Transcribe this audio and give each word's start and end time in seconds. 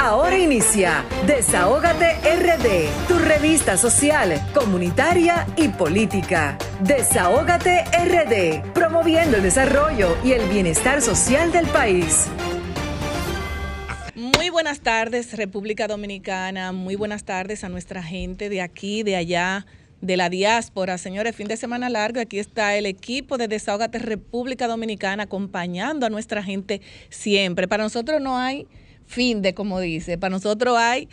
Ahora 0.00 0.38
inicia 0.38 1.04
Desahógate 1.26 2.18
RD, 2.22 3.08
tu 3.08 3.18
revista 3.18 3.76
social, 3.76 4.40
comunitaria 4.54 5.44
y 5.56 5.66
política. 5.70 6.56
Desahógate 6.80 7.82
RD, 7.82 8.72
promoviendo 8.72 9.38
el 9.38 9.42
desarrollo 9.42 10.16
y 10.22 10.32
el 10.32 10.48
bienestar 10.48 11.02
social 11.02 11.50
del 11.50 11.66
país. 11.66 12.28
Muy 14.14 14.50
buenas 14.50 14.80
tardes, 14.80 15.36
República 15.36 15.88
Dominicana. 15.88 16.70
Muy 16.70 16.94
buenas 16.94 17.24
tardes 17.24 17.64
a 17.64 17.68
nuestra 17.68 18.00
gente 18.00 18.48
de 18.48 18.62
aquí, 18.62 19.02
de 19.02 19.16
allá, 19.16 19.66
de 20.00 20.16
la 20.16 20.30
diáspora. 20.30 20.96
Señores, 20.96 21.34
fin 21.34 21.48
de 21.48 21.56
semana 21.56 21.90
largo. 21.90 22.20
Aquí 22.20 22.38
está 22.38 22.76
el 22.76 22.86
equipo 22.86 23.36
de 23.36 23.48
Desahógate 23.48 23.98
República 23.98 24.68
Dominicana 24.68 25.24
acompañando 25.24 26.06
a 26.06 26.08
nuestra 26.08 26.44
gente 26.44 26.82
siempre. 27.08 27.66
Para 27.66 27.82
nosotros 27.82 28.22
no 28.22 28.38
hay 28.38 28.68
fin 29.08 29.42
de, 29.42 29.54
como 29.54 29.80
dice. 29.80 30.18
Para 30.18 30.30
nosotros 30.30 30.76
hay 30.78 31.08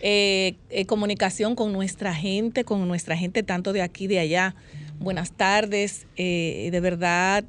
eh, 0.00 0.54
eh, 0.70 0.86
comunicación 0.86 1.54
con 1.56 1.72
nuestra 1.72 2.14
gente, 2.14 2.64
con 2.64 2.86
nuestra 2.88 3.16
gente 3.16 3.42
tanto 3.42 3.72
de 3.72 3.82
aquí, 3.82 4.06
de 4.06 4.20
allá. 4.20 4.54
Buenas 4.98 5.32
tardes, 5.32 6.06
eh, 6.16 6.68
de 6.70 6.80
verdad 6.80 7.44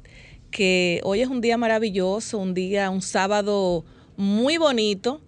que 0.50 1.00
hoy 1.04 1.20
es 1.20 1.28
un 1.28 1.40
día 1.40 1.56
maravilloso, 1.56 2.38
un 2.38 2.54
día, 2.54 2.90
un 2.90 3.02
sábado 3.02 3.84
muy 4.16 4.56
bonito 4.56 5.20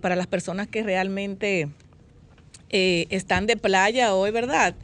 para 0.00 0.16
las 0.16 0.26
personas 0.28 0.68
que 0.68 0.82
realmente 0.82 1.68
están 2.70 3.46
de 3.46 3.56
playa 3.56 4.14
hoy, 4.14 4.30
¿verdad? 4.30 4.74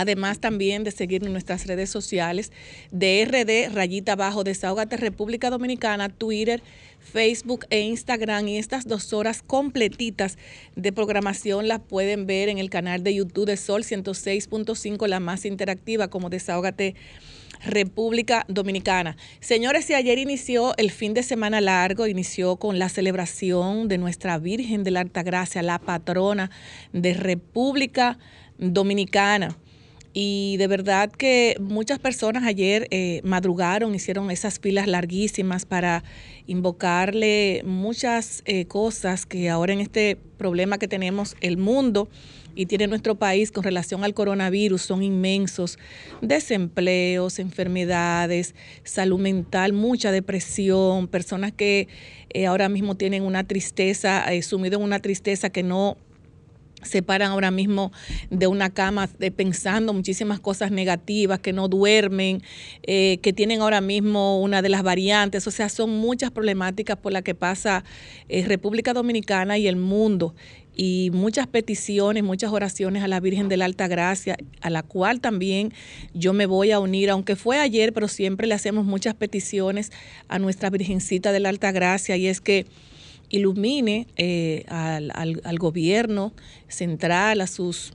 Además 0.00 0.40
también 0.40 0.82
de 0.82 0.92
seguir 0.92 1.24
en 1.24 1.32
nuestras 1.32 1.66
redes 1.66 1.90
sociales 1.90 2.52
de 2.90 3.22
RD, 3.26 3.74
rayita 3.74 4.12
abajo, 4.12 4.44
Desahogate 4.44 4.96
República 4.96 5.50
Dominicana, 5.50 6.08
Twitter, 6.08 6.62
Facebook 7.00 7.66
e 7.70 7.80
Instagram. 7.80 8.48
Y 8.48 8.58
estas 8.58 8.86
dos 8.86 9.12
horas 9.12 9.42
completitas 9.42 10.38
de 10.76 10.92
programación 10.92 11.68
las 11.68 11.80
pueden 11.80 12.26
ver 12.26 12.48
en 12.48 12.58
el 12.58 12.70
canal 12.70 13.02
de 13.02 13.14
YouTube 13.14 13.46
de 13.46 13.56
Sol 13.56 13.82
106.5, 13.82 15.06
la 15.08 15.20
más 15.20 15.44
interactiva 15.44 16.08
como 16.08 16.30
Desahógate 16.30 16.94
República 17.64 18.44
Dominicana. 18.48 19.16
Señores, 19.40 19.84
si 19.84 19.94
ayer 19.94 20.18
inició 20.18 20.74
el 20.76 20.90
fin 20.90 21.14
de 21.14 21.22
semana 21.22 21.60
largo, 21.60 22.06
inició 22.06 22.56
con 22.56 22.78
la 22.78 22.88
celebración 22.88 23.88
de 23.88 23.98
nuestra 23.98 24.38
Virgen 24.38 24.84
de 24.84 24.92
la 24.92 25.00
Altagracia, 25.00 25.62
la 25.62 25.78
patrona 25.78 26.50
de 26.92 27.14
República 27.14 28.18
Dominicana. 28.58 29.56
Y 30.12 30.56
de 30.56 30.66
verdad 30.66 31.10
que 31.10 31.56
muchas 31.60 32.00
personas 32.00 32.42
ayer 32.44 32.88
eh, 32.90 33.20
madrugaron, 33.22 33.94
hicieron 33.94 34.30
esas 34.32 34.58
filas 34.58 34.88
larguísimas 34.88 35.66
para 35.66 36.02
invocarle 36.46 37.62
muchas 37.64 38.42
eh, 38.44 38.64
cosas 38.64 39.24
que 39.24 39.48
ahora 39.48 39.72
en 39.72 39.80
este 39.80 40.16
problema 40.36 40.78
que 40.78 40.88
tenemos 40.88 41.36
el 41.40 41.58
mundo 41.58 42.08
y 42.56 42.66
tiene 42.66 42.88
nuestro 42.88 43.14
país 43.14 43.52
con 43.52 43.62
relación 43.62 44.02
al 44.02 44.12
coronavirus 44.12 44.82
son 44.82 45.04
inmensos. 45.04 45.78
Desempleos, 46.20 47.38
enfermedades, 47.38 48.56
salud 48.82 49.20
mental, 49.20 49.72
mucha 49.72 50.10
depresión, 50.10 51.06
personas 51.06 51.52
que 51.52 51.86
eh, 52.30 52.46
ahora 52.46 52.68
mismo 52.68 52.96
tienen 52.96 53.22
una 53.22 53.44
tristeza, 53.44 54.24
sumido 54.42 54.78
en 54.78 54.84
una 54.84 54.98
tristeza 54.98 55.50
que 55.50 55.62
no 55.62 55.96
se 56.82 57.02
paran 57.02 57.32
ahora 57.32 57.50
mismo 57.50 57.92
de 58.30 58.46
una 58.46 58.70
cama 58.70 59.08
pensando 59.36 59.92
muchísimas 59.92 60.40
cosas 60.40 60.70
negativas, 60.70 61.40
que 61.40 61.52
no 61.52 61.68
duermen, 61.68 62.42
eh, 62.82 63.18
que 63.22 63.32
tienen 63.32 63.60
ahora 63.60 63.80
mismo 63.80 64.40
una 64.40 64.62
de 64.62 64.68
las 64.68 64.82
variantes. 64.82 65.46
O 65.46 65.50
sea, 65.50 65.68
son 65.68 65.90
muchas 65.90 66.30
problemáticas 66.30 66.96
por 66.96 67.12
las 67.12 67.22
que 67.22 67.34
pasa 67.34 67.84
eh, 68.28 68.44
República 68.46 68.92
Dominicana 68.92 69.58
y 69.58 69.68
el 69.68 69.76
mundo. 69.76 70.34
Y 70.76 71.10
muchas 71.12 71.46
peticiones, 71.46 72.22
muchas 72.22 72.52
oraciones 72.52 73.02
a 73.02 73.08
la 73.08 73.20
Virgen 73.20 73.48
de 73.48 73.56
la 73.56 73.66
Alta 73.66 73.86
Gracia, 73.86 74.36
a 74.60 74.70
la 74.70 74.82
cual 74.82 75.20
también 75.20 75.74
yo 76.14 76.32
me 76.32 76.46
voy 76.46 76.70
a 76.70 76.78
unir, 76.78 77.10
aunque 77.10 77.36
fue 77.36 77.58
ayer, 77.58 77.92
pero 77.92 78.08
siempre 78.08 78.46
le 78.46 78.54
hacemos 78.54 78.86
muchas 78.86 79.14
peticiones 79.14 79.90
a 80.28 80.38
nuestra 80.38 80.70
Virgencita 80.70 81.32
de 81.32 81.40
la 81.40 81.50
Alta 81.50 81.72
Gracia. 81.72 82.16
Y 82.16 82.28
es 82.28 82.40
que 82.40 82.66
ilumine 83.30 84.08
eh, 84.16 84.64
al, 84.68 85.10
al, 85.12 85.58
gobierno 85.58 86.34
central, 86.68 87.40
a 87.40 87.46
sus, 87.46 87.92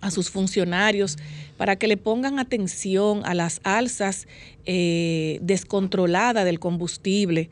a 0.00 0.10
sus 0.10 0.28
funcionarios, 0.28 1.16
para 1.56 1.76
que 1.76 1.86
le 1.86 1.96
pongan 1.96 2.38
atención 2.38 3.22
a 3.24 3.32
las 3.32 3.60
alzas 3.64 4.26
eh, 4.66 5.38
descontroladas 5.40 6.44
del 6.44 6.58
combustible, 6.58 7.48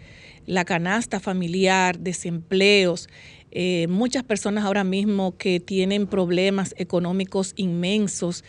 la 0.47 0.65
canasta 0.65 1.21
familiar, 1.21 1.99
desempleos, 2.01 3.09
eh, 3.51 3.87
muchas 3.89 4.25
personas 4.25 4.65
ahora 4.65 4.85
mismo 4.85 5.37
que 5.37 5.61
tienen 5.61 6.07
problemas 6.07 6.75
económicos 6.79 7.53
inmensos, 7.57 8.45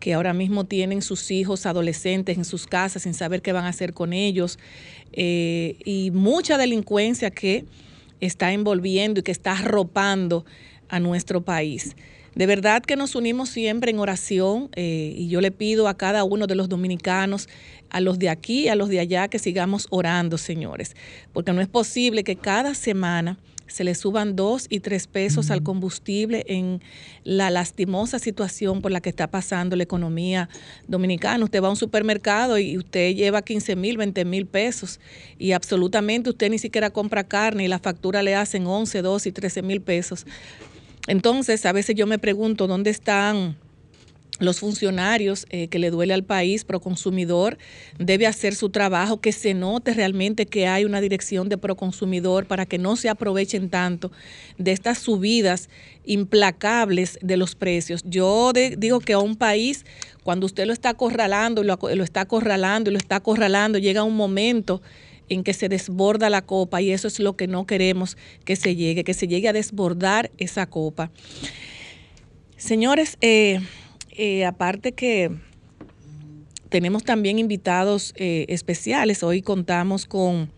que 0.00 0.14
ahora 0.14 0.34
mismo 0.34 0.64
tienen 0.64 1.00
sus 1.00 1.30
hijos 1.30 1.64
adolescentes 1.64 2.36
en 2.36 2.44
sus 2.44 2.66
casas 2.66 3.04
sin 3.04 3.14
saber 3.14 3.40
qué 3.40 3.52
van 3.52 3.64
a 3.64 3.68
hacer 3.68 3.94
con 3.94 4.12
ellos, 4.12 4.58
y 5.14 6.10
mucha 6.12 6.58
delincuencia 6.58 7.30
que 7.30 7.66
está 8.26 8.52
envolviendo 8.52 9.20
y 9.20 9.22
que 9.22 9.32
está 9.32 9.52
arropando 9.52 10.46
a 10.88 11.00
nuestro 11.00 11.42
país. 11.42 11.94
De 12.34 12.46
verdad 12.46 12.82
que 12.82 12.96
nos 12.96 13.14
unimos 13.14 13.50
siempre 13.50 13.90
en 13.90 13.98
oración 13.98 14.70
eh, 14.74 15.12
y 15.16 15.28
yo 15.28 15.42
le 15.42 15.50
pido 15.50 15.86
a 15.86 15.98
cada 15.98 16.24
uno 16.24 16.46
de 16.46 16.54
los 16.54 16.68
dominicanos, 16.70 17.48
a 17.90 18.00
los 18.00 18.18
de 18.18 18.30
aquí, 18.30 18.68
a 18.68 18.74
los 18.74 18.88
de 18.88 19.00
allá, 19.00 19.28
que 19.28 19.38
sigamos 19.38 19.86
orando, 19.90 20.38
señores, 20.38 20.96
porque 21.34 21.52
no 21.52 21.60
es 21.60 21.68
posible 21.68 22.24
que 22.24 22.36
cada 22.36 22.74
semana 22.74 23.38
se 23.72 23.84
le 23.84 23.94
suban 23.94 24.36
dos 24.36 24.66
y 24.68 24.80
tres 24.80 25.06
pesos 25.06 25.50
al 25.50 25.62
combustible 25.62 26.44
en 26.46 26.80
la 27.24 27.50
lastimosa 27.50 28.18
situación 28.18 28.82
por 28.82 28.92
la 28.92 29.00
que 29.00 29.08
está 29.08 29.30
pasando 29.30 29.74
la 29.76 29.82
economía 29.82 30.48
dominicana. 30.86 31.44
Usted 31.44 31.62
va 31.62 31.68
a 31.68 31.70
un 31.70 31.76
supermercado 31.76 32.58
y 32.58 32.76
usted 32.76 33.14
lleva 33.14 33.42
15 33.42 33.74
mil, 33.76 33.96
20 33.96 34.24
mil 34.24 34.46
pesos 34.46 35.00
y 35.38 35.52
absolutamente 35.52 36.30
usted 36.30 36.50
ni 36.50 36.58
siquiera 36.58 36.90
compra 36.90 37.24
carne 37.24 37.64
y 37.64 37.68
la 37.68 37.78
factura 37.78 38.22
le 38.22 38.34
hacen 38.34 38.66
11, 38.66 39.02
12 39.02 39.28
y 39.28 39.32
13 39.32 39.62
mil 39.62 39.80
pesos. 39.80 40.26
Entonces, 41.08 41.66
a 41.66 41.72
veces 41.72 41.96
yo 41.96 42.06
me 42.06 42.18
pregunto 42.18 42.66
dónde 42.66 42.90
están 42.90 43.56
los 44.42 44.60
funcionarios 44.60 45.46
eh, 45.50 45.68
que 45.68 45.78
le 45.78 45.90
duele 45.90 46.14
al 46.14 46.24
país, 46.24 46.64
Proconsumidor 46.64 47.58
debe 47.98 48.26
hacer 48.26 48.54
su 48.54 48.70
trabajo, 48.70 49.20
que 49.20 49.32
se 49.32 49.54
note 49.54 49.94
realmente 49.94 50.46
que 50.46 50.66
hay 50.66 50.84
una 50.84 51.00
dirección 51.00 51.48
de 51.48 51.58
Proconsumidor 51.58 52.46
para 52.46 52.66
que 52.66 52.78
no 52.78 52.96
se 52.96 53.08
aprovechen 53.08 53.70
tanto 53.70 54.10
de 54.58 54.72
estas 54.72 54.98
subidas 54.98 55.68
implacables 56.04 57.18
de 57.22 57.36
los 57.36 57.54
precios. 57.54 58.02
Yo 58.04 58.52
digo 58.52 58.98
que 59.00 59.12
a 59.12 59.18
un 59.18 59.36
país, 59.36 59.84
cuando 60.24 60.46
usted 60.46 60.66
lo 60.66 60.72
está 60.72 60.90
acorralando, 60.90 61.62
lo, 61.62 61.78
lo 61.94 62.04
está 62.04 62.22
acorralando 62.22 62.90
y 62.90 62.92
lo 62.92 62.98
está 62.98 63.16
acorralando, 63.16 63.78
llega 63.78 64.02
un 64.02 64.16
momento 64.16 64.82
en 65.28 65.44
que 65.44 65.54
se 65.54 65.68
desborda 65.68 66.30
la 66.30 66.42
copa 66.42 66.82
y 66.82 66.90
eso 66.90 67.08
es 67.08 67.20
lo 67.20 67.36
que 67.36 67.46
no 67.46 67.64
queremos 67.64 68.16
que 68.44 68.56
se 68.56 68.74
llegue, 68.74 69.04
que 69.04 69.14
se 69.14 69.28
llegue 69.28 69.48
a 69.48 69.52
desbordar 69.52 70.30
esa 70.36 70.66
copa. 70.66 71.10
Señores, 72.56 73.16
eh, 73.20 73.60
eh, 74.12 74.44
aparte 74.44 74.92
que 74.92 75.30
tenemos 76.68 77.04
también 77.04 77.38
invitados 77.38 78.12
eh, 78.16 78.46
especiales. 78.48 79.22
Hoy 79.22 79.42
contamos 79.42 80.06
con, 80.06 80.50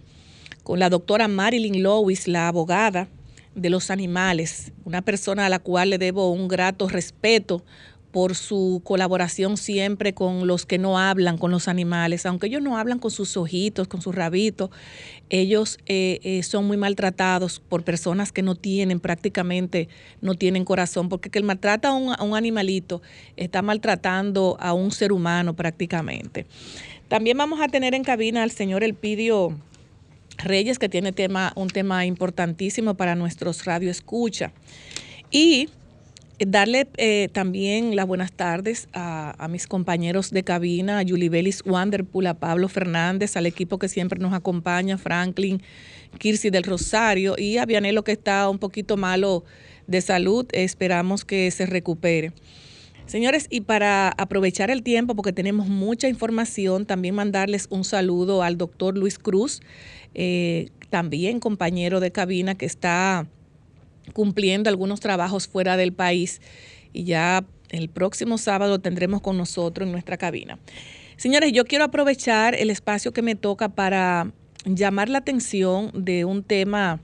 con 0.63 0.79
la 0.79 0.91
doctora 0.91 1.29
Marilyn 1.29 1.83
Lewis, 1.83 2.29
la 2.29 2.49
abogada 2.49 3.09
de 3.55 3.71
los 3.71 3.91
animales, 3.91 4.73
una 4.85 5.03
persona 5.03 5.47
a 5.47 5.49
la 5.49 5.61
cual 5.61 5.91
le 5.91 5.99
debo 5.99 6.31
un 6.33 6.49
grato 6.49 6.89
respeto 6.89 7.65
por 8.15 8.37
su 8.37 8.81
colaboración 8.85 9.57
siempre 9.57 10.15
con 10.15 10.47
los 10.47 10.67
que 10.67 10.79
no 10.79 11.01
hablan, 11.01 11.37
con 11.37 11.51
los 11.51 11.67
animales. 11.67 12.27
Aunque 12.27 12.47
ellos 12.47 12.63
no 12.63 12.79
hablan 12.79 13.01
con 13.01 13.11
sus 13.11 13.37
ojitos, 13.37 13.89
con 13.89 14.01
sus 14.03 14.15
rabitos, 14.15 14.71
ellos 15.31 15.79
eh, 15.87 16.21
eh, 16.23 16.43
son 16.43 16.67
muy 16.67 16.77
maltratados 16.77 17.61
por 17.61 17.83
personas 17.83 18.33
que 18.33 18.43
no 18.43 18.55
tienen 18.55 19.01
prácticamente, 19.01 19.89
no 20.21 20.35
tienen 20.35 20.65
corazón, 20.65 21.09
porque 21.09 21.31
que 21.31 21.39
el 21.39 21.45
maltrata 21.45 21.89
a 21.89 21.93
un, 21.93 22.13
a 22.13 22.23
un 22.23 22.37
animalito 22.37 23.03
está 23.37 23.63
maltratando 23.63 24.57
a 24.61 24.73
un 24.73 24.91
ser 24.91 25.13
humano 25.13 25.55
prácticamente. 25.55 26.47
También 27.09 27.37
vamos 27.37 27.61
a 27.61 27.69
tener 27.69 27.95
en 27.95 28.05
cabina 28.05 28.43
al 28.43 28.51
señor 28.51 28.83
Elpidio 28.83 29.57
Reyes, 30.39 30.79
que 30.79 30.89
tiene 30.89 31.13
tema, 31.13 31.53
un 31.57 31.69
tema 31.69 32.07
importantísimo 32.07 32.95
para 32.95 33.15
nuestros 33.15 33.65
radio 33.65 33.91
escucha. 33.91 34.53
Y 35.31 35.69
Darle 36.41 36.89
eh, 36.97 37.29
también 37.33 37.95
las 37.95 38.09
buenas 38.09 38.33
tardes 38.33 38.89
a, 38.93 39.47
mis 39.49 39.69
compañeros 39.69 40.31
de 40.31 40.43
cabina, 40.43 40.99
a 40.99 41.05
Julie 41.07 41.29
Bellis 41.29 41.63
Wanderpool, 41.65 42.27
a 42.27 42.35
Pablo 42.35 42.69
Fernández, 42.69 43.37
al 43.37 43.47
equipo 43.47 43.79
que 43.79 43.89
siempre 43.89 44.19
nos 44.19 44.33
acompaña, 44.35 44.99
Franklin, 44.99 45.63
Kirsi 46.19 46.51
del 46.51 46.65
Rosario 46.65 47.37
y 47.39 47.59
a 47.59 47.67
Vianelo 47.67 48.03
que 48.03 48.13
está 48.13 48.49
un 48.49 48.59
poquito 48.59 48.97
malo 48.97 49.45
de 49.87 50.01
salud. 50.01 50.45
Esperamos 50.51 51.25
que 51.25 51.51
se 51.53 51.67
recupere. 51.67 52.33
Señores, 53.07 53.47
y 53.49 53.61
para 53.61 54.09
aprovechar 54.09 54.71
el 54.71 54.83
tiempo, 54.83 55.15
porque 55.15 55.33
tenemos 55.33 55.69
mucha 55.69 56.09
información, 56.09 56.85
también 56.85 57.15
mandarles 57.15 57.69
un 57.71 57.85
saludo 57.85 58.43
al 58.43 58.57
doctor 58.57 58.97
Luis 58.97 59.19
Cruz, 59.19 59.61
eh, 60.15 60.69
también 60.91 61.39
compañero 61.39 62.01
de 62.01 62.11
cabina 62.11 62.55
que 62.55 62.67
está 62.67 63.29
cumpliendo 64.13 64.71
algunos 64.71 65.01
trabajos 65.01 65.49
fuera 65.49 65.77
del 65.77 65.93
país 65.93 66.41
y 66.93 67.05
ya 67.05 67.45
el 67.71 67.89
próximo 67.89 68.39
sábado 68.39 68.79
tendremos 68.79 69.21
con 69.21 69.37
nosotros 69.37 69.87
en 69.87 69.93
nuestra 69.93 70.17
cabina. 70.17 70.59
Señores, 71.17 71.53
yo 71.53 71.65
quiero 71.65 71.85
aprovechar 71.85 72.55
el 72.55 72.71
espacio 72.71 73.13
que 73.13 73.23
me 73.23 73.35
toca 73.35 73.69
para 73.69 74.33
llamar 74.65 75.09
la 75.09 75.19
atención 75.19 75.91
de 75.95 76.25
un 76.25 76.43
tema 76.43 77.01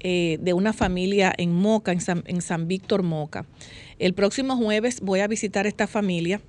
eh, 0.00 0.38
de 0.40 0.52
una 0.52 0.72
familia 0.72 1.32
en 1.36 1.52
Moca, 1.52 1.92
en 1.92 2.42
San, 2.42 2.68
Víctor 2.68 3.02
Moca. 3.02 3.46
El 3.98 4.14
próximo 4.14 4.56
jueves 4.56 5.00
voy 5.00 5.20
a 5.20 5.26
visitar 5.26 5.66
esta 5.66 5.86
familia 5.86 6.40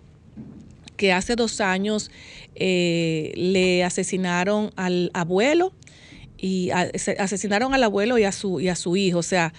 que 0.96 1.14
hace 1.14 1.36
dos 1.36 1.62
años 1.62 2.12
eh, 2.56 3.32
le 3.36 3.84
asesinaron 3.84 4.72
al 4.76 5.12
abuelo 5.14 5.74
y 6.38 6.70
asesinaron 6.72 7.74
al 7.74 7.84
abuelo 7.84 8.18
y 8.18 8.24
a 8.24 8.32
su, 8.32 8.60
y 8.60 8.70
a 8.70 8.76
su 8.76 8.96
hijo, 8.96 9.20
o 9.20 9.24
sea, 9.24 9.54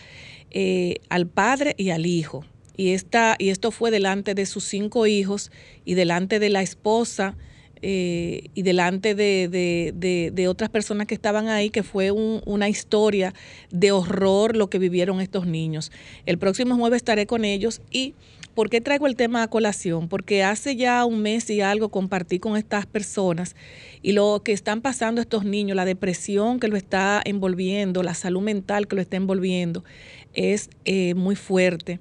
eh, 0.51 0.97
al 1.09 1.27
padre 1.27 1.75
y 1.77 1.91
al 1.91 2.07
hijo. 2.07 2.45
Y, 2.77 2.91
esta, 2.91 3.35
y 3.39 3.49
esto 3.49 3.71
fue 3.73 3.91
delante 3.91 4.35
de 4.35 4.47
sus 4.47 4.65
cinco 4.65 5.07
hijos 5.07 5.51
y 5.85 5.95
delante 5.95 6.39
de 6.39 6.49
la 6.49 6.63
esposa 6.63 7.37
eh, 7.83 8.51
y 8.55 8.63
delante 8.63 9.15
de, 9.15 10.47
otras 10.49 10.71
personas 10.71 11.07
que 11.07 11.15
estaban 11.15 11.49
ahí, 11.49 11.71
que 11.71 11.83
fue 11.83 12.11
una 12.11 12.69
historia 12.69 13.35
de 13.71 13.93
horror 13.93 14.57
lo 14.57 14.71
que 14.71 14.79
vivieron 14.79 15.21
estos 15.21 15.47
niños. 15.47 15.93
El 16.27 16.39
próximo 16.39 16.77
jueves 16.77 16.99
estaré 16.99 17.27
con 17.27 17.45
ellos 17.45 17.81
y 17.91 18.15
¿Por 18.59 18.71
qué 18.71 18.81
traigo 18.81 19.07
el 19.07 19.15
tema 19.15 19.45
a 19.45 19.49
colación? 19.49 20.09
Porque 20.09 20.43
hace 20.43 20.75
ya 20.75 21.05
un 21.05 21.23
mes 21.23 21.49
y 21.49 21.61
algo 21.61 21.91
compartí 21.91 22.41
con 22.41 22.57
estas 22.57 22.87
personas 22.87 23.55
y 24.03 24.11
lo 24.11 24.43
que 24.45 24.51
están 24.51 24.81
pasando 24.81 25.21
estos 25.21 25.45
niños, 25.45 25.77
la 25.77 25.85
depresión 25.85 26.59
que 26.59 26.67
lo 26.67 26.77
está 26.77 27.23
envolviendo, 27.25 28.03
la 28.03 28.15
salud 28.15 28.43
mental 28.43 28.89
que 28.89 28.97
lo 28.97 29.03
está 29.03 29.17
envolviendo, 29.17 29.85
es 30.35 30.71
eh, 30.85 31.15
muy 31.15 31.37
fuerte. 31.37 32.01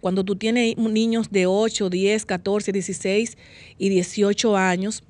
Cuando 0.00 0.24
tú 0.24 0.34
tienes 0.34 0.76
niños 0.76 1.30
de 1.30 1.46
8, 1.46 1.88
10, 1.88 2.26
14, 2.26 2.72
16 2.72 3.38
y 3.78 3.88
18 3.88 4.56
años, 4.56 5.04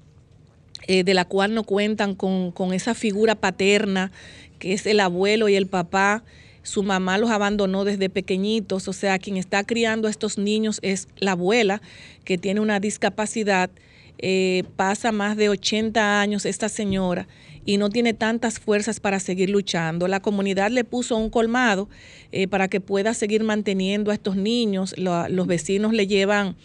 eh, 0.89 1.05
de 1.05 1.15
la 1.15 1.25
cual 1.25 1.55
no 1.55 1.65
cuentan 1.65 2.15
con, 2.15 2.53
con 2.53 2.75
esa 2.75 2.93
figura 2.93 3.35
paterna 3.35 4.13
que 4.59 4.75
es 4.75 4.85
el 4.85 5.01
abuelo 5.01 5.49
y 5.49 5.55
el 5.55 5.69
papá, 5.69 6.23
su 6.63 6.83
mamá 6.83 7.19
los 7.19 7.31
abandonó 7.31 7.85
desde 7.85 8.09
pequeñitos, 8.09 8.89
o 8.89 8.93
sea, 8.93 9.19
quien 9.19 9.37
está 9.37 9.65
criando 9.65 10.09
a 10.09 10.11
estos 10.11 10.39
niños 10.39 10.79
es 10.83 11.09
la 11.17 11.33
abuela, 11.33 11.83
que 12.25 12.39
tiene 12.39 12.61
una 12.61 12.81
discapacidad, 12.81 13.71
eh, 14.19 14.63
pasa 14.77 15.11
más 15.11 15.37
de 15.37 15.49
80 15.49 16.21
años 16.21 16.47
esta 16.47 16.69
señora 16.69 17.27
y 17.65 17.77
no 17.77 17.91
tiene 17.91 18.15
tantas 18.15 18.61
fuerzas 18.61 19.01
para 19.01 19.19
seguir 19.19 19.51
luchando. 19.51 20.07
La 20.07 20.21
comunidad 20.21 20.71
le 20.71 20.85
puso 20.85 21.17
un 21.17 21.29
colmado 21.29 21.89
eh, 22.31 22.47
para 22.47 22.69
que 22.69 22.81
pueda 22.81 23.15
seguir 23.15 23.43
manteniendo 23.43 24.11
a 24.13 24.15
estos 24.15 24.37
niños, 24.37 24.95
los 24.97 25.47
vecinos 25.47 25.93
le 25.93 26.07
llevan... 26.07 26.57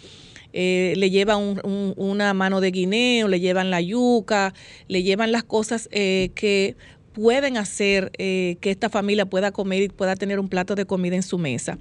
Eh, 0.53 0.93
le 0.95 1.11
llevan 1.11 1.61
una 1.97 2.33
mano 2.33 2.61
de 2.61 2.71
guineo, 2.71 3.27
le 3.27 3.39
llevan 3.39 3.69
la 3.69 3.81
yuca, 3.81 4.53
le 4.87 5.03
llevan 5.03 5.31
las 5.31 5.43
cosas 5.43 5.87
que 5.91 6.75
pueden 7.17 7.57
hacer 7.57 8.11
eh, 8.19 8.57
que 8.61 8.69
esta 8.69 8.89
familia 8.89 9.25
pueda 9.25 9.51
comer 9.51 9.81
y 9.81 9.89
pueda 9.89 10.15
tener 10.15 10.39
un 10.39 10.49
plato 10.49 10.75
de 10.75 10.85
comida 10.85 11.15
en 11.15 11.23
su 11.23 11.39
mesa. 11.39 11.79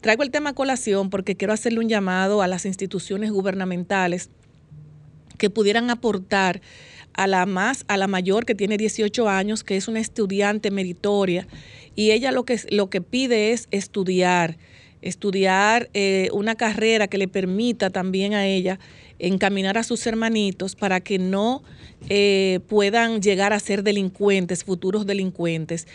Traigo 0.00 0.22
el 0.22 0.30
tema 0.30 0.50
a 0.50 0.54
colación 0.54 1.10
porque 1.10 1.34
quiero 1.34 1.52
hacerle 1.52 1.80
un 1.80 1.88
llamado 1.88 2.42
a 2.42 2.46
las 2.46 2.64
instituciones 2.64 3.32
gubernamentales 3.32 4.30
que 5.36 5.50
pudieran 5.50 5.90
aportar 5.90 6.60
a 7.12 7.26
la 7.26 7.44
más 7.44 7.84
a 7.88 7.96
la 7.96 8.06
mayor 8.06 8.44
que 8.44 8.54
tiene 8.54 8.76
18 8.76 9.28
años, 9.28 9.64
que 9.64 9.76
es 9.76 9.88
una 9.88 9.98
estudiante 9.98 10.70
meritoria 10.70 11.48
y 11.96 12.12
ella 12.12 12.30
lo 12.30 12.44
que 12.44 12.60
lo 12.70 12.88
que 12.88 13.00
pide 13.00 13.50
es 13.50 13.66
estudiar, 13.72 14.58
estudiar 15.02 15.90
eh, 15.92 16.28
una 16.32 16.54
carrera 16.54 17.08
que 17.08 17.18
le 17.18 17.26
permita 17.26 17.90
también 17.90 18.32
a 18.32 18.46
ella 18.46 18.78
encaminar 19.18 19.78
a 19.78 19.82
sus 19.82 20.06
hermanitos 20.06 20.76
para 20.76 21.00
que 21.00 21.18
no 21.18 21.62
eh, 22.08 22.60
puedan 22.68 23.20
llegar 23.20 23.52
a 23.52 23.60
ser 23.60 23.82
delincuentes, 23.82 24.64
futuros 24.64 25.06
delincuentes. 25.06 25.86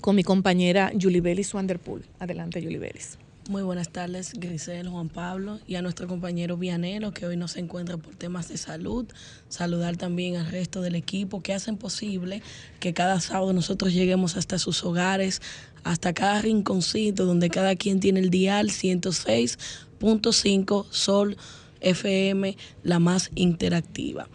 con 0.00 0.16
mi 0.16 0.24
compañera 0.24 0.90
Julie 0.98 1.20
Bellis 1.20 1.52
Wanderpool. 1.52 2.06
Adelante, 2.18 2.62
Julie 2.62 2.78
Bellis. 2.78 3.18
Muy 3.48 3.62
buenas 3.62 3.88
tardes, 3.88 4.34
Grisel, 4.34 4.88
Juan 4.88 5.08
Pablo, 5.08 5.58
y 5.66 5.74
a 5.76 5.82
nuestro 5.82 6.06
compañero 6.06 6.58
Vianelo, 6.58 7.14
que 7.14 7.24
hoy 7.24 7.38
no 7.38 7.48
se 7.48 7.60
encuentra 7.60 7.96
por 7.96 8.14
temas 8.14 8.50
de 8.50 8.58
salud. 8.58 9.06
Saludar 9.48 9.96
también 9.96 10.36
al 10.36 10.50
resto 10.50 10.82
del 10.82 10.94
equipo 10.94 11.42
que 11.42 11.54
hacen 11.54 11.78
posible 11.78 12.42
que 12.78 12.92
cada 12.92 13.20
sábado 13.20 13.54
nosotros 13.54 13.94
lleguemos 13.94 14.36
hasta 14.36 14.58
sus 14.58 14.84
hogares, 14.84 15.40
hasta 15.82 16.12
cada 16.12 16.42
rinconcito 16.42 17.24
donde 17.24 17.48
cada 17.48 17.74
quien 17.74 18.00
tiene 18.00 18.20
el 18.20 18.28
dial 18.28 18.68
106.5 18.68 20.84
Sol 20.90 21.38
FM, 21.80 22.54
la 22.82 22.98
más 22.98 23.30
interactiva. 23.34 24.28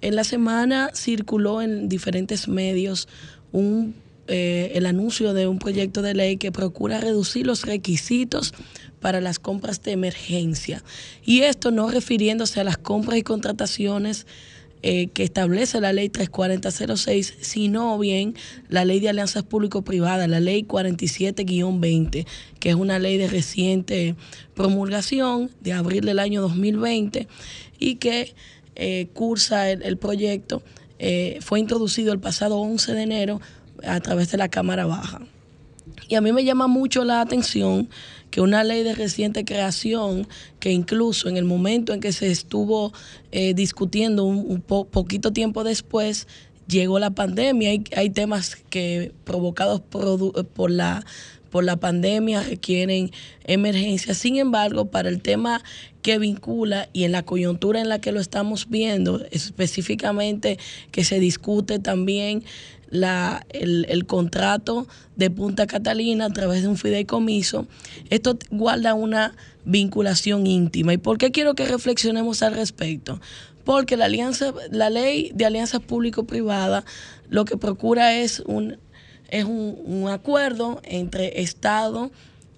En 0.00 0.16
la 0.16 0.24
semana 0.24 0.92
circuló 0.94 1.60
en 1.60 1.90
diferentes 1.90 2.48
medios 2.48 3.06
un 3.52 4.05
eh, 4.28 4.72
el 4.74 4.86
anuncio 4.86 5.34
de 5.34 5.46
un 5.46 5.58
proyecto 5.60 6.02
de 6.02 6.14
ley 6.14 6.36
que 6.36 6.50
procura 6.50 7.00
reducir 7.00 7.46
los 7.46 7.64
requisitos 7.64 8.54
para 9.00 9.20
las 9.20 9.38
compras 9.38 9.82
de 9.82 9.92
emergencia. 9.92 10.82
Y 11.24 11.42
esto 11.42 11.70
no 11.70 11.88
refiriéndose 11.90 12.60
a 12.60 12.64
las 12.64 12.76
compras 12.76 13.18
y 13.18 13.22
contrataciones 13.22 14.26
eh, 14.82 15.08
que 15.08 15.22
establece 15.22 15.80
la 15.80 15.92
ley 15.92 16.08
34006, 16.08 17.34
sino 17.40 17.96
bien 18.00 18.34
la 18.68 18.84
ley 18.84 18.98
de 18.98 19.08
alianzas 19.08 19.44
público-privadas, 19.44 20.28
la 20.28 20.40
ley 20.40 20.64
47-20, 20.64 22.26
que 22.58 22.68
es 22.70 22.74
una 22.74 22.98
ley 22.98 23.18
de 23.18 23.28
reciente 23.28 24.16
promulgación 24.54 25.52
de 25.60 25.72
abril 25.72 26.04
del 26.04 26.18
año 26.18 26.42
2020 26.42 27.28
y 27.78 27.94
que 27.96 28.34
eh, 28.74 29.06
cursa 29.12 29.70
el, 29.70 29.98
proyecto. 29.98 30.64
fue 31.40 31.60
introducido 31.60 32.12
el 32.12 32.18
pasado 32.18 32.58
11 32.58 32.92
de 32.92 33.02
enero 33.02 33.40
a 33.86 34.00
través 34.00 34.30
de 34.30 34.38
la 34.38 34.48
Cámara 34.48 34.86
Baja. 34.86 35.20
Y 36.08 36.14
a 36.14 36.20
mí 36.20 36.32
me 36.32 36.44
llama 36.44 36.66
mucho 36.66 37.04
la 37.04 37.20
atención 37.20 37.88
que 38.30 38.40
una 38.40 38.64
ley 38.64 38.82
de 38.82 38.94
reciente 38.94 39.44
creación, 39.44 40.28
que 40.60 40.70
incluso 40.70 41.28
en 41.28 41.36
el 41.36 41.44
momento 41.44 41.92
en 41.94 42.00
que 42.00 42.12
se 42.12 42.30
estuvo 42.30 42.92
eh, 43.32 43.54
discutiendo 43.54 44.24
un, 44.24 44.60
poquito 44.60 45.32
tiempo 45.32 45.64
después, 45.64 46.26
llegó 46.68 46.98
la 46.98 47.10
pandemia. 47.10 47.70
Hay, 47.96 48.10
temas 48.10 48.56
que 48.68 49.12
provocados 49.24 49.80
por, 49.80 50.70
la 50.70 51.04
por 51.50 51.64
la 51.64 51.76
pandemia 51.76 52.42
requieren 52.42 53.12
emergencia. 53.44 54.12
Sin 54.14 54.36
embargo, 54.36 54.90
para 54.90 55.08
el 55.08 55.22
tema 55.22 55.62
que 56.02 56.18
vincula 56.18 56.88
y 56.92 57.04
en 57.04 57.12
la 57.12 57.24
coyuntura 57.24 57.80
en 57.80 57.88
la 57.88 58.00
que 58.00 58.12
lo 58.12 58.20
estamos 58.20 58.68
viendo, 58.68 59.24
específicamente 59.30 60.58
que 60.90 61.04
se 61.04 61.18
discute 61.18 61.78
también 61.78 62.44
la, 62.90 63.44
el, 63.50 64.06
contrato 64.06 64.86
de 65.16 65.30
Punta 65.30 65.66
Catalina 65.66 66.26
a 66.26 66.30
través 66.30 66.62
de 66.62 66.68
un 66.68 66.76
fideicomiso, 66.76 67.66
esto 68.10 68.38
guarda 68.50 68.94
una 68.94 69.34
vinculación 69.64 70.46
íntima. 70.46 70.92
¿Y 70.92 70.98
por 70.98 71.18
qué 71.18 71.30
quiero 71.30 71.54
que 71.54 71.66
reflexionemos 71.66 72.42
al 72.42 72.54
respecto? 72.54 73.20
Porque 73.64 73.96
la 73.96 74.04
alianza, 74.04 74.52
la 74.70 74.90
ley 74.90 75.32
de 75.34 75.46
alianzas 75.46 75.80
público-privada 75.80 76.84
lo 77.28 77.44
que 77.44 77.56
procura 77.56 78.14
es 78.14 78.40
un, 78.40 78.78
es 79.28 79.44
un, 79.44 79.76
un 79.84 80.08
acuerdo 80.08 80.80
entre 80.84 81.40
Estado 81.40 82.10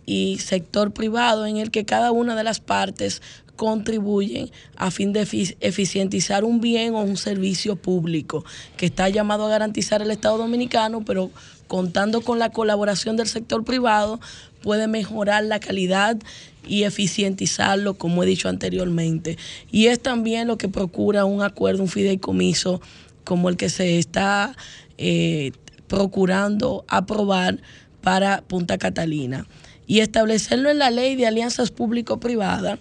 y 0.04 0.38
sector 0.38 0.92
privado 0.92 1.47
en 1.47 1.56
el 1.56 1.70
que 1.70 1.85
cada 1.85 2.12
una 2.12 2.35
de 2.35 2.44
las 2.44 2.61
partes 2.61 3.23
contribuyen 3.58 4.50
a 4.76 4.92
fin 4.92 5.12
de 5.12 5.22
eficientizar 5.60 6.44
un 6.44 6.60
bien 6.60 6.94
o 6.94 7.00
un 7.00 7.16
servicio 7.16 7.74
público 7.74 8.44
que 8.76 8.86
está 8.86 9.08
llamado 9.08 9.46
a 9.46 9.50
garantizar 9.50 10.00
el 10.00 10.12
Estado 10.12 10.38
dominicano, 10.38 11.04
pero 11.04 11.32
contando 11.66 12.20
con 12.20 12.38
la 12.38 12.50
colaboración 12.50 13.16
del 13.16 13.26
sector 13.26 13.64
privado 13.64 14.20
puede 14.62 14.86
mejorar 14.86 15.42
la 15.42 15.58
calidad 15.58 16.16
y 16.68 16.84
eficientizarlo, 16.84 17.94
como 17.94 18.22
he 18.22 18.26
dicho 18.26 18.48
anteriormente. 18.48 19.36
Y 19.72 19.86
es 19.86 20.00
también 20.00 20.46
lo 20.46 20.56
que 20.56 20.68
procura 20.68 21.24
un 21.24 21.42
acuerdo, 21.42 21.82
un 21.82 21.88
fideicomiso 21.88 22.80
como 23.24 23.48
el 23.48 23.56
que 23.56 23.70
se 23.70 23.98
está 23.98 24.54
eh, 24.98 25.50
procurando 25.88 26.84
aprobar 26.86 27.58
para 28.02 28.42
Punta 28.42 28.78
Catalina. 28.78 29.48
Y 29.88 29.98
establecerlo 29.98 30.70
en 30.70 30.78
la 30.78 30.90
ley 30.90 31.16
de 31.16 31.26
alianzas 31.26 31.72
público-privadas 31.72 32.78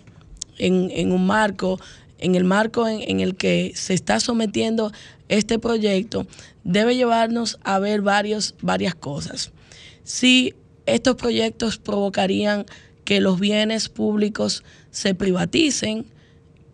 en, 0.58 1.12
un 1.12 1.26
marco, 1.26 1.80
en 2.20 2.36
el 2.36 2.44
marco 2.44 2.88
en, 2.88 3.20
el 3.20 3.36
que 3.36 3.74
se 3.76 3.94
está 3.94 4.20
sometiendo 4.20 4.92
este 5.30 5.60
proyecto, 5.60 6.28
debe 6.64 6.96
llevarnos 6.96 7.60
a 7.64 7.80
ver 7.80 8.02
varios, 8.02 8.56
varias 8.62 8.96
cosas. 8.96 9.52
Si 10.04 10.54
estos 10.86 11.16
proyectos 11.16 11.78
provocarían 11.78 12.66
que 13.04 13.22
los 13.22 13.40
bienes 13.40 13.90
públicos 13.90 14.64
se 14.92 15.16
privaticen, 15.16 16.06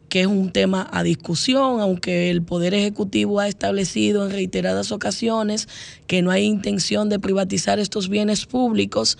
que 0.09 0.21
es 0.21 0.27
un 0.27 0.51
tema 0.51 0.87
a 0.91 1.01
discusión, 1.01 1.81
aunque 1.81 2.29
el 2.29 2.43
Poder 2.43 2.75
Ejecutivo 2.75 3.39
ha 3.39 3.47
establecido 3.47 4.23
en 4.23 4.31
reiteradas 4.31 4.91
ocasiones 4.91 5.67
que 6.05 6.21
no 6.21 6.29
hay 6.29 6.43
intención 6.43 7.09
de 7.09 7.17
privatizar 7.17 7.79
estos 7.79 8.09
bienes 8.09 8.45
públicos, 8.45 9.17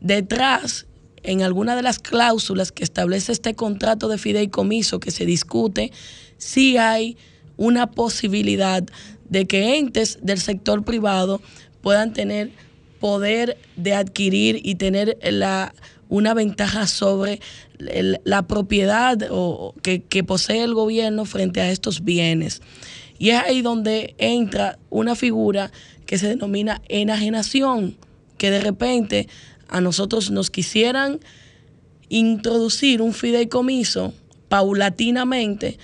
detrás 0.00 0.86
en 1.26 1.42
alguna 1.42 1.76
de 1.76 1.82
las 1.82 1.98
cláusulas 1.98 2.72
que 2.72 2.84
establece 2.84 3.32
este 3.32 3.54
contrato 3.54 4.08
de 4.08 4.16
fideicomiso 4.16 5.00
que 5.00 5.10
se 5.10 5.26
discute, 5.26 5.92
sí 6.38 6.78
hay 6.78 7.16
una 7.56 7.90
posibilidad 7.90 8.84
de 9.28 9.46
que 9.46 9.76
entes 9.76 10.18
del 10.22 10.40
sector 10.40 10.84
privado 10.84 11.40
puedan 11.82 12.12
tener 12.12 12.52
poder 13.00 13.58
de 13.76 13.94
adquirir 13.94 14.60
y 14.62 14.76
tener 14.76 15.18
la, 15.22 15.74
una 16.08 16.32
ventaja 16.32 16.86
sobre 16.86 17.40
la 17.78 18.46
propiedad 18.46 19.18
o, 19.30 19.74
que, 19.82 20.02
que 20.02 20.24
posee 20.24 20.62
el 20.62 20.74
gobierno 20.74 21.24
frente 21.24 21.60
a 21.60 21.70
estos 21.70 22.04
bienes. 22.04 22.62
Y 23.18 23.30
es 23.30 23.42
ahí 23.42 23.62
donde 23.62 24.14
entra 24.18 24.78
una 24.90 25.14
figura 25.14 25.72
que 26.06 26.18
se 26.18 26.28
denomina 26.28 26.82
enajenación, 26.88 27.96
que 28.38 28.50
de 28.50 28.60
repente 28.60 29.28
a 29.68 29.80
nosotros 29.80 30.30
nos 30.30 30.50
quisieran 30.50 31.20
introducir 32.08 33.02
un 33.02 33.12
fideicomiso 33.12 34.12
paulatinamente 34.48 35.78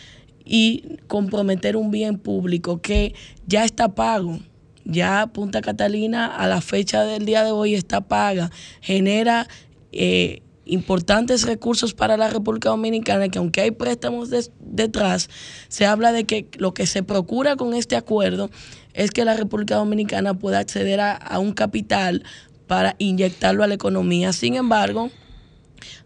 y 0.44 0.98
comprometer 1.06 1.76
un 1.76 1.90
bien 1.90 2.18
público 2.18 2.80
que 2.80 3.14
ya 3.46 3.64
está 3.64 3.94
pago. 3.94 4.38
Ya 4.84 5.28
Punta 5.28 5.60
Catalina 5.60 6.26
a 6.26 6.48
la 6.48 6.60
fecha 6.60 7.04
del 7.04 7.24
día 7.24 7.44
de 7.44 7.52
hoy 7.52 7.74
está 7.74 8.00
paga, 8.00 8.50
genera 8.80 9.46
eh, 9.92 10.42
importantes 10.64 11.44
recursos 11.44 11.94
para 11.94 12.16
la 12.16 12.28
República 12.28 12.70
Dominicana, 12.70 13.28
que 13.28 13.38
aunque 13.38 13.60
hay 13.60 13.70
préstamos 13.70 14.30
detrás, 14.58 15.28
se 15.68 15.86
habla 15.86 16.10
de 16.10 16.24
que 16.24 16.48
lo 16.58 16.74
que 16.74 16.86
se 16.86 17.04
procura 17.04 17.54
con 17.54 17.74
este 17.74 17.94
acuerdo 17.94 18.50
es 18.92 19.12
que 19.12 19.24
la 19.24 19.36
República 19.36 19.76
Dominicana 19.76 20.34
pueda 20.34 20.58
acceder 20.58 21.00
a 21.00 21.38
un 21.38 21.52
capital 21.52 22.24
para 22.73 22.97
inyectarlo 22.97 23.62
a 23.62 23.67
la 23.67 23.75
economía. 23.75 24.33
Sin 24.33 24.55
embargo, 24.55 25.11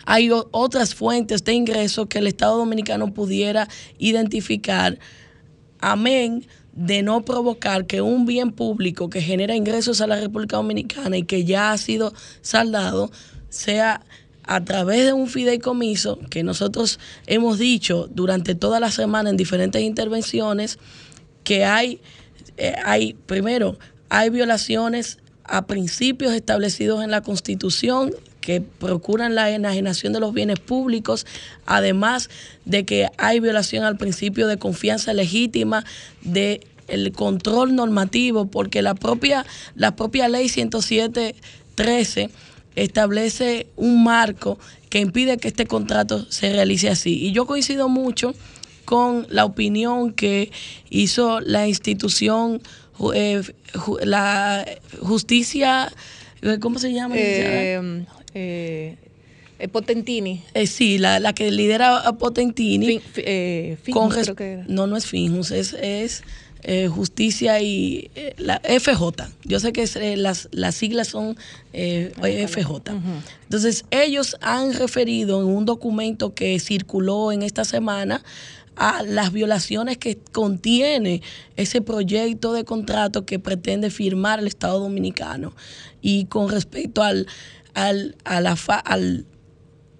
hay 0.04 0.30
otras 0.32 0.96
fuentes 0.96 1.44
de 1.44 1.52
ingresos 1.52 2.08
que 2.08 2.18
el 2.18 2.26
Estado 2.26 2.58
Dominicano 2.58 3.14
pudiera 3.14 3.68
identificar, 3.98 4.98
amén 5.78 6.44
de 6.72 7.04
no 7.04 7.24
provocar 7.24 7.86
que 7.86 8.00
un 8.00 8.26
bien 8.26 8.50
público 8.50 9.08
que 9.10 9.22
genera 9.22 9.54
ingresos 9.54 10.00
a 10.00 10.08
la 10.08 10.18
República 10.18 10.56
Dominicana 10.56 11.16
y 11.16 11.22
que 11.22 11.44
ya 11.44 11.70
ha 11.70 11.78
sido 11.78 12.12
saldado 12.40 13.12
sea 13.48 14.04
a 14.42 14.64
través 14.64 15.04
de 15.04 15.12
un 15.12 15.28
fideicomiso 15.28 16.18
que 16.30 16.42
nosotros 16.42 16.98
hemos 17.28 17.60
dicho 17.60 18.08
durante 18.10 18.56
toda 18.56 18.80
la 18.80 18.90
semana 18.90 19.30
en 19.30 19.36
diferentes 19.36 19.82
intervenciones 19.82 20.80
que 21.44 21.64
hay, 21.64 22.00
eh, 22.56 22.74
hay 22.84 23.14
primero, 23.14 23.78
hay 24.08 24.30
violaciones 24.30 25.18
a 25.48 25.66
principios 25.66 26.32
establecidos 26.32 27.02
en 27.02 27.10
la 27.10 27.22
Constitución 27.22 28.12
que 28.40 28.60
procuran 28.60 29.34
la 29.34 29.50
enajenación 29.50 30.12
de 30.12 30.20
los 30.20 30.32
bienes 30.32 30.60
públicos, 30.60 31.26
además 31.66 32.30
de 32.64 32.84
que 32.84 33.08
hay 33.18 33.40
violación 33.40 33.84
al 33.84 33.96
principio 33.96 34.46
de 34.46 34.56
confianza 34.56 35.12
legítima, 35.12 35.84
de 36.22 36.60
el 36.86 37.10
control 37.10 37.74
normativo, 37.74 38.46
porque 38.46 38.82
la 38.82 38.94
propia, 38.94 39.44
la 39.74 39.96
propia 39.96 40.28
ley 40.28 40.46
107.13 40.46 42.30
establece 42.76 43.66
un 43.74 44.04
marco 44.04 44.58
que 44.90 45.00
impide 45.00 45.38
que 45.38 45.48
este 45.48 45.66
contrato 45.66 46.30
se 46.30 46.52
realice 46.52 46.88
así. 46.88 47.18
Y 47.18 47.32
yo 47.32 47.46
coincido 47.46 47.88
mucho 47.88 48.34
con 48.84 49.26
la 49.28 49.44
opinión 49.44 50.12
que 50.12 50.52
hizo 50.88 51.40
la 51.40 51.66
institución 51.66 52.62
eh, 53.14 53.42
la 54.02 54.66
justicia, 55.00 55.92
eh, 56.42 56.58
¿cómo 56.60 56.78
se 56.78 56.92
llama? 56.92 57.14
Eh, 59.58 59.68
Potentini. 59.72 60.42
sí, 60.66 60.98
la, 60.98 61.32
que 61.32 61.50
lidera 61.50 61.98
a 61.98 62.12
Potentini. 62.18 63.00
No, 64.68 64.86
no 64.86 64.96
es 64.96 65.06
Finjus, 65.06 65.50
es, 65.50 65.72
es 65.72 66.22
eh, 66.68 66.88
Justicia 66.88 67.60
y 67.60 68.10
eh, 68.16 68.34
la 68.38 68.60
FJ. 68.60 69.28
Yo 69.44 69.60
sé 69.60 69.72
que 69.72 69.86
las, 70.16 70.48
las, 70.50 70.74
siglas 70.74 71.06
son 71.06 71.36
FJ. 71.72 72.90
Entonces, 73.44 73.84
ellos 73.92 74.36
han 74.40 74.72
referido 74.72 75.42
en 75.42 75.46
un 75.46 75.64
documento 75.64 76.34
que 76.34 76.58
circuló 76.58 77.30
en 77.30 77.42
esta 77.42 77.64
semana 77.64 78.22
a 78.76 79.02
las 79.02 79.32
violaciones 79.32 79.98
que 79.98 80.18
contiene 80.32 81.22
ese 81.56 81.80
proyecto 81.80 82.52
de 82.52 82.64
contrato 82.64 83.24
que 83.24 83.38
pretende 83.38 83.90
firmar 83.90 84.38
el 84.38 84.46
Estado 84.46 84.78
Dominicano. 84.78 85.54
Y 86.02 86.26
con 86.26 86.50
respecto 86.50 87.02
al, 87.02 87.26
al, 87.74 88.16
a, 88.24 88.40
la, 88.40 88.56
al, 88.84 89.26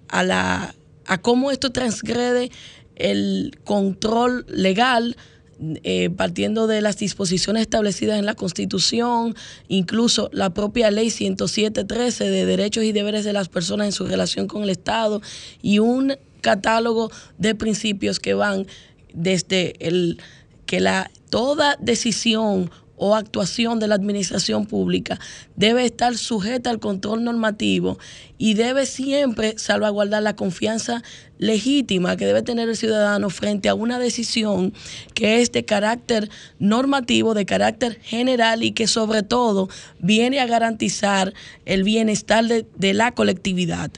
a, 0.07 0.23
la, 0.23 0.75
a 1.05 1.17
cómo 1.21 1.51
esto 1.51 1.71
transgrede 1.71 2.51
el 2.95 3.59
control 3.63 4.45
legal, 4.47 5.17
eh, 5.59 6.11
partiendo 6.11 6.67
de 6.67 6.81
las 6.81 6.99
disposiciones 6.99 7.61
establecidas 7.61 8.19
en 8.19 8.27
la 8.27 8.35
Constitución, 8.35 9.35
incluso 9.67 10.29
la 10.31 10.53
propia 10.53 10.91
ley 10.91 11.07
107.13 11.07 12.25
de 12.29 12.45
derechos 12.45 12.83
y 12.83 12.91
deberes 12.91 13.25
de 13.25 13.33
las 13.33 13.49
personas 13.49 13.87
en 13.87 13.91
su 13.91 14.05
relación 14.05 14.47
con 14.47 14.61
el 14.61 14.69
Estado 14.69 15.19
y 15.63 15.79
un 15.79 16.15
catálogo 16.47 17.11
de 17.37 17.55
principios 17.55 18.21
que 18.21 18.33
van 18.33 18.67
desde 19.13 19.73
el 19.85 20.17
que 20.65 20.79
la 20.79 21.11
toda 21.29 21.75
decisión 21.81 22.71
o 22.97 23.15
actuación 23.15 23.79
de 23.79 23.87
la 23.87 23.95
administración 23.95 24.65
pública 24.65 25.19
debe 25.55 25.85
estar 25.85 26.17
sujeta 26.17 26.69
al 26.69 26.79
control 26.79 27.23
normativo 27.23 27.99
y 28.37 28.53
debe 28.55 28.85
siempre 28.85 29.57
salvaguardar 29.57 30.23
la 30.23 30.35
confianza 30.35 31.03
legítima 31.37 32.15
que 32.15 32.25
debe 32.25 32.41
tener 32.41 32.69
el 32.69 32.77
ciudadano 32.77 33.29
frente 33.29 33.69
a 33.69 33.75
una 33.75 33.99
decisión 33.99 34.73
que 35.13 35.41
es 35.41 35.51
de 35.51 35.63
carácter 35.63 36.29
normativo, 36.59 37.33
de 37.33 37.45
carácter 37.45 37.99
general 38.01 38.63
y 38.63 38.71
que 38.71 38.87
sobre 38.87 39.21
todo 39.21 39.69
viene 39.99 40.39
a 40.39 40.47
garantizar 40.47 41.33
el 41.65 41.83
bienestar 41.83 42.45
de, 42.45 42.93
la 42.93 43.11
colectividad. 43.11 43.91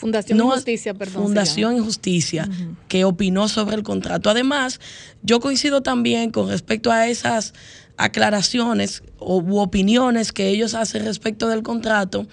Fundación 0.00 0.40
Justicia, 0.40 0.94
perdón. 0.94 1.24
Fundación 1.24 1.76
y 1.76 1.80
Justicia, 1.80 2.48
que 2.88 3.04
opinó 3.04 3.48
sobre 3.48 3.76
el 3.76 3.82
contrato. 3.82 4.30
Además, 4.30 4.80
yo 5.22 5.40
coincido 5.40 5.82
también 5.82 6.30
con 6.30 6.48
respecto 6.48 6.90
a 6.90 7.06
esas 7.06 7.52
aclaraciones 7.98 9.02
u 9.18 9.58
opiniones 9.58 10.32
que 10.32 10.48
ellos 10.48 10.72
hacen 10.72 11.04
respecto 11.04 11.48
del 11.48 11.62
contrato, 11.62 12.26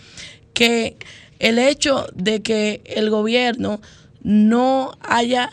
que 0.54 0.96
el 1.40 1.60
hecho 1.60 2.08
de 2.16 2.42
que 2.42 2.82
el 2.86 3.10
gobierno 3.10 3.82
no 4.24 4.98
haya 5.02 5.50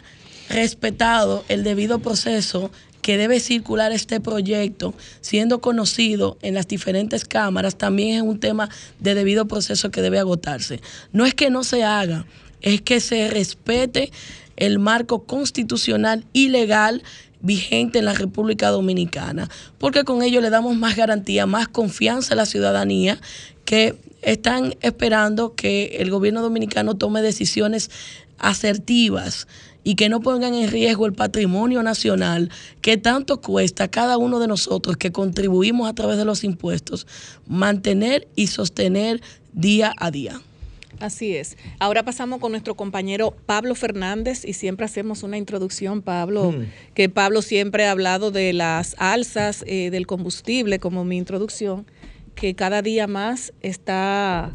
respetado 0.48 1.44
el 1.48 1.64
debido 1.64 1.98
proceso 1.98 2.70
que 3.04 3.18
debe 3.18 3.38
circular 3.38 3.92
este 3.92 4.18
proyecto, 4.18 4.94
siendo 5.20 5.60
conocido 5.60 6.38
en 6.40 6.54
las 6.54 6.66
diferentes 6.66 7.26
cámaras, 7.26 7.76
también 7.76 8.16
es 8.16 8.22
un 8.22 8.40
tema 8.40 8.70
de 8.98 9.14
debido 9.14 9.46
proceso 9.46 9.90
que 9.90 10.00
debe 10.00 10.18
agotarse. 10.18 10.80
No 11.12 11.26
es 11.26 11.34
que 11.34 11.50
no 11.50 11.64
se 11.64 11.84
haga, 11.84 12.24
es 12.62 12.80
que 12.80 13.00
se 13.00 13.28
respete 13.28 14.10
el 14.56 14.78
marco 14.78 15.24
constitucional 15.24 16.24
y 16.32 16.48
legal 16.48 17.02
vigente 17.42 17.98
en 17.98 18.06
la 18.06 18.14
República 18.14 18.70
Dominicana, 18.70 19.50
porque 19.76 20.04
con 20.04 20.22
ello 20.22 20.40
le 20.40 20.48
damos 20.48 20.74
más 20.74 20.96
garantía, 20.96 21.44
más 21.44 21.68
confianza 21.68 22.32
a 22.32 22.38
la 22.38 22.46
ciudadanía 22.46 23.20
que 23.66 23.96
están 24.22 24.76
esperando 24.80 25.54
que 25.54 25.98
el 25.98 26.10
gobierno 26.10 26.40
dominicano 26.40 26.94
tome 26.94 27.20
decisiones 27.20 27.90
asertivas 28.38 29.46
y 29.84 29.94
que 29.94 30.08
no 30.08 30.20
pongan 30.20 30.54
en 30.54 30.70
riesgo 30.70 31.06
el 31.06 31.12
patrimonio 31.12 31.82
nacional 31.82 32.50
que 32.80 32.96
tanto 32.96 33.40
cuesta 33.40 33.84
a 33.84 33.88
cada 33.88 34.18
uno 34.18 34.40
de 34.40 34.48
nosotros 34.48 34.96
que 34.96 35.12
contribuimos 35.12 35.88
a 35.88 35.94
través 35.94 36.16
de 36.16 36.24
los 36.24 36.42
impuestos 36.42 37.06
mantener 37.46 38.26
y 38.34 38.48
sostener 38.48 39.20
día 39.52 39.94
a 39.98 40.10
día. 40.10 40.40
Así 41.00 41.36
es. 41.36 41.56
Ahora 41.80 42.04
pasamos 42.04 42.40
con 42.40 42.52
nuestro 42.52 42.76
compañero 42.76 43.34
Pablo 43.46 43.74
Fernández 43.74 44.44
y 44.44 44.52
siempre 44.54 44.86
hacemos 44.86 45.22
una 45.22 45.36
introducción, 45.36 46.02
Pablo, 46.02 46.52
hmm. 46.52 46.66
que 46.94 47.08
Pablo 47.08 47.42
siempre 47.42 47.86
ha 47.86 47.90
hablado 47.90 48.30
de 48.30 48.52
las 48.52 48.94
alzas 48.98 49.64
eh, 49.66 49.90
del 49.90 50.06
combustible 50.06 50.78
como 50.78 51.04
mi 51.04 51.16
introducción, 51.16 51.86
que 52.34 52.54
cada 52.54 52.80
día 52.80 53.06
más 53.06 53.52
está 53.60 54.52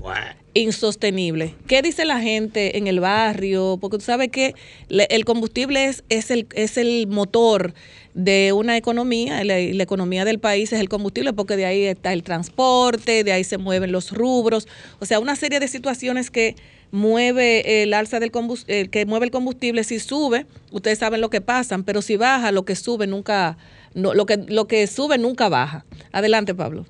insostenible. 0.59 1.55
¿Qué 1.67 1.81
dice 1.81 2.05
la 2.05 2.19
gente 2.19 2.77
en 2.77 2.87
el 2.87 2.99
barrio? 2.99 3.77
Porque 3.79 3.97
tú 3.97 4.03
sabes 4.03 4.29
que 4.29 4.55
el 4.89 5.25
combustible 5.25 5.85
es, 5.85 6.03
es, 6.09 6.31
el, 6.31 6.47
es 6.53 6.77
el 6.77 7.07
motor 7.07 7.73
de 8.13 8.51
una 8.53 8.75
economía, 8.75 9.43
la, 9.43 9.59
economía 9.59 10.25
del 10.25 10.39
país 10.39 10.73
es 10.73 10.79
el 10.79 10.89
combustible 10.89 11.31
porque 11.33 11.55
de 11.55 11.65
ahí 11.65 11.83
está 11.83 12.11
el 12.11 12.23
transporte, 12.23 13.23
de 13.23 13.31
ahí 13.31 13.43
se 13.43 13.57
mueven 13.57 13.91
los 13.91 14.11
rubros, 14.11 14.67
o 14.99 15.05
sea, 15.05 15.19
una 15.19 15.35
serie 15.35 15.59
de 15.59 15.67
situaciones 15.67 16.29
que 16.29 16.55
mueve 16.91 17.83
el 17.83 17.93
alza 17.93 18.19
del 18.19 18.31
combustible, 18.31 18.89
que 18.89 19.05
mueve 19.05 19.27
el 19.27 19.31
combustible, 19.31 19.83
si 19.83 19.99
sube, 19.99 20.47
ustedes 20.71 20.99
saben 20.99 21.21
lo 21.21 21.29
que 21.29 21.39
pasan, 21.39 21.83
pero 21.83 22.01
si 22.01 22.17
baja, 22.17 22.51
lo 22.51 22.65
que 22.65 22.75
sube 22.75 23.07
nunca, 23.07 23.57
lo, 23.93 24.25
que, 24.25 24.37
lo 24.37 24.67
que 24.67 24.87
sube 24.87 25.17
nunca 25.17 25.47
baja. 25.47 25.85
Adelante, 26.11 26.55
Pablo. 26.55 26.85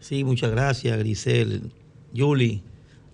Sí, 0.00 0.22
muchas 0.22 0.50
gracias, 0.52 0.96
Grisel, 0.98 1.62
Julie 2.16 2.62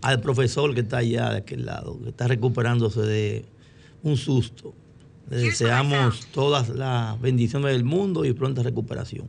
al 0.02 0.20
profesor 0.20 0.74
que 0.74 0.80
está 0.80 0.98
allá 0.98 1.30
de 1.30 1.38
aquel 1.38 1.66
lado, 1.66 2.00
que 2.02 2.10
está 2.10 2.26
recuperándose 2.26 3.02
de 3.02 3.44
un 4.02 4.16
susto. 4.16 4.74
Le 5.28 5.38
deseamos 5.38 6.26
todas 6.32 6.70
las 6.70 7.20
bendiciones 7.20 7.72
del 7.72 7.84
mundo 7.84 8.24
y 8.24 8.32
pronta 8.32 8.62
recuperación. 8.62 9.28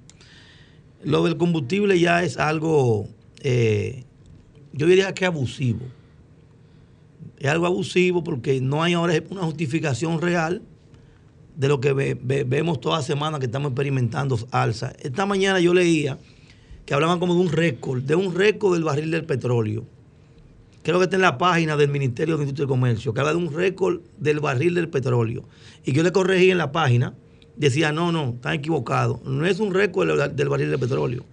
Lo 1.03 1.23
del 1.23 1.37
combustible 1.37 1.99
ya 1.99 2.23
es 2.23 2.37
algo, 2.37 3.07
eh, 3.41 4.03
yo 4.73 4.87
diría 4.87 5.13
que 5.13 5.25
abusivo. 5.25 5.81
Es 7.37 7.49
algo 7.49 7.65
abusivo 7.65 8.23
porque 8.23 8.61
no 8.61 8.83
hay 8.83 8.93
ahora 8.93 9.13
una 9.29 9.41
justificación 9.41 10.21
real 10.21 10.61
de 11.55 11.67
lo 11.67 11.81
que 11.81 11.93
vemos 11.93 12.79
toda 12.79 13.01
semana 13.01 13.39
que 13.39 13.45
estamos 13.45 13.71
experimentando 13.71 14.39
alza. 14.51 14.93
Esta 14.99 15.25
mañana 15.25 15.59
yo 15.59 15.73
leía 15.73 16.17
que 16.85 16.93
hablaban 16.93 17.19
como 17.19 17.35
de 17.35 17.41
un 17.41 17.51
récord, 17.51 18.01
de 18.01 18.15
un 18.15 18.33
récord 18.33 18.73
del 18.73 18.83
barril 18.83 19.11
del 19.11 19.25
petróleo 19.25 19.85
creo 20.83 20.97
que 20.99 21.05
está 21.05 21.15
en 21.15 21.21
la 21.21 21.37
página 21.37 21.77
del 21.77 21.89
Ministerio 21.89 22.37
de 22.37 22.43
Industria 22.43 22.65
y 22.65 22.67
Comercio, 22.67 23.13
que 23.13 23.19
habla 23.19 23.33
de 23.33 23.37
un 23.37 23.53
récord 23.53 24.01
del 24.17 24.39
barril 24.39 24.75
del 24.75 24.89
petróleo. 24.89 25.43
Y 25.85 25.93
yo 25.93 26.03
le 26.03 26.11
corregí 26.11 26.51
en 26.51 26.57
la 26.57 26.71
página, 26.71 27.13
decía, 27.55 27.91
no, 27.91 28.11
no, 28.11 28.29
están 28.35 28.53
equivocados. 28.53 29.23
No 29.23 29.45
es 29.45 29.59
un 29.59 29.73
récord 29.73 30.07
del 30.31 30.49
barril 30.49 30.69
del 30.69 30.79
petróleo, 30.79 31.23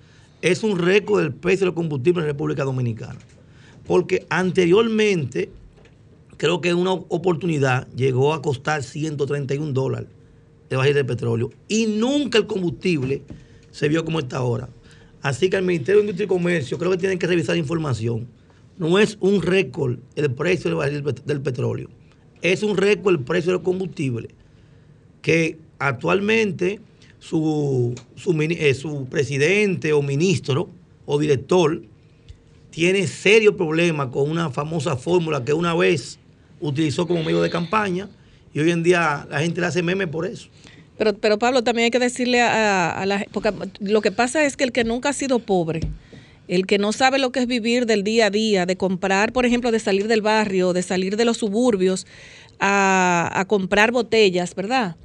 es 0.43 0.63
un 0.63 0.79
récord 0.79 1.23
del 1.23 1.33
precio 1.33 1.67
del 1.67 1.75
combustible 1.75 2.21
en 2.21 2.27
la 2.27 2.33
República 2.33 2.65
Dominicana. 2.65 3.19
Porque 3.87 4.27
anteriormente, 4.29 5.51
creo 6.37 6.61
que 6.61 6.75
una 6.75 6.93
oportunidad 6.93 7.89
llegó 7.97 8.35
a 8.35 8.43
costar 8.43 8.83
131 8.83 9.73
dólares 9.73 10.09
el 10.71 10.77
barril 10.77 10.95
del 10.95 11.07
petróleo. 11.07 11.51
Y 11.69 11.87
nunca 11.87 12.39
el 12.39 12.47
combustible 12.47 13.23
se 13.71 13.89
vio 13.89 14.05
como 14.05 14.19
está 14.19 14.39
ahora. 14.39 14.69
Así 15.23 15.51
que 15.51 15.57
el 15.57 15.65
Ministerio 15.65 16.01
de 16.01 16.09
Industria 16.09 16.27
y 16.27 16.29
Comercio 16.29 16.79
creo 16.79 16.91
que 16.91 16.99
tienen 16.99 17.19
que 17.19 17.27
revisar 17.27 17.57
información 17.57 18.29
no 18.79 18.99
es 18.99 19.19
un 19.21 19.43
récord 19.43 19.99
el 20.17 20.33
precio 20.33 20.79
del 20.79 21.41
petróleo, 21.43 21.88
es 22.43 22.62
un 22.62 22.77
récord 22.77 23.14
el 23.14 23.21
precio 23.21 23.53
del 23.53 23.62
combustible, 23.62 24.29
que 25.23 25.59
actualmente 25.79 26.81
su, 27.19 27.95
eh, 28.27 28.75
su, 28.75 29.07
presidente 29.07 29.93
o 29.93 30.03
ministro 30.03 30.71
o 31.07 31.19
director 31.19 31.83
tiene 32.71 33.07
serio 33.07 33.57
problema 33.57 34.11
con 34.11 34.31
una 34.31 34.51
famosa 34.51 34.97
fórmula 34.97 35.45
que 35.45 35.53
una 35.53 35.75
vez 35.75 36.19
utilizó 36.61 37.07
como 37.07 37.23
medio 37.23 37.43
de 37.43 37.51
campaña 37.51 38.09
y 38.55 38.61
hoy 38.61 38.71
en 38.71 38.83
día 38.83 39.27
la 39.29 39.41
gente 39.41 39.61
le 39.61 39.67
hace 39.67 39.83
meme 39.83 40.07
por 40.07 40.27
eso. 40.27 40.49
Pero, 40.97 41.14
pero 41.14 41.38
Pablo, 41.38 41.62
también 41.62 41.85
hay 41.85 41.91
que 41.91 41.99
decirle 41.99 42.41
a, 42.41 42.91
a 42.91 43.07
la 43.07 43.25
porque 43.33 43.53
lo 43.81 44.01
que 44.01 44.11
pasa 44.12 44.45
es 44.45 44.57
que 44.57 44.64
el 44.64 44.73
que 44.73 44.85
nunca 44.85 45.11
ha 45.11 45.12
sido 45.12 45.38
pobre, 45.38 45.81
el 46.49 46.67
que 46.67 46.79
no 46.79 46.93
sabe 46.93 47.19
lo 47.19 47.31
que 47.31 47.41
es 47.41 47.47
vivir 47.47 47.87
del 47.87 48.03
día 48.03 48.27
a 48.27 48.31
día, 48.31 48.67
de 48.67 48.77
comprar, 48.77 49.33
por 49.33 49.47
ejemplo, 49.47 49.71
de 49.71 49.79
salir 49.79 50.09
del 50.09 50.23
barrio, 50.23 50.73
de 50.73 50.83
salir 50.83 51.17
de 51.17 51.25
los 51.25 51.37
suburbios 51.37 52.07
a, 52.59 53.45
comprar 53.47 53.93
botellas, 53.93 54.55
¿verdad? 54.55 54.97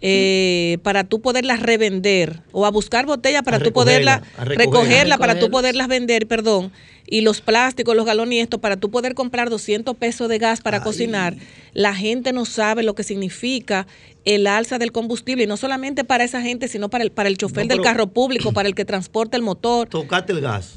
Eh, 0.00 0.78
para 0.84 1.02
tú 1.02 1.20
poderlas 1.20 1.58
revender 1.58 2.40
o 2.52 2.66
a 2.66 2.70
buscar 2.70 3.04
botellas 3.04 3.42
para 3.42 3.58
tú 3.58 3.72
poderlas 3.72 4.22
recogerla, 4.38 5.18
para 5.18 5.40
tú 5.40 5.50
poderlas 5.50 5.88
vender, 5.88 6.28
perdón, 6.28 6.70
y 7.04 7.22
los 7.22 7.40
plásticos, 7.40 7.96
los 7.96 8.06
galones 8.06 8.34
y 8.34 8.38
esto 8.38 8.60
para 8.60 8.76
tú 8.76 8.92
poder 8.92 9.14
comprar 9.14 9.50
200 9.50 9.96
pesos 9.96 10.28
de 10.28 10.38
gas 10.38 10.60
para 10.60 10.84
cocinar, 10.84 11.34
la 11.72 11.96
gente 11.96 12.32
no 12.32 12.44
sabe 12.44 12.84
lo 12.84 12.94
que 12.94 13.02
significa 13.02 13.88
el 14.24 14.46
alza 14.46 14.78
del 14.78 14.92
combustible 14.92 15.44
y 15.44 15.46
no 15.48 15.56
solamente 15.56 16.04
para 16.04 16.22
esa 16.22 16.42
gente, 16.42 16.68
sino 16.68 16.88
para 16.90 17.02
el 17.02 17.10
para 17.10 17.28
el 17.28 17.36
chofer 17.36 17.66
del 17.66 17.80
carro 17.80 18.06
público, 18.06 18.52
para 18.52 18.68
el 18.68 18.76
que 18.76 18.84
transporta 18.84 19.36
el 19.36 19.42
motor. 19.42 19.88
Tocate 19.88 20.32
el 20.32 20.40
gas. 20.40 20.74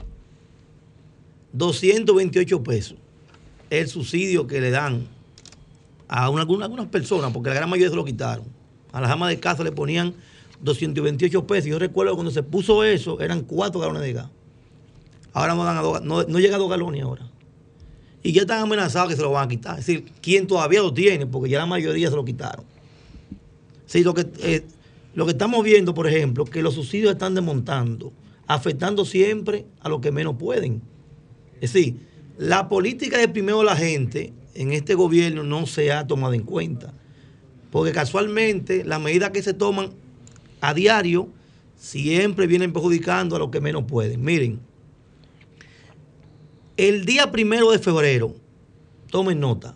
228 1.54 2.64
pesos. 2.64 2.98
El 3.70 3.88
subsidio 3.88 4.48
que 4.48 4.60
le 4.60 4.72
dan 4.72 5.08
a 6.08 6.26
algunas 6.26 6.88
personas, 6.88 7.32
porque 7.32 7.50
la 7.50 7.56
gran 7.56 7.70
mayoría 7.70 7.90
se 7.90 7.96
lo 7.96 8.04
quitaron 8.04 8.61
a 8.92 9.02
las 9.02 9.10
amas 9.12 9.30
de 9.30 9.40
casa 9.40 9.64
le 9.64 9.72
ponían 9.72 10.14
228 10.62 11.48
pesos. 11.48 11.66
Yo 11.70 11.80
recuerdo 11.80 12.14
cuando 12.16 12.32
se 12.32 12.44
puso 12.44 12.84
eso, 12.84 13.20
eran 13.22 13.42
4 13.42 13.80
galones 13.80 14.02
de 14.02 14.14
gas. 14.14 14.28
Ahora 15.34 15.56
no, 15.56 15.64
dan 15.64 15.78
a 15.78 15.82
dos- 15.82 16.02
no, 16.02 16.24
no 16.24 16.40
llega 16.40 16.56
a 16.56 16.60
2 16.60 16.70
galones 16.70 17.02
ahora. 17.04 17.28
Y 18.24 18.34
ya 18.34 18.42
están 18.42 18.60
amenazados 18.62 19.10
que 19.10 19.16
se 19.16 19.22
lo 19.22 19.32
van 19.32 19.46
a 19.46 19.48
quitar. 19.50 19.80
Es 19.80 19.86
decir, 19.86 20.06
quien 20.22 20.46
todavía 20.46 20.82
lo 20.82 20.94
tiene, 20.94 21.26
porque 21.26 21.50
ya 21.50 21.58
la 21.58 21.66
mayoría 21.66 22.10
se 22.10 22.16
lo 22.16 22.24
quitaron. 22.26 22.66
Sí, 23.86 24.04
lo 24.04 24.14
que, 24.14 24.28
eh, 24.44 24.64
lo 25.16 25.26
que 25.26 25.32
estamos 25.32 25.64
viendo, 25.64 25.94
por 25.94 26.08
ejemplo, 26.08 26.46
que 26.46 26.62
los 26.62 26.76
subsidios 26.76 27.14
están 27.14 27.34
desmontando, 27.34 28.14
afectando 28.48 29.06
siempre 29.06 29.66
a 29.80 29.90
los 29.90 30.02
que 30.02 30.12
menos 30.12 30.36
pueden. 30.38 30.82
Es 31.60 31.74
decir, 31.74 31.96
la 32.38 32.70
política 32.70 33.18
de 33.18 33.28
primero 33.28 33.64
la 33.64 33.76
gente 33.76 34.34
en 34.54 34.72
este 34.74 34.94
gobierno 34.96 35.44
no 35.44 35.66
se 35.66 35.92
ha 35.92 36.06
tomado 36.08 36.34
en 36.34 36.44
cuenta. 36.44 36.94
Porque 37.72 37.92
casualmente 37.92 38.84
las 38.84 39.02
medidas 39.02 39.32
que 39.32 39.42
se 39.42 39.54
toman 39.54 39.92
a 40.60 40.74
diario 40.74 41.30
siempre 41.78 42.46
vienen 42.46 42.74
perjudicando 42.74 43.36
a 43.36 43.40
los 43.40 43.50
que 43.50 43.62
menos 43.62 43.86
pueden. 43.86 44.24
Miren, 44.24 44.60
el 46.78 47.06
día 47.06 47.32
primero 47.32 47.72
de 47.72 47.80
febrero, 47.80 48.36
tomen 49.10 49.40
nota, 49.40 49.74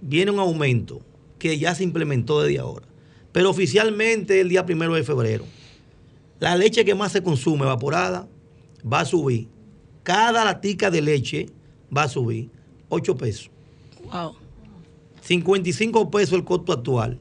viene 0.00 0.30
un 0.30 0.40
aumento 0.40 1.00
que 1.38 1.58
ya 1.58 1.74
se 1.74 1.84
implementó 1.84 2.42
desde 2.42 2.58
ahora. 2.58 2.86
Pero 3.32 3.50
oficialmente 3.50 4.40
el 4.40 4.48
día 4.48 4.66
primero 4.66 4.94
de 4.94 5.04
febrero, 5.04 5.44
la 6.40 6.56
leche 6.56 6.84
que 6.84 6.94
más 6.94 7.12
se 7.12 7.22
consume 7.22 7.64
evaporada 7.64 8.28
va 8.90 9.00
a 9.00 9.04
subir. 9.04 9.48
Cada 10.02 10.44
latica 10.44 10.90
de 10.90 11.02
leche 11.02 11.46
va 11.94 12.04
a 12.04 12.08
subir 12.08 12.50
8 12.88 13.16
pesos. 13.16 13.50
Wow. 14.10 14.47
55 15.32 16.10
pesos 16.10 16.32
el 16.32 16.44
costo 16.44 16.72
actual. 16.72 17.18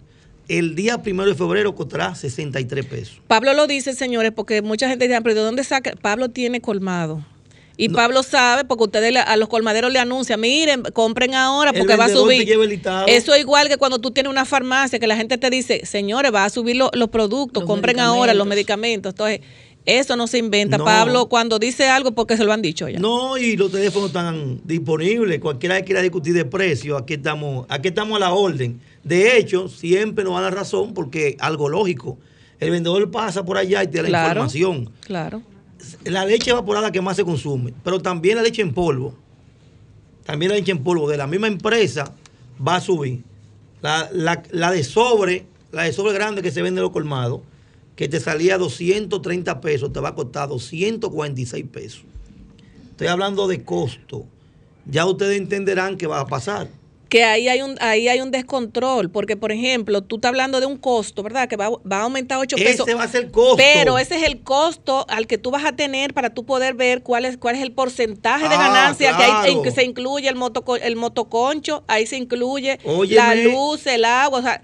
El 0.47 0.75
día 0.75 1.01
primero 1.03 1.29
de 1.29 1.35
febrero 1.35 1.75
costará 1.75 2.15
63 2.15 2.85
pesos. 2.85 3.19
Pablo 3.27 3.53
lo 3.53 3.67
dice, 3.67 3.93
señores, 3.93 4.31
porque 4.33 4.61
mucha 4.61 4.87
gente 4.87 5.05
dice, 5.09 5.21
pero 5.21 5.35
¿de 5.35 5.41
dónde 5.41 5.65
saca? 5.65 5.93
Pablo 6.01 6.29
tiene 6.29 6.61
colmado. 6.61 7.25
Y 7.79 7.89
Pablo 7.89 8.23
sabe, 8.23 8.63
porque 8.63 8.85
ustedes 8.85 9.11
le- 9.13 9.19
a 9.19 9.35
los 9.35 9.49
colmaderos 9.49 9.91
le 9.91 9.99
anuncian, 9.99 10.39
miren, 10.39 10.81
compren 10.93 11.35
ahora 11.35 11.69
El 11.71 11.77
porque 11.79 11.95
va 11.97 12.05
a 12.05 12.09
subir. 12.09 12.43
lleva 12.45 12.63
el 12.63 12.69
listado. 12.71 13.05
Eso 13.07 13.33
es 13.35 13.41
igual 13.41 13.67
que 13.67 13.77
cuando 13.77 13.99
tú 13.99 14.09
tienes 14.09 14.31
una 14.31 14.45
farmacia, 14.45 14.97
que 14.97 15.05
la 15.05 15.15
gente 15.17 15.37
te 15.37 15.49
dice, 15.51 15.85
señores, 15.85 16.33
va 16.33 16.45
a 16.45 16.49
subir 16.49 16.75
lo- 16.77 16.89
los 16.93 17.09
productos, 17.09 17.61
Los 17.63 17.69
compren 17.69 17.99
ahora 17.99 18.33
los 18.33 18.47
medicamentos. 18.47 19.13
medicamentos. 19.13 19.41
Entonces, 19.41 19.41
eso 19.87 20.15
no 20.15 20.27
se 20.27 20.37
inventa. 20.37 20.77
No. 20.77 20.85
Pablo, 20.85 21.27
cuando 21.27 21.57
dice 21.57 21.87
algo, 21.89 22.11
porque 22.11 22.37
se 22.37 22.43
lo 22.43 22.53
han 22.53 22.61
dicho 22.61 22.87
ya. 22.87 22.99
No, 22.99 23.37
y 23.37 23.55
los 23.57 23.71
teléfonos 23.71 24.09
están 24.09 24.61
disponibles. 24.65 25.39
Cualquiera 25.39 25.77
que 25.79 25.85
quiera 25.85 26.01
discutir 26.01 26.33
de 26.33 26.45
precio, 26.45 26.97
aquí 26.97 27.15
estamos, 27.15 27.65
aquí 27.69 27.87
estamos 27.87 28.17
a 28.17 28.19
la 28.19 28.33
orden. 28.33 28.79
De 29.03 29.37
hecho, 29.37 29.67
siempre 29.69 30.23
nos 30.23 30.33
da 30.35 30.41
la 30.41 30.49
razón 30.51 30.93
porque 30.93 31.35
algo 31.39 31.69
lógico. 31.69 32.17
El 32.59 32.71
vendedor 32.71 33.09
pasa 33.11 33.43
por 33.45 33.57
allá 33.57 33.83
y 33.83 33.87
te 33.87 33.97
da 33.97 34.03
la 34.03 34.09
Claro. 34.09 34.27
información. 34.29 34.89
Claro. 35.01 35.41
La 36.03 36.25
leche 36.25 36.51
evaporada 36.51 36.91
que 36.91 37.01
más 37.01 37.15
se 37.15 37.23
consume, 37.23 37.73
pero 37.83 37.99
también 38.01 38.35
la 38.35 38.41
leche 38.43 38.61
en 38.61 38.73
polvo. 38.73 39.15
También 40.25 40.51
la 40.51 40.57
leche 40.57 40.71
en 40.71 40.83
polvo 40.83 41.07
de 41.09 41.17
la 41.17 41.27
misma 41.27 41.47
empresa 41.47 42.13
va 42.65 42.75
a 42.75 42.81
subir. 42.81 43.21
La, 43.81 44.09
la- 44.11 44.43
la 44.51 44.71
de 44.71 44.83
sobre, 44.83 45.45
la 45.71 45.83
de 45.83 45.93
sobre 45.93 46.13
grande 46.13 46.41
que 46.41 46.51
se 46.51 46.61
vende 46.61 46.79
en 46.79 46.83
los 46.83 46.91
colmados, 46.91 47.41
que 47.97 48.07
te 48.07 48.19
salía 48.21 48.57
230 48.57 49.59
pesos, 49.59 49.91
te 49.91 49.99
va 49.99 50.09
a 50.09 50.15
costar 50.15 50.47
246 50.47 51.65
pesos. 51.71 52.03
Estoy 52.91 53.07
hablando 53.07 53.47
de 53.47 53.63
costo. 53.65 54.25
Ya 54.85 55.05
ustedes 55.05 55.37
entenderán 55.37 55.97
qué 55.97 56.07
va 56.07 56.21
a 56.21 56.27
pasar. 56.27 56.69
que 57.09 57.23
ahí 57.23 57.47
hay 57.47 57.61
un 57.61 57.77
ahí 57.79 58.07
hay 58.09 58.19
un 58.21 58.31
descontrol, 58.31 59.09
porque 59.09 59.35
por 59.37 59.51
ejemplo, 59.53 60.01
tú 60.03 60.17
estás 60.17 60.29
hablando 60.29 60.59
de 60.59 60.65
un 60.65 60.77
costo, 60.77 61.23
¿verdad? 61.23 61.47
Que 61.47 61.55
va, 61.55 61.69
va 61.69 61.99
a 61.99 62.03
aumentar 62.03 62.37
8 62.37 62.55
pesos. 62.57 62.87
Ese 62.87 62.95
va 62.95 63.03
a 63.03 63.07
ser 63.07 63.25
el 63.25 63.31
costo. 63.31 63.55
Pero 63.57 63.97
ese 63.97 64.17
es 64.17 64.23
el 64.23 64.41
costo 64.41 65.05
al 65.09 65.25
que 65.25 65.37
tú 65.37 65.49
vas 65.51 65.63
a 65.65 65.71
tener 65.75 66.13
para 66.13 66.33
tú 66.33 66.45
poder 66.45 66.73
ver 66.75 67.03
cuál 67.03 67.25
es 67.25 67.37
cuál 67.37 67.55
es 67.55 67.61
el 67.61 67.71
porcentaje 67.71 68.47
de 68.49 68.55
Ah, 68.55 68.57
ganancia 68.57 69.15
que 69.17 69.23
hay 69.23 69.61
que 69.61 69.71
se 69.71 69.83
incluye 69.85 70.27
el 70.29 70.35
moto 70.35 70.63
el 70.75 70.95
motoconcho, 70.97 71.83
ahí 71.87 72.05
se 72.05 72.17
incluye 72.17 72.77
Óyeme. 72.83 73.15
la 73.15 73.35
luz, 73.35 73.87
el 73.87 74.03
agua, 74.05 74.39
o 74.39 74.41
sea, 74.43 74.61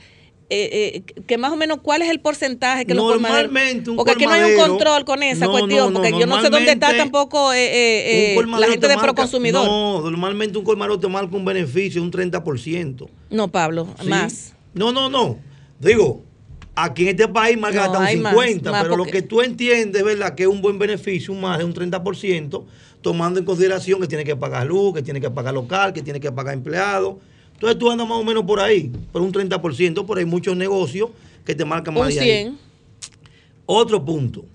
eh, 0.50 1.04
eh, 1.08 1.22
que 1.26 1.38
más 1.38 1.52
o 1.52 1.56
menos 1.56 1.80
cuál 1.82 2.02
es 2.02 2.10
el 2.10 2.20
porcentaje 2.20 2.86
que 2.86 2.94
los 2.94 3.04
colmaderos- 3.04 3.44
Normalmente 3.44 3.90
un 3.90 3.96
porque 3.96 4.12
aquí 4.12 4.26
no 4.26 4.32
hay 4.32 4.54
un 4.54 4.60
control 4.60 5.06
con 5.06 5.24
esa 5.24 5.46
No, 5.46 5.52
cuestión 5.52 5.80
no, 5.80 5.90
no, 5.90 5.94
porque 6.02 6.12
yo 6.20 6.28
no 6.28 6.42
sé 6.42 6.50
dónde 6.50 6.72
está 6.72 6.88
normalmente 6.88 6.98
tampoco 6.98 7.54
eh, 7.54 8.36
eh, 8.36 8.46
la 8.58 8.68
gente 8.68 8.88
te 8.88 8.94
de 8.94 8.98
Proconsumidor 8.98 9.66
no, 9.66 10.02
No, 10.02 10.12
normalmente 10.12 10.58
un 10.58 10.64
colmadero 10.64 11.00
te 11.00 11.08
marca 11.08 11.36
un 11.36 11.46
beneficio 11.46 12.02
un 12.02 12.12
30%. 12.12 13.08
Pablo 13.52 13.88
¿sí? 14.02 14.08
más 14.10 14.54
No, 14.74 14.92
no, 14.92 15.10
no. 15.10 15.40
Digo, 15.80 16.24
aquí 16.76 17.04
en 17.04 17.10
este 17.10 17.28
país 17.28 17.58
marca 17.58 17.80
No, 17.80 17.84
hasta 17.86 18.00
un 18.00 18.06
hay 18.06 18.18
más, 18.18 18.34
50, 18.34 18.72
más 18.72 18.84
pero 18.84 18.98
lo 18.98 19.06
que 19.06 19.22
tú 19.22 19.42
entiendes, 19.42 20.04
¿verdad? 20.04 20.36
Que 20.36 20.44
es 20.44 20.50
un 20.50 20.62
buen 20.62 20.78
beneficio, 20.80 21.34
un 21.34 21.42
más 21.42 21.58
de 21.58 21.66
un 21.66 21.74
30%, 21.74 22.64
tomando 23.02 23.40
en 23.40 23.46
consideración 23.46 24.00
que 24.02 24.08
tiene 24.08 24.24
que 24.24 24.36
pagar 24.36 24.66
luz, 24.68 24.94
que 24.94 25.02
tiene 25.02 25.20
que 25.22 25.30
pagar 25.30 25.54
local, 25.54 25.94
que 25.94 26.02
tiene 26.02 26.20
que 26.20 26.32
pagar 26.32 26.54
empleados. 26.54 27.16
Entonces 27.54 27.80
tú 27.80 27.90
andas 27.90 28.08
más 28.08 28.18
o 28.18 28.24
menos 28.24 28.44
por 28.44 28.60
ahí, 28.60 28.92
por 29.12 29.22
un 29.22 29.32
30%, 29.32 30.06
pero 30.06 30.20
hay 30.20 30.26
muchos 30.26 30.56
negocios 30.56 31.10
que 31.46 31.56
te 31.56 31.66
marcan 31.66 31.94
más 31.94 32.04
un 32.04 32.10
de 32.10 32.20
ahí. 32.20 32.28
100 32.44 32.58
Otro 33.66 34.04
punto. 34.04 34.46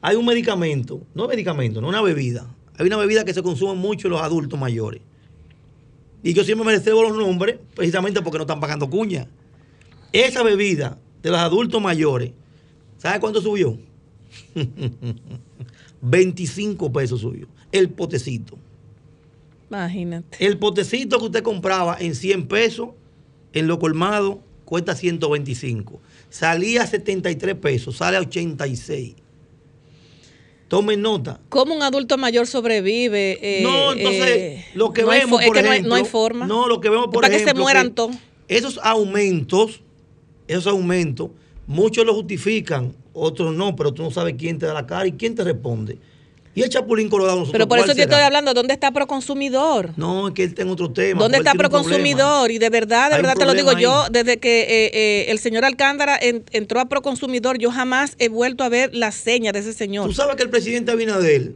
Hay 0.00 0.16
un 0.16 0.26
medicamento, 0.26 1.00
no 1.14 1.28
medicamento, 1.28 1.80
no 1.80 1.88
una 1.88 2.02
bebida. 2.02 2.46
Hay 2.76 2.86
una 2.86 2.96
bebida 2.96 3.24
que 3.24 3.32
se 3.32 3.42
consume 3.42 3.74
mucho 3.74 4.08
en 4.08 4.12
los 4.12 4.22
adultos 4.22 4.58
mayores. 4.58 5.00
Y 6.22 6.32
yo 6.32 6.42
siempre 6.42 6.66
me 6.66 6.72
los 6.72 7.16
nombres 7.16 7.56
precisamente 7.74 8.22
porque 8.22 8.38
no 8.38 8.44
están 8.44 8.60
pagando 8.60 8.88
cuña. 8.88 9.28
Esa 10.12 10.42
bebida 10.42 10.98
de 11.22 11.30
los 11.30 11.38
adultos 11.38 11.80
mayores, 11.82 12.32
¿sabe 12.98 13.20
cuánto 13.20 13.42
subió? 13.42 13.78
25 16.00 16.92
pesos 16.92 17.20
subió. 17.20 17.46
El 17.72 17.90
potecito. 17.90 18.58
Imagínate 19.76 20.44
El 20.44 20.58
potecito 20.58 21.18
que 21.18 21.24
usted 21.26 21.42
compraba 21.42 21.96
en 22.00 22.14
100 22.14 22.46
pesos, 22.48 22.90
en 23.52 23.66
lo 23.66 23.78
colmado, 23.78 24.40
cuesta 24.64 24.94
125. 24.94 26.00
Salía 26.30 26.82
a 26.82 26.86
73 26.86 27.54
pesos, 27.56 27.96
sale 27.96 28.16
a 28.16 28.20
86. 28.20 29.14
Tomen 30.68 31.02
nota. 31.02 31.40
¿Cómo 31.50 31.74
un 31.74 31.82
adulto 31.82 32.16
mayor 32.16 32.46
sobrevive? 32.46 33.38
Eh, 33.42 33.62
no, 33.62 33.92
entonces, 33.92 34.26
eh, 34.28 34.64
lo 34.74 34.92
que 34.92 35.02
no 35.02 35.08
vemos, 35.08 35.40
es 35.40 35.46
por 35.46 35.56
que 35.56 35.62
no 35.62 35.68
hay- 35.70 35.74
ejemplo, 35.78 35.88
no 35.90 35.94
hay, 35.96 36.04
forma. 36.04 36.46
No, 36.46 36.66
lo 36.68 36.80
que 36.80 36.88
vemos, 36.90 37.06
por 37.06 37.16
para 37.22 37.28
que 37.28 37.36
se 37.38 37.42
ejemplo, 37.44 37.62
mueran 37.64 37.94
todos. 37.94 38.16
Esos 38.48 38.80
aumentos, 38.82 39.82
esos 40.48 40.66
aumentos, 40.66 41.30
muchos 41.66 42.04
lo 42.06 42.14
justifican, 42.14 42.94
otros 43.12 43.54
no, 43.54 43.76
pero 43.76 43.92
tú 43.92 44.02
no 44.02 44.10
sabes 44.10 44.34
quién 44.38 44.58
te 44.58 44.66
da 44.66 44.74
la 44.74 44.86
cara 44.86 45.06
y 45.06 45.12
quién 45.12 45.34
te 45.34 45.44
responde. 45.44 45.98
Y 46.56 46.62
el 46.62 46.68
Chapulín 46.68 47.08
Colorado 47.08 47.40
nosotros, 47.40 47.52
Pero 47.52 47.66
por 47.68 47.78
¿cuál 47.78 47.90
eso 47.90 47.94
será? 47.96 48.04
estoy 48.04 48.24
hablando, 48.24 48.54
¿dónde 48.54 48.74
está 48.74 48.92
Proconsumidor? 48.92 49.90
No, 49.96 50.28
es 50.28 50.34
que 50.34 50.44
él 50.44 50.54
en 50.56 50.68
otro 50.68 50.90
tema. 50.92 51.20
¿Dónde 51.20 51.38
está 51.38 51.50
tiene. 51.52 51.58
Proconsumidor? 51.68 52.50
Y 52.52 52.58
de 52.58 52.70
verdad, 52.70 53.08
de 53.10 53.16
Hay 53.16 53.22
verdad 53.22 53.34
te 53.36 53.44
lo 53.44 53.54
digo 53.54 53.72
yo, 53.72 54.04
desde 54.10 54.36
que 54.38 54.60
eh, 54.62 54.90
eh, 54.94 55.26
el 55.30 55.38
señor 55.40 55.64
Alcántara 55.64 56.16
en- 56.20 56.44
entró 56.52 56.78
a 56.78 56.84
Proconsumidor, 56.88 57.58
yo 57.58 57.72
jamás 57.72 58.14
he 58.20 58.28
vuelto 58.28 58.62
a 58.62 58.68
ver 58.68 58.94
la 58.94 59.10
seña 59.10 59.50
de 59.50 59.58
ese 59.58 59.72
señor. 59.72 60.06
Tú 60.06 60.12
sabes 60.14 60.36
que 60.36 60.44
el 60.44 60.50
presidente 60.50 60.92
Abinader, 60.92 61.52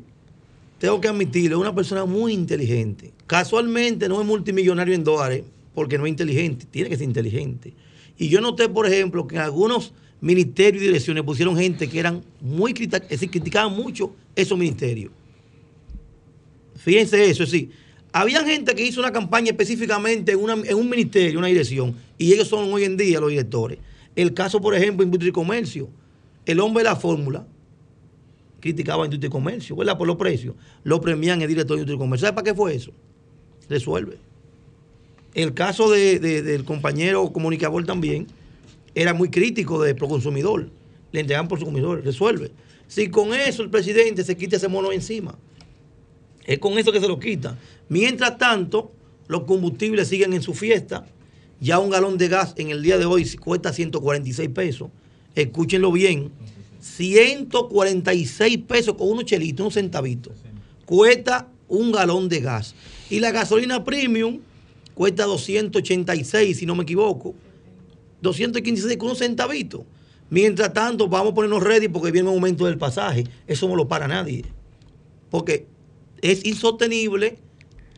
tengo 0.79 1.01
que 1.01 1.07
admitirlo, 1.09 1.57
es 1.59 1.61
una 1.61 1.75
persona 1.75 2.05
muy 2.05 2.33
inteligente. 2.33 3.13
Casualmente 3.29 4.09
no 4.09 4.21
es 4.21 4.27
multimillonario 4.27 4.95
en 4.95 5.05
dólares 5.05 5.45
porque 5.75 5.97
no 5.97 6.07
es 6.07 6.11
inteligente, 6.11 6.67
tiene 6.71 6.89
que 6.89 6.97
ser 6.97 7.05
inteligente. 7.05 7.73
Y 8.17 8.29
yo 8.31 8.41
noté, 8.41 8.69
por 8.69 8.85
ejemplo, 8.87 9.29
que 9.29 9.37
en 9.37 9.43
algunos 9.43 9.93
ministerios 10.21 10.83
y 10.83 10.87
direcciones 10.87 11.23
pusieron 11.25 11.57
gente 11.57 11.89
que 11.89 11.99
eran 11.99 12.23
muy 12.41 12.75
criticaban, 12.75 13.05
es 13.05 13.11
decir, 13.11 13.31
criticaban 13.31 13.73
mucho 13.75 14.15
esos 14.35 14.59
ministerios. 14.59 15.13
Fíjense 16.77 17.29
eso, 17.29 17.43
es 17.43 17.51
decir, 17.51 17.71
había 18.13 18.45
gente 18.45 18.75
que 18.75 18.85
hizo 18.85 19.01
una 19.01 19.13
campaña 19.13 19.51
específicamente 19.51 20.33
en, 20.33 20.39
una- 20.39 20.55
en 20.55 20.75
un 20.77 20.89
ministerio, 20.89 21.39
una 21.39 21.49
dirección, 21.49 21.95
y 22.17 22.33
ellos 22.33 22.49
son 22.49 22.73
hoy 22.73 22.85
en 22.85 22.97
día 22.97 23.21
los 23.21 23.31
directores. 23.31 23.79
El 24.17 24.35
caso, 24.35 24.61
por 24.61 24.75
ejemplo, 24.75 25.05
Industria 25.05 25.29
y 25.31 25.33
Comercio. 25.33 25.89
El 26.47 26.61
hombre 26.61 26.83
de 26.83 26.89
la 26.91 26.97
fórmula 26.97 27.47
criticaba 28.61 29.05
a 29.05 29.07
Industria 29.07 29.29
y 29.29 29.31
Comercio, 29.31 29.77
¿verdad? 29.77 29.99
Por 29.99 30.07
los 30.07 30.17
precios. 30.17 30.55
Lo 30.83 31.01
premian 31.01 31.43
el 31.43 31.49
director 31.49 31.77
de 31.77 31.83
Industria 31.83 31.97
y 31.97 31.99
Comercio. 31.99 32.27
¿Sabe 32.27 32.35
para 32.35 32.45
qué 32.47 32.55
fue 32.55 32.75
eso? 32.75 32.91
Resuelve. 33.69 34.17
El 35.35 35.53
caso 35.55 35.91
de- 35.91 36.19
de- 36.19 36.43
del 36.43 36.65
compañero 36.65 37.31
comunicador 37.33 37.85
también 37.85 38.27
era 38.99 39.15
muy 39.15 39.31
crítico 39.31 39.81
de 39.81 39.95
Proconsumidor. 39.95 40.71
Le 41.13 41.21
entregan 41.21 41.47
por 41.47 41.61
su 41.61 41.65
consumidor, 41.65 42.05
resuelve. 42.05 42.51
Si 42.89 43.09
con 43.09 43.33
eso 43.33 43.63
el 43.63 43.71
presidente 43.71 44.25
se 44.25 44.37
quita 44.37 44.57
ese 44.57 44.67
mono 44.67 44.91
encima, 44.91 45.39
es 46.45 46.59
con 46.59 46.77
eso 46.79 46.91
que 46.91 47.01
se 47.01 47.07
lo 47.07 47.21
quita. 47.21 47.57
Mientras 47.89 48.39
tanto, 48.39 48.91
los 49.29 49.45
combustibles 49.45 50.09
siguen 50.09 50.33
en 50.33 50.43
su 50.43 50.53
fiesta. 50.53 51.07
Ya 51.61 51.79
un 51.79 51.91
galón 51.91 52.19
de 52.19 52.27
gas 52.27 52.55
en 52.57 52.71
el 52.71 52.83
día 52.83 52.99
de 52.99 53.05
hoy 53.05 53.25
cuesta 53.37 53.73
146 53.73 54.49
pesos. 54.49 54.91
Escúchenlo 55.37 55.93
bien. 55.93 56.33
146 56.81 58.59
pesos 58.67 58.95
con 58.97 59.11
unos 59.11 59.27
chelitos, 59.27 59.61
unos 59.61 59.75
centavitos. 59.75 60.33
Cuesta 60.85 61.47
un 61.69 61.93
galón 61.93 62.29
de 62.29 62.41
gas. 62.41 62.75
Y 63.11 63.21
la 63.21 63.31
gasolina 63.31 63.85
premium 63.85 64.41
cuesta 64.95 65.25
286, 65.25 66.57
si 66.57 66.67
no 66.67 66.75
me 66.75 66.83
equivoco. 66.83 67.37
215 68.23 68.99
con 68.99 69.09
unos 69.09 69.19
centavitos. 69.19 69.83
Mientras 70.31 70.73
tanto, 70.73 71.09
vamos 71.09 71.33
a 71.33 71.35
ponernos 71.35 71.63
ready 71.63 71.89
porque 71.89 72.11
viene 72.11 72.29
un 72.29 72.35
aumento 72.35 72.67
del 72.67 72.79
pasaje. 72.79 73.25
Eso 73.47 73.69
no 73.69 73.77
lo 73.77 73.89
para 73.89 74.07
nadie. 74.07 74.45
Porque 75.31 75.67
es 76.21 76.45
insostenible 76.45 77.39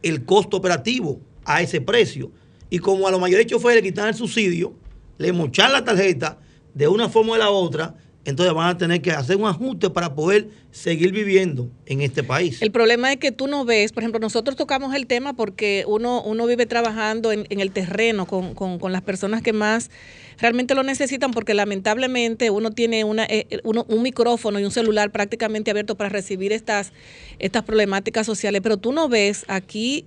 el 0.02 0.24
costo 0.24 0.56
operativo 0.56 1.20
a 1.44 1.62
ese 1.62 1.80
precio. 1.80 2.30
Y 2.68 2.78
como 2.78 3.08
a 3.08 3.10
los 3.10 3.20
mayores 3.20 3.46
choferes 3.46 3.82
quitan 3.82 4.08
el 4.08 4.14
subsidio, 4.14 4.74
le 5.18 5.32
mochan 5.32 5.72
la 5.72 5.84
tarjeta 5.84 6.38
de 6.72 6.86
una 6.86 7.08
forma 7.08 7.32
o 7.32 7.34
de 7.34 7.40
la 7.40 7.50
otra, 7.50 7.96
entonces 8.24 8.54
van 8.54 8.68
a 8.68 8.76
tener 8.76 9.00
que 9.00 9.12
hacer 9.12 9.36
un 9.36 9.46
ajuste 9.46 9.88
para 9.88 10.14
poder 10.14 10.48
seguir 10.70 11.10
viviendo 11.12 11.70
en 11.86 12.02
este 12.02 12.22
país. 12.22 12.60
El 12.60 12.70
problema 12.70 13.12
es 13.12 13.18
que 13.18 13.32
tú 13.32 13.46
no 13.46 13.64
ves, 13.64 13.92
por 13.92 14.02
ejemplo, 14.02 14.20
nosotros 14.20 14.56
tocamos 14.56 14.94
el 14.94 15.06
tema 15.06 15.32
porque 15.32 15.84
uno, 15.86 16.22
uno 16.22 16.46
vive 16.46 16.66
trabajando 16.66 17.32
en, 17.32 17.46
el 17.48 17.70
terreno 17.72 18.26
con, 18.26 18.54
con, 18.54 18.92
las 18.92 19.02
personas 19.02 19.42
que 19.42 19.52
más 19.52 19.90
realmente 20.38 20.74
lo 20.74 20.82
necesitan 20.82 21.32
porque 21.32 21.54
lamentablemente 21.54 22.50
uno 22.50 22.70
tiene 22.70 23.04
una, 23.04 23.24
eh, 23.24 23.46
un 23.64 24.02
micrófono 24.02 24.60
y 24.60 24.64
un 24.64 24.70
celular 24.70 25.10
prácticamente 25.10 25.70
abierto 25.70 25.96
para 25.96 26.10
recibir 26.10 26.52
estas, 26.52 26.92
estas 27.38 27.62
problemáticas 27.62 28.26
sociales, 28.26 28.60
pero 28.62 28.76
tú 28.76 28.92
no 28.92 29.08
ves 29.08 29.44
aquí 29.48 30.04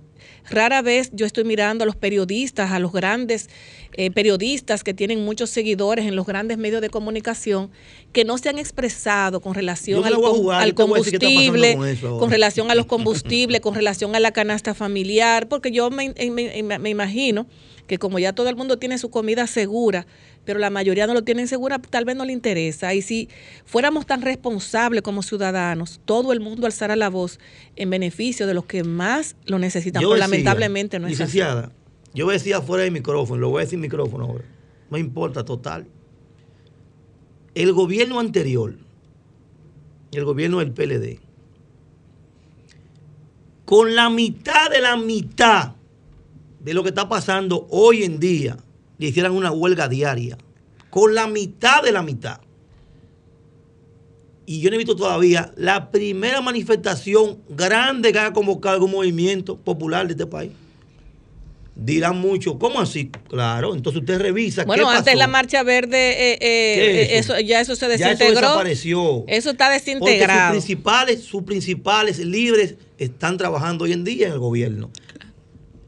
Rara 0.48 0.82
vez 0.82 1.10
yo 1.12 1.26
estoy 1.26 1.44
mirando 1.44 1.84
a 1.84 1.86
los 1.86 1.96
periodistas, 1.96 2.70
a 2.70 2.78
los 2.78 2.92
grandes 2.92 3.48
eh, 3.94 4.10
periodistas 4.10 4.84
que 4.84 4.92
tienen 4.92 5.24
muchos 5.24 5.50
seguidores 5.50 6.06
en 6.06 6.16
los 6.16 6.26
grandes 6.26 6.58
medios 6.58 6.82
de 6.82 6.90
comunicación, 6.90 7.70
que 8.12 8.24
no 8.24 8.38
se 8.38 8.48
han 8.48 8.58
expresado 8.58 9.40
con 9.40 9.54
relación 9.54 10.04
al, 10.04 10.74
combustible, 10.74 11.78
con 12.00 12.30
relación 12.30 12.70
a 12.70 12.74
los 12.74 12.86
combustibles, 12.94 13.60
con 13.60 13.74
relación 13.74 14.14
a 14.14 14.20
la 14.20 14.32
canasta 14.32 14.74
familiar, 14.74 15.48
porque 15.48 15.70
yo 15.70 15.90
me, 15.90 16.14
me 16.14 16.90
imagino 16.90 17.46
que 17.86 17.98
como 17.98 18.18
ya 18.18 18.32
todo 18.32 18.48
el 18.48 18.56
mundo 18.56 18.78
tiene 18.78 18.98
su 18.98 19.10
comida 19.10 19.46
segura, 19.46 20.06
pero 20.44 20.58
la 20.58 20.70
mayoría 20.70 21.06
no 21.06 21.14
lo 21.14 21.22
tienen 21.22 21.48
segura, 21.48 21.78
tal 21.78 22.04
vez 22.04 22.16
no 22.16 22.24
le 22.24 22.32
interesa. 22.32 22.94
Y 22.94 23.02
si 23.02 23.28
fuéramos 23.64 24.06
tan 24.06 24.22
responsables 24.22 25.02
como 25.02 25.22
ciudadanos, 25.22 26.00
todo 26.04 26.32
el 26.32 26.40
mundo 26.40 26.66
alzara 26.66 26.96
la 26.96 27.08
voz 27.08 27.38
en 27.76 27.90
beneficio 27.90 28.46
de 28.46 28.54
los 28.54 28.66
que 28.66 28.84
más 28.84 29.36
lo 29.46 29.58
necesitan, 29.58 30.02
pero 30.02 30.16
lamentablemente 30.16 30.98
no 30.98 31.06
es 31.06 31.12
licenciada, 31.12 31.72
Yo 32.12 32.28
decía 32.28 32.60
fuera 32.60 32.84
del 32.84 32.92
micrófono, 32.92 33.40
lo 33.40 33.50
voy 33.50 33.62
a 33.62 33.64
decir 33.64 33.78
micrófono 33.78 34.24
ahora, 34.26 34.44
no 34.90 34.98
importa, 34.98 35.44
total. 35.44 35.86
El 37.54 37.72
gobierno 37.72 38.18
anterior, 38.20 38.76
el 40.12 40.24
gobierno 40.24 40.58
del 40.58 40.72
PLD, 40.72 41.20
con 43.64 43.94
la 43.94 44.10
mitad 44.10 44.70
de 44.70 44.80
la 44.80 44.96
mitad 44.96 45.72
de 46.60 46.74
lo 46.74 46.82
que 46.82 46.90
está 46.90 47.08
pasando 47.08 47.66
hoy 47.70 48.04
en 48.04 48.18
día 48.18 48.56
le 48.98 49.06
hicieran 49.06 49.32
una 49.32 49.50
huelga 49.50 49.88
diaria, 49.88 50.38
con 50.90 51.14
la 51.14 51.26
mitad 51.26 51.82
de 51.82 51.92
la 51.92 52.02
mitad. 52.02 52.40
Y 54.46 54.60
yo 54.60 54.68
no 54.68 54.74
he 54.74 54.78
visto 54.78 54.94
todavía 54.94 55.52
la 55.56 55.90
primera 55.90 56.40
manifestación 56.40 57.38
grande 57.48 58.12
que 58.12 58.18
haya 58.18 58.32
convocado 58.32 58.74
algún 58.74 58.90
movimiento 58.90 59.56
popular 59.56 60.06
de 60.06 60.12
este 60.12 60.26
país. 60.26 60.52
Dirán 61.76 62.18
mucho, 62.20 62.56
¿cómo 62.56 62.80
así? 62.80 63.10
Claro, 63.28 63.74
entonces 63.74 64.00
usted 64.00 64.20
revisa. 64.20 64.64
Bueno, 64.64 64.88
antes 64.88 65.16
la 65.16 65.26
marcha 65.26 65.64
verde, 65.64 66.32
eh, 66.32 66.38
eh, 66.40 67.18
eso? 67.18 67.40
ya 67.40 67.60
eso 67.60 67.74
se 67.74 67.88
desintegró. 67.88 68.26
eso 68.26 68.40
desapareció. 68.40 69.24
Eso 69.26 69.50
está 69.50 69.70
desintegrado. 69.70 70.54
sus 70.54 70.64
principales, 70.64 71.24
sus 71.24 71.42
principales 71.42 72.18
líderes 72.18 72.76
están 72.96 73.38
trabajando 73.38 73.84
hoy 73.86 73.92
en 73.92 74.04
día 74.04 74.28
en 74.28 74.34
el 74.34 74.38
gobierno. 74.38 74.90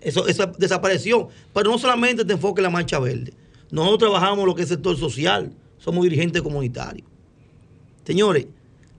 Eso, 0.07 0.25
desapareció. 0.57 1.29
Pero 1.53 1.69
no 1.69 1.79
solamente 1.79 2.25
te 2.25 2.33
enfoque 2.33 2.61
en 2.61 2.65
la 2.65 2.71
marcha 2.71 3.01
verde. 3.01 3.33
Nosotros 3.73 4.11
trabajamos 4.11 4.47
lo 4.47 4.55
que 4.55 4.63
es 4.63 4.71
el 4.71 4.77
sector 4.77 4.97
social. 4.97 5.53
Somos 5.79 6.05
dirigentes 6.05 6.43
comunitarios. 6.43 7.09
Señores, 8.05 8.47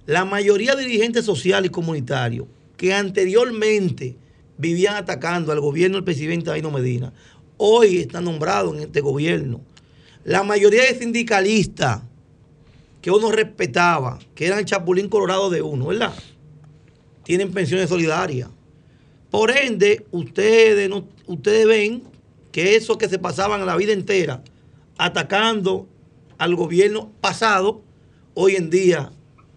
la 0.05 0.25
mayoría 0.25 0.75
de 0.75 0.83
dirigentes 0.83 1.23
sociales 1.23 1.69
y 1.69 1.71
comunitarios 1.71 2.47
que 2.75 2.93
anteriormente 2.93 4.17
vivían 4.57 4.95
atacando 4.95 5.53
al 5.53 5.61
gobierno 5.61 5.95
del 5.95 6.03
presidente 6.03 6.51
Aino 6.51 6.71
Medina, 6.71 7.13
hoy 7.55 7.99
están 7.99 8.25
nombrados 8.25 8.75
en 8.75 8.83
este 8.83 8.99
gobierno. 8.99 9.61
La 10.25 10.43
mayoría 10.43 10.83
de 10.83 10.99
sindicalistas 10.99 12.01
que 13.01 13.11
uno 13.11 13.31
respetaba, 13.31 14.19
que 14.35 14.47
eran 14.47 14.59
el 14.59 14.65
chapulín 14.65 15.07
colorado 15.07 15.49
de 15.49 15.61
uno, 15.61 15.87
¿verdad? 15.87 16.13
Tienen 17.23 17.53
pensiones 17.53 17.87
solidarias. 17.87 18.49
Por 19.29 19.51
ende, 19.51 20.05
ustedes, 20.11 20.89
no, 20.89 21.07
ustedes 21.25 21.67
ven 21.67 22.03
que 22.51 22.75
eso 22.75 22.97
que 22.97 23.09
se 23.09 23.19
pasaban 23.19 23.65
la 23.65 23.75
vida 23.75 23.93
entera 23.93 24.43
atacando 24.97 25.87
al 26.37 26.55
gobierno 26.55 27.11
pasado, 27.21 27.81
hoy 28.33 28.55
en 28.55 28.69
día 28.69 29.11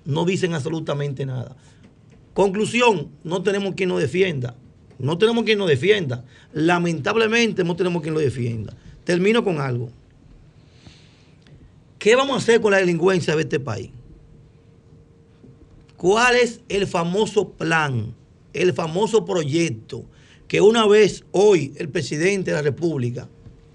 no 0.04 0.24
dicen 0.24 0.54
absolutamente 0.54 1.24
nada. 1.24 1.56
Conclusión, 2.34 3.10
no 3.24 3.42
tenemos 3.42 3.74
quien 3.74 3.88
nos 3.88 4.00
defienda. 4.00 4.56
No 4.98 5.18
tenemos 5.18 5.44
quien 5.44 5.58
nos 5.58 5.68
defienda. 5.68 6.24
Lamentablemente 6.52 7.64
no 7.64 7.76
tenemos 7.76 8.02
quien 8.02 8.14
lo 8.14 8.20
defienda. 8.20 8.74
Termino 9.04 9.42
con 9.42 9.60
algo. 9.60 9.90
¿Qué 11.98 12.16
vamos 12.16 12.34
a 12.34 12.38
hacer 12.38 12.60
con 12.60 12.72
la 12.72 12.78
delincuencia 12.78 13.34
de 13.36 13.42
este 13.42 13.60
país? 13.60 13.90
¿Cuál 15.96 16.36
es 16.36 16.60
el 16.68 16.86
famoso 16.86 17.50
plan 17.50 18.14
el 18.52 18.72
famoso 18.72 19.24
proyecto 19.24 20.04
que 20.48 20.60
una 20.60 20.86
vez 20.86 21.24
hoy 21.30 21.72
el 21.76 21.88
presidente 21.88 22.50
de 22.50 22.56
la 22.56 22.62
República, 22.62 23.28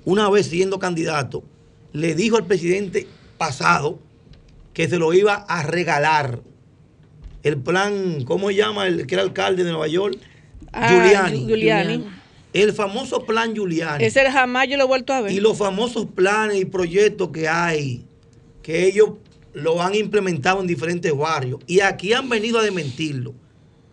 una 0.03 0.29
vez 0.29 0.47
siendo 0.47 0.77
candidato, 0.79 1.43
le 1.93 2.15
dijo 2.15 2.35
al 2.35 2.45
presidente 2.45 3.07
pasado 3.38 3.99
que 4.73 4.89
se 4.89 4.97
lo 4.97 5.13
iba 5.13 5.35
a 5.35 5.63
regalar. 5.63 6.41
El 7.43 7.57
plan, 7.57 8.23
¿cómo 8.25 8.49
se 8.49 8.55
llama 8.55 8.88
el 8.88 9.07
que 9.07 9.15
era 9.15 9.23
alcalde 9.23 9.63
de 9.63 9.71
Nueva 9.71 9.88
York? 9.88 10.17
Ah, 10.73 10.89
Giuliani. 10.89 12.05
El 12.51 12.73
famoso 12.73 13.25
plan 13.25 13.53
Giuliani. 13.53 14.03
Ese 14.03 14.29
jamás 14.29 14.67
yo 14.67 14.77
lo 14.77 14.83
he 14.83 14.88
vuelto 14.88 15.13
a 15.13 15.21
ver. 15.21 15.31
Y 15.31 15.39
los 15.39 15.57
famosos 15.57 16.05
planes 16.05 16.59
y 16.59 16.65
proyectos 16.65 17.29
que 17.29 17.47
hay, 17.47 18.05
que 18.61 18.85
ellos 18.85 19.11
lo 19.53 19.81
han 19.81 19.95
implementado 19.95 20.59
en 20.59 20.67
diferentes 20.67 21.15
barrios. 21.15 21.61
Y 21.67 21.79
aquí 21.79 22.11
han 22.11 22.27
venido 22.27 22.59
a 22.59 22.63
desmentirlo. 22.63 23.33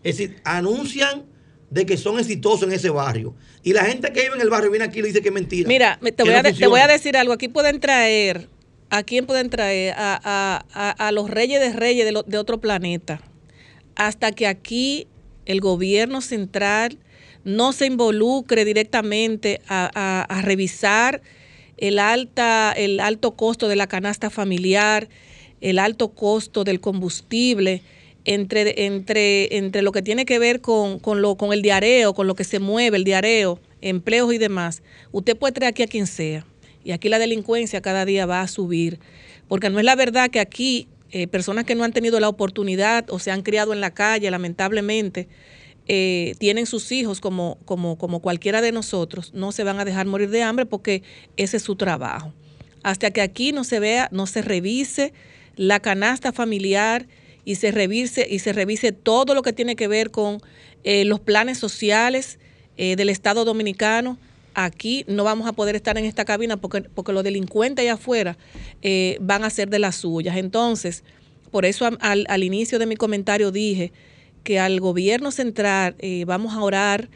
Es 0.02 0.18
decir, 0.18 0.40
anuncian 0.44 1.24
de 1.70 1.86
que 1.86 1.96
son 1.96 2.18
exitosos 2.18 2.64
en 2.64 2.72
ese 2.72 2.90
barrio. 2.90 3.34
Y 3.62 3.72
la 3.72 3.84
gente 3.84 4.12
que 4.12 4.22
vive 4.22 4.34
en 4.34 4.40
el 4.42 4.50
barrio 4.50 4.70
viene 4.70 4.84
aquí 4.84 4.98
y 4.98 5.02
le 5.02 5.08
dice 5.08 5.22
que 5.22 5.28
es 5.28 5.34
mentira. 5.34 5.68
Mira, 5.68 5.98
te 6.00 6.22
voy, 6.22 6.34
a, 6.34 6.42
te 6.42 6.66
voy 6.66 6.80
a 6.80 6.86
decir 6.86 7.16
algo. 7.16 7.32
Aquí 7.32 7.48
pueden 7.48 7.80
traer, 7.80 8.48
¿a 8.90 9.02
quién 9.02 9.26
pueden 9.26 9.48
traer? 9.48 9.94
A, 9.96 11.10
los 11.12 11.30
reyes 11.30 11.60
de 11.60 11.72
reyes 11.72 12.04
de, 12.04 12.22
de 12.26 12.38
otro 12.38 12.60
planeta. 12.60 13.22
Hasta 13.94 14.32
que 14.32 14.46
aquí 14.46 15.06
el 15.46 15.60
gobierno 15.60 16.20
central 16.20 16.98
no 17.44 17.72
se 17.72 17.86
involucre 17.86 18.64
directamente 18.64 19.60
a, 19.68 20.40
revisar 20.42 21.22
el, 21.76 21.98
alta, 21.98 22.72
el 22.76 23.00
alto 23.00 23.34
costo 23.34 23.68
de 23.68 23.76
la 23.76 23.86
canasta 23.86 24.30
familiar, 24.30 25.08
el 25.60 25.78
alto 25.78 26.10
costo 26.10 26.64
del 26.64 26.80
combustible 26.80 27.82
entre, 28.24 28.86
entre, 28.86 29.56
entre 29.56 29.82
lo 29.82 29.92
que 29.92 30.02
tiene 30.02 30.24
que 30.24 30.38
ver 30.38 30.60
con, 30.60 30.98
con, 30.98 31.22
lo, 31.22 31.36
con 31.36 31.52
el 31.52 31.62
diareo, 31.62 32.14
con 32.14 32.26
lo 32.26 32.34
que 32.34 32.44
se 32.44 32.58
mueve, 32.58 32.96
el 32.96 33.04
diareo, 33.04 33.58
empleos 33.80 34.32
y 34.32 34.38
demás, 34.38 34.82
usted 35.10 35.36
puede 35.36 35.52
traer 35.52 35.70
aquí 35.70 35.82
a 35.82 35.86
quien 35.86 36.06
sea. 36.06 36.46
Y 36.84 36.92
aquí 36.92 37.08
la 37.08 37.18
delincuencia 37.18 37.80
cada 37.80 38.04
día 38.04 38.26
va 38.26 38.40
a 38.40 38.48
subir. 38.48 38.98
Porque 39.48 39.70
no 39.70 39.78
es 39.78 39.84
la 39.84 39.96
verdad 39.96 40.30
que 40.30 40.40
aquí 40.40 40.88
eh, 41.10 41.26
personas 41.26 41.64
que 41.64 41.74
no 41.74 41.84
han 41.84 41.92
tenido 41.92 42.18
la 42.20 42.28
oportunidad 42.28 43.04
o 43.10 43.18
se 43.18 43.30
han 43.30 43.42
criado 43.42 43.72
en 43.72 43.80
la 43.80 43.92
calle, 43.92 44.30
lamentablemente, 44.30 45.28
eh, 45.88 46.34
tienen 46.38 46.66
sus 46.66 46.90
hijos 46.92 47.20
como, 47.20 47.58
como, 47.64 47.98
como 47.98 48.20
cualquiera 48.20 48.60
de 48.60 48.72
nosotros, 48.72 49.32
no 49.34 49.52
se 49.52 49.64
van 49.64 49.80
a 49.80 49.84
dejar 49.84 50.06
morir 50.06 50.30
de 50.30 50.42
hambre 50.42 50.64
porque 50.64 51.02
ese 51.36 51.56
es 51.56 51.62
su 51.64 51.76
trabajo. 51.76 52.32
Hasta 52.82 53.10
que 53.10 53.20
aquí 53.20 53.52
no 53.52 53.64
se 53.64 53.80
vea, 53.80 54.08
no 54.10 54.26
se 54.26 54.42
revise 54.42 55.12
la 55.56 55.80
canasta 55.80 56.32
familiar, 56.32 57.06
y 57.44 57.56
se 57.56 57.70
revise, 57.70 58.26
y 58.28 58.38
se 58.38 58.52
revise 58.52 58.92
todo 58.92 59.34
lo 59.34 59.42
que 59.42 59.52
tiene 59.52 59.76
que 59.76 59.88
ver 59.88 60.10
con 60.10 60.40
eh, 60.84 61.04
los 61.04 61.20
planes 61.20 61.58
sociales 61.58 62.38
eh, 62.76 62.96
del 62.96 63.08
Estado 63.08 63.44
Dominicano. 63.44 64.18
Aquí 64.54 65.04
no 65.08 65.24
vamos 65.24 65.48
a 65.48 65.52
poder 65.52 65.76
estar 65.76 65.96
en 65.96 66.04
esta 66.04 66.24
cabina 66.24 66.56
porque, 66.56 66.82
porque 66.82 67.12
los 67.12 67.24
delincuentes 67.24 67.82
allá 67.82 67.94
afuera 67.94 68.36
eh, 68.82 69.16
van 69.20 69.44
a 69.44 69.50
ser 69.50 69.70
de 69.70 69.78
las 69.78 69.96
suyas. 69.96 70.36
Entonces, 70.36 71.04
por 71.50 71.64
eso 71.64 71.88
al, 72.00 72.26
al, 72.28 72.44
inicio 72.44 72.78
de 72.78 72.86
mi 72.86 72.96
comentario 72.96 73.50
dije 73.50 73.92
que 74.44 74.58
al 74.58 74.80
gobierno 74.80 75.30
central 75.30 75.96
vamos 76.26 76.54
a 76.54 76.62
orar 76.62 77.10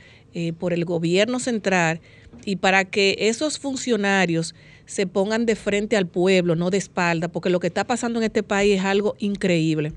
por 0.59 0.73
el 0.73 0.85
gobierno 0.85 1.41
central 1.41 2.01
y 2.45 2.57
para 2.57 2.85
que 2.85 3.17
esos 3.19 3.59
funcionarios 3.59 4.55
se 4.85 5.07
pongan 5.07 5.47
de 5.47 5.57
frente 5.57 5.97
al 5.97 6.07
pueblo, 6.07 6.55
no 6.55 6.71
de 6.71 6.79
espalda, 6.79 7.29
porque 7.29 7.51
lo 7.51 7.59
que 7.59 7.67
está 7.67 7.85
pasando 7.85 8.21
en 8.21 8.25
este 8.25 8.43
país 8.43 8.79
es 8.79 8.85
algo 8.85 9.17
increíble. 9.19 9.93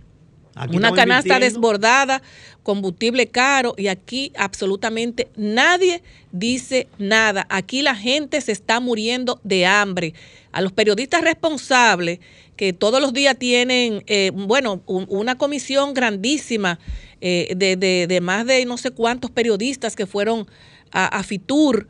Una 0.72 0.92
canasta 0.92 1.40
desbordada, 1.40 2.22
combustible 2.64 3.28
caro 3.28 3.74
y 3.78 3.88
aquí 3.88 4.32
absolutamente 4.38 5.30
nadie 5.36 6.04
dice 6.32 6.88
nada. 6.98 7.48
Aquí 7.50 7.82
la 7.82 7.96
gente 7.96 8.42
se 8.42 8.52
está 8.52 8.80
muriendo 8.80 9.40
de 9.44 9.66
hambre. 9.66 10.14
A 10.52 10.62
los 10.62 10.72
periodistas 10.72 11.22
responsables 11.22 12.20
que 12.56 12.74
todos 12.74 13.02
los 13.02 13.14
días 13.14 13.38
tienen, 13.38 14.04
eh, 14.08 14.32
bueno, 14.34 14.82
una 14.86 15.38
comisión 15.38 15.94
grandísima 15.94 16.80
eh, 17.22 17.54
de, 17.56 18.22
más 18.22 18.46
de 18.46 18.66
no 18.66 18.78
sé 18.78 18.92
cuántos 18.92 19.32
periodistas 19.32 19.96
que 19.96 20.06
fueron 20.06 20.48
a, 20.92 21.22
Fitur, 21.24 21.88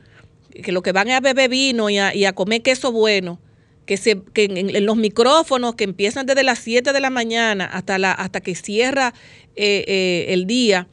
que 0.63 0.71
lo 0.71 0.81
que 0.81 0.91
van 0.91 1.07
es 1.07 1.15
a 1.15 1.21
beber 1.21 1.49
vino 1.49 1.89
y 1.89 1.97
a 1.97 2.33
comer 2.33 2.61
queso 2.61 2.91
bueno 2.91 3.39
que, 3.89 3.97
se, 3.97 4.21
que 4.21 4.43
en, 4.43 4.85
los 4.85 4.97
micrófonos 4.97 5.73
que 5.73 5.83
empiezan 5.83 6.27
desde 6.27 6.43
las 6.43 6.59
7 6.59 6.93
de 6.93 6.99
la 6.99 7.09
mañana 7.09 7.65
hasta, 7.65 7.97
la, 7.97 8.11
hasta 8.11 8.39
que 8.39 8.53
cierra 8.53 9.15
eh, 9.55 9.83
eh, 9.87 10.25
el 10.29 10.45
día, 10.45 10.87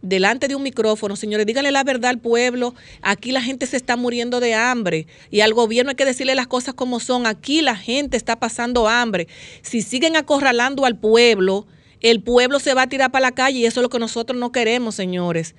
delante 0.00 0.48
de 0.48 0.54
un 0.54 0.62
micrófono, 0.62 1.14
señores, 1.14 1.44
díganle 1.44 1.72
la 1.72 1.84
verdad 1.84 2.08
al 2.08 2.20
pueblo, 2.20 2.74
aquí 3.02 3.32
la 3.32 3.42
gente 3.42 3.66
se 3.66 3.76
está 3.76 3.98
muriendo 3.98 4.40
de 4.40 4.54
hambre 4.54 5.06
y 5.30 5.42
al 5.42 5.52
gobierno 5.52 5.90
hay 5.90 5.96
que 5.96 6.06
decirle 6.06 6.34
las 6.34 6.46
cosas 6.46 6.72
como 6.72 7.00
son, 7.00 7.26
aquí 7.26 7.60
la 7.60 7.76
gente 7.76 8.16
está 8.16 8.40
pasando 8.40 8.88
hambre. 8.88 9.28
Si 9.60 9.82
siguen 9.82 10.16
acorralando 10.16 10.86
al 10.86 10.98
pueblo, 10.98 11.66
el 12.00 12.22
pueblo 12.22 12.60
se 12.60 12.72
va 12.72 12.82
a 12.84 12.88
tirar 12.88 13.10
para 13.10 13.26
la 13.26 13.32
calle 13.32 13.58
y 13.58 13.66
eso 13.66 13.80
es 13.80 13.82
lo 13.82 13.90
que 13.90 13.98
nosotros 13.98 14.40
no 14.40 14.52
queremos, 14.52 14.94
señores. 14.94 15.54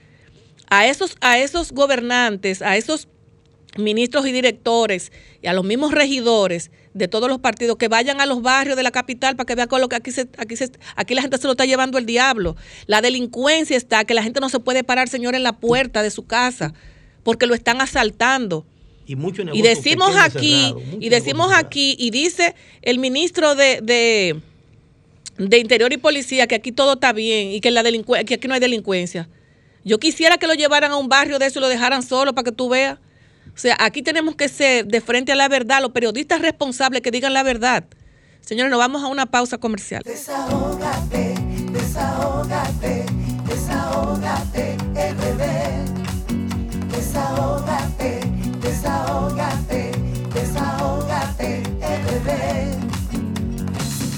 A 0.71 0.87
esos, 0.87 1.17
a 1.21 1.37
esos 1.37 1.71
gobernantes, 1.71 2.63
a 2.63 2.77
esos 2.77 3.07
ministros 3.77 4.25
y 4.27 4.31
directores 4.31 5.11
y 5.41 5.47
a 5.47 5.53
los 5.53 5.63
mismos 5.63 5.91
regidores 5.91 6.71
de 6.93 7.07
todos 7.07 7.29
los 7.29 7.39
partidos 7.39 7.77
que 7.77 7.87
vayan 7.87 8.19
a 8.19 8.25
los 8.25 8.41
barrios 8.41 8.75
de 8.75 8.83
la 8.83 8.91
capital 8.91 9.35
para 9.35 9.45
que 9.45 9.55
vean 9.55 9.67
con 9.67 9.79
lo 9.79 9.89
que 9.89 9.95
aquí 9.95 10.11
se, 10.11 10.27
aquí 10.37 10.55
se, 10.55 10.71
aquí 10.95 11.13
la 11.13 11.21
gente 11.21 11.37
se 11.37 11.45
lo 11.45 11.51
está 11.51 11.65
llevando 11.65 11.97
el 11.97 12.05
diablo. 12.05 12.55
La 12.87 13.01
delincuencia 13.01 13.77
está 13.77 14.05
que 14.05 14.13
la 14.13 14.23
gente 14.23 14.39
no 14.39 14.49
se 14.49 14.59
puede 14.59 14.83
parar, 14.83 15.07
señor, 15.07 15.35
en 15.35 15.43
la 15.43 15.53
puerta 15.53 16.01
de 16.01 16.09
su 16.09 16.25
casa 16.25 16.73
porque 17.23 17.45
lo 17.45 17.53
están 17.53 17.81
asaltando. 17.81 18.65
Y, 19.05 19.15
mucho 19.15 19.43
y 19.53 19.61
decimos 19.61 20.15
aquí, 20.15 20.73
y 20.99 21.09
decimos 21.09 21.51
aquí, 21.53 21.95
y 21.97 22.11
dice 22.11 22.55
el 22.83 22.99
ministro 22.99 23.55
de, 23.55 23.79
de, 23.81 24.39
de, 25.37 25.57
Interior 25.57 25.91
y 25.91 25.97
Policía 25.97 26.45
que 26.45 26.55
aquí 26.55 26.71
todo 26.71 26.93
está 26.93 27.11
bien 27.11 27.49
y 27.49 27.59
que, 27.59 27.71
la 27.71 27.83
que 27.83 28.35
aquí 28.35 28.47
no 28.47 28.53
hay 28.53 28.59
delincuencia. 28.59 29.27
Yo 29.83 29.97
quisiera 29.97 30.37
que 30.37 30.45
lo 30.45 30.53
llevaran 30.53 30.91
a 30.91 30.97
un 30.97 31.09
barrio 31.09 31.39
de 31.39 31.47
eso 31.47 31.59
y 31.59 31.61
lo 31.61 31.69
dejaran 31.69 32.03
solo 32.03 32.33
para 32.35 32.45
que 32.45 32.51
tú 32.51 32.69
veas. 32.69 32.99
O 33.59 33.61
sea, 33.61 33.75
aquí 33.77 34.01
tenemos 34.01 34.37
que 34.37 34.47
ser 34.47 34.87
de 34.87 35.01
frente 35.01 35.33
a 35.33 35.35
la 35.35 35.49
verdad, 35.49 35.81
los 35.81 35.91
periodistas 35.91 36.41
responsables 36.41 37.01
que 37.01 37.11
digan 37.11 37.33
la 37.33 37.43
verdad. 37.43 37.83
Señores, 38.39 38.71
nos 38.71 38.79
vamos 38.79 39.03
a 39.03 39.07
una 39.07 39.25
pausa 39.25 39.57
comercial. 39.57 40.01
Desahógate, 40.05 41.35
desahógate, 41.69 43.05
desahógate, 43.49 44.77
RD. 44.95 45.43
Desahógate, 46.89 48.21
desahógate, 48.61 49.91
desahógate, 50.33 51.63
RD. 51.81 52.29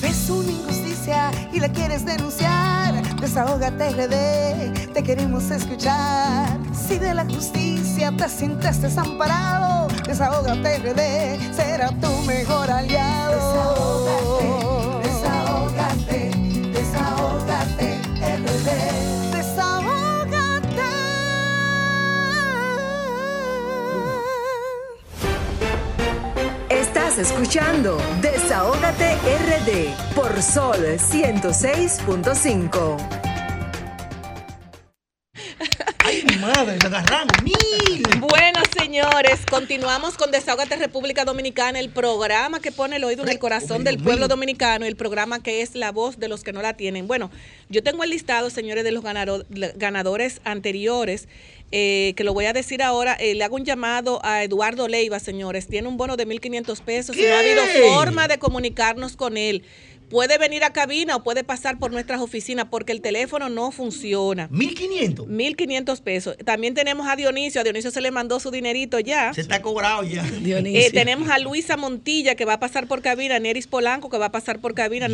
ves 0.02 0.30
una 0.30 0.52
injusticia 0.52 1.32
y 1.52 1.60
la 1.60 1.70
quieres 1.74 2.06
denunciar, 2.06 3.02
desahógate, 3.22 3.92
RD. 3.92 4.94
Te 4.94 5.04
queremos 5.04 5.50
escuchar. 5.52 6.58
Si 6.74 6.98
de 6.98 7.14
la 7.14 7.24
justicia 7.26 8.12
te 8.18 8.28
sientes 8.28 8.82
desamparado, 8.82 9.88
desahógate 10.06 10.80
RD, 10.80 11.56
será 11.56 11.90
tu 12.02 12.12
mejor 12.24 12.70
aliado. 12.70 14.61
Estás 27.12 27.30
escuchando 27.30 27.98
Desahógate 28.22 29.16
RD 29.16 30.16
por 30.16 30.42
Sol 30.42 30.78
106.5. 30.78 33.22
madre, 36.40 36.78
agarramos 36.84 37.44
mil. 37.44 38.04
Bueno, 38.20 38.60
señores, 38.78 39.42
continuamos 39.50 40.18
con 40.18 40.32
Desahogate 40.32 40.76
República 40.78 41.26
Dominicana, 41.26 41.80
el 41.80 41.90
programa 41.90 42.60
que 42.60 42.72
pone 42.72 42.96
el 42.96 43.04
oído 43.04 43.24
en 43.24 43.30
el 43.30 43.40
corazón 43.40 43.84
del 43.84 44.02
pueblo 44.02 44.28
dominicano, 44.28 44.86
el 44.86 44.96
programa 44.96 45.44
que 45.44 45.62
es 45.62 45.76
la 45.76 45.92
voz 45.92 46.18
de 46.18 46.28
los 46.28 46.44
que 46.44 46.54
no 46.54 46.62
la 46.62 46.76
tienen. 46.76 47.08
Bueno, 47.08 47.30
yo 47.70 47.84
tengo 47.84 48.04
el 48.04 48.10
listado, 48.10 48.50
señores, 48.50 48.84
de 48.84 48.92
los 48.92 49.04
ganadores 49.04 50.42
anteriores. 50.44 51.28
Eh, 51.74 52.14
que 52.18 52.26
lo 52.26 52.34
voy 52.34 52.46
a 52.46 52.54
decir 52.54 52.84
ahora, 52.84 53.14
eh, 53.14 53.34
le 53.34 53.44
hago 53.46 53.56
un 53.56 53.64
llamado 53.64 54.20
a 54.24 54.44
Eduardo 54.44 54.90
Leiva, 54.90 55.20
señores. 55.20 55.68
Tiene 55.68 55.88
un 55.88 55.96
bono 55.96 56.18
de 56.18 56.28
1.500 56.28 56.82
pesos 56.82 57.18
y 57.18 57.22
no 57.22 57.34
ha 57.34 57.40
habido 57.40 57.64
forma 57.94 58.28
de 58.28 58.40
comunicarnos 58.40 59.16
con 59.16 59.38
él 59.38 59.64
puede 60.12 60.38
venir 60.38 60.64
a 60.64 60.74
cabina 60.74 61.16
o 61.16 61.24
puede 61.24 61.44
pasar 61.44 61.80
por 61.80 61.92
nuestras 61.92 62.22
oficinas 62.22 62.68
porque 62.70 62.92
el 62.92 63.02
teléfono 63.02 63.50
no 63.50 63.72
funciona. 63.72 64.48
1500. 64.52 65.26
1500 65.28 66.02
pesos. 66.02 66.38
También 66.46 66.74
tenemos 66.74 67.08
a 67.08 67.16
Dionisio. 67.16 67.62
A 67.62 67.64
Dionisio 67.64 67.90
se 67.90 68.02
le 68.02 68.12
mandó 68.12 68.40
su 68.40 68.52
dinerito 68.52 69.00
ya. 69.00 69.34
Se 69.34 69.42
está 69.42 69.62
cobrado 69.62 70.04
ya. 70.04 70.24
Eh, 70.52 70.92
tenemos 70.92 71.30
a 71.30 71.40
Luisa 71.40 71.78
Montilla 71.78 72.36
que 72.36 72.46
va 72.46 72.54
a 72.54 72.60
pasar 72.60 72.88
por 72.88 73.02
cabina. 73.02 73.40
Neris 73.40 73.68
Polanco 73.68 74.10
que 74.10 74.18
va 74.18 74.28
a 74.28 74.32
pasar 74.32 74.60
por 74.60 74.74
cabina. 74.74 75.08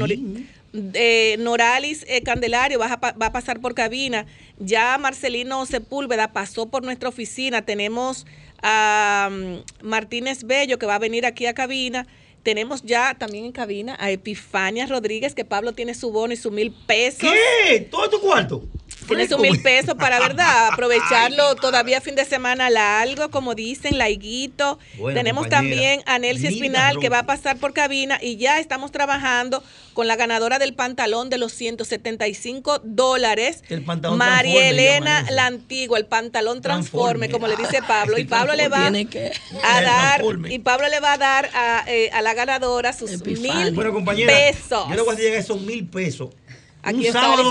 Eh, 0.74 1.36
Noralis 1.40 2.04
eh, 2.08 2.24
Candelario 2.24 2.80
va 2.80 2.94
a, 2.94 2.98
va 2.98 3.26
a 3.28 3.32
pasar 3.32 3.60
por 3.60 3.76
cabina. 3.76 4.26
Ya 4.58 4.98
Marcelino 4.98 5.66
Sepúlveda 5.66 6.34
pasó 6.34 6.68
por 6.68 6.84
nuestra 6.84 7.10
oficina. 7.10 7.62
Tenemos 7.62 8.26
a 8.64 9.30
mm, 9.32 9.86
Martínez 9.86 10.44
Bello 10.44 10.80
que 10.80 10.86
va 10.86 10.96
a 10.96 11.00
venir 11.00 11.26
aquí 11.26 11.46
a 11.46 11.54
cabina. 11.54 12.08
Tenemos 12.48 12.82
ya 12.84 13.14
también 13.14 13.44
en 13.44 13.52
cabina 13.52 13.98
a 14.00 14.10
Epifania 14.10 14.86
Rodríguez, 14.86 15.36
que 15.36 15.44
Pablo 15.44 15.74
tiene 15.74 15.94
su 15.94 16.14
bono 16.14 16.32
y 16.32 16.38
su 16.38 16.50
mil 16.50 16.72
pesos. 16.72 17.20
¿Qué? 17.20 17.82
¿Todo 17.92 18.10
tu 18.10 18.22
cuarto? 18.22 18.64
Tiene 19.08 19.28
su 19.28 19.38
mil 19.38 19.62
pesos 19.62 19.96
para, 19.96 20.20
¿verdad? 20.20 20.68
Aprovecharlo 20.74 21.56
todavía 21.56 22.02
fin 22.02 22.16
de 22.16 22.26
semana 22.26 22.70
largo, 22.70 23.30
como 23.30 23.56
dicen, 23.56 23.98
laiguito. 23.98 24.80
Tenemos 25.14 25.50
también 25.50 26.02
a 26.06 26.20
Nelcy 26.20 26.48
Espinal, 26.48 27.00
que 27.00 27.10
va 27.10 27.20
a 27.20 27.26
pasar 27.26 27.58
por 27.58 27.74
cabina 27.74 28.20
y 28.22 28.38
ya 28.38 28.60
estamos 28.60 28.92
trabajando 28.92 29.64
con 29.94 30.08
la 30.08 30.16
ganadora 30.16 30.60
del 30.60 30.76
pantalón 30.76 31.30
de 31.30 31.38
los 31.38 31.54
175 31.54 32.82
dólares. 32.84 33.64
El 33.70 33.84
pantalón 33.84 34.18
María 34.18 34.70
Elena 34.70 35.26
la 35.32 35.46
antigua, 35.48 35.98
el 35.98 36.06
pantalón 36.06 36.62
transforme, 36.62 37.30
como 37.30 37.48
le 37.48 37.56
dice 37.56 37.82
Pablo. 37.88 38.18
y 38.18 38.26
Pablo 38.26 38.54
le 38.56 38.68
va 38.68 38.88
a 38.88 39.82
dar, 39.82 40.22
y 40.50 40.60
Pablo 40.60 40.88
le 40.88 41.00
va 41.00 41.14
a 41.14 41.18
dar 41.18 41.50
a, 41.54 41.84
eh, 41.88 42.12
la 42.22 42.34
ganadora 42.34 42.94
sus 42.94 43.24
mil 43.26 43.40
pesos. 44.26 44.86
Yo 44.90 44.96
le 44.96 45.02
voy 45.02 45.16
a 45.16 45.18
llegar 45.18 45.40
esos 45.40 45.62
mil 45.62 45.88
pesos 45.88 46.30
Aquí 46.88 47.08
un 47.08 47.14
sábado, 47.14 47.50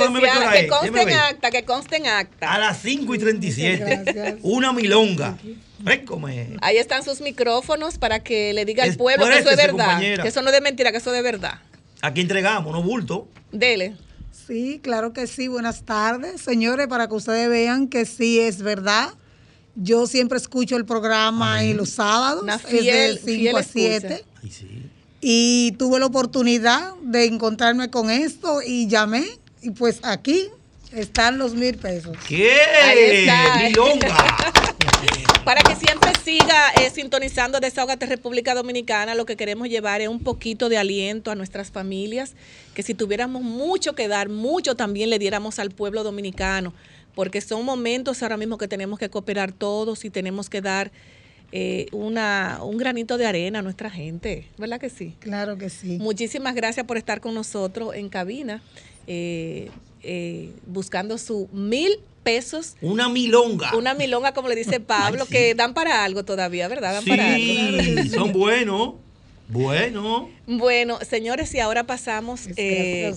que 0.53 0.67
conste 0.67 1.03
en 1.03 1.13
acta, 1.13 1.51
que 1.51 1.65
conste 1.65 1.97
en 1.97 2.07
acta. 2.07 2.53
A 2.55 2.59
las 2.59 2.81
5 2.81 3.15
y 3.15 3.19
37. 3.19 4.39
Una 4.43 4.73
milonga. 4.73 5.37
Ahí 6.63 6.79
están 6.79 7.05
sus 7.05 7.21
micrófonos 7.21 7.99
para 7.99 8.23
que 8.23 8.55
le 8.55 8.65
diga 8.65 8.85
al 8.85 8.97
pueblo 8.97 9.27
que 9.27 9.39
eso 9.39 9.51
es 9.51 9.57
verdad. 9.57 10.01
Que 10.01 10.29
eso 10.29 10.41
no 10.41 10.49
es 10.49 10.55
de 10.55 10.61
mentira, 10.63 10.91
que 10.91 10.99
eso 10.99 11.11
es 11.11 11.17
de 11.17 11.23
verdad. 11.23 11.61
Aquí 12.01 12.23
entregamos, 12.23 12.73
no 12.73 12.83
bulto. 12.83 13.29
Dele. 13.53 13.95
Sí, 14.47 14.81
claro 14.83 15.13
que 15.13 15.27
sí. 15.27 15.49
Buenas 15.49 15.85
tardes, 15.85 16.41
señores, 16.41 16.87
para 16.87 17.09
que 17.09 17.15
ustedes 17.15 17.49
vean 17.51 17.89
que 17.89 18.07
sí 18.07 18.41
es 18.41 18.63
verdad. 18.63 19.11
Yo 19.75 20.07
siempre 20.07 20.39
escucho 20.39 20.77
el 20.77 20.87
programa 20.87 21.63
en 21.63 21.77
los 21.77 21.91
sábados, 21.91 22.45
es 22.71 22.85
de 22.85 23.21
5 23.23 23.57
a 23.59 23.63
7. 23.63 24.25
Ay, 24.43 24.51
sí. 24.51 24.83
Y 25.21 25.73
tuve 25.79 25.99
la 25.99 26.07
oportunidad 26.07 26.95
de 27.03 27.25
encontrarme 27.25 27.91
con 27.91 28.11
esto 28.11 28.61
y 28.65 28.87
llamé 28.87 29.25
y 29.63 29.71
pues 29.71 30.01
aquí 30.03 30.49
están 30.93 31.39
los 31.39 31.55
mil 31.55 31.77
pesos. 31.77 32.17
¿Qué? 32.29 32.53
Ahí 32.83 32.99
está. 33.27 34.53
Para 35.45 35.63
que 35.63 35.77
siempre 35.77 36.11
siga 36.25 36.71
eh, 36.81 36.91
sintonizando 36.91 37.61
Desahogate 37.61 38.07
República 38.07 38.55
Dominicana, 38.55 39.15
lo 39.15 39.27
que 39.27 39.37
queremos 39.37 39.69
llevar 39.69 40.01
es 40.01 40.09
un 40.09 40.21
poquito 40.21 40.69
de 40.69 40.79
aliento 40.79 41.31
a 41.31 41.35
nuestras 41.35 41.71
familias, 41.71 42.35
que 42.75 42.83
si 42.83 42.95
tuviéramos 42.95 43.43
mucho 43.43 43.95
que 43.95 44.09
dar, 44.09 44.29
mucho 44.29 44.75
también 44.75 45.11
le 45.11 45.19
diéramos 45.19 45.59
al 45.59 45.71
pueblo 45.71 46.03
dominicano, 46.03 46.73
porque 47.15 47.41
son 47.41 47.65
momentos 47.65 48.23
ahora 48.23 48.37
mismo 48.37 48.59
que 48.59 48.69
tenemos 48.69 48.99
que 48.99 49.09
cooperar 49.09 49.53
todos 49.53 50.05
y 50.05 50.11
tenemos 50.11 50.51
que 50.51 50.61
dar 50.61 50.91
eh, 51.53 51.87
una, 51.93 52.59
un 52.63 52.77
granito 52.77 53.19
de 53.19 53.27
arena 53.27 53.61
a 53.61 53.63
nuestra 53.63 53.89
gente, 53.89 54.49
¿verdad 54.59 54.81
que 54.81 54.91
sí? 54.91 55.15
Claro 55.21 55.57
que 55.57 55.71
sí. 55.71 55.99
Muchísimas 55.99 56.55
gracias 56.55 56.87
por 56.87 56.97
estar 56.97 57.21
con 57.21 57.35
nosotros 57.35 57.95
en 57.95 58.09
cabina, 58.09 58.63
eh, 59.07 59.71
eh, 60.03 60.51
buscando 60.67 61.19
su 61.19 61.49
mil 61.53 61.99
pesos. 62.25 62.75
Una 62.81 63.09
milonga. 63.09 63.77
Una 63.77 63.95
milonga, 63.95 64.33
como 64.33 64.49
le 64.49 64.57
dice 64.57 64.81
Pablo, 64.81 65.27
que 65.27 65.55
dan 65.55 65.73
para 65.73 66.05
algo 66.05 66.25
todavía, 66.25 66.67
¿verdad? 66.67 66.95
Dan 66.95 67.05
para 67.05 67.35
algo. 67.35 68.11
son 68.13 68.33
buenos. 68.33 68.95
Bueno. 69.49 70.29
Bueno, 70.49 70.99
señores, 71.09 71.55
y 71.55 71.61
ahora 71.61 71.85
pasamos 71.85 72.49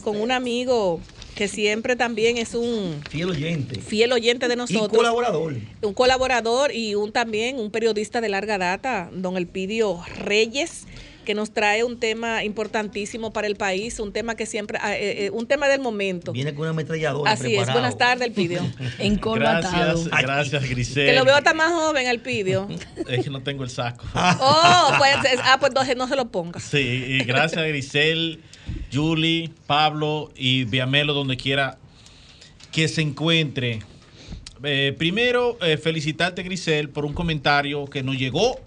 con 0.04 0.22
un 0.22 0.32
amigo 0.32 1.01
que 1.40 1.48
siempre 1.48 1.96
también 1.96 2.36
es 2.36 2.54
un 2.54 3.02
fiel 3.10 3.30
oyente. 3.30 3.80
Fiel 3.80 4.12
oyente 4.12 4.50
de 4.50 4.58
nosotros. 4.58 4.90
Un 4.92 4.98
colaborador. 4.98 5.56
Un 5.82 5.94
colaborador 5.94 6.76
y 6.76 6.96
un 6.96 7.14
también 7.14 7.60
un 7.60 7.72
periodista 7.72 8.20
de 8.20 8.28
larga 8.28 8.58
data, 8.58 9.10
don 9.14 9.38
Elpidio 9.38 10.04
Reyes 10.18 10.86
que 11.24 11.36
nos 11.36 11.52
trae 11.52 11.84
un 11.84 11.98
tema 12.00 12.44
importantísimo 12.44 13.32
para 13.32 13.48
el 13.48 13.56
país, 13.56 14.00
un 14.00 14.12
tema 14.12 14.36
que 14.36 14.46
siempre, 14.46 14.80
ah, 14.82 14.98
eh, 14.98 15.28
eh, 15.28 15.30
un 15.30 15.46
tema 15.46 15.68
del 15.68 15.80
momento. 15.80 16.32
Viene 16.34 16.54
con 16.54 16.62
una 16.62 16.72
ametralladora. 16.72 17.32
Así 17.32 17.56
es, 17.56 17.72
buenas 17.72 17.98
tardes, 17.98 18.28
Elpidio. 18.28 18.62
Encorbatado. 19.00 20.04
Gracias, 20.06 20.22
gracias, 20.24 20.70
Grisel. 20.70 21.06
Que 21.06 21.14
lo 21.14 21.24
veo 21.24 21.36
hasta 21.36 21.54
más 21.54 21.72
joven, 21.72 22.08
Elpidio. 22.08 22.68
Es 23.08 23.24
que 23.24 23.30
no 23.30 23.42
tengo 23.44 23.64
el 23.64 23.70
saco. 23.70 24.04
oh, 24.14 24.94
pues, 24.98 25.16
ah, 25.44 25.58
pues 25.60 25.70
entonces 25.70 25.96
no 25.96 26.08
se 26.08 26.16
lo 26.16 26.30
ponga. 26.30 26.60
Sí, 26.60 26.80
y 26.80 27.24
gracias, 27.24 27.64
Grisel, 27.66 28.42
Julie, 28.91 29.51
Pablo 29.67 30.32
y 30.36 30.65
Viamelo, 30.65 31.13
donde 31.13 31.38
quiera 31.38 31.78
que 32.72 32.88
se 32.88 33.01
encuentre. 33.01 33.80
Eh, 34.63 34.93
primero, 34.97 35.57
felicitarte, 35.82 36.43
Grisel, 36.43 36.89
por 36.89 37.05
un 37.05 37.13
comentario 37.13 37.86
que 37.86 38.03
nos 38.03 38.17
llegó 38.17 38.59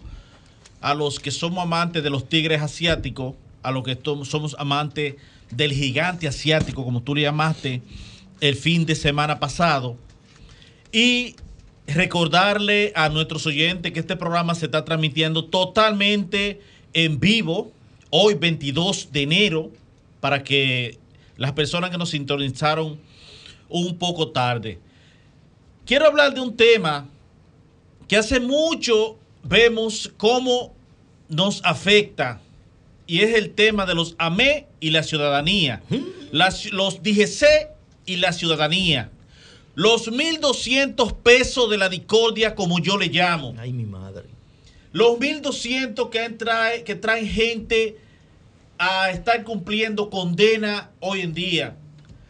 a 0.81 0.95
los 0.95 1.21
que 1.21 1.31
somos 1.31 1.63
amantes 1.63 2.03
de 2.03 2.11
los 2.11 2.29
tigres 2.29 2.61
asiáticos, 2.61 3.35
a 3.63 3.71
los 3.71 3.85
que 3.85 3.99
somos 4.25 4.57
amantes 4.59 5.15
del 5.51 5.73
gigante 5.73 6.27
asiático, 6.27 6.85
como 6.85 7.03
tú 7.03 7.15
le 7.15 7.23
llamaste, 7.23 7.83
el 8.41 8.57
fin 8.57 8.85
de 8.85 8.95
semana 8.95 9.39
pasado. 9.39 9.97
Y 10.91 11.37
recordarle 11.87 12.93
a 12.97 13.09
nuestros 13.09 13.47
oyentes 13.47 13.93
que 13.93 14.01
este 14.01 14.17
programa 14.17 14.55
se 14.55 14.67
está 14.67 14.85
transmitiendo 14.85 15.45
totalmente 15.45 16.61
en 16.93 17.21
vivo, 17.21 17.73
hoy 18.11 18.35
22 18.35 19.11
de 19.13 19.23
enero, 19.23 19.71
para 20.23 20.45
que 20.45 21.01
las 21.37 21.51
personas 21.51 21.91
que 21.91 21.99
nos 21.99 22.11
sintonizaron 22.11 23.01
un 23.69 23.99
poco 23.99 24.31
tarde. 24.31 24.79
Quiero 25.85 26.07
hablar 26.07 26.33
de 26.33 26.41
un 26.41 26.57
tema 26.57 27.09
que 28.07 28.17
hace 28.17 28.39
mucho 28.39 29.19
vemos 29.43 30.13
cómo 30.17 30.77
nos 31.29 31.61
afecta 31.65 32.41
y 33.09 33.23
es 33.23 33.35
el 33.35 33.51
tema 33.51 33.85
de 33.85 33.97
los 33.97 34.15
AME 34.17 34.69
y 34.79 34.91
la 34.91 35.03
ciudadanía, 35.03 35.83
los 36.31 37.03
DGC 37.03 37.45
y 38.07 38.19
la 38.19 38.33
ciudadanía, 38.33 39.11
los 39.75 40.09
1.200 40.09 41.17
pesos 41.17 41.69
de 41.69 41.79
la 41.79 41.89
discordia 41.89 42.55
como 42.55 42.79
yo 42.79 42.97
le 42.97 43.09
llamo. 43.09 43.57
Ay, 43.59 43.73
mi 43.73 43.87
madre. 43.87 44.27
Los 44.93 45.19
1.200 45.19 46.11
que, 46.11 46.31
trae, 46.31 46.85
que 46.85 46.95
traen 46.95 47.27
gente 47.27 47.97
a 48.83 49.11
estar 49.11 49.45
cumpliendo 49.45 50.11
condena 50.11 50.91
hoy 51.01 51.21
en 51.21 51.35
día, 51.35 51.77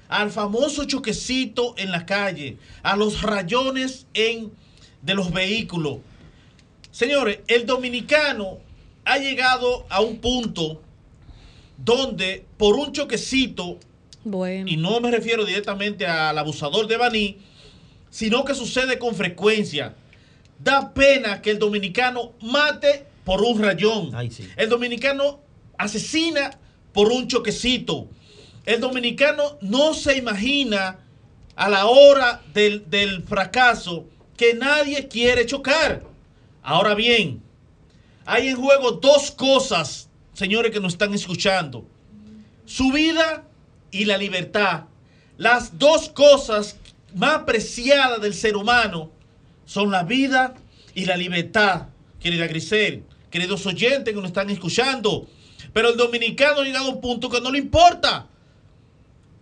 al 0.09 0.31
famoso 0.31 0.85
choquecito 0.85 1.75
en 1.79 1.91
la 1.91 2.05
calle, 2.05 2.59
a 2.83 2.97
los 2.97 3.23
rayones 3.23 4.07
en, 4.13 4.53
de 5.01 5.15
los 5.15 5.33
vehículos, 5.33 5.99
Señores, 6.93 7.39
el 7.49 7.65
dominicano 7.65 8.59
ha 9.07 9.17
llegado 9.17 9.87
a 9.89 10.03
un 10.03 10.19
punto 10.19 10.83
donde 11.79 12.45
por 12.59 12.77
un 12.77 12.93
choquecito, 12.93 13.79
y 14.67 14.77
no 14.77 15.01
me 15.01 15.11
refiero 15.11 15.47
directamente 15.47 16.07
al 16.07 16.37
abusador 16.37 16.87
de 16.87 16.99
Baní, 16.99 17.39
sino 18.11 18.45
que 18.45 18.55
sucede 18.55 18.99
con 18.99 19.15
frecuencia. 19.15 19.95
Da 20.59 20.93
pena 20.93 21.41
que 21.41 21.51
el 21.51 21.59
dominicano 21.59 22.35
mate 22.43 23.07
por 23.25 23.41
un 23.41 23.61
rayón. 23.63 24.13
El 24.57 24.69
dominicano 24.69 25.41
asesina 25.79 26.59
por 26.93 27.11
un 27.11 27.29
choquecito. 27.29 28.09
El 28.65 28.81
dominicano 28.81 29.59
no 29.61 29.95
se 29.95 30.17
imagina 30.17 30.99
a 31.57 31.69
la 31.69 31.87
hora 31.87 32.43
del, 32.55 32.89
del 32.89 33.23
fracaso 33.23 34.07
que 34.37 34.55
nadie 34.55 35.09
quiere 35.09 35.47
chocar. 35.47 36.03
Ahora 36.63 36.95
bien, 36.95 37.43
hay 38.25 38.49
en 38.49 38.57
juego 38.57 38.93
dos 38.93 39.31
cosas, 39.31 40.09
señores 40.33 40.71
que 40.71 40.81
nos 40.81 40.93
están 40.93 41.13
escuchando. 41.15 41.85
Su 42.65 42.93
vida 42.93 43.45
y 43.91 44.05
la 44.05 44.17
libertad. 44.17 44.85
Las 45.37 45.79
dos 45.79 46.09
cosas 46.09 46.77
más 47.15 47.43
preciadas 47.43 48.21
del 48.21 48.35
ser 48.35 48.57
humano 48.57 49.11
son 49.65 49.91
la 49.91 50.03
vida 50.05 50.55
y 50.95 51.05
la 51.05 51.17
libertad, 51.17 51.89
querida 52.21 52.47
Grisel, 52.47 53.05
queridos 53.31 53.67
oyentes 53.67 54.15
que 54.15 54.21
nos 54.21 54.31
están 54.31 54.51
escuchando. 54.51 55.27
Pero 55.73 55.91
el 55.91 55.97
dominicano 55.97 56.61
ha 56.61 56.65
llegado 56.65 56.87
a 56.87 56.95
un 56.95 57.01
punto 57.01 57.31
que 57.31 57.41
no 57.41 57.51
le 57.51 57.59
importa. 57.59 58.27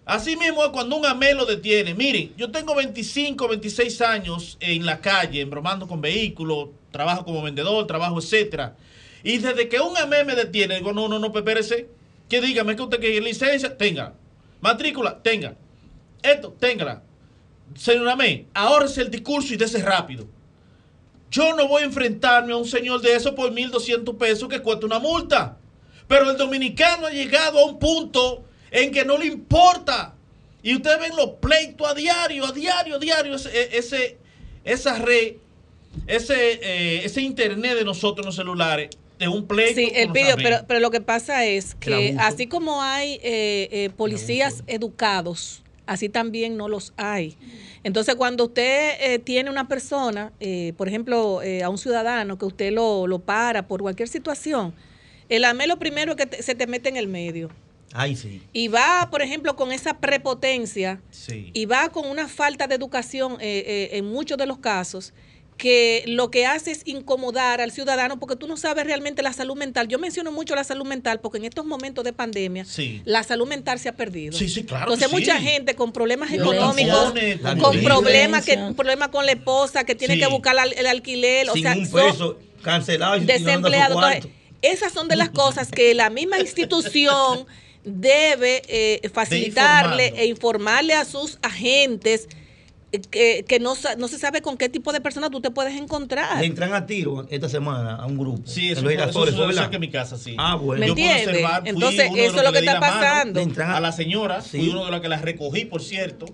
Así 0.04 0.36
mismo 0.36 0.64
es 0.64 0.70
cuando 0.70 0.96
un 0.96 1.06
AME 1.06 1.34
lo 1.34 1.46
detiene. 1.46 1.94
Miren, 1.94 2.32
yo 2.36 2.50
tengo 2.50 2.74
25, 2.74 3.48
26 3.48 4.00
años 4.00 4.56
en 4.60 4.84
la 4.84 5.00
calle, 5.00 5.44
bromando 5.44 5.86
con 5.86 6.00
vehículos, 6.00 6.70
trabajo 6.90 7.24
como 7.24 7.42
vendedor, 7.42 7.86
trabajo, 7.86 8.18
etcétera. 8.18 8.76
Y 9.22 9.38
desde 9.38 9.68
que 9.68 9.80
un 9.80 9.96
AME 9.96 10.24
me 10.24 10.34
detiene, 10.34 10.76
digo, 10.76 10.92
no, 10.92 11.08
no, 11.08 11.18
no, 11.18 11.32
espérese. 11.32 11.88
Que 12.28 12.40
dígame 12.40 12.76
que 12.76 12.82
usted 12.82 13.00
quiere 13.00 13.20
licencia, 13.20 13.76
tenga. 13.76 14.14
Matrícula, 14.60 15.20
tenga. 15.22 15.56
Esto, 16.22 16.54
téngala. 16.58 17.02
Señor 17.76 18.08
AME, 18.08 18.46
es 18.84 18.98
el 18.98 19.10
discurso 19.10 19.54
y 19.54 19.56
dese 19.56 19.82
rápido. 19.82 20.26
Yo 21.30 21.54
no 21.54 21.68
voy 21.68 21.82
a 21.82 21.86
enfrentarme 21.86 22.52
a 22.52 22.56
un 22.56 22.66
señor 22.66 23.00
de 23.00 23.14
eso 23.14 23.34
por 23.34 23.52
1.200 23.52 24.16
pesos 24.18 24.48
que 24.48 24.60
cuesta 24.60 24.86
una 24.86 24.98
multa. 24.98 25.59
Pero 26.10 26.28
el 26.28 26.36
dominicano 26.36 27.06
ha 27.06 27.10
llegado 27.10 27.60
a 27.60 27.66
un 27.66 27.78
punto 27.78 28.42
en 28.72 28.90
que 28.90 29.04
no 29.04 29.16
le 29.16 29.26
importa. 29.26 30.12
Y 30.60 30.74
ustedes 30.74 30.98
ven 30.98 31.14
los 31.14 31.34
pleitos 31.40 31.88
a 31.88 31.94
diario, 31.94 32.46
a 32.46 32.50
diario, 32.50 32.96
a 32.96 32.98
diario, 32.98 33.36
ese, 33.36 34.18
esa 34.64 34.98
red, 34.98 35.34
ese, 36.08 36.34
eh, 36.62 37.04
ese 37.04 37.20
internet 37.20 37.76
de 37.76 37.84
nosotros 37.84 38.24
en 38.24 38.26
los 38.26 38.34
celulares. 38.34 38.90
De 39.20 39.28
un 39.28 39.46
pleito. 39.46 39.76
Sí, 39.76 39.92
el 39.94 40.10
video, 40.10 40.34
pero, 40.34 40.64
pero 40.66 40.80
lo 40.80 40.90
que 40.90 41.00
pasa 41.00 41.44
es 41.44 41.76
que 41.76 42.16
así 42.18 42.48
como 42.48 42.82
hay 42.82 43.20
eh, 43.22 43.68
eh, 43.70 43.90
policías 43.96 44.64
educados, 44.66 45.62
así 45.86 46.08
también 46.08 46.56
no 46.56 46.66
los 46.66 46.92
hay. 46.96 47.36
Entonces, 47.84 48.16
cuando 48.16 48.46
usted 48.46 49.22
tiene 49.22 49.48
una 49.48 49.68
persona, 49.68 50.32
por 50.76 50.88
ejemplo, 50.88 51.40
a 51.62 51.68
un 51.68 51.78
ciudadano 51.78 52.36
que 52.36 52.46
usted 52.46 52.72
lo, 52.72 53.06
lo, 53.06 53.20
para 53.20 53.68
por 53.68 53.80
cualquier 53.80 54.08
situación, 54.08 54.74
el 55.30 55.44
AME 55.44 55.66
lo 55.66 55.78
primero 55.78 56.14
es 56.14 56.26
que 56.26 56.42
se 56.42 56.54
te 56.54 56.66
mete 56.66 56.88
en 56.88 56.96
el 56.96 57.08
medio. 57.08 57.50
Ay, 57.92 58.14
sí. 58.14 58.42
Y 58.52 58.68
va, 58.68 59.08
por 59.10 59.22
ejemplo, 59.22 59.56
con 59.56 59.72
esa 59.72 59.98
prepotencia 59.98 61.00
y 61.28 61.64
va 61.66 61.88
con 61.88 62.06
una 62.06 62.28
falta 62.28 62.66
de 62.66 62.74
educación 62.74 63.38
eh, 63.40 63.64
eh, 63.66 63.88
en 63.92 64.06
muchos 64.06 64.38
de 64.38 64.46
los 64.46 64.58
casos 64.58 65.12
que 65.56 66.04
lo 66.06 66.30
que 66.30 66.46
hace 66.46 66.70
es 66.70 66.82
incomodar 66.86 67.60
al 67.60 67.70
ciudadano 67.70 68.18
porque 68.18 68.34
tú 68.34 68.48
no 68.48 68.56
sabes 68.56 68.86
realmente 68.86 69.22
la 69.22 69.34
salud 69.34 69.56
mental. 69.56 69.88
Yo 69.88 69.98
menciono 69.98 70.32
mucho 70.32 70.54
la 70.54 70.64
salud 70.64 70.86
mental 70.86 71.20
porque 71.20 71.36
en 71.36 71.44
estos 71.44 71.66
momentos 71.66 72.02
de 72.02 72.14
pandemia 72.14 72.64
la 73.04 73.22
salud 73.24 73.46
mental 73.46 73.78
se 73.78 73.90
ha 73.90 73.94
perdido. 73.94 74.36
Sí, 74.36 74.48
sí, 74.48 74.64
claro. 74.64 74.84
Entonces 74.84 75.12
mucha 75.12 75.38
gente 75.38 75.74
con 75.74 75.92
problemas 75.92 76.32
económicos, 76.32 77.12
con 77.60 77.78
problemas 77.82 78.44
que 78.46 78.56
problemas 78.74 79.10
con 79.10 79.26
la 79.26 79.32
esposa, 79.32 79.84
que 79.84 79.94
tiene 79.94 80.18
que 80.18 80.26
buscar 80.28 80.56
el 80.74 80.86
alquiler, 80.86 81.50
o 81.50 81.54
sea, 81.54 81.76
un 81.76 81.90
peso 81.90 82.38
cancelado 82.62 83.18
y 83.18 83.26
desempleado. 83.26 84.00
Esas 84.62 84.92
son 84.92 85.08
de 85.08 85.16
las 85.16 85.30
cosas 85.30 85.70
que 85.70 85.94
la 85.94 86.10
misma 86.10 86.38
institución 86.38 87.46
debe 87.84 88.62
eh, 88.68 89.08
facilitarle 89.12 90.12
e 90.16 90.26
informarle 90.26 90.94
a 90.94 91.04
sus 91.04 91.38
agentes 91.42 92.28
eh, 92.92 93.44
que, 93.44 93.60
no, 93.60 93.74
no, 93.98 94.08
se 94.08 94.18
sabe 94.18 94.42
con 94.42 94.56
qué 94.56 94.68
tipo 94.68 94.92
de 94.92 95.00
persona 95.00 95.30
tú 95.30 95.40
te 95.40 95.52
puedes 95.52 95.76
encontrar. 95.76 96.40
Le 96.40 96.46
entran 96.46 96.74
a 96.74 96.86
tiro 96.86 97.24
esta 97.30 97.48
semana 97.48 97.94
a 97.94 98.06
un 98.06 98.18
grupo. 98.18 98.42
Sí, 98.44 98.70
eso, 98.70 98.88
eso, 98.90 99.48
eso, 99.48 99.70
que 99.70 99.78
mi 99.78 99.90
casa, 99.90 100.18
sí. 100.18 100.34
Ah, 100.36 100.56
bueno. 100.56 100.80
¿Me 100.80 100.88
entiendes? 100.88 101.44
Entonces, 101.66 102.10
eso 102.16 102.38
es 102.38 102.42
lo 102.42 102.52
que 102.52 102.58
está 102.58 102.80
pasando. 102.80 103.40
A, 103.40 103.76
a, 103.76 103.80
la 103.80 103.92
señora, 103.92 104.42
fui 104.42 104.68
uno 104.68 104.84
de 104.86 104.90
los 104.90 105.00
que 105.00 105.08
la 105.08 105.18
recogí, 105.18 105.66
por 105.66 105.82
cierto, 105.82 106.26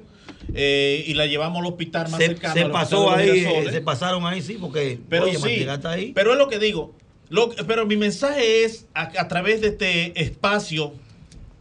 eh, 0.54 1.04
y 1.06 1.12
la 1.12 1.26
llevamos 1.26 1.60
al 1.60 1.66
hospital 1.66 2.08
más 2.08 2.20
cercano. 2.20 2.54
Se 2.54 2.64
pasó 2.66 3.10
ahí, 3.10 3.46
se 3.70 3.80
pasaron 3.82 4.26
ahí, 4.26 4.40
sí, 4.40 4.56
porque 4.58 4.98
pero 5.10 5.26
sí, 5.26 5.66
ahí. 5.84 6.12
Pero 6.14 6.32
es 6.32 6.38
lo 6.38 6.48
que 6.48 6.58
digo. 6.58 6.94
Lo, 7.28 7.50
pero 7.66 7.86
mi 7.86 7.96
mensaje 7.96 8.64
es 8.64 8.86
a 8.94 9.28
través 9.28 9.60
de 9.60 9.68
este 9.68 10.20
espacio 10.20 10.92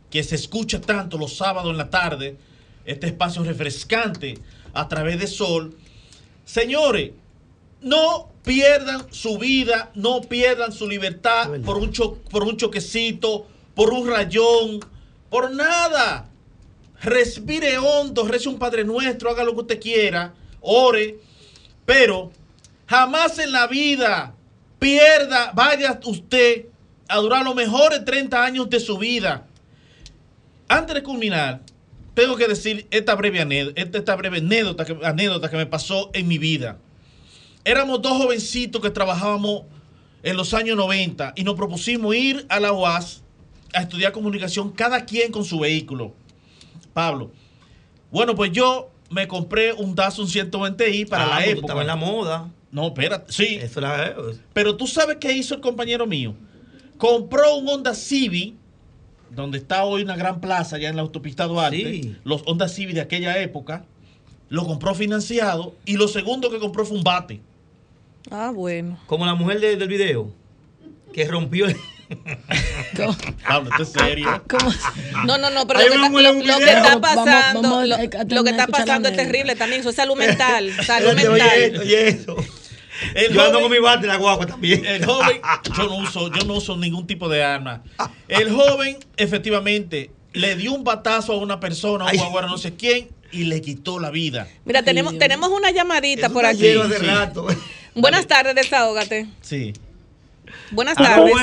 que 0.09 0.23
se 0.23 0.35
escucha 0.35 0.79
tanto 0.79 1.17
los 1.17 1.35
sábados 1.35 1.71
en 1.71 1.77
la 1.77 1.89
tarde, 1.89 2.37
este 2.85 3.07
espacio 3.07 3.43
refrescante 3.43 4.37
a 4.73 4.87
través 4.87 5.19
de 5.19 5.27
Sol. 5.27 5.75
Señores, 6.45 7.11
no 7.81 8.29
pierdan 8.43 9.11
su 9.11 9.37
vida, 9.37 9.91
no 9.95 10.21
pierdan 10.21 10.71
su 10.71 10.87
libertad 10.87 11.49
por 11.63 11.77
un, 11.77 11.91
por 12.29 12.43
un 12.43 12.57
choquecito, 12.57 13.47
por 13.73 13.91
un 13.91 14.07
rayón, 14.07 14.79
por 15.29 15.51
nada. 15.51 16.29
Respire 17.01 17.77
hondo, 17.77 18.27
rece 18.27 18.49
un 18.49 18.59
Padre 18.59 18.83
Nuestro, 18.83 19.29
haga 19.29 19.43
lo 19.43 19.53
que 19.53 19.61
usted 19.61 19.81
quiera, 19.81 20.33
ore, 20.61 21.19
pero 21.85 22.31
jamás 22.87 23.37
en 23.39 23.51
la 23.51 23.67
vida 23.67 24.34
pierda, 24.85 25.51
vaya 25.55 25.99
usted 26.05 26.67
a 27.07 27.17
durar 27.17 27.43
los 27.43 27.55
mejores 27.55 28.05
30 28.05 28.45
años 28.45 28.69
de 28.69 28.79
su 28.79 28.99
vida 28.99 29.47
antes 30.67 30.93
de 30.93 31.01
culminar, 31.01 31.61
tengo 32.13 32.35
que 32.35 32.47
decir 32.47 32.85
esta 32.91 33.15
breve 33.15 33.41
anécdota, 33.41 33.81
esta 33.97 34.15
breve 34.15 34.37
anécdota 34.37 34.85
que, 34.85 34.95
anécdota 35.03 35.49
que 35.49 35.57
me 35.57 35.65
pasó 35.65 36.11
en 36.13 36.27
mi 36.27 36.37
vida. 36.37 36.77
Éramos 37.63 37.99
dos 38.03 38.15
jovencitos 38.15 38.79
que 38.79 38.91
trabajábamos 38.91 39.63
en 40.21 40.37
los 40.37 40.53
años 40.53 40.77
90 40.77 41.33
y 41.35 41.43
nos 41.43 41.55
propusimos 41.55 42.15
ir 42.15 42.45
a 42.47 42.59
la 42.59 42.71
UAS 42.71 43.23
a 43.73 43.81
estudiar 43.81 44.11
comunicación, 44.11 44.69
cada 44.71 45.03
quien 45.05 45.31
con 45.31 45.43
su 45.45 45.59
vehículo. 45.59 46.13
Pablo. 46.93 47.31
Bueno, 48.11 48.35
pues 48.35 48.51
yo 48.51 48.91
me 49.09 49.27
compré 49.27 49.73
un 49.73 49.95
Datsun 49.95 50.27
120i 50.27 51.09
para 51.09 51.25
la 51.25 51.43
época. 51.43 51.61
Estaba 51.61 51.81
en 51.81 51.87
la 51.87 51.95
moda. 51.95 52.51
No, 52.75 52.87
espérate, 52.87 53.31
sí. 53.31 53.61
Pero 54.51 54.75
tú 54.75 54.85
sabes 54.85 55.15
qué 55.21 55.31
hizo 55.31 55.55
el 55.55 55.61
compañero 55.61 56.05
mío. 56.05 56.35
Compró 56.97 57.55
un 57.55 57.69
Honda 57.69 57.95
Civic, 57.95 58.53
donde 59.29 59.59
está 59.59 59.85
hoy 59.85 60.01
una 60.01 60.17
gran 60.17 60.41
plaza, 60.41 60.77
ya 60.77 60.89
en 60.89 60.97
la 60.97 61.01
autopista 61.01 61.45
Duarte. 61.45 62.17
Los 62.25 62.43
Honda 62.45 62.67
Civic 62.67 62.95
de 62.95 62.99
aquella 62.99 63.41
época. 63.41 63.85
Lo 64.49 64.65
compró 64.65 64.93
financiado. 64.93 65.73
Y 65.85 65.95
lo 65.95 66.09
segundo 66.09 66.51
que 66.51 66.59
compró 66.59 66.83
fue 66.83 66.97
un 66.97 67.03
bate. 67.05 67.39
Ah, 68.29 68.51
bueno. 68.53 68.99
Como 69.07 69.25
la 69.25 69.35
mujer 69.35 69.61
del 69.61 69.87
video, 69.87 70.33
que 71.13 71.25
rompió 71.29 71.67
el... 71.67 71.77
Pablo, 73.47 73.69
¿esto 73.69 73.83
es 73.83 73.89
serio? 73.89 74.43
No, 75.25 75.37
no, 75.37 75.49
no, 75.49 75.65
pero 75.65 75.79
lo 75.79 76.11
que, 76.59 76.71
está, 76.71 76.99
pasando, 76.99 77.85
lo, 77.85 78.43
que 78.43 78.49
está 78.49 78.67
pasando 78.67 79.07
es 79.07 79.15
terrible 79.15 79.55
también. 79.55 79.79
Eso 79.79 79.91
es 79.91 79.95
salud 79.95 80.17
mental. 80.17 80.73
Salud 80.85 81.13
mental. 81.13 81.79
Oye, 81.79 82.09
eso. 82.09 82.35
Yo 83.31 83.43
ando 83.43 83.61
con 83.61 83.71
mi 83.71 83.79
bate 83.79 84.07
la 84.07 84.17
guagua 84.17 84.45
también. 84.45 84.85
El 84.85 85.05
joven, 85.05 85.41
yo 85.77 85.83
no 85.85 85.97
uso, 85.97 86.31
yo 86.31 86.45
no 86.45 86.55
uso 86.55 86.77
ningún 86.77 87.07
tipo 87.07 87.29
de 87.29 87.43
arma. 87.43 87.83
El 88.27 88.51
joven, 88.51 88.97
efectivamente, 89.17 90.11
le 90.33 90.55
dio 90.55 90.73
un 90.73 90.83
batazo 90.83 91.33
a 91.33 91.37
una 91.37 91.59
persona, 91.59 92.05
a 92.05 92.11
un 92.11 92.17
guagua, 92.17 92.43
no 92.43 92.57
sé 92.57 92.75
quién, 92.75 93.09
y 93.31 93.45
le 93.45 93.61
quitó 93.61 93.99
la 93.99 94.11
vida. 94.11 94.47
Mira, 94.65 94.83
tenemos, 94.83 95.17
tenemos 95.17 95.49
una 95.49 95.71
llamadita 95.71 96.29
por 96.29 96.45
aquí. 96.45 96.73
Buenas 97.95 98.27
tardes, 98.27 98.55
desahógate. 98.55 99.27
Sí. 99.41 99.73
Buenas 100.71 100.95
tardes. 100.95 101.33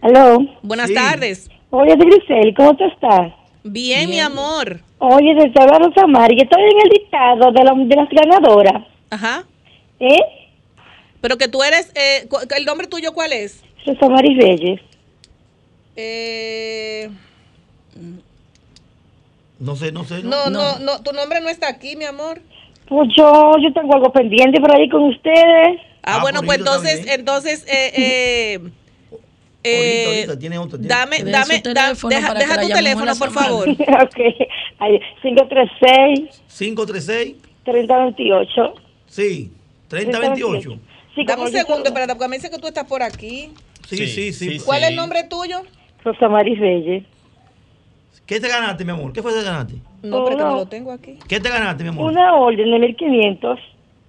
Aló. 0.00 0.38
Buenas 0.62 0.92
tardes. 0.92 1.50
Oye, 1.70 1.94
Grisel, 1.96 2.54
¿cómo 2.56 2.76
tú 2.76 2.84
estás? 2.84 3.32
Bien, 3.64 4.08
mi 4.08 4.20
amor. 4.20 4.80
Oye, 4.98 5.34
de 5.34 5.50
Rosa 5.54 6.06
Mari, 6.06 6.40
estoy 6.40 6.62
en 6.62 6.80
el 6.82 6.88
dictado 6.90 7.52
de, 7.52 7.86
de 7.86 7.96
las 7.96 8.08
ganadoras. 8.10 8.86
Ajá. 9.10 9.44
¿Eh? 10.00 10.18
Pero 11.20 11.36
que 11.36 11.48
tú 11.48 11.62
eres, 11.62 11.92
eh, 11.94 12.28
¿el 12.56 12.64
nombre 12.64 12.86
tuyo 12.86 13.12
cuál 13.12 13.32
es? 13.32 13.62
Rosa 13.86 14.08
Mari 14.08 14.38
Reyes. 14.38 14.80
Eh... 15.96 17.10
No 19.58 19.74
sé, 19.74 19.90
no 19.90 20.04
sé. 20.04 20.22
No, 20.22 20.50
no, 20.50 20.78
no, 20.78 21.02
tu 21.02 21.12
nombre 21.12 21.40
no 21.40 21.48
está 21.48 21.68
aquí, 21.68 21.96
mi 21.96 22.04
amor. 22.04 22.40
Pues 22.88 23.08
yo, 23.16 23.54
yo 23.60 23.72
tengo 23.72 23.94
algo 23.94 24.12
pendiente 24.12 24.60
por 24.60 24.74
ahí 24.74 24.88
con 24.88 25.02
ustedes. 25.04 25.80
Ah, 26.02 26.16
ah 26.16 26.20
bueno, 26.22 26.42
pues 26.42 26.58
entonces, 26.58 27.06
entonces, 27.08 27.66
eh, 27.66 27.90
eh, 29.64 30.26
eh, 30.28 30.36
tiene 30.38 30.58
otro, 30.58 30.78
Dame, 30.80 31.24
dame, 31.24 31.60
deja, 32.08 32.60
tu 32.60 32.68
teléfono, 32.68 33.12
por 33.16 33.32
favor. 33.32 33.68
ok, 33.68 34.16
536. 35.22 36.42
536. 36.56 37.36
3028. 37.64 38.74
Sí, 39.06 39.52
3028. 39.88 40.78
Sí, 41.14 41.24
dame 41.26 41.42
un 41.42 41.50
segundo, 41.50 41.84
espérate, 41.84 42.14
porque 42.14 42.28
me 42.28 42.36
dice 42.36 42.50
que 42.50 42.58
tú 42.58 42.68
estás 42.68 42.84
por 42.84 43.02
aquí. 43.02 43.52
Sí, 43.88 44.06
sí, 44.06 44.32
sí. 44.32 44.60
¿Cuál 44.64 44.84
es 44.84 44.90
el 44.90 44.96
nombre 44.96 45.24
tuyo? 45.24 45.62
Rosa 46.04 46.28
Maris 46.28 46.58
Reyes. 46.58 47.04
¿Qué 48.26 48.38
te 48.40 48.48
ganaste, 48.48 48.84
mi 48.84 48.90
amor? 48.90 49.12
¿Qué 49.12 49.22
fue 49.22 49.32
que 49.32 49.42
ganaste? 49.42 49.74
No, 50.02 50.24
pero 50.24 50.36
que 50.36 50.44
no 50.44 50.56
lo 50.56 50.66
tengo 50.66 50.92
aquí. 50.92 51.18
¿Qué 51.26 51.40
te 51.40 51.48
ganaste, 51.48 51.82
mi 51.82 51.88
amor? 51.88 52.12
Una 52.12 52.34
orden 52.34 52.70
de 52.70 52.78
1500. 52.78 53.58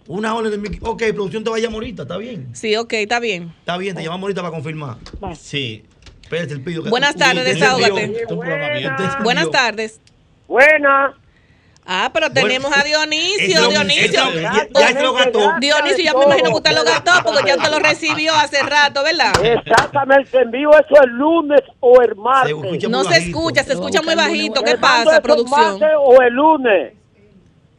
Una 0.07 0.35
orden 0.35 0.51
de 0.51 0.57
1500. 0.57 0.89
Ok, 0.89 1.03
producción 1.13 1.43
te 1.43 1.49
va 1.49 1.55
a 1.55 1.59
llamar 1.59 1.75
ahorita, 1.75 2.01
¿está 2.01 2.17
bien? 2.17 2.49
Sí, 2.53 2.75
ok, 2.75 2.93
está 2.93 3.19
bien. 3.19 3.53
Está 3.59 3.77
bien, 3.77 3.95
te 3.95 4.03
llamamos 4.03 4.23
ahorita 4.23 4.41
para 4.41 4.51
confirmar. 4.51 4.97
Sí. 5.35 5.83
Espérate, 6.21 6.53
el 6.53 6.61
pido. 6.61 6.83
Buenas 6.83 7.15
tardes, 7.15 7.45
desahógate. 7.45 8.25
Buenas 9.23 9.49
tardes. 9.49 10.01
Buenas. 10.47 11.11
Ah, 11.91 12.11
pero 12.13 12.29
tenemos 12.29 12.71
a 12.71 12.83
Dionisio, 12.83 13.67
Dionisio. 13.67 14.21
ya, 14.35 14.67
ya 14.71 14.87
se 14.89 15.01
lo 15.01 15.11
gastó. 15.11 15.39
Dionisio, 15.59 16.03
ya 16.03 16.13
me 16.13 16.25
imagino 16.25 16.51
que 16.51 16.55
usted 16.57 16.75
lo 16.75 16.83
gastó 16.83 17.11
porque 17.23 17.47
ya 17.47 17.55
usted 17.55 17.71
lo 17.71 17.79
recibió 17.79 18.31
hace 18.35 18.61
rato, 18.61 19.03
¿verdad? 19.03 19.33
Exactamente, 19.43 20.39
envío 20.39 20.69
eso 20.69 21.03
el 21.03 21.09
lunes 21.09 21.61
o 21.79 21.99
el 22.03 22.15
martes. 22.15 22.87
no 22.87 23.03
se 23.05 23.17
escucha, 23.17 23.63
se 23.63 23.73
escucha 23.73 24.03
muy 24.03 24.13
bajito. 24.13 24.61
¿Qué 24.61 24.77
pasa, 24.77 25.19
producción? 25.19 25.79
o 25.99 26.21
el 26.21 26.31
lunes. 26.31 26.93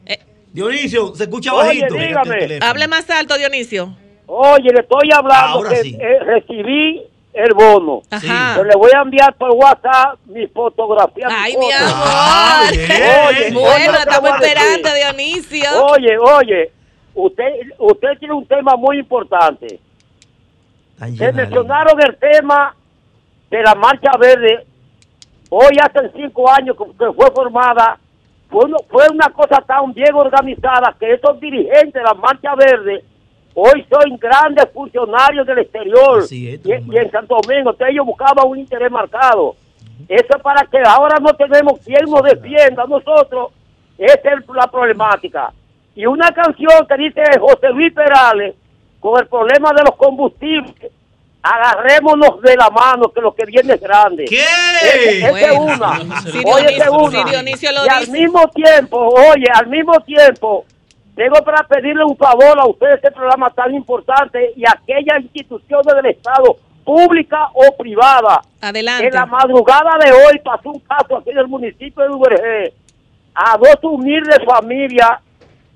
Eh. 0.05 0.19
Dionisio, 0.51 1.15
se 1.15 1.23
escucha 1.23 1.53
bajito. 1.53 1.95
dígame. 1.95 2.59
Hable 2.61 2.89
más 2.89 3.09
alto, 3.09 3.37
Dionisio. 3.37 3.95
Oye, 4.25 4.73
le 4.73 4.81
estoy 4.81 5.09
hablando 5.15 5.69
que 5.69 5.79
eh, 5.79 6.19
recibí 6.25 7.01
el 7.33 7.53
bono. 7.53 8.01
Ajá. 8.09 8.57
Yo 8.57 8.63
le 8.63 8.75
voy 8.75 8.91
a 8.95 9.01
enviar 9.01 9.33
por 9.35 9.51
WhatsApp 9.51 10.19
mis 10.25 10.51
fotografías. 10.51 11.31
Ay, 11.33 11.55
mi 11.57 11.71
amor. 11.71 12.71
oye, 13.29 13.51
bueno, 13.51 13.97
estamos 13.97 14.31
esperando, 14.41 14.93
Dionisio. 14.93 15.85
Oye, 15.85 16.17
oye, 16.17 16.71
usted, 17.13 17.45
usted 17.77 18.17
tiene 18.19 18.33
un 18.33 18.45
tema 18.45 18.75
muy 18.75 18.99
importante. 18.99 19.79
Se 21.17 21.31
mencionaron 21.31 21.99
el 22.01 22.15
tema 22.17 22.75
de 23.49 23.61
la 23.63 23.73
Marcha 23.75 24.11
Verde. 24.19 24.65
Hoy 25.49 25.77
hace 25.81 26.11
cinco 26.15 26.49
años 26.49 26.75
que 26.77 27.11
fue 27.13 27.31
formada. 27.33 27.97
Fue, 28.49 28.69
fue 28.89 29.07
una 29.09 29.29
cosa 29.29 29.61
tan 29.65 29.93
bien 29.93 30.13
organizada 30.13 30.95
que 30.99 31.13
esos 31.13 31.39
dirigentes 31.39 31.93
de 31.93 32.03
la 32.03 32.13
Marcha 32.13 32.53
Verde 32.55 33.03
Hoy 33.53 33.85
son 33.89 34.17
grandes 34.17 34.65
funcionarios 34.73 35.45
del 35.45 35.59
exterior 35.59 36.23
y, 36.29 36.59
en 36.71 37.11
Santo 37.11 37.37
Domingo. 37.41 37.71
Entonces 37.71 37.87
ellos 37.89 38.05
buscaban 38.05 38.47
un 38.47 38.59
interés 38.59 38.91
marcado. 38.91 39.55
Eso 40.07 40.35
es 40.35 40.41
para 40.41 40.65
que 40.65 40.77
ahora 40.85 41.17
no 41.19 41.33
tenemos 41.33 41.79
quien 41.79 42.05
nos 42.09 42.23
defienda 42.23 42.83
a 42.83 42.87
nosotros. 42.87 43.51
Esa 43.97 44.13
es 44.15 44.47
la 44.55 44.67
problemática. 44.67 45.53
Y 45.95 46.05
una 46.05 46.31
canción 46.31 46.87
que 46.87 46.97
dice 46.97 47.21
José 47.39 47.69
Luis 47.69 47.93
Perales, 47.93 48.55
con 48.99 49.19
el 49.19 49.27
problema 49.27 49.73
de 49.73 49.83
los 49.83 49.95
combustibles, 49.95 50.73
agarrémonos 51.41 52.41
de 52.41 52.55
la 52.55 52.69
mano 52.69 53.11
que 53.11 53.19
lo 53.19 53.33
que 53.33 53.45
viene 53.45 53.73
es 53.73 53.81
grande. 53.81 54.25
¿Qué? 54.25 55.17
Esa 55.17 55.39
es 55.39 55.57
una. 55.57 55.99
oye, 56.45 56.77
es 56.77 56.87
una. 56.89 57.25
y 57.85 57.89
al 57.89 58.07
mismo 58.09 58.47
tiempo, 58.49 58.97
oye, 58.97 59.47
al 59.53 59.67
mismo 59.67 59.99
tiempo, 60.01 60.65
tengo 61.21 61.35
para 61.45 61.61
pedirle 61.67 62.03
un 62.03 62.17
favor 62.17 62.59
a 62.59 62.65
usted 62.65 62.95
este 62.95 63.11
programa 63.11 63.51
tan 63.51 63.75
importante 63.75 64.53
y 64.55 64.65
a 64.65 64.71
aquellas 64.71 65.21
instituciones 65.21 65.93
del 65.93 66.07
Estado, 66.07 66.57
pública 66.83 67.47
o 67.53 67.77
privada. 67.77 68.41
Adelante. 68.59 69.05
En 69.05 69.13
la 69.13 69.27
madrugada 69.27 69.99
de 70.03 70.11
hoy 70.11 70.39
pasó 70.43 70.71
un 70.71 70.79
caso 70.79 71.17
aquí 71.17 71.29
en 71.29 71.37
el 71.37 71.47
municipio 71.47 72.03
de 72.03 72.09
Uberge. 72.09 72.73
A 73.35 73.55
dos 73.55 73.77
humildes 73.83 74.39
familias 74.43 75.19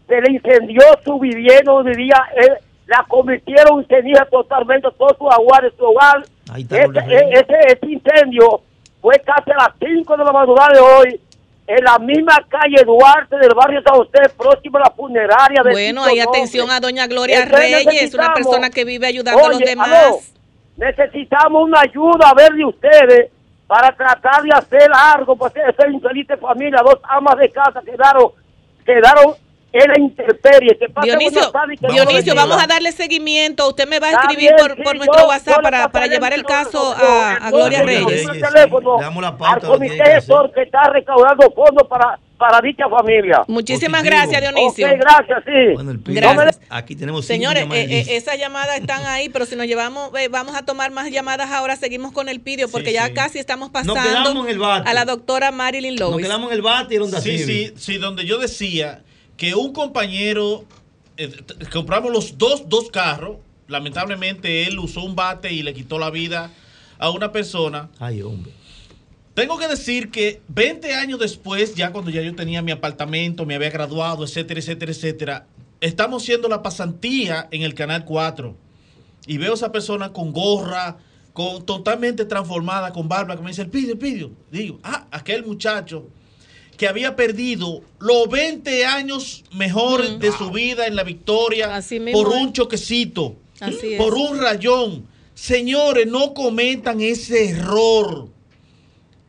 se 0.08 0.20
le 0.20 0.32
incendió 0.34 0.82
su 1.04 1.20
vivienda 1.20 1.72
donde 1.72 1.92
vivía, 1.92 2.18
eh, 2.36 2.64
la 2.88 3.06
convirtieron 3.08 3.82
en 3.82 3.88
ceniza 3.88 4.26
totalmente, 4.26 4.88
todo 4.98 5.16
su 5.16 5.30
aguas 5.30 5.62
su 5.78 5.86
hogar. 5.86 6.26
Ese, 6.56 6.86
ese, 7.32 7.56
ese, 7.72 7.80
incendio 7.88 8.62
fue 9.00 9.20
casi 9.20 9.52
a 9.52 9.58
las 9.58 9.74
5 9.80 10.18
de 10.18 10.24
la 10.24 10.32
madrugada 10.32 10.74
de 10.74 10.80
hoy 10.80 11.22
en 11.68 11.84
la 11.84 11.98
misma 11.98 12.38
calle 12.48 12.84
Duarte 12.86 13.38
del 13.38 13.54
barrio 13.56 13.82
San 13.82 13.96
José, 13.96 14.30
próximo 14.38 14.78
a 14.78 14.82
la 14.82 14.92
funeraria 14.92 15.64
de 15.64 15.72
Bueno, 15.72 16.04
hay 16.04 16.20
atención 16.20 16.70
a 16.70 16.80
doña 16.80 17.08
Gloria 17.08 17.46
Reyes, 17.46 18.14
una 18.14 18.34
persona 18.34 18.70
que 18.70 18.86
vive 18.86 19.08
ayudando 19.08 19.46
a 19.46 19.50
los 19.50 19.60
demás. 19.60 20.34
necesitamos 20.78 21.64
una 21.64 21.82
ayuda 21.82 22.30
a 22.30 22.34
ver 22.34 22.54
de 22.54 22.66
ustedes 22.66 23.32
para 23.68 23.96
tratar 23.96 24.44
de 24.44 24.52
hacer 24.54 24.90
algo, 24.94 25.36
pues 25.36 25.54
esa 25.56 25.88
infeliz 25.88 26.28
familia, 26.40 26.82
dos 26.84 27.00
amas 27.04 27.36
de 27.38 27.50
casa 27.50 27.82
quedaron, 27.84 28.32
quedaron 28.86 29.34
en 29.76 29.92
la 29.92 30.00
intemperie. 30.00 30.78
Dionisio, 31.04 31.52
Dionisio 31.90 32.34
vamos 32.34 32.62
a 32.64 32.66
darle 32.66 32.92
seguimiento. 32.92 33.68
Usted 33.68 33.88
me 33.88 34.00
va 34.00 34.08
a 34.08 34.12
escribir 34.12 34.52
por, 34.58 34.82
por 34.82 34.96
nuestro 34.96 35.28
WhatsApp 35.28 35.62
para, 35.62 35.90
para 35.90 36.08
llevar 36.08 36.34
el 36.34 36.44
caso 36.44 36.94
a, 36.98 37.34
a 37.34 37.52
Gloria 37.52 37.84
Reyes. 37.84 38.26
Damos 39.00 39.22
la 39.22 39.36
al 39.40 39.62
comité 39.62 40.04
gestor 40.14 40.52
que 40.54 40.62
está 40.62 40.90
recaudando 40.90 41.52
fondos 41.52 41.88
para 41.88 42.20
para 42.38 42.60
dicha 42.62 42.90
familia. 42.90 43.44
Muchísimas 43.48 44.04
gracias, 44.04 44.42
Dionisio. 44.42 44.88
Okay, 44.88 45.00
gracias, 45.00 45.44
sí. 45.46 45.74
Bueno, 45.74 45.92
el 45.92 46.00
gracias. 46.04 46.60
Aquí 46.70 46.96
tenemos 46.96 47.26
Señores, 47.26 47.64
eh, 47.72 47.88
eh, 47.90 48.06
esas 48.10 48.38
llamadas 48.38 48.78
están 48.78 49.06
ahí, 49.06 49.30
pero 49.30 49.46
si 49.46 49.56
nos 49.56 49.68
llevamos, 49.68 50.12
eh, 50.20 50.28
vamos 50.28 50.54
a 50.56 50.64
tomar 50.64 50.92
más 50.92 51.10
llamadas 51.10 51.50
ahora, 51.52 51.78
seguimos 51.78 52.12
con 52.12 52.28
el 52.28 52.42
pidio, 52.42 52.68
porque 52.70 52.92
ya 52.92 53.14
casi 53.14 53.40
estamos 53.40 53.70
pasando 53.70 53.96
a 54.86 54.94
la 54.94 55.06
doctora 55.06 55.52
Marilyn 55.52 55.96
Lewis. 55.96 56.12
Nos 56.12 56.22
quedamos 56.22 56.52
en 56.52 56.56
el 56.56 56.62
bate 56.62 56.96
y 56.96 56.98
donde 56.98 57.22
Sí, 57.22 57.40
sí, 57.40 57.74
sí, 57.78 57.98
donde 57.98 58.26
yo 58.26 58.38
decía 58.38 59.05
que 59.38 59.56
un 59.56 59.74
compañero, 59.74 60.66
eh, 61.18 61.32
compramos 61.72 62.12
los 62.12 62.38
dos, 62.38 62.68
dos 62.70 62.90
carros, 62.90 63.38
lamentablemente 63.68 64.68
él 64.68 64.80
usó 64.80 65.04
un 65.04 65.16
bate 65.16 65.52
y 65.52 65.64
le 65.64 65.74
quitó 65.74 66.00
la 66.00 66.10
vida 66.10 66.52
a 66.98 67.10
una 67.10 67.32
persona. 67.32 67.90
Ay, 68.00 68.22
hombre. 68.22 68.52
Tengo 69.34 69.58
que 69.58 69.68
decir 69.68 70.12
que 70.12 70.42
20 70.48 70.94
años 70.94 71.20
después, 71.20 71.76
ya 71.76 71.92
cuando 71.92 72.10
ya 72.10 72.22
yo 72.22 72.34
tenía 72.36 72.62
mi 72.62 72.72
apartamento, 72.72 73.46
me 73.46 73.56
había 73.56 73.70
graduado, 73.70 74.24
etcétera, 74.24 74.62
etcétera, 74.62 74.92
etcétera, 74.92 75.48
estamos 75.82 76.24
haciendo 76.24 76.48
la 76.48 76.64
pasantía 76.64 77.50
en 77.52 77.64
el 77.64 77.74
Canal 77.74 78.06
4 78.06 78.56
y 79.28 79.38
veo 79.38 79.52
a 79.52 79.56
esa 79.56 79.74
persona 79.74 80.14
con 80.14 80.32
gorra, 80.32 80.98
con, 81.34 81.66
totalmente 81.66 82.24
transformada, 82.24 82.94
con 82.94 83.10
barba, 83.10 83.36
que 83.36 83.42
me 83.42 83.50
dice, 83.50 83.64
el 83.64 83.70
pidio, 83.70 83.94
el 83.94 83.98
pidio. 83.98 84.32
Digo, 84.52 84.80
ah, 84.84 85.06
aquel 85.12 85.46
muchacho 85.46 86.08
que 86.78 86.88
había 86.88 87.16
perdido 87.16 87.82
los 88.00 88.30
20 88.30 88.86
años 88.86 89.44
mejores 89.54 90.20
de 90.20 90.32
su 90.32 90.52
vida 90.52 90.88
en 90.88 90.96
la 90.96 91.04
victoria 91.04 91.82
por 92.12 92.30
un 92.30 92.54
choquecito, 92.54 93.36
por 93.98 94.14
un 94.14 94.40
rayón. 94.40 95.08
Señores, 95.34 96.08
no 96.08 96.34
cometan 96.34 97.02
ese 97.02 97.50
error. 97.50 98.30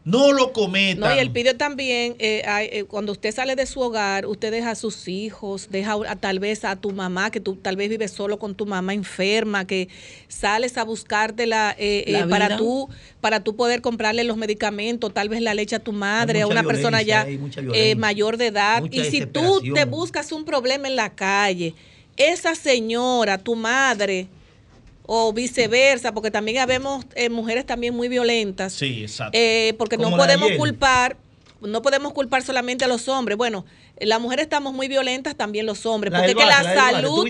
No 0.07 0.33
lo 0.33 0.53
cometan. 0.53 1.01
No, 1.01 1.13
y 1.13 1.19
el 1.19 1.33
pidió 1.33 1.57
también, 1.57 2.15
eh, 2.21 2.45
eh, 2.71 2.85
cuando 2.85 3.11
usted 3.11 3.35
sale 3.35 3.57
de 3.57 3.67
su 3.67 3.81
hogar, 3.81 4.25
usted 4.27 4.53
deja 4.53 4.71
a 4.71 4.75
sus 4.77 5.09
hijos, 5.09 5.67
deja 5.69 5.97
tal 6.21 6.39
vez 6.39 6.65
a 6.65 6.77
tu 6.77 6.93
mamá, 6.93 7.33
que 7.33 7.41
tú 7.41 7.57
tal 7.57 7.75
vez 7.75 7.91
vives 7.91 8.13
solo 8.13 8.39
con 8.39 8.55
tu 8.55 8.67
mamá 8.67 8.95
enferma, 8.95 9.67
que 9.67 9.89
sales 10.29 10.79
a 10.79 10.85
buscártela 10.85 11.75
eh, 11.77 12.05
eh 12.07 12.25
para 12.31 12.57
tú 12.57 12.89
para 13.21 13.41
tú 13.41 13.57
poder 13.57 13.81
comprarle 13.81 14.23
los 14.23 14.37
medicamentos, 14.37 15.13
tal 15.13 15.29
vez 15.29 15.41
la 15.41 15.55
leche 15.55 15.75
a 15.75 15.81
tu 15.81 15.93
madre, 15.93 16.43
a 16.43 16.47
una 16.47 16.63
persona 16.63 17.03
ya 17.03 17.27
mayor 17.97 18.37
de 18.37 18.47
edad. 18.47 18.85
Y 18.89 19.03
si 19.07 19.27
tú 19.27 19.61
te 19.75 19.87
buscas 19.87 20.31
un 20.31 20.45
problema 20.45 20.87
en 20.87 20.95
la 20.95 21.17
calle, 21.17 21.75
esa 22.17 22.55
señora, 22.55 23.39
tu 23.39 23.57
madre, 23.57 24.29
o 25.07 25.33
viceversa, 25.33 26.13
porque 26.13 26.31
también 26.31 26.59
habemos 26.59 27.07
eh, 27.15 27.31
mujeres 27.31 27.65
también 27.65 27.95
muy 27.95 28.09
violentas. 28.09 28.73
Sí, 28.73 29.03
exacto. 29.03 29.39
Eh, 29.39 29.75
porque 29.79 29.97
no 29.97 30.11
podemos 30.11 30.51
culpar, 30.53 31.17
no 31.61 31.83
podemos 31.83 32.13
culpar 32.13 32.43
solamente 32.43 32.85
a 32.85 32.89
los 32.89 33.09
hombres. 33.09 33.39
Bueno, 33.39 33.65
las 34.01 34.21
mujeres 34.21 34.45
estamos 34.45 34.75
muy 34.75 34.89
violentas, 34.89 35.37
también 35.37 35.65
los 35.65 35.87
hombres, 35.87 36.13
porque 36.13 36.35
que 36.35 36.45
la, 36.45 36.63
salud, 36.63 37.29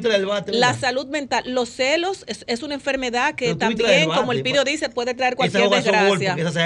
la, 0.48 0.74
salud 0.74 1.06
mental, 1.06 1.44
los 1.46 1.68
celos 1.68 2.24
es, 2.26 2.62
una 2.62 2.74
enfermedad 2.74 3.34
que 3.34 3.54
también, 3.54 4.08
como 4.08 4.32
el 4.32 4.42
pido 4.42 4.64
dice, 4.64 4.88
puede 4.88 5.14
traer 5.14 5.36
cualquier 5.36 5.68
desgracia. 5.68 6.34
Esa 6.36 6.52
se 6.52 6.60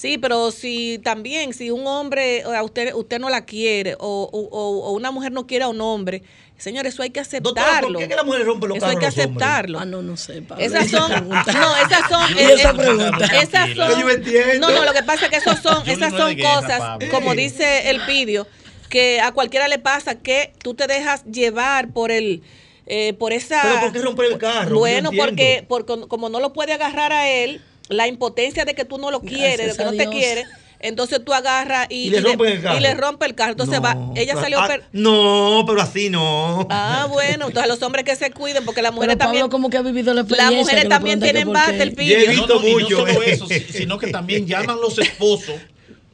Sí, 0.00 0.16
pero 0.16 0.50
si 0.50 0.98
también, 1.04 1.52
si 1.52 1.70
un 1.70 1.86
hombre, 1.86 2.42
a 2.44 2.62
usted, 2.62 2.94
usted 2.94 3.18
no 3.18 3.28
la 3.28 3.44
quiere, 3.44 3.96
o, 3.98 4.30
o, 4.32 4.92
una 4.92 5.10
mujer 5.10 5.30
no 5.30 5.46
quiere 5.46 5.64
a 5.64 5.68
un 5.68 5.82
hombre, 5.82 6.22
señores, 6.56 6.94
eso 6.94 7.02
hay 7.02 7.10
que 7.10 7.20
aceptarlo. 7.20 7.98
¿por 7.98 8.08
qué 8.08 8.16
la 8.16 8.24
mujer 8.24 8.46
rompe 8.46 8.66
los 8.66 8.78
Eso 8.78 8.86
hay 8.86 8.96
que 8.96 9.04
aceptarlo. 9.04 9.78
Ah, 9.78 9.84
no, 9.84 10.00
no 10.00 10.16
sé. 10.16 10.42
Esas 10.56 10.90
son, 10.90 11.28
no, 11.28 11.36
esas 11.76 12.08
son, 12.08 12.38
esa 12.38 12.72
pregunta. 12.72 13.26
esas 13.42 13.74
son, 13.76 14.60
no, 14.60 14.70
no, 14.70 14.86
lo 14.86 14.94
que 14.94 15.02
pasa 15.02 15.26
es 15.26 15.30
que 15.32 15.36
esos 15.36 15.58
son, 15.58 15.86
esas 15.86 16.14
son 16.14 16.34
cosas, 16.40 16.98
como 17.10 17.34
dice 17.34 17.90
el 17.90 18.00
pidio, 18.06 18.46
que 18.88 19.20
a 19.20 19.32
cualquiera 19.32 19.68
le 19.68 19.78
pasa 19.78 20.14
que 20.14 20.54
tú 20.62 20.72
te 20.72 20.86
dejas 20.86 21.26
llevar 21.26 21.92
por 21.92 22.10
el, 22.10 22.42
eh, 22.86 23.12
por 23.18 23.34
esa. 23.34 23.60
Pero 23.60 23.80
¿por 23.80 23.92
qué 23.92 23.98
romper 23.98 24.32
el 24.32 24.38
carro? 24.38 24.78
Bueno, 24.78 25.10
porque, 25.14 25.66
porque 25.68 26.08
como 26.08 26.30
no 26.30 26.40
lo 26.40 26.54
puede 26.54 26.72
agarrar 26.72 27.12
a 27.12 27.28
él 27.28 27.60
la 27.90 28.06
impotencia 28.06 28.64
de 28.64 28.74
que 28.74 28.84
tú 28.84 28.98
no 28.98 29.10
lo 29.10 29.20
quieres, 29.20 29.72
de 29.72 29.76
que 29.76 29.84
no 29.84 29.92
te 29.92 30.08
quiere, 30.08 30.46
entonces 30.78 31.22
tú 31.22 31.34
agarras 31.34 31.86
y, 31.90 32.06
y, 32.06 32.10
le, 32.10 32.20
rompe 32.20 32.52
el 32.52 32.62
carro. 32.62 32.78
y 32.78 32.80
le 32.80 32.94
rompe 32.94 33.26
el 33.26 33.34
carro. 33.34 33.50
Entonces 33.52 33.82
va, 33.82 33.96
ella 34.16 34.34
salió. 34.34 34.58
Ah, 34.58 34.78
no, 34.92 35.64
pero 35.66 35.82
así 35.82 36.08
no. 36.08 36.66
Ah, 36.70 37.06
bueno, 37.10 37.48
entonces 37.48 37.68
los 37.68 37.82
hombres 37.82 38.04
que 38.04 38.16
se 38.16 38.30
cuiden, 38.30 38.64
porque 38.64 38.80
las 38.80 38.94
mujeres 38.94 39.18
también. 39.18 39.48
como 39.48 39.68
que 39.68 39.76
ha 39.76 39.82
vivido 39.82 40.14
la 40.14 40.24
Las 40.26 40.52
mujeres 40.52 40.88
también 40.88 41.20
tienen 41.20 41.52
base 41.52 41.82
el 41.82 41.92
pillo. 41.92 42.16
He 42.16 42.28
visto 42.28 42.60
mucho. 42.60 43.06
no 43.06 43.12
solo 43.12 43.22
eso, 43.22 43.46
sino 43.70 43.98
que 43.98 44.06
también 44.06 44.46
llaman 44.46 44.80
los 44.80 44.98
esposos 44.98 45.56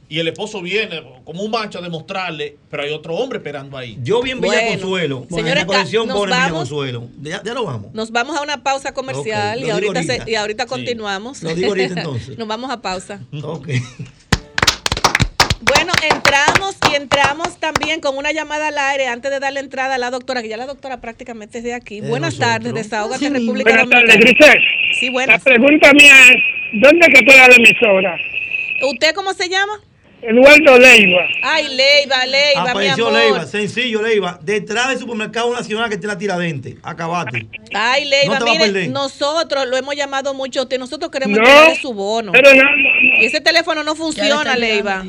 y 0.09 0.19
el 0.19 0.27
esposo 0.27 0.61
viene 0.61 1.03
como 1.25 1.43
un 1.43 1.51
macho 1.51 1.79
a 1.79 1.81
demostrarle, 1.81 2.57
pero 2.69 2.83
hay 2.83 2.91
otro 2.91 3.15
hombre 3.15 3.39
esperando 3.39 3.77
ahí. 3.77 3.97
Yo 4.01 4.21
vi 4.21 4.31
en 4.31 4.41
Villa 4.41 4.67
Consuelo, 4.67 5.25
señores, 5.29 5.51
en 5.51 5.57
la 5.59 5.65
colección 5.65 6.07
pone 6.07 6.31
Villa 6.31 6.49
Consuelo. 6.49 7.09
Ya, 7.21 7.43
ya, 7.43 7.53
lo 7.53 7.65
vamos. 7.65 7.93
Nos 7.93 8.11
vamos 8.11 8.37
a 8.37 8.41
una 8.41 8.63
pausa 8.63 8.93
comercial 8.93 9.63
y, 9.63 9.69
ahorita 9.69 10.01
y 10.25 10.35
ahorita 10.35 10.65
continuamos. 10.65 11.43
Lo 11.43 11.53
digo 11.53 11.69
ahorita 11.69 11.99
entonces. 11.99 12.37
nos 12.37 12.47
vamos 12.47 12.71
a 12.71 12.81
pausa. 12.81 13.19
Ok. 13.43 13.69
Bueno, 15.59 15.91
entramos 16.09 16.77
y 16.91 16.95
entramos 16.95 17.59
también 17.59 17.99
con 17.99 18.15
una 18.15 18.31
llamada 18.31 18.67
al 18.67 18.77
aire 18.77 19.07
antes 19.07 19.31
de 19.31 19.39
darle 19.39 19.59
entrada 19.59 19.95
a 19.95 19.97
la 19.97 20.11
doctora, 20.11 20.41
que 20.41 20.47
ya 20.47 20.55
la 20.55 20.67
doctora 20.67 21.01
prácticamente 21.01 21.57
es 21.57 21.63
de 21.63 21.73
aquí. 21.73 21.99
buenas 21.99 22.37
tardes, 22.37 22.73
desahogate 22.73 23.25
sí, 23.25 23.29
República 23.29 23.71
buenas 23.71 23.89
Dominicana. 23.89 24.05
Buenas 24.05 24.37
tardes, 24.37 24.37
Grisel. 24.37 24.97
Sí, 24.99 25.09
buenas. 25.09 25.39
La 25.39 25.43
pregunta 25.43 25.91
mía 25.93 26.13
es, 26.29 26.81
¿dónde 26.81 27.07
que 27.07 27.25
queda 27.25 27.47
la 27.47 27.55
emisora? 27.55 28.17
¿Usted 28.83 29.13
cómo 29.15 29.33
se 29.33 29.49
llama? 29.49 29.81
Eduardo 30.29 30.77
Leiva. 30.77 31.25
Ay, 31.41 31.69
Leiva, 31.69 32.25
Leiva, 32.25 32.63
Apareció 32.63 33.09
mi 33.09 33.15
amor. 33.15 33.21
Leiva, 33.21 33.45
sencillo, 33.45 34.01
Leiva. 34.01 34.37
Detrás 34.41 34.89
del 34.89 34.99
supermercado 34.99 35.53
nacional 35.53 35.89
que 35.89 35.95
tiene 35.95 36.13
la 36.13 36.19
tiradente. 36.19 36.75
Acabate. 36.83 37.47
Ay, 37.73 38.03
Leiva, 38.03 38.37
mire, 38.41 38.89
nosotros 38.89 39.65
lo 39.67 39.77
hemos 39.77 39.95
llamado 39.95 40.33
mucho 40.33 40.59
a 40.59 40.63
usted. 40.63 40.79
Nosotros 40.79 41.09
queremos 41.11 41.39
no, 41.39 41.75
su 41.75 41.93
bono. 41.93 42.33
Pero 42.33 42.53
no, 42.53 42.63
y 43.21 43.23
ese 43.23 43.39
teléfono 43.39 43.83
no 43.83 43.95
funciona, 43.95 44.57
Leiva. 44.57 45.05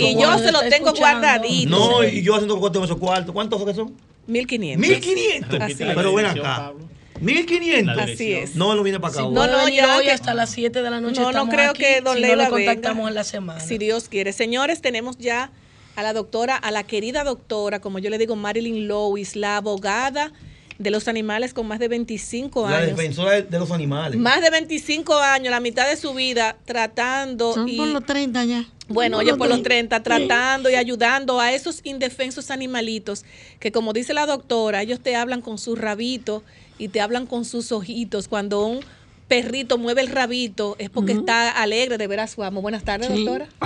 Y 0.00 0.20
yo 0.20 0.38
se 0.38 0.50
lo 0.50 0.60
tengo 0.68 0.92
guardadito. 0.92 1.70
No, 1.70 2.04
y 2.04 2.22
yo 2.22 2.34
haciendo 2.34 2.56
cocote 2.56 2.78
con 2.78 2.84
esos 2.84 2.98
cuartos. 2.98 3.32
¿Cuántos 3.32 3.64
que 3.64 3.74
son? 3.74 3.94
1500. 4.26 4.88
1500. 4.88 5.94
Pero 5.94 6.14
ven 6.14 6.26
acá. 6.26 6.72
1500. 7.20 7.98
Así 7.98 8.32
es. 8.32 8.56
No, 8.56 8.74
no 8.74 8.82
viene 8.82 9.00
para 9.00 9.14
acá. 9.14 9.22
no, 9.22 9.46
no, 9.46 9.68
yo 9.68 9.96
hoy 9.96 10.08
hasta 10.08 10.34
las 10.34 10.50
7 10.50 10.82
de 10.82 10.90
la 10.90 11.00
noche. 11.00 11.20
No, 11.20 11.32
no 11.32 11.48
creo 11.48 11.72
que 11.72 12.00
don 12.00 12.16
si 12.16 12.22
Leiva 12.22 12.36
no 12.36 12.42
lo 12.44 12.50
contactamos 12.50 13.08
en 13.08 13.14
la 13.14 13.24
semana. 13.24 13.60
Si 13.60 13.78
Dios 13.78 14.08
quiere. 14.08 14.32
Señores, 14.32 14.80
tenemos 14.82 15.16
ya 15.18 15.52
a 15.94 16.02
la 16.02 16.12
doctora, 16.12 16.56
a 16.56 16.70
la 16.70 16.82
querida 16.82 17.24
doctora, 17.24 17.80
como 17.80 17.98
yo 17.98 18.10
le 18.10 18.18
digo, 18.18 18.36
Marilyn 18.36 18.86
Lois, 18.88 19.34
la 19.36 19.56
abogada 19.56 20.32
de 20.78 20.90
los 20.90 21.08
animales 21.08 21.54
con 21.54 21.66
más 21.66 21.78
de 21.78 21.88
25 21.88 22.66
años. 22.66 22.80
La 22.80 22.86
defensora 22.86 23.40
de 23.40 23.58
los 23.58 23.70
animales. 23.70 24.18
Más 24.20 24.40
de 24.40 24.50
25 24.50 25.14
años, 25.14 25.50
la 25.50 25.60
mitad 25.60 25.88
de 25.88 25.96
su 25.96 26.14
vida 26.14 26.56
tratando. 26.64 27.54
Son 27.54 27.76
por 27.76 27.88
los 27.88 28.04
30 28.04 28.44
ya. 28.44 28.66
Bueno, 28.88 29.18
oye, 29.18 29.34
por 29.34 29.48
los 29.48 29.62
30, 29.62 30.02
tratando 30.02 30.70
y 30.70 30.76
ayudando 30.76 31.40
a 31.40 31.52
esos 31.52 31.80
indefensos 31.82 32.52
animalitos 32.52 33.24
que, 33.58 33.72
como 33.72 33.92
dice 33.92 34.14
la 34.14 34.26
doctora, 34.26 34.82
ellos 34.82 35.00
te 35.00 35.16
hablan 35.16 35.40
con 35.40 35.58
su 35.58 35.74
rabito 35.74 36.44
y 36.78 36.88
te 36.88 37.00
hablan 37.00 37.26
con 37.26 37.44
sus 37.44 37.72
ojitos. 37.72 38.28
Cuando 38.28 38.64
un 38.64 38.80
perrito 39.28 39.78
mueve 39.78 40.00
el 40.02 40.08
rabito 40.08 40.76
es 40.78 40.90
porque 40.90 41.12
está 41.12 41.50
alegre 41.50 41.98
de 41.98 42.06
ver 42.06 42.20
a 42.20 42.26
su 42.26 42.42
amo. 42.42 42.62
Buenas 42.62 42.84
tardes, 42.84 43.08
doctora. 43.08 43.48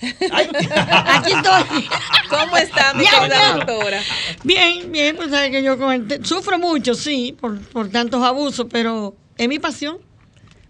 Aquí 0.00 1.32
estoy. 1.32 1.88
¿Cómo 2.28 2.56
está, 2.56 2.94
mi 2.94 3.04
querida 3.06 3.54
doctora? 3.56 4.00
Bien, 4.44 4.90
bien, 4.92 5.16
pues 5.16 5.30
sabe 5.30 5.50
que 5.50 5.62
yo 5.62 5.76
sufro 6.22 6.58
mucho, 6.58 6.94
sí, 6.94 7.36
por, 7.40 7.58
por 7.68 7.88
tantos 7.88 8.22
abusos, 8.22 8.66
pero 8.70 9.14
es 9.36 9.48
mi 9.48 9.58
pasión. 9.58 9.98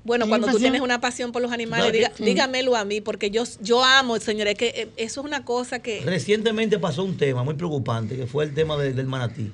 Bueno, 0.05 0.29
cuando 0.29 0.47
tú 0.47 0.59
tienes 0.59 0.81
una 0.83 1.01
pasión 1.01 1.33
por 1.33 1.43
los 1.43 1.51
animales, 1.51 2.13
dígamelo 2.19 2.77
a 2.77 2.85
mí, 2.85 3.01
porque 3.01 3.33
yo, 3.33 3.43
yo 3.61 3.85
amo, 3.85 4.21
señores, 4.21 4.55
que 4.55 4.69
eh, 4.69 4.89
eso 4.97 5.21
es 5.21 5.27
una 5.27 5.45
cosa 5.45 5.81
que... 5.81 6.01
Recientemente 6.05 6.79
pasó 6.79 7.03
un 7.03 7.17
tema 7.17 7.43
muy 7.43 7.55
preocupante, 7.55 8.17
que 8.17 8.29
fue 8.29 8.45
el 8.45 8.55
tema 8.55 8.77
del 8.77 9.07
manatí. 9.07 9.51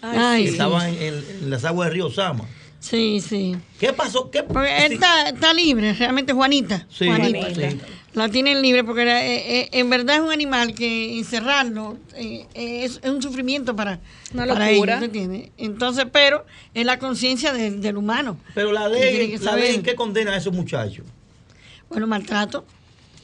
Ay, 0.00 0.46
Estaba 0.46 0.88
en, 0.88 0.96
en, 1.02 1.50
las 1.50 1.64
aguas 1.64 1.88
del 1.88 1.94
río 1.94 2.10
Sama. 2.10 2.46
Sí, 2.80 3.20
sí. 3.20 3.56
¿Qué 3.78 3.92
pasó? 3.92 4.30
¿Qué? 4.30 4.42
Porque 4.42 4.86
él 4.86 4.94
está, 4.94 5.28
está, 5.28 5.52
libre, 5.52 5.92
realmente 5.92 6.32
Juanita. 6.32 6.86
Sí, 6.90 7.06
Juanita. 7.06 7.48
La 8.14 8.28
tienen 8.28 8.60
libre 8.60 8.82
porque 8.82 9.02
eh, 9.02 9.60
eh, 9.60 9.68
en 9.72 9.88
verdad 9.88 10.16
es 10.16 10.22
un 10.22 10.32
animal 10.32 10.74
que 10.74 11.16
encerrarlo 11.16 11.96
eh, 12.16 12.44
es, 12.54 12.98
es, 13.04 13.10
un 13.10 13.22
sufrimiento 13.22 13.76
para, 13.76 14.00
Una 14.34 14.46
para 14.48 14.70
ellos, 14.70 14.88
Entonces, 15.58 16.06
pero 16.10 16.44
es 16.74 16.84
la 16.84 16.98
conciencia 16.98 17.52
del 17.52 17.96
humano. 17.96 18.36
Pero 18.54 18.72
la 18.72 18.88
ley, 18.88 19.36
la 19.38 19.54
ley, 19.54 19.76
¿en 19.76 19.82
qué 19.84 19.94
condena 19.94 20.32
a 20.32 20.38
esos 20.38 20.52
muchachos? 20.52 21.04
Bueno, 21.88 22.08
maltrato. 22.08 22.64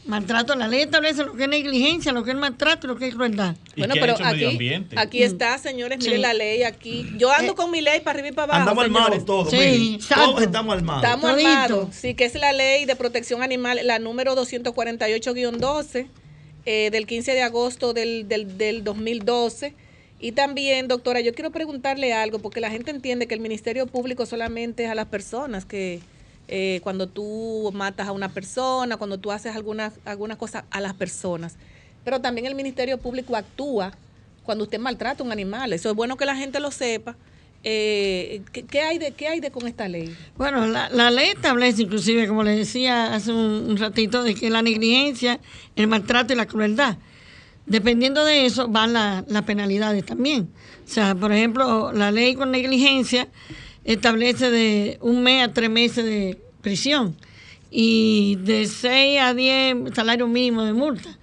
Maltrato, 0.07 0.54
la 0.54 0.68
ley 0.68 0.82
establece 0.82 1.24
lo 1.24 1.34
que 1.34 1.44
es 1.44 1.48
negligencia, 1.48 2.12
lo 2.12 2.22
que 2.22 2.30
es 2.30 2.36
maltrato 2.36 2.86
y 2.86 2.88
lo 2.88 2.96
que 2.96 3.09
es 3.09 3.14
crueldad. 3.14 3.57
Bueno, 3.76 3.94
pero 3.98 4.14
aquí, 4.24 4.84
aquí 4.94 5.22
está, 5.22 5.59
señores, 5.59 5.98
mire 5.98 6.18
la 6.18 6.32
ley 6.32 6.62
aquí. 6.62 7.11
Yo 7.16 7.32
ando 7.32 7.52
eh, 7.52 7.57
con 7.57 7.70
mi 7.72 7.80
ley 7.80 8.00
para 8.00 8.18
arriba 8.18 8.28
y 8.28 8.32
para 8.32 8.44
abajo. 8.44 8.61
Andamos 8.61 8.84
armados 8.84 9.24
todos, 9.24 9.50
sí, 9.50 9.98
todos 10.09 10.42
estamos 10.42 10.76
armados. 10.76 11.02
Estamos 11.02 11.30
armados, 11.30 11.88
sí, 11.94 12.14
que 12.14 12.24
es 12.24 12.34
la 12.36 12.52
ley 12.52 12.84
de 12.84 12.94
protección 12.94 13.42
animal, 13.42 13.80
la 13.82 13.98
número 13.98 14.36
248-12 14.36 16.07
eh, 16.66 16.90
del 16.90 17.07
15 17.07 17.32
de 17.32 17.42
agosto 17.42 17.92
del, 17.92 18.28
del, 18.28 18.57
del 18.57 18.84
2012. 18.84 19.74
Y 20.18 20.32
también, 20.32 20.88
doctora, 20.88 21.20
yo 21.20 21.34
quiero 21.34 21.50
preguntarle 21.50 22.12
algo, 22.12 22.38
porque 22.38 22.61
la 22.61 22.70
gente 22.70 22.90
entiende 22.90 23.26
que 23.26 23.34
el 23.34 23.40
Ministerio 23.40 23.86
Público 23.86 24.24
solamente 24.24 24.84
es 24.84 24.90
a 24.90 24.94
las 24.94 25.07
personas 25.07 25.64
que 25.66 26.00
eh, 26.49 26.80
cuando 26.82 27.09
tú 27.09 27.70
matas 27.74 28.09
a 28.09 28.12
una 28.12 28.28
persona, 28.28 28.97
cuando 28.97 29.18
tú 29.18 29.32
haces 29.32 29.57
algunas 29.57 29.94
alguna 30.05 30.36
cosa 30.36 30.64
a 30.70 30.80
las 30.80 30.94
personas. 30.94 31.57
Pero 32.05 32.20
también 32.20 32.47
el 32.47 32.55
Ministerio 32.55 32.99
Público 32.99 33.34
actúa 33.34 33.92
cuando 34.44 34.64
usted 34.64 34.78
maltrata 34.78 35.22
a 35.22 35.26
un 35.26 35.32
animal. 35.32 35.72
Eso 35.72 35.90
es 35.90 35.97
bueno 35.97 36.16
que 36.16 36.24
la 36.24 36.36
gente 36.36 36.61
lo 36.61 36.70
sepa. 36.70 37.16
Eh, 37.64 38.42
¿qué, 38.53 38.80
hay 38.80 38.99
de 38.99 39.11
qué 39.11 39.26
hay 39.26 39.40
de 39.40 39.51
con 39.51 39.66
esta 39.66 39.88
ley? 39.88 40.16
Bueno, 40.36 40.68
la, 40.68 41.11
ley 41.11 41.30
establece 41.30 41.82
inclusive, 41.82 42.28
como 42.28 42.44
le 42.44 42.55
decía 42.55 43.12
hace 43.12 43.32
un, 43.32 43.76
ratito, 43.76 44.22
de 44.22 44.36
que 44.36 44.51
la 44.51 44.62
negligencia, 44.62 45.40
el 45.74 45.88
maltrato 45.88 46.32
y 46.32 46.36
la 46.36 46.47
crueldad. 46.47 46.97
Dependiendo 47.66 48.24
de 48.24 48.47
eso 48.47 48.68
van 48.68 48.92
las 48.92 49.42
penalidades 49.42 50.07
también. 50.07 50.49
O 50.84 50.88
sea, 50.88 51.16
por 51.16 51.32
ejemplo, 51.32 51.90
la 51.90 52.12
ley 52.12 52.36
con 52.36 52.53
negligencia 52.53 53.26
establece 53.87 54.51
de 54.51 54.99
un 55.01 55.22
mes 55.22 55.45
a 55.45 55.53
tres 55.53 55.70
meses 55.70 56.05
de 56.05 56.39
prisión 56.61 57.16
y 57.70 58.37
de 58.43 58.66
seis 58.66 59.20
a 59.20 59.32
diez 59.32 59.76
salarios 59.95 60.28
mínimos 60.28 60.66
de 60.66 60.72
multa. 60.72 61.16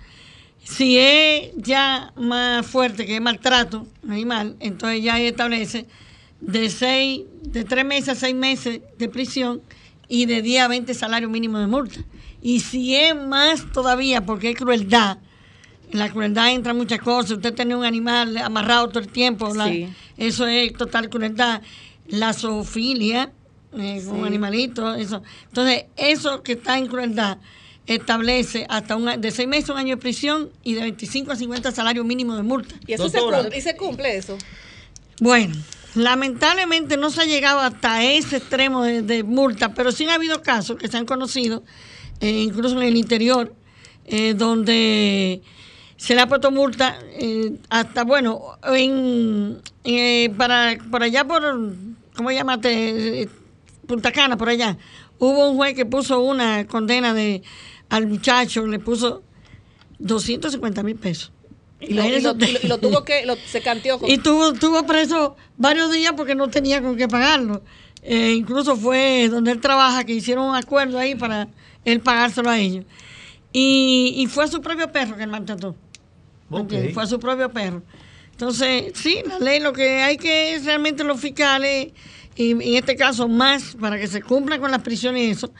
Si 0.63 0.97
es 0.97 1.51
ya 1.57 2.13
más 2.15 2.65
fuerte 2.65 3.05
que 3.05 3.15
es 3.15 3.21
maltrato 3.21 3.85
animal, 4.07 4.55
entonces 4.61 5.03
ya 5.03 5.19
establece 5.19 5.85
de 6.39 6.69
seis, 6.69 7.21
de 7.41 7.65
tres 7.65 7.85
meses 7.85 8.09
a 8.09 8.15
seis 8.15 8.33
meses 8.33 8.79
de 8.97 9.09
prisión 9.09 9.61
y 10.07 10.25
de 10.25 10.41
10 10.41 10.63
a 10.63 10.67
20 10.67 10.93
salarios 10.93 11.31
mínimos 11.31 11.59
de 11.61 11.67
multa. 11.67 11.99
Y 12.41 12.61
si 12.61 12.95
es 12.95 13.15
más 13.15 13.71
todavía 13.71 14.25
porque 14.25 14.51
es 14.51 14.55
crueldad, 14.55 15.17
en 15.91 15.99
la 15.99 16.09
crueldad 16.09 16.51
entra 16.51 16.73
muchas 16.73 16.99
cosas, 16.99 17.31
usted 17.31 17.53
tiene 17.53 17.75
un 17.75 17.85
animal 17.85 18.37
amarrado 18.37 18.89
todo 18.89 18.99
el 18.99 19.07
tiempo, 19.07 19.51
eso 20.17 20.47
es 20.47 20.73
total 20.73 21.09
crueldad 21.09 21.61
la 22.07 22.33
zoofilia, 22.33 23.31
eh, 23.77 24.03
un 24.07 24.25
animalito, 24.25 24.93
eso. 24.93 25.23
Entonces, 25.47 25.85
eso 25.95 26.43
que 26.43 26.53
está 26.53 26.77
en 26.77 26.87
crueldad 26.87 27.37
establece 27.87 28.65
hasta 28.69 28.95
un, 28.95 29.19
de 29.19 29.31
seis 29.31 29.47
meses 29.47 29.69
un 29.69 29.77
año 29.77 29.95
de 29.95 30.01
prisión 30.01 30.49
y 30.63 30.73
de 30.73 30.81
25 30.81 31.31
a 31.31 31.35
50 31.35 31.71
salarios 31.71 32.05
mínimos 32.05 32.37
de 32.37 32.43
multa. 32.43 32.75
¿Y 32.87 32.93
eso 32.93 33.09
se 33.09 33.19
cumple, 33.19 33.57
¿y 33.57 33.61
se 33.61 33.75
cumple 33.75 34.17
eso? 34.17 34.37
Bueno, 35.19 35.55
lamentablemente 35.95 36.97
no 36.97 37.09
se 37.09 37.21
ha 37.21 37.25
llegado 37.25 37.59
hasta 37.59 38.03
ese 38.03 38.37
extremo 38.37 38.83
de, 38.83 39.23
multa, 39.23 39.73
pero 39.73 39.91
sí 39.91 40.05
ha 40.05 40.15
habido 40.15 40.41
casos 40.41 40.77
que 40.77 40.87
se 40.87 40.97
han 40.97 41.05
conocido, 41.05 41.63
eh, 42.21 42.29
incluso 42.29 42.79
en 42.79 42.87
el 42.87 42.95
interior, 42.95 43.53
eh, 44.05 44.33
donde 44.33 45.41
se 45.97 46.15
le 46.15 46.21
ha 46.21 46.27
puesto 46.27 46.51
multa 46.51 46.99
hasta, 47.69 48.03
bueno, 48.03 48.57
en, 48.63 49.61
para, 50.37 50.77
por 50.91 51.03
allá 51.03 51.25
por 51.25 51.43
¿cómo 52.15 52.31
llamaste? 52.31 53.29
Punta 53.87 54.11
Cana, 54.11 54.37
por 54.37 54.49
allá. 54.49 54.77
Hubo 55.19 55.49
un 55.49 55.57
juez 55.57 55.75
que 55.75 55.85
puso 55.85 56.21
una 56.21 56.65
condena 56.67 57.13
de 57.13 57.43
al 57.89 58.07
muchacho, 58.07 58.65
le 58.65 58.79
puso 58.79 59.23
250 59.99 60.83
mil 60.83 60.95
pesos. 60.95 61.31
Y, 61.79 61.93
lo, 61.93 62.77
tuvo 62.77 63.03
que, 63.03 63.25
se 63.45 63.61
canteó 63.61 63.99
Y 64.07 64.17
tuvo, 64.17 64.53
tuvo 64.53 64.85
preso 64.85 65.35
varios 65.57 65.91
días 65.91 66.13
porque 66.15 66.33
no 66.33 66.47
tenía 66.47 66.81
con 66.81 66.95
qué 66.95 67.09
pagarlo. 67.09 67.61
Eh, 68.01 68.33
incluso 68.37 68.75
fue 68.77 69.27
donde 69.29 69.51
él 69.51 69.59
trabaja, 69.59 70.05
que 70.05 70.13
hicieron 70.13 70.45
un 70.45 70.55
acuerdo 70.55 70.97
ahí 70.97 71.15
para 71.15 71.49
él 71.83 71.99
pagárselo 71.99 72.49
a 72.49 72.57
ellos. 72.57 72.85
Y, 73.51 74.13
y 74.17 74.27
fue 74.27 74.45
a 74.45 74.47
su 74.47 74.61
propio 74.61 74.91
perro 74.91 75.17
que 75.17 75.23
él 75.23 75.29
maltrató. 75.29 75.75
Fue 76.93 77.03
a 77.03 77.07
su 77.07 77.19
propio 77.19 77.49
perro. 77.51 77.83
Entonces, 78.33 78.93
sí, 78.95 79.19
la 79.27 79.39
ley 79.39 79.59
lo 79.59 79.73
que 79.73 80.01
hay 80.01 80.17
que 80.17 80.55
es 80.55 80.65
realmente 80.65 81.03
los 81.03 81.19
fiscales, 81.19 81.93
y 82.35 82.51
en 82.51 82.75
este 82.75 82.95
caso 82.95 83.27
más, 83.27 83.77
para 83.79 83.97
que 83.97 84.07
se 84.07 84.21
cumpla 84.21 84.59
con 84.59 84.71
las 84.71 84.81
prisiones 84.81 85.21
y 85.23 85.29
eso, 85.29 85.53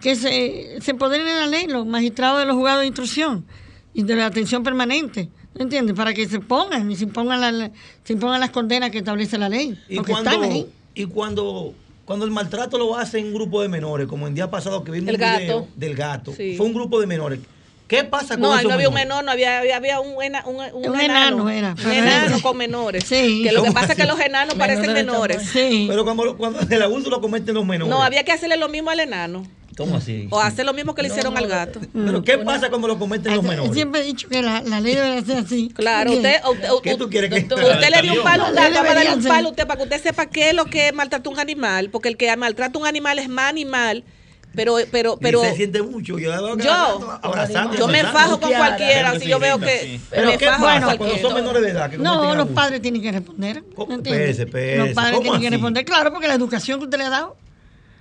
que 0.00 0.14
se, 0.14 0.80
se 0.80 0.90
en 0.92 0.98
la 0.98 1.46
ley 1.46 1.66
los 1.66 1.84
magistrados 1.84 2.40
de 2.40 2.46
los 2.46 2.56
juzgados 2.56 2.80
de 2.80 2.86
instrucción 2.86 3.44
y 3.92 4.02
de 4.04 4.16
la 4.16 4.26
atención 4.26 4.62
permanente. 4.62 5.28
¿Entiendes? 5.54 5.94
Para 5.94 6.14
que 6.14 6.26
se 6.26 6.40
pongan 6.40 6.90
y 6.90 6.96
se 6.96 7.04
impongan, 7.04 7.40
la, 7.40 7.70
se 8.04 8.14
impongan 8.14 8.40
las 8.40 8.50
condenas 8.50 8.90
que 8.90 8.98
establece 8.98 9.36
la 9.36 9.50
ley. 9.50 9.78
Y 9.88 9.98
cuando, 9.98 10.70
Y 10.94 11.04
cuando, 11.06 11.74
cuando 12.06 12.24
el 12.24 12.30
maltrato 12.30 12.78
lo 12.78 12.96
hace 12.96 13.18
en 13.18 13.26
un 13.26 13.34
grupo 13.34 13.60
de 13.60 13.68
menores, 13.68 14.06
como 14.06 14.26
el 14.26 14.34
día 14.34 14.50
pasado 14.50 14.82
que 14.82 14.92
vimos 14.92 15.10
el 15.10 15.18
video 15.18 15.68
del 15.76 15.94
gato, 15.94 16.32
fue 16.32 16.60
un 16.60 16.72
grupo 16.72 17.00
de 17.00 17.06
menores 17.06 17.40
¿Qué 17.86 18.04
pasa 18.04 18.34
con 18.34 18.42
No, 18.42 18.62
no 18.62 18.72
había 18.72 18.88
un 18.88 18.94
menor, 18.94 19.24
no 19.24 19.30
había, 19.30 19.58
había, 19.58 20.00
un, 20.00 20.14
un, 20.14 20.22
enano. 21.00 21.50
era. 21.50 21.74
Un 21.84 21.92
enano 21.92 22.40
con 22.40 22.56
menores. 22.56 23.04
Sí. 23.04 23.42
Que 23.44 23.52
lo 23.52 23.62
que 23.62 23.72
pasa 23.72 23.92
es 23.92 23.98
que 23.98 24.06
los 24.06 24.18
enanos 24.18 24.54
parecen 24.54 24.92
menores. 24.92 25.42
Sí. 25.52 25.86
Pero 25.88 26.04
cuando, 26.04 26.36
cuando 26.36 26.60
el 26.60 26.82
abuso 26.82 27.10
lo 27.10 27.20
cometen 27.20 27.54
los 27.54 27.66
menores. 27.66 27.90
No, 27.90 28.02
había 28.02 28.24
que 28.24 28.32
hacerle 28.32 28.56
lo 28.56 28.68
mismo 28.68 28.90
al 28.90 29.00
enano. 29.00 29.44
¿Cómo 29.76 29.96
así? 29.96 30.28
O 30.30 30.38
hacer 30.38 30.66
lo 30.66 30.74
mismo 30.74 30.94
que 30.94 31.02
le 31.02 31.08
hicieron 31.08 31.36
al 31.36 31.46
gato. 31.46 31.80
Pero 31.92 32.22
¿qué 32.22 32.38
pasa 32.38 32.68
cuando 32.68 32.88
lo 32.88 32.98
cometen 32.98 33.34
los 33.34 33.44
menores? 33.44 33.72
Siempre 33.72 34.02
he 34.02 34.04
dicho 34.04 34.28
que 34.28 34.42
la, 34.42 34.60
la 34.62 34.80
ley 34.80 34.94
debe 34.94 35.22
ser 35.22 35.38
así. 35.38 35.70
Claro, 35.74 36.12
usted, 36.12 36.40
usted, 36.50 36.68
¿Qué 36.82 36.96
tú 36.96 37.08
quieres 37.08 37.30
que 37.30 37.54
Usted 37.54 37.90
le 37.90 38.02
dio 38.02 38.14
un 38.14 38.22
palo 38.22 38.44
a 38.44 38.48
un 38.50 38.54
gato, 38.54 38.74
para 38.74 38.94
darle 38.94 39.14
un 39.14 39.24
palo 39.24 39.48
a 39.48 39.50
usted 39.50 39.66
para 39.66 39.78
que 39.78 39.84
usted 39.84 40.02
sepa 40.02 40.26
qué 40.26 40.50
es 40.50 40.54
lo 40.54 40.66
que 40.66 40.92
maltrata 40.92 41.28
un 41.30 41.38
animal, 41.38 41.88
porque 41.90 42.08
el 42.08 42.16
que 42.16 42.34
maltrata 42.36 42.78
un 42.78 42.86
animal 42.86 43.18
es 43.18 43.28
más 43.28 43.48
animal 43.48 44.04
pero, 44.54 44.76
pero, 44.90 45.18
pero. 45.18 45.40
se 45.42 45.56
siente 45.56 45.82
mucho. 45.82 46.18
Yo, 46.18 46.30
yo, 46.58 47.88
me 47.88 48.02
fajo 48.04 48.40
con 48.40 48.52
cualquiera. 48.52 49.18
Si 49.18 49.28
yo 49.28 49.38
veo 49.38 49.58
que. 49.58 50.00
Pero 50.10 50.28
me 50.28 50.38
fajo 50.38 50.62
bueno, 50.62 50.98
cuando 50.98 51.18
son 51.18 51.34
menores 51.34 51.62
de 51.62 51.70
edad. 51.70 51.90
Que 51.90 51.98
no, 51.98 52.34
los 52.34 52.48
padres 52.48 52.82
tienen 52.82 53.02
que 53.02 53.12
responder. 53.12 53.64
Pese, 54.02 54.46
pese. 54.46 54.76
Los 54.78 54.90
padres 54.90 55.20
tienen 55.20 55.40
que 55.40 55.50
responder. 55.50 55.84
Claro, 55.84 56.12
porque 56.12 56.28
la 56.28 56.34
educación 56.34 56.78
que 56.78 56.84
usted 56.84 56.98
le 56.98 57.04
ha 57.04 57.10
dado. 57.10 57.36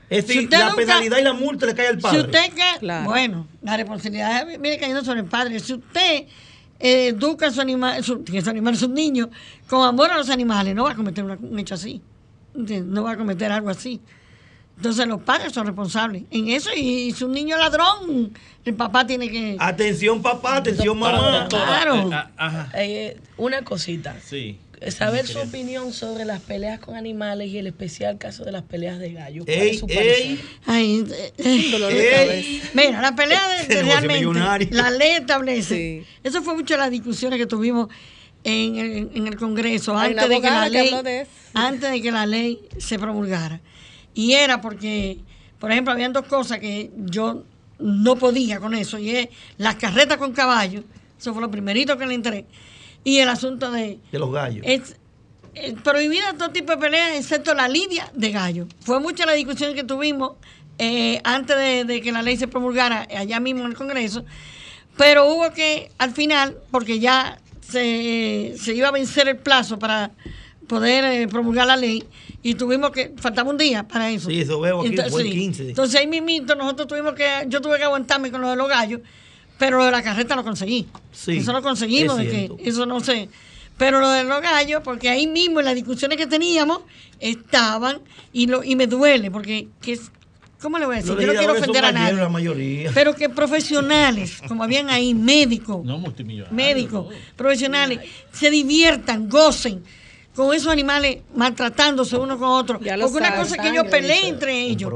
Es 0.09 0.27
decir, 0.27 0.49
la 0.51 0.75
penalidad 0.75 1.19
y 1.19 1.23
la 1.23 1.33
multa 1.33 1.65
le 1.65 1.73
cae 1.73 1.87
al 1.87 1.97
padre. 1.97 2.19
Si 2.19 2.25
usted 2.25 2.51
que, 2.53 3.03
bueno, 3.05 3.47
la 3.61 3.77
responsabilidad 3.77 4.45
viene 4.45 4.77
cayendo 4.77 5.05
sobre 5.05 5.21
el 5.21 5.25
padre. 5.25 5.57
Si 5.61 5.73
usted 5.73 6.25
eh, 6.81 7.07
educa 7.07 7.47
a 7.47 7.51
su 7.51 7.61
animal, 7.61 8.03
su, 8.03 8.21
su 8.25 8.49
animal, 8.49 8.75
sus 8.75 8.89
niños, 8.89 9.29
con 9.69 9.87
amor 9.87 10.11
a 10.11 10.17
los 10.17 10.29
animales, 10.29 10.75
no 10.75 10.83
va 10.83 10.91
a 10.91 10.95
cometer 10.95 11.23
un 11.23 11.59
hecho 11.59 11.75
así. 11.75 12.01
No 12.53 13.03
va 13.03 13.11
a 13.11 13.17
cometer 13.17 13.53
algo 13.53 13.69
así. 13.69 14.01
Entonces 14.81 15.05
los 15.05 15.21
padres 15.21 15.53
son 15.53 15.67
responsables 15.67 16.23
en 16.31 16.49
eso 16.49 16.71
y 16.75 17.11
si 17.11 17.23
un 17.23 17.33
niño 17.33 17.55
ladrón, 17.55 18.33
el 18.65 18.73
papá 18.73 19.05
tiene 19.05 19.29
que... 19.29 19.55
Atención 19.59 20.23
papá, 20.23 20.55
atención 20.55 20.97
mamá. 20.97 21.47
Claro. 21.49 22.09
Eh, 22.73 23.15
una 23.37 23.63
cosita. 23.63 24.15
Sí. 24.25 24.57
Saber 24.89 25.27
su 25.27 25.37
opinión 25.37 25.93
sobre 25.93 26.25
las 26.25 26.41
peleas 26.41 26.79
con 26.79 26.95
animales 26.95 27.49
y 27.49 27.59
el 27.59 27.67
especial 27.67 28.17
caso 28.17 28.43
de 28.43 28.53
las 28.53 28.63
peleas 28.63 28.97
de 28.97 29.13
gallo. 29.13 29.43
Ey, 29.45 29.79
Ay, 30.65 31.05
Mira, 32.73 33.03
la 33.03 33.15
pelea 33.15 33.39
de, 33.67 33.83
realmente 33.83 34.71
la 34.71 34.89
ley 34.89 35.11
establece. 35.11 36.05
Eso 36.23 36.41
fue 36.41 36.55
mucho 36.55 36.73
de 36.73 36.79
las 36.79 36.89
discusiones 36.89 37.37
que 37.37 37.45
tuvimos 37.45 37.87
en 38.43 38.77
el, 38.77 39.11
en 39.13 39.27
el 39.27 39.35
Congreso 39.35 39.95
antes 39.95 40.27
de 40.27 40.41
que 40.41 40.49
la 40.49 40.67
ley 40.67 40.91
antes 41.53 41.91
de 41.91 42.01
que 42.01 42.11
la 42.11 42.25
ley 42.25 42.59
se 42.79 42.97
promulgara. 42.97 43.61
Y 44.13 44.33
era 44.33 44.61
porque, 44.61 45.19
por 45.59 45.71
ejemplo, 45.71 45.93
habían 45.93 46.13
dos 46.13 46.25
cosas 46.25 46.59
que 46.59 46.91
yo 46.97 47.43
no 47.79 48.15
podía 48.15 48.59
con 48.59 48.75
eso, 48.75 48.99
y 48.99 49.11
es 49.11 49.29
las 49.57 49.75
carretas 49.75 50.17
con 50.17 50.33
caballos, 50.33 50.83
eso 51.19 51.33
fue 51.33 51.41
lo 51.41 51.49
primerito 51.49 51.97
que 51.97 52.05
le 52.05 52.13
entré, 52.13 52.45
y 53.03 53.17
el 53.17 53.29
asunto 53.29 53.71
de... 53.71 53.99
De 54.11 54.19
los 54.19 54.31
gallos. 54.31 54.63
Es, 54.67 54.95
prohibida 55.83 56.33
todo 56.37 56.51
tipo 56.51 56.71
de 56.71 56.77
peleas, 56.77 57.15
excepto 57.15 57.53
la 57.53 57.67
lidia 57.67 58.09
de 58.13 58.31
gallos. 58.31 58.67
Fue 58.81 58.99
mucha 58.99 59.25
la 59.25 59.33
discusión 59.33 59.73
que 59.73 59.83
tuvimos 59.83 60.33
eh, 60.77 61.19
antes 61.23 61.57
de, 61.87 62.01
que 62.01 62.11
la 62.11 62.21
ley 62.21 62.37
se 62.37 62.47
promulgara 62.47 63.07
allá 63.15 63.39
mismo 63.39 63.61
en 63.61 63.67
el 63.67 63.75
Congreso, 63.75 64.23
pero 64.97 65.27
hubo 65.27 65.51
que, 65.51 65.91
al 65.97 66.11
final, 66.11 66.57
porque 66.69 66.99
ya 66.99 67.39
se, 67.61 68.55
se 68.57 68.73
iba 68.73 68.87
a 68.89 68.91
vencer 68.91 69.27
el 69.27 69.37
plazo 69.37 69.79
para 69.79 70.11
poder 70.67 71.03
eh, 71.05 71.27
promulgar 71.27 71.67
la 71.67 71.75
ley, 71.75 72.03
y 72.43 72.55
tuvimos 72.55 72.91
que, 72.91 73.13
faltaba 73.17 73.49
un 73.49 73.57
día 73.57 73.87
para 73.87 74.09
eso. 74.09 74.29
Sí, 74.29 74.41
eso 74.41 74.59
veo 74.59 74.79
aquí, 74.79 74.89
entonces, 74.89 75.11
fue 75.11 75.21
el 75.21 75.31
15. 75.31 75.69
Entonces 75.69 75.99
ahí 75.99 76.07
mismito 76.07 76.55
nosotros 76.55 76.87
tuvimos 76.87 77.13
que, 77.13 77.45
yo 77.47 77.61
tuve 77.61 77.77
que 77.77 77.83
aguantarme 77.83 78.31
con 78.31 78.41
lo 78.41 78.49
de 78.49 78.55
los 78.55 78.67
gallos, 78.67 79.01
pero 79.57 79.77
lo 79.77 79.85
de 79.85 79.91
la 79.91 80.01
carreta 80.01 80.35
lo 80.35 80.43
conseguí. 80.43 80.87
Sí, 81.11 81.37
eso 81.37 81.53
lo 81.53 81.61
conseguimos, 81.61 82.17
de 82.17 82.27
que 82.27 82.51
eso 82.63 82.85
no 82.85 82.99
sé. 82.99 83.29
Pero 83.77 83.99
lo 83.99 84.09
de 84.09 84.23
los 84.23 84.41
gallos, 84.41 84.81
porque 84.83 85.09
ahí 85.09 85.27
mismo 85.27 85.59
en 85.59 85.65
las 85.65 85.75
discusiones 85.75 86.17
que 86.17 86.27
teníamos 86.27 86.81
estaban, 87.19 87.99
y 88.33 88.47
lo 88.47 88.63
y 88.63 88.75
me 88.75 88.87
duele, 88.87 89.29
porque 89.29 89.67
que 89.81 89.99
¿cómo 90.59 90.79
le 90.79 90.85
voy 90.85 90.95
a 90.95 90.97
decir? 90.99 91.17
Yo 91.17 91.27
no 91.27 91.33
quiero 91.33 91.53
ofender 91.53 91.85
a 91.85 91.91
nadie. 91.91 92.13
La 92.13 92.29
mayoría. 92.29 92.91
Pero 92.93 93.15
que 93.15 93.29
profesionales, 93.29 94.41
como 94.47 94.63
habían 94.63 94.89
ahí, 94.89 95.13
médicos, 95.13 95.83
no 95.85 95.99
multimillonarios, 95.99 96.55
médicos, 96.55 97.13
profesionales, 97.35 97.99
se 98.31 98.49
diviertan, 98.49 99.29
gocen 99.29 99.83
con 100.35 100.53
esos 100.55 100.71
animales 100.71 101.17
maltratándose 101.35 102.15
uno 102.15 102.37
con 102.39 102.47
otro. 102.49 102.79
Porque 102.79 102.93
una 102.93 103.35
cosa 103.35 103.55
es 103.55 103.61
que 103.61 103.69
ellos 103.69 103.85
peleen 103.89 104.35
entre 104.35 104.61
ellos. 104.61 104.91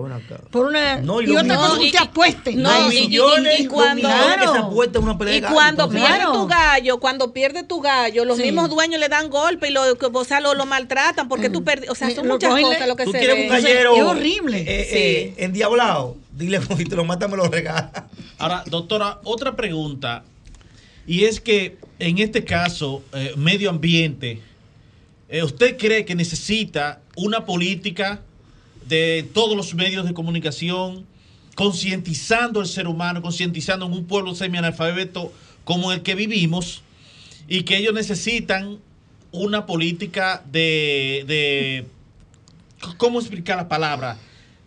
Por 0.50 0.68
una, 0.68 1.02
y, 1.02 1.36
otra 1.36 1.56
cosa 1.58 1.78
que 1.78 1.86
usted 1.86 2.00
apueste. 2.00 2.56
No, 2.56 2.92
y, 2.92 3.18
y, 3.60 3.68
cuando, 3.68 4.10
se 4.10 5.00
una 5.00 5.18
pelea 5.18 5.38
y 5.38 5.42
cuando 5.42 5.90
pierde 5.90 6.24
tu 6.32 6.48
gallo, 6.48 7.00
cuando 7.00 7.34
pierde 7.34 7.64
tu 7.64 7.82
gallo, 7.82 8.24
los 8.24 8.38
mismos 8.38 8.70
dueños 8.70 9.00
le 9.00 9.10
dan 9.10 9.30
golpe 9.30 9.68
y 9.68 9.72
lo, 9.72 9.82
o 10.14 10.24
sea, 10.24 10.40
lo, 10.40 10.54
lo 10.54 10.66
maltratan 10.66 11.28
porque 11.28 11.50
tú 11.50 11.62
mm. 11.62 11.66
perdiste. 11.66 11.92
O 11.92 11.96
sea, 11.96 12.10
son 12.12 12.28
muchas 12.28 12.50
cosas 12.50 12.88
lo 12.88 12.96
que 12.96 13.06
tú 13.06 13.12
se 13.12 13.20
quieres 13.20 13.44
un 13.44 13.50
gallero 13.50 13.96
es 13.96 14.04
horrible. 14.04 14.62
Eh, 14.62 14.88
eh, 14.92 15.34
endiablado. 15.38 16.16
Dile, 16.32 16.60
si 16.78 16.86
te 16.86 16.96
lo 16.96 17.04
mata, 17.04 17.28
me 17.28 17.38
lo 17.38 17.48
regala. 17.48 18.08
Ahora, 18.38 18.64
doctora, 18.68 19.20
otra 19.24 19.56
pregunta. 19.56 20.24
Y 21.08 21.26
es 21.26 21.40
que 21.40 21.78
en 22.00 22.20
este 22.20 22.44
caso, 22.44 23.04
eh, 23.14 23.34
medio 23.38 23.70
ambiente 23.70 24.42
eh, 25.30 25.44
¿usted 25.44 25.78
cree 25.78 26.06
que 26.06 26.16
necesita 26.16 27.02
una 27.16 27.46
política 27.46 28.22
de 28.88 29.28
todos 29.34 29.56
los 29.58 29.74
medios 29.74 30.06
de 30.06 30.14
comunicación 30.14 31.06
concientizando 31.56 32.60
al 32.60 32.68
ser 32.68 32.88
humano, 32.88 33.22
concientizando 33.22 33.86
en 33.86 33.94
un 33.94 34.06
pueblo 34.06 34.36
semi-analfabeto 34.36 35.32
como 35.64 35.92
el 35.92 36.02
que 36.02 36.16
vivimos 36.16 36.84
y 37.48 37.64
que 37.64 37.78
ellos 37.78 37.94
necesitan 37.94 38.80
una 39.32 39.66
política 39.66 40.44
de, 40.52 41.24
de 41.28 41.86
¿cómo 42.98 43.20
explicar 43.20 43.58
la 43.58 43.68
palabra? 43.68 44.18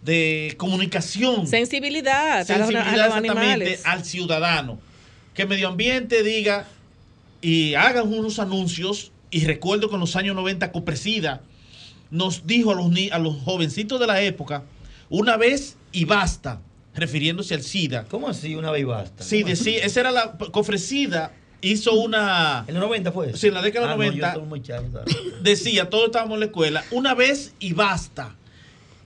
de 0.03 0.55
comunicación. 0.57 1.47
Sensibilidad, 1.47 2.47
sensibilidad 2.47 3.07
exactamente 3.07 3.81
al 3.85 4.05
ciudadano. 4.05 4.79
Que 5.35 5.47
medio 5.47 5.69
ambiente 5.69 6.23
diga 6.23 6.67
y 7.41 7.75
hagan 7.75 8.13
unos 8.13 8.39
anuncios 8.39 9.13
y 9.31 9.45
recuerdo 9.45 9.89
que 9.89 9.95
en 9.95 10.01
los 10.01 10.17
años 10.17 10.35
90 10.35 10.73
Copresida 10.73 11.43
nos 12.11 12.47
dijo 12.47 12.71
a 12.71 12.75
los, 12.75 12.91
a 13.13 13.19
los 13.19 13.37
jovencitos 13.43 14.01
de 14.01 14.07
la 14.07 14.23
época, 14.23 14.65
una 15.11 15.37
vez 15.37 15.77
y 15.93 16.05
basta, 16.05 16.61
refiriéndose 16.95 17.55
al 17.55 17.63
SIDA. 17.63 18.05
¿Cómo 18.05 18.29
así, 18.29 18.55
una 18.55 18.71
vez 18.71 18.83
y 18.83 18.85
basta? 18.85 19.23
Sí, 19.23 19.43
decía, 19.43 19.85
esa 19.85 20.01
era 20.01 20.11
la 20.11 20.39
Cofresida 20.51 21.33
hizo 21.61 21.93
una... 21.95 22.65
¿En 22.67 22.75
los 22.75 22.85
90 22.85 23.13
fue? 23.13 23.37
Sí, 23.37 23.49
en 23.49 23.55
la 23.55 23.63
década 23.63 23.97
de 23.97 24.07
los 24.07 24.39
90. 24.39 25.05
decía, 25.43 25.91
todos 25.91 26.07
estábamos 26.07 26.35
en 26.35 26.41
la 26.41 26.47
escuela, 26.47 26.85
una 26.91 27.15
vez 27.15 27.55
y 27.59 27.73
basta. 27.73 28.35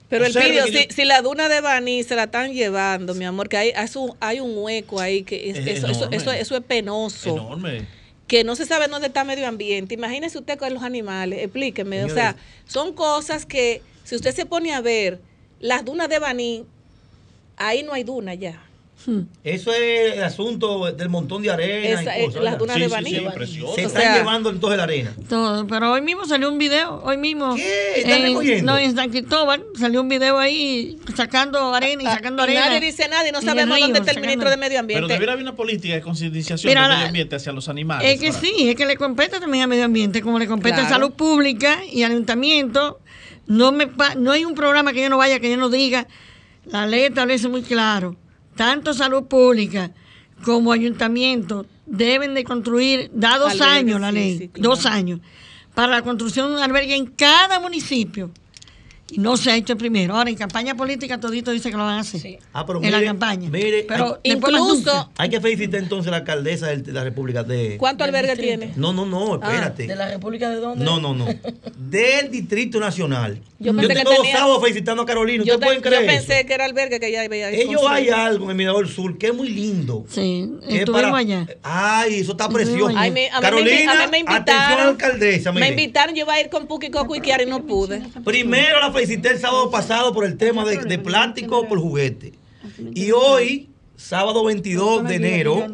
Pero 0.08 0.26
el 0.26 0.34
pidió, 0.34 0.64
si, 0.90 1.04
la 1.06 1.22
duna 1.22 1.48
de 1.48 1.62
Baní 1.62 2.02
se 2.02 2.14
la 2.14 2.24
están 2.24 2.52
llevando, 2.52 3.14
mi 3.14 3.24
amor, 3.24 3.48
que 3.48 3.56
hay, 3.56 3.72
hay, 4.20 4.40
un, 4.40 4.52
hueco 4.56 5.00
ahí, 5.00 5.22
que 5.22 5.48
eso, 5.48 5.86
eso, 5.86 6.10
eso, 6.10 6.32
eso, 6.32 6.56
es 6.56 6.62
penoso. 6.62 7.30
Enorme 7.30 8.01
que 8.26 8.44
no 8.44 8.56
se 8.56 8.66
sabe 8.66 8.88
dónde 8.88 9.08
está 9.08 9.24
medio 9.24 9.46
ambiente. 9.46 9.94
Imagínese 9.94 10.38
usted 10.38 10.58
con 10.58 10.72
los 10.72 10.82
animales, 10.82 11.40
explíqueme. 11.42 12.04
O 12.04 12.08
sea, 12.08 12.36
son 12.66 12.94
cosas 12.94 13.46
que 13.46 13.82
si 14.04 14.16
usted 14.16 14.34
se 14.34 14.46
pone 14.46 14.72
a 14.72 14.80
ver 14.80 15.20
las 15.60 15.84
dunas 15.84 16.08
de 16.08 16.18
Baní, 16.18 16.66
ahí 17.56 17.82
no 17.82 17.92
hay 17.92 18.04
duna 18.04 18.34
ya. 18.34 18.62
Hmm. 19.06 19.22
Eso 19.42 19.72
es 19.72 20.14
el 20.14 20.22
asunto 20.22 20.92
del 20.92 21.08
montón 21.08 21.42
de 21.42 21.50
arena. 21.50 22.02
y 22.02 22.26
cosas, 22.26 22.42
las 22.42 22.58
dunas 22.58 22.78
de 22.78 22.88
Baní. 22.88 23.20
se 23.74 23.82
están 23.82 24.18
llevando 24.18 24.50
entonces 24.50 24.76
la 24.76 24.84
arena. 24.84 25.14
Todo, 25.28 25.66
pero 25.66 25.92
hoy 25.92 26.02
mismo 26.02 26.24
salió 26.24 26.48
un 26.48 26.58
video, 26.58 27.02
hoy 27.04 27.16
mismo. 27.16 27.56
¿Qué? 27.56 28.00
¿Están 28.00 28.22
recogiendo? 28.22 28.72
No, 28.72 28.78
en 28.78 28.94
San 28.94 29.10
Cristóbal 29.10 29.64
salió 29.78 30.00
un 30.00 30.08
video 30.08 30.38
ahí 30.38 30.98
sacando 31.16 31.74
arena 31.74 32.02
y 32.02 32.06
ah, 32.06 32.14
sacando 32.14 32.42
arena. 32.42 32.66
Nadie 32.66 32.80
dice 32.80 33.08
nada 33.08 33.28
y 33.28 33.32
no 33.32 33.42
sabemos 33.42 33.78
dónde 33.80 33.98
está 33.98 34.12
el 34.12 34.20
ministro 34.20 34.50
de 34.50 34.56
Medio 34.56 34.78
Ambiente. 34.78 35.02
Pero 35.02 35.12
debería 35.12 35.32
haber 35.32 35.44
una 35.44 35.56
política 35.56 35.94
de 35.94 36.00
concientización 36.00 36.72
del 36.72 36.88
medio 36.88 37.06
ambiente 37.06 37.36
hacia 37.36 37.52
los 37.52 37.68
animales. 37.68 38.08
Es 38.08 38.20
que 38.20 38.32
sí, 38.32 38.68
es 38.68 38.76
que 38.76 38.86
le 38.86 38.96
compete 38.96 39.40
también 39.40 39.64
al 39.64 39.68
medio 39.68 39.84
ambiente, 39.84 40.22
como 40.22 40.38
le 40.38 40.46
compete 40.46 40.80
a 40.80 40.88
salud 40.88 41.12
pública 41.12 41.80
y 41.90 42.04
al 42.04 42.12
ayuntamiento. 42.12 43.00
No, 43.46 43.72
me, 43.72 43.88
no 44.16 44.30
hay 44.30 44.44
un 44.44 44.54
programa 44.54 44.92
que 44.92 45.02
yo 45.02 45.08
no 45.08 45.18
vaya, 45.18 45.40
que 45.40 45.50
yo 45.50 45.56
no 45.56 45.68
diga. 45.68 46.06
La 46.64 46.86
ley 46.86 47.02
establece 47.02 47.48
muy 47.48 47.62
claro 47.62 48.16
tanto 48.56 48.94
salud 48.94 49.24
pública 49.24 49.90
como 50.44 50.72
ayuntamiento 50.72 51.66
deben 51.86 52.34
de 52.34 52.44
construir, 52.44 53.10
da 53.12 53.38
dos 53.38 53.60
años 53.60 54.00
la 54.00 54.12
ley, 54.12 54.50
dos 54.54 54.86
años, 54.86 55.20
para 55.74 55.92
la 55.92 56.02
construcción 56.02 56.48
de 56.48 56.56
un 56.56 56.62
albergue 56.62 56.96
en 56.96 57.06
cada 57.06 57.60
municipio 57.60 58.30
no 59.18 59.36
se 59.36 59.50
ha 59.50 59.56
hecho 59.56 59.76
primero. 59.76 60.16
Ahora, 60.16 60.30
en 60.30 60.36
campaña 60.36 60.74
política, 60.74 61.18
todito 61.18 61.50
dice 61.50 61.70
que 61.70 61.76
lo 61.76 61.84
van 61.84 61.98
a 61.98 62.00
hacer. 62.00 62.38
Ah, 62.52 62.64
pero 62.66 62.82
en 62.82 62.90
la 62.90 63.02
campaña. 63.02 63.48
Mire, 63.50 63.84
pero 63.88 64.20
incluso. 64.22 65.10
Hay 65.16 65.30
que 65.30 65.40
felicitar 65.40 65.80
entonces 65.80 66.08
a 66.08 66.10
la 66.12 66.16
alcaldesa 66.18 66.68
de 66.68 66.92
la 66.92 67.04
República 67.04 67.42
de. 67.42 67.76
¿Cuánto 67.78 68.04
albergue 68.04 68.36
tiene? 68.36 68.72
No, 68.76 68.92
no, 68.92 69.06
no, 69.06 69.34
ah, 69.34 69.38
espérate. 69.42 69.86
¿De 69.86 69.96
la 69.96 70.08
República 70.08 70.50
de 70.50 70.56
dónde? 70.56 70.84
No, 70.84 71.00
no, 71.00 71.14
no. 71.14 71.26
Del 71.76 72.30
Distrito 72.30 72.80
Nacional. 72.80 73.40
Yo, 73.58 73.72
yo 73.72 73.88
tengo 73.88 74.10
dos 74.10 74.28
sábados 74.28 74.60
felicitando 74.60 75.02
a 75.02 75.06
Carolina. 75.06 75.42
¿Ustedes 75.42 75.60
pueden 75.60 75.80
creer? 75.80 76.02
Yo 76.02 76.06
pensé 76.08 76.46
que 76.46 76.54
era 76.54 76.64
albergue 76.64 76.98
que 76.98 77.12
ya 77.12 77.28
veía. 77.28 77.50
Ellos 77.50 77.82
hay 77.88 78.08
algo 78.08 78.44
en 78.46 78.50
el 78.50 78.56
Mirador 78.56 78.88
Sur 78.88 79.18
que 79.18 79.28
es 79.28 79.34
muy 79.34 79.48
lindo. 79.48 80.04
Sí, 80.08 80.50
estuvimos 80.68 81.02
para... 81.02 81.16
allá. 81.16 81.46
Ay, 81.62 82.20
eso 82.20 82.32
está 82.32 82.48
precioso. 82.48 82.94
Ay, 82.96 83.10
me, 83.10 83.30
a 83.30 83.40
Carolina, 83.40 83.92
a 83.92 84.06
mí 84.06 84.10
me 84.10 84.18
invitaron. 84.18 84.42
Atención 84.42 84.80
a 84.80 84.84
la 84.84 84.88
alcaldesa. 84.90 85.52
Me 85.52 85.68
invitaron, 85.68 86.14
yo 86.14 86.24
iba 86.24 86.34
a 86.34 86.40
ir 86.40 86.48
con 86.48 86.66
Puki 86.66 86.90
Coco 86.90 87.14
y 87.14 87.20
Kiara 87.20 87.42
y 87.42 87.46
no 87.46 87.62
pude. 87.64 88.02
Primero 88.24 88.80
la 88.80 88.92
felicité 89.06 89.30
el 89.30 89.38
sábado 89.38 89.70
pasado 89.70 90.12
por 90.12 90.24
el 90.24 90.36
tema 90.36 90.64
de, 90.64 90.78
de 90.78 90.98
plástico 90.98 91.66
por 91.68 91.78
juguete. 91.78 92.32
Y 92.94 93.10
hoy, 93.10 93.68
sábado 93.96 94.44
22 94.44 95.04
de 95.04 95.14
enero, 95.16 95.66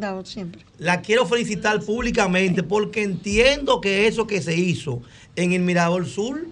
la 0.78 1.02
quiero 1.02 1.26
felicitar 1.26 1.80
públicamente 1.80 2.62
porque 2.62 3.02
entiendo 3.02 3.80
que 3.80 4.06
eso 4.06 4.26
que 4.26 4.40
se 4.40 4.56
hizo 4.56 5.02
en 5.36 5.52
el 5.52 5.60
Mirador 5.62 6.06
Sur 6.06 6.46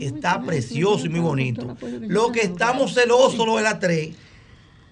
está 0.00 0.42
precioso 0.42 1.06
y 1.06 1.08
muy 1.10 1.20
bonito. 1.20 1.76
Lo 2.00 2.32
que 2.32 2.42
estamos 2.42 2.94
celosos 2.94 3.46
lo 3.46 3.56
de 3.56 3.62
la 3.62 3.78
3, 3.78 4.14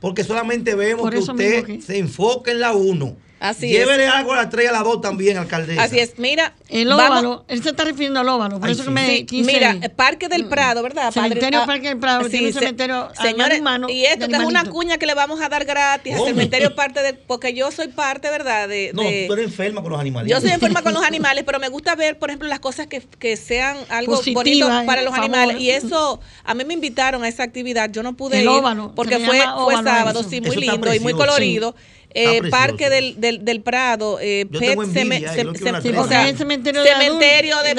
porque 0.01 0.25
solamente 0.25 0.75
vemos 0.75 1.11
que 1.11 1.19
usted 1.19 1.81
se 1.81 1.99
enfoca 1.99 2.51
en 2.51 2.61
la 2.61 2.73
1 2.73 3.17
Así 3.43 3.71
Llévele 3.71 4.07
algo 4.07 4.35
a 4.35 4.37
la 4.37 4.49
3 4.49 4.67
y 4.67 4.69
a 4.69 4.73
la 4.73 4.85
2 4.85 5.01
también, 5.01 5.37
alcaldesa. 5.37 5.83
Así 5.83 5.99
es. 5.99 6.17
Mira, 6.17 6.55
el 6.69 6.93
óvalo, 6.93 7.45
él 7.49 7.61
se 7.61 7.71
está 7.71 7.83
refiriendo 7.83 8.21
al 8.21 8.29
óvalo, 8.29 8.61
por 8.61 8.71
eso 8.71 8.85
que 8.85 8.91
me 8.91 9.27
Mira, 9.33 9.81
Parque 9.97 10.29
del 10.29 10.47
Prado, 10.47 10.81
¿verdad? 10.81 11.11
Cementerio 11.11 11.63
ah, 11.63 11.67
Parque 11.67 11.89
del 11.89 11.99
Prado, 11.99 12.29
tiene 12.29 12.47
un 12.47 12.53
cementerio 12.53 13.09
señores, 13.21 13.59
humano. 13.59 13.89
Y 13.89 14.05
esto 14.05 14.27
es 14.27 14.39
una 14.45 14.65
cuña 14.67 14.97
que 14.97 15.07
le 15.07 15.15
vamos 15.15 15.41
a 15.41 15.49
dar 15.49 15.65
gratis 15.65 16.15
al 16.15 16.25
cementerio 16.25 16.77
parte 16.77 17.03
de 17.03 17.15
porque 17.15 17.53
yo 17.53 17.73
soy 17.73 17.89
parte, 17.89 18.31
¿verdad? 18.31 18.69
De, 18.69 18.93
no, 18.95 19.03
tú 19.03 19.33
eres 19.33 19.47
enferma 19.47 19.83
con 19.83 19.91
los 19.91 20.01
animales. 20.01 20.31
Yo 20.31 20.41
soy 20.41 20.51
enferma 20.51 20.83
con 20.83 20.95
los 20.95 21.03
animales, 21.03 21.43
pero 21.45 21.59
me 21.59 21.69
gusta 21.69 21.97
ver, 21.97 22.21
por 22.21 22.31
ejemplo, 22.31 22.49
las 22.49 22.61
cosas 22.61 22.87
que, 22.87 23.01
que 23.19 23.37
sean 23.37 23.77
algo 23.89 24.23
bonito 24.33 24.69
para 24.87 25.03
los 25.03 25.15
animales 25.15 25.59
y 25.59 25.71
eso 25.71 26.21
a 26.45 26.55
mí 26.55 26.65
me 26.65 26.75
invitaron 26.75 27.25
a 27.25 27.29
esa 27.29 27.43
actividad, 27.43 27.91
yo 27.91 28.05
no 28.05 28.13
pude 28.13 28.45
ir 28.45 28.51
porque 28.95 29.19
fue 29.19 29.41
fue 29.65 29.75
sábado, 29.83 30.23
sí, 30.23 30.41
muy 30.41 30.55
lindo 30.55 30.95
y 30.95 31.01
muy 31.01 31.15
colorido 31.15 31.75
eh, 32.15 32.51
Parque 32.51 32.91
del, 32.91 33.21
del, 33.21 33.45
del, 33.45 33.61
Prado, 33.61 34.19
eh, 34.21 34.47
pet, 34.47 34.79
cementerio, 34.93 35.33
de, 35.33 35.35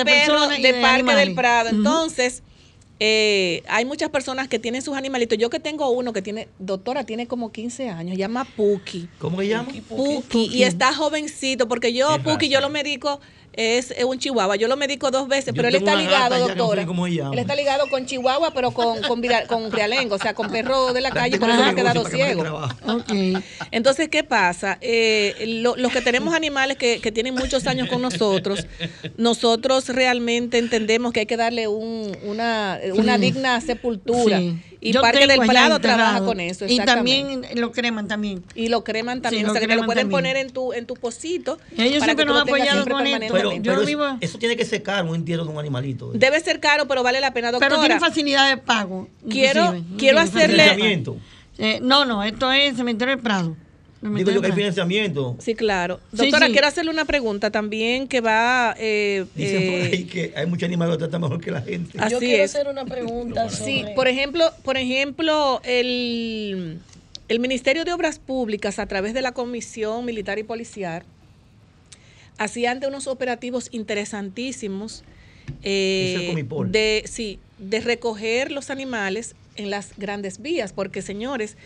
perros 0.04 0.50
de, 0.62 0.74
Parque 0.82 1.16
del 1.16 1.36
Prado. 1.36 1.70
Entonces, 1.70 2.44
eh, 3.00 3.64
hay 3.68 3.86
muchas 3.86 4.10
personas 4.10 4.48
que 4.48 4.60
tienen 4.60 4.82
sus 4.82 4.96
animalitos. 4.96 5.38
Yo 5.38 5.50
que 5.50 5.60
tengo 5.60 5.90
uno 5.90 6.14
que 6.14 6.22
tiene, 6.22 6.48
doctora, 6.60 7.06
tiene 7.06 7.28
como 7.28 7.52
15 7.52 7.90
años, 7.90 8.18
llama 8.18 8.46
Puki. 8.46 9.10
¿Cómo 9.20 9.40
se 9.40 9.48
llama? 9.50 9.70
Puki. 9.90 10.50
Y 10.54 10.64
está 10.64 10.94
jovencito, 10.94 11.68
porque 11.68 11.94
yo, 11.94 12.18
Puki, 12.24 12.50
yo 12.50 12.62
lo 12.62 12.70
medico 12.70 13.20
es 13.54 13.94
un 14.06 14.18
chihuahua. 14.20 14.56
Yo 14.56 14.68
lo 14.68 14.78
medico 14.78 15.12
dos 15.12 15.28
veces, 15.28 15.54
pero 15.56 15.68
él 15.68 15.76
está 15.76 15.96
ligado, 15.96 16.38
doctora. 16.48 16.82
él 16.84 17.40
está 17.40 17.56
ligado 17.56 17.88
con 17.90 18.06
chihuahua, 18.06 18.52
pero 18.54 18.72
con, 18.72 19.02
con, 19.04 19.22
con 19.48 19.72
o 20.12 20.18
sea, 20.18 20.34
con 20.34 20.50
perro 20.52 20.94
de 20.94 21.02
la 21.02 21.12
calle, 21.12 21.40
por 21.40 21.50
eso 21.50 21.64
ha 21.64 21.76
quedado 21.76 22.06
ciego. 22.06 22.44
Entonces, 23.72 24.10
¿qué 24.10 24.24
pasa? 24.24 24.78
Eh, 24.82 25.62
los 25.64 25.92
que 25.92 26.02
tenemos 26.02 26.34
animales 26.34 26.78
que, 26.78 27.00
que, 27.00 27.12
tienen 27.12 27.36
muchos 27.36 27.68
años 27.68 27.88
con 27.90 28.02
nosotros, 28.02 28.66
nosotros 29.18 29.90
realmente 29.90 30.58
entendemos 30.58 31.14
que 31.14 31.22
hay 31.22 31.26
que 31.26 31.38
darle 31.38 31.68
un, 31.68 32.16
una, 32.24 32.80
una 32.96 33.18
digna 33.18 33.62
sepultura. 33.62 34.42
Y 34.84 34.94
Parque 34.94 35.28
del 35.28 35.40
Prado 35.40 35.80
trabaja 35.80 36.20
con 36.20 36.40
eso. 36.40 36.66
Y 36.68 36.78
también 36.80 37.44
lo 37.56 37.72
creman 37.72 38.08
también. 38.08 38.44
Y 38.54 38.68
lo 38.68 38.84
creman 38.84 39.22
también. 39.22 39.48
o 39.50 39.52
sea, 39.52 39.62
que 39.62 39.68
te 39.68 39.76
lo 39.76 39.86
pueden 39.86 40.10
poner 40.10 40.38
en 40.38 40.52
tu, 40.52 40.74
en 40.74 40.86
tu 40.86 40.96
pocito. 40.96 41.58
Ellos 41.78 42.04
siempre 42.04 42.26
nos 42.26 42.36
han 42.36 42.48
apoyado 42.48 42.86
con 42.86 43.08
esto. 43.08 43.34
Pero, 43.34 43.54
yo 43.54 43.86
vivo... 43.86 44.18
eso 44.20 44.38
tiene 44.38 44.56
que 44.56 44.66
ser 44.66 44.84
caro, 44.84 45.10
un 45.10 45.16
entierro 45.16 45.46
de 45.46 45.52
un 45.52 45.60
animalito. 45.60 46.14
¿eh? 46.14 46.18
Debe 46.18 46.40
ser 46.40 46.60
caro, 46.60 46.88
pero 46.88 47.04
vale 47.04 47.22
la 47.22 47.34
pena, 47.34 47.52
doctora. 47.52 47.70
Pero 47.70 47.82
tiene 47.82 48.00
facilidad 48.00 48.50
de 48.50 48.58
pago. 48.58 49.08
Quiero, 49.30 49.76
quiero 49.98 50.20
hacerle... 50.20 51.04
Eh, 51.60 51.80
no, 51.82 52.04
no, 52.04 52.24
esto 52.24 52.52
es 52.52 52.76
Cementerio 52.76 53.16
del 53.16 53.24
Prado. 53.24 53.56
Digo 54.04 54.32
yo 54.32 54.42
que 54.42 54.48
hay 54.48 54.54
financiamiento. 54.54 55.38
Sí, 55.40 55.56
claro. 55.56 56.00
Doctora, 56.12 56.48
quiero 56.48 56.68
hacerle 56.68 56.92
una 56.92 57.06
pregunta 57.06 57.52
también 57.52 58.08
que 58.08 58.20
va... 58.20 58.76
Eh, 58.78 59.26
Dicen 59.34 59.72
por 59.72 59.80
eh, 59.80 59.90
ahí 59.94 60.04
que 60.04 60.34
hay 60.36 60.46
muchos 60.46 60.68
animales 60.68 60.96
que 60.96 61.00
tratan 61.00 61.22
mejor 61.22 61.40
que 61.40 61.52
la 61.52 61.62
gente. 61.62 61.98
Así 61.98 62.12
yo 62.12 62.20
quiero 62.20 62.44
hacer 62.44 62.68
una 62.68 62.86
pregunta 62.86 63.50
Sí, 63.50 63.86
por 63.96 64.08
ejemplo, 64.08 64.52
por 64.64 64.76
ejemplo 64.76 65.62
el, 65.64 66.80
el 67.30 67.40
Ministerio 67.40 67.86
de 67.86 67.94
Obras 67.94 68.20
Públicas, 68.20 68.78
a 68.78 68.86
través 68.88 69.14
de 69.14 69.22
la 69.22 69.32
Comisión 69.32 70.04
Militar 70.04 70.38
y 70.38 70.44
Policial, 70.44 71.04
hacía 72.38 72.72
ante 72.72 72.88
unos 72.88 73.08
operativos 73.08 73.70
interesantísimos 73.72 75.04
eh, 75.62 76.46
de, 76.68 77.04
sí, 77.06 77.40
de 77.58 77.80
recoger 77.80 78.52
los 78.52 78.70
animales 78.70 79.36
en 79.56 79.70
las 79.70 79.98
grandes 79.98 80.42
vías, 80.42 80.74
porque 80.74 81.02
señores, 81.02 81.58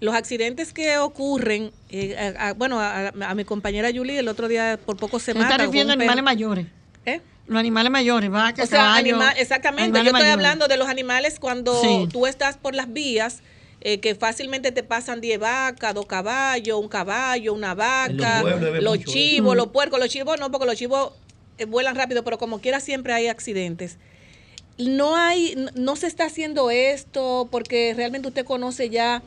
los 0.00 0.14
accidentes 0.14 0.72
que 0.72 0.98
ocurren, 0.98 1.72
eh, 1.90 2.34
bueno, 2.56 2.78
a, 2.80 3.34
mi 3.34 3.44
compañera 3.44 3.90
Julie 3.94 4.18
el 4.18 4.28
otro 4.28 4.48
día 4.48 4.78
por 4.84 4.96
poco 4.96 5.18
se 5.18 5.34
mata. 5.34 5.50
está 5.50 5.64
refiriendo 5.64 5.92
a 5.92 5.94
animales 5.94 6.24
mayores. 6.24 6.66
¿Eh? 7.04 7.20
Los 7.46 7.60
animales 7.60 7.92
mayores, 7.92 8.30
vacas, 8.30 8.66
o 8.66 8.68
sea, 8.68 9.00
exactamente. 9.36 10.02
Yo 10.02 10.10
estoy 10.10 10.28
hablando 10.28 10.68
de 10.68 10.76
los 10.76 10.88
animales 10.88 11.38
cuando 11.38 12.08
tú 12.08 12.26
estás 12.26 12.56
por 12.56 12.74
las 12.74 12.92
vías. 12.92 13.42
Eh, 13.82 14.00
que 14.00 14.14
fácilmente 14.14 14.72
te 14.72 14.82
pasan 14.82 15.20
10 15.20 15.38
vacas, 15.38 15.94
dos 15.94 16.06
caballos, 16.06 16.80
un 16.80 16.88
caballo, 16.88 17.52
una 17.52 17.74
vaca, 17.74 18.42
los, 18.80 18.98
chivos, 19.04 19.54
los 19.54 19.68
puercos, 19.68 20.00
los 20.00 20.08
chivos 20.08 20.40
no, 20.40 20.50
porque 20.50 20.66
los 20.66 20.76
chivos 20.76 21.12
eh, 21.58 21.66
vuelan 21.66 21.94
rápido, 21.94 22.24
pero 22.24 22.36
como 22.38 22.60
quiera 22.60 22.80
siempre 22.80 23.12
hay 23.12 23.28
accidentes 23.28 23.98
no 24.78 25.16
hay, 25.16 25.54
no 25.74 25.96
se 25.96 26.06
está 26.06 26.26
haciendo 26.26 26.70
esto 26.70 27.48
porque 27.50 27.94
realmente 27.96 28.28
usted 28.28 28.44
conoce 28.44 28.90
ya 28.90 29.22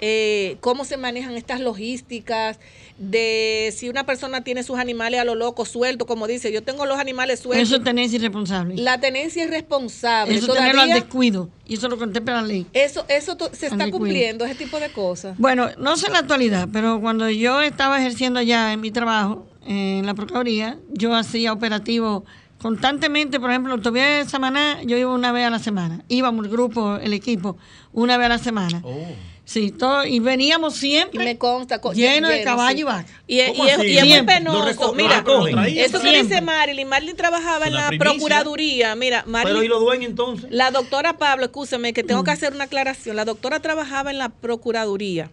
eh, 0.00 0.56
cómo 0.60 0.84
se 0.84 0.96
manejan 0.96 1.36
estas 1.36 1.60
logísticas, 1.60 2.58
de 2.98 3.72
si 3.76 3.88
una 3.88 4.04
persona 4.04 4.42
tiene 4.42 4.64
sus 4.64 4.78
animales 4.78 5.20
a 5.20 5.24
lo 5.24 5.36
loco 5.36 5.64
sueltos, 5.64 6.06
como 6.06 6.26
dice, 6.26 6.52
yo 6.52 6.62
tengo 6.62 6.84
los 6.84 6.98
animales 6.98 7.40
sueltos. 7.40 7.68
Eso 7.68 7.76
es 7.76 7.84
tenencia 7.84 8.16
irresponsable. 8.16 8.76
La 8.76 8.98
tenencia 8.98 9.44
irresponsable. 9.44 10.34
Eso 10.34 10.52
es 10.52 10.58
tenerlo 10.58 10.82
al 10.82 10.90
descuido. 10.90 11.48
Y 11.66 11.74
eso 11.74 11.88
lo 11.88 11.96
contempla 11.96 12.34
la 12.34 12.42
ley. 12.42 12.66
Eso, 12.72 13.04
eso 13.08 13.36
se 13.52 13.66
está 13.66 13.90
cumpliendo, 13.90 14.44
ese 14.44 14.56
tipo 14.56 14.80
de 14.80 14.90
cosas. 14.90 15.38
Bueno, 15.38 15.68
no 15.78 15.96
sé 15.96 16.06
en 16.06 16.14
la 16.14 16.20
actualidad, 16.20 16.68
pero 16.72 17.00
cuando 17.00 17.30
yo 17.30 17.60
estaba 17.60 18.00
ejerciendo 18.00 18.42
ya 18.42 18.72
en 18.72 18.80
mi 18.80 18.90
trabajo, 18.90 19.46
en 19.66 20.04
la 20.04 20.14
Procuraduría, 20.14 20.78
yo 20.90 21.14
hacía 21.14 21.52
operativos 21.52 22.24
constantemente, 22.60 23.38
por 23.38 23.50
ejemplo, 23.50 23.78
todavía 23.78 24.06
de 24.06 24.24
Samaná, 24.24 24.82
yo 24.82 24.96
iba 24.96 25.12
una 25.12 25.30
vez 25.30 25.46
a 25.46 25.50
la 25.50 25.58
semana. 25.58 26.04
Íbamos 26.08 26.44
el 26.44 26.50
grupo, 26.50 26.96
el 26.96 27.12
equipo, 27.12 27.56
una 27.92 28.16
vez 28.16 28.26
a 28.26 28.28
la 28.30 28.38
semana. 28.38 28.80
Oh. 28.82 29.06
Sí, 29.48 29.70
todo, 29.70 30.04
y 30.04 30.20
veníamos 30.20 30.76
siempre 30.76 31.24
me 31.24 31.38
consta, 31.38 31.80
lleno, 31.94 32.28
de 32.28 32.42
caballo 32.44 32.80
y 32.80 32.82
vaca. 32.82 33.08
Y, 33.26 33.40
es, 33.40 33.56
muy 33.56 34.22
penoso. 34.26 34.92
Mira, 34.92 35.24
eso 35.68 36.02
que 36.02 36.22
dice 36.22 36.42
Marilyn, 36.42 36.86
Marilyn 36.86 37.16
trabajaba 37.16 37.66
en 37.66 37.72
la 37.72 37.90
Procuraduría. 37.98 38.94
Mira, 38.94 39.24
Marilyn, 39.26 39.54
Pero 39.54 39.64
¿y 39.64 39.68
lo 39.68 39.80
dueños 39.80 40.10
entonces? 40.10 40.50
La 40.50 40.70
doctora 40.70 41.16
Pablo, 41.16 41.46
escúchame, 41.46 41.94
que 41.94 42.02
tengo 42.02 42.24
que 42.24 42.30
hacer 42.30 42.52
una 42.52 42.64
aclaración. 42.64 43.16
La 43.16 43.24
doctora 43.24 43.60
trabajaba 43.60 44.10
en 44.10 44.18
la 44.18 44.28
Procuraduría. 44.28 45.30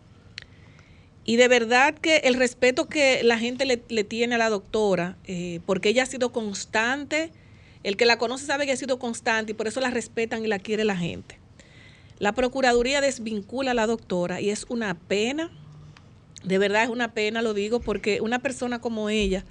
Y 1.26 1.36
de 1.36 1.50
verdad 1.50 1.94
que 1.94 2.20
el 2.20 2.36
respeto 2.36 2.88
que 2.88 3.22
la 3.22 3.38
gente 3.38 3.66
le, 3.66 4.04
tiene 4.06 4.36
a 4.36 4.38
la 4.38 4.50
doctora, 4.50 5.18
eh, 5.26 5.60
porque 5.66 5.90
ella 5.90 6.04
ha 6.04 6.06
sido 6.06 6.32
constante, 6.32 7.34
el 7.84 7.98
que 7.98 8.06
la 8.06 8.18
conoce 8.18 8.46
sabe 8.46 8.66
que 8.66 8.72
ha 8.72 8.78
sido 8.78 8.98
constante 8.98 9.52
y 9.52 9.56
por 9.56 9.68
eso 9.68 9.82
la 9.82 9.92
respetan 9.92 10.46
y 10.46 10.48
la 10.48 10.60
quiere 10.60 10.86
la 10.86 10.96
gente. 10.96 11.38
La 12.20 12.34
Procuraduría 12.34 13.02
desvincula 13.02 13.72
a 13.72 13.74
la 13.74 13.88
doctora 13.88 14.42
y 14.42 14.50
es 14.50 14.66
una 14.70 14.96
pena, 14.96 15.52
de 16.44 16.58
verdad 16.58 16.84
es 16.84 16.90
una 16.90 17.14
pena, 17.14 17.42
lo 17.42 17.54
digo, 17.54 17.80
porque 17.80 18.22
una 18.22 18.40
persona 18.40 18.80
como 18.80 19.10
ella, 19.10 19.44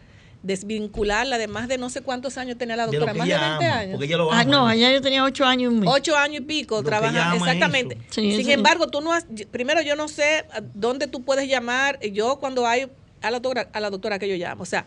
desvincularla 0.43 1.39
de 1.39 1.49
más 1.49 1.69
de 1.69 1.79
no 1.79 1.89
sé 1.89 2.03
cuántos 2.03 2.37
años 2.37 2.59
tenía 2.59 2.77
la 2.77 2.87
doctora, 2.87 3.15
más 3.15 3.27
de 3.27 3.35
20 3.35 3.65
años. 3.65 3.99
ah, 4.31 4.45
no, 4.45 4.67
allá 4.67 4.93
yo 4.93 5.01
tenía 5.01 5.25
8 5.25 5.45
años 5.45 5.73
y 5.73 5.87
8 5.87 6.17
años 6.17 6.43
y 6.43 6.45
pico 6.45 6.83
trabajando, 6.83 7.37
exactamente. 7.37 7.99
Sin 8.11 8.51
embargo, 8.51 8.89
tú 8.89 9.01
no 9.01 9.13
has, 9.13 9.27
primero 9.51 9.81
yo 9.81 9.97
no 9.97 10.07
sé 10.09 10.45
dónde 10.75 11.07
tú 11.07 11.23
puedes 11.23 11.49
llamar, 11.49 11.99
yo 12.01 12.37
cuando 12.41 12.67
hay 12.67 12.89
a 13.23 13.31
la 13.31 13.41
doctora, 13.41 13.69
a 13.73 13.81
la 13.81 13.89
doctora 13.89 14.19
que 14.19 14.29
yo 14.29 14.37
llamo, 14.37 14.63
o 14.63 14.67
sea, 14.67 14.85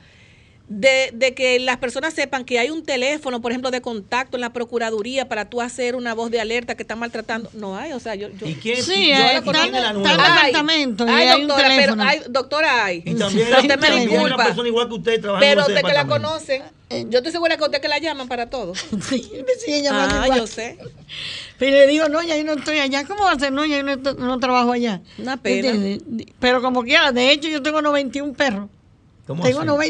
de, 0.70 1.12
de, 1.14 1.34
que 1.34 1.60
las 1.60 1.78
personas 1.78 2.14
sepan 2.14 2.44
que 2.44 2.60
hay 2.60 2.70
un 2.70 2.84
teléfono, 2.84 3.42
por 3.42 3.52
ejemplo, 3.52 3.72
de 3.72 3.82
contacto 3.82 4.36
en 4.36 4.42
la 4.42 4.52
Procuraduría 4.52 5.30
para 5.30 5.50
tú 5.50 5.62
hacer 5.62 5.96
una 5.96 6.14
voz 6.14 6.30
de 6.30 6.42
alerta 6.42 6.76
que 6.76 6.84
están 6.84 7.00
maltratando. 7.00 7.50
No 7.54 7.78
hay, 7.78 7.94
o 7.94 8.00
sea, 8.00 8.16
yo... 8.16 8.30
yo 8.30 8.48
¿Y 8.48 8.56
quién, 8.56 8.84
sí, 8.84 9.12
hay, 9.12 9.38
está, 9.38 9.66
en 9.66 9.76
el 9.76 10.04
departamento 10.04 11.06
hay, 11.06 11.28
hay, 11.28 11.42
doctora, 11.42 11.70
pero 11.78 11.96
hay, 12.00 12.22
doctora 12.30 12.86
hay. 12.86 13.04
Y 13.06 13.16
también 13.16 13.48
usted 13.48 13.80
me 13.80 13.92
disculpa. 14.00 14.26
una 14.26 14.38
persona 14.38 14.68
igual 14.68 14.88
que 14.90 14.94
usted 14.96 15.22
Pero 15.40 15.66
de 15.66 15.82
que 15.82 15.94
la 15.94 16.06
conocen, 16.06 16.64
yo 16.90 17.20
estoy 17.20 17.32
segura 17.32 17.56
que 17.56 17.64
usted 17.64 17.80
que 17.80 17.88
la 17.88 18.00
llaman 18.00 18.28
para 18.28 18.50
todo. 18.50 18.74
sí, 19.10 19.32
me 19.46 19.54
siguen 19.56 19.84
llamando 19.84 20.16
ah, 20.18 20.36
yo 20.36 20.48
sé. 20.48 20.78
Pero 21.58 21.78
le 21.78 21.88
digo, 21.88 22.10
no, 22.10 22.22
ya 22.22 22.36
yo 22.36 22.44
no 22.44 22.54
estoy 22.54 22.80
allá. 22.80 23.06
¿Cómo 23.06 23.24
va 23.24 23.32
a 23.32 23.40
ser? 23.40 23.54
No, 23.54 23.66
ya 23.66 23.78
yo 23.78 23.84
no, 23.84 23.96
no 23.96 24.40
trabajo 24.40 24.74
allá. 24.74 25.02
Una 25.18 25.38
pena. 25.38 25.98
Pero 26.40 26.62
como 26.62 26.84
quiera, 26.84 27.14
de 27.14 27.32
hecho 27.32 27.48
yo 27.48 27.62
tengo 27.62 27.82
91 27.82 28.34
perros. 28.34 28.70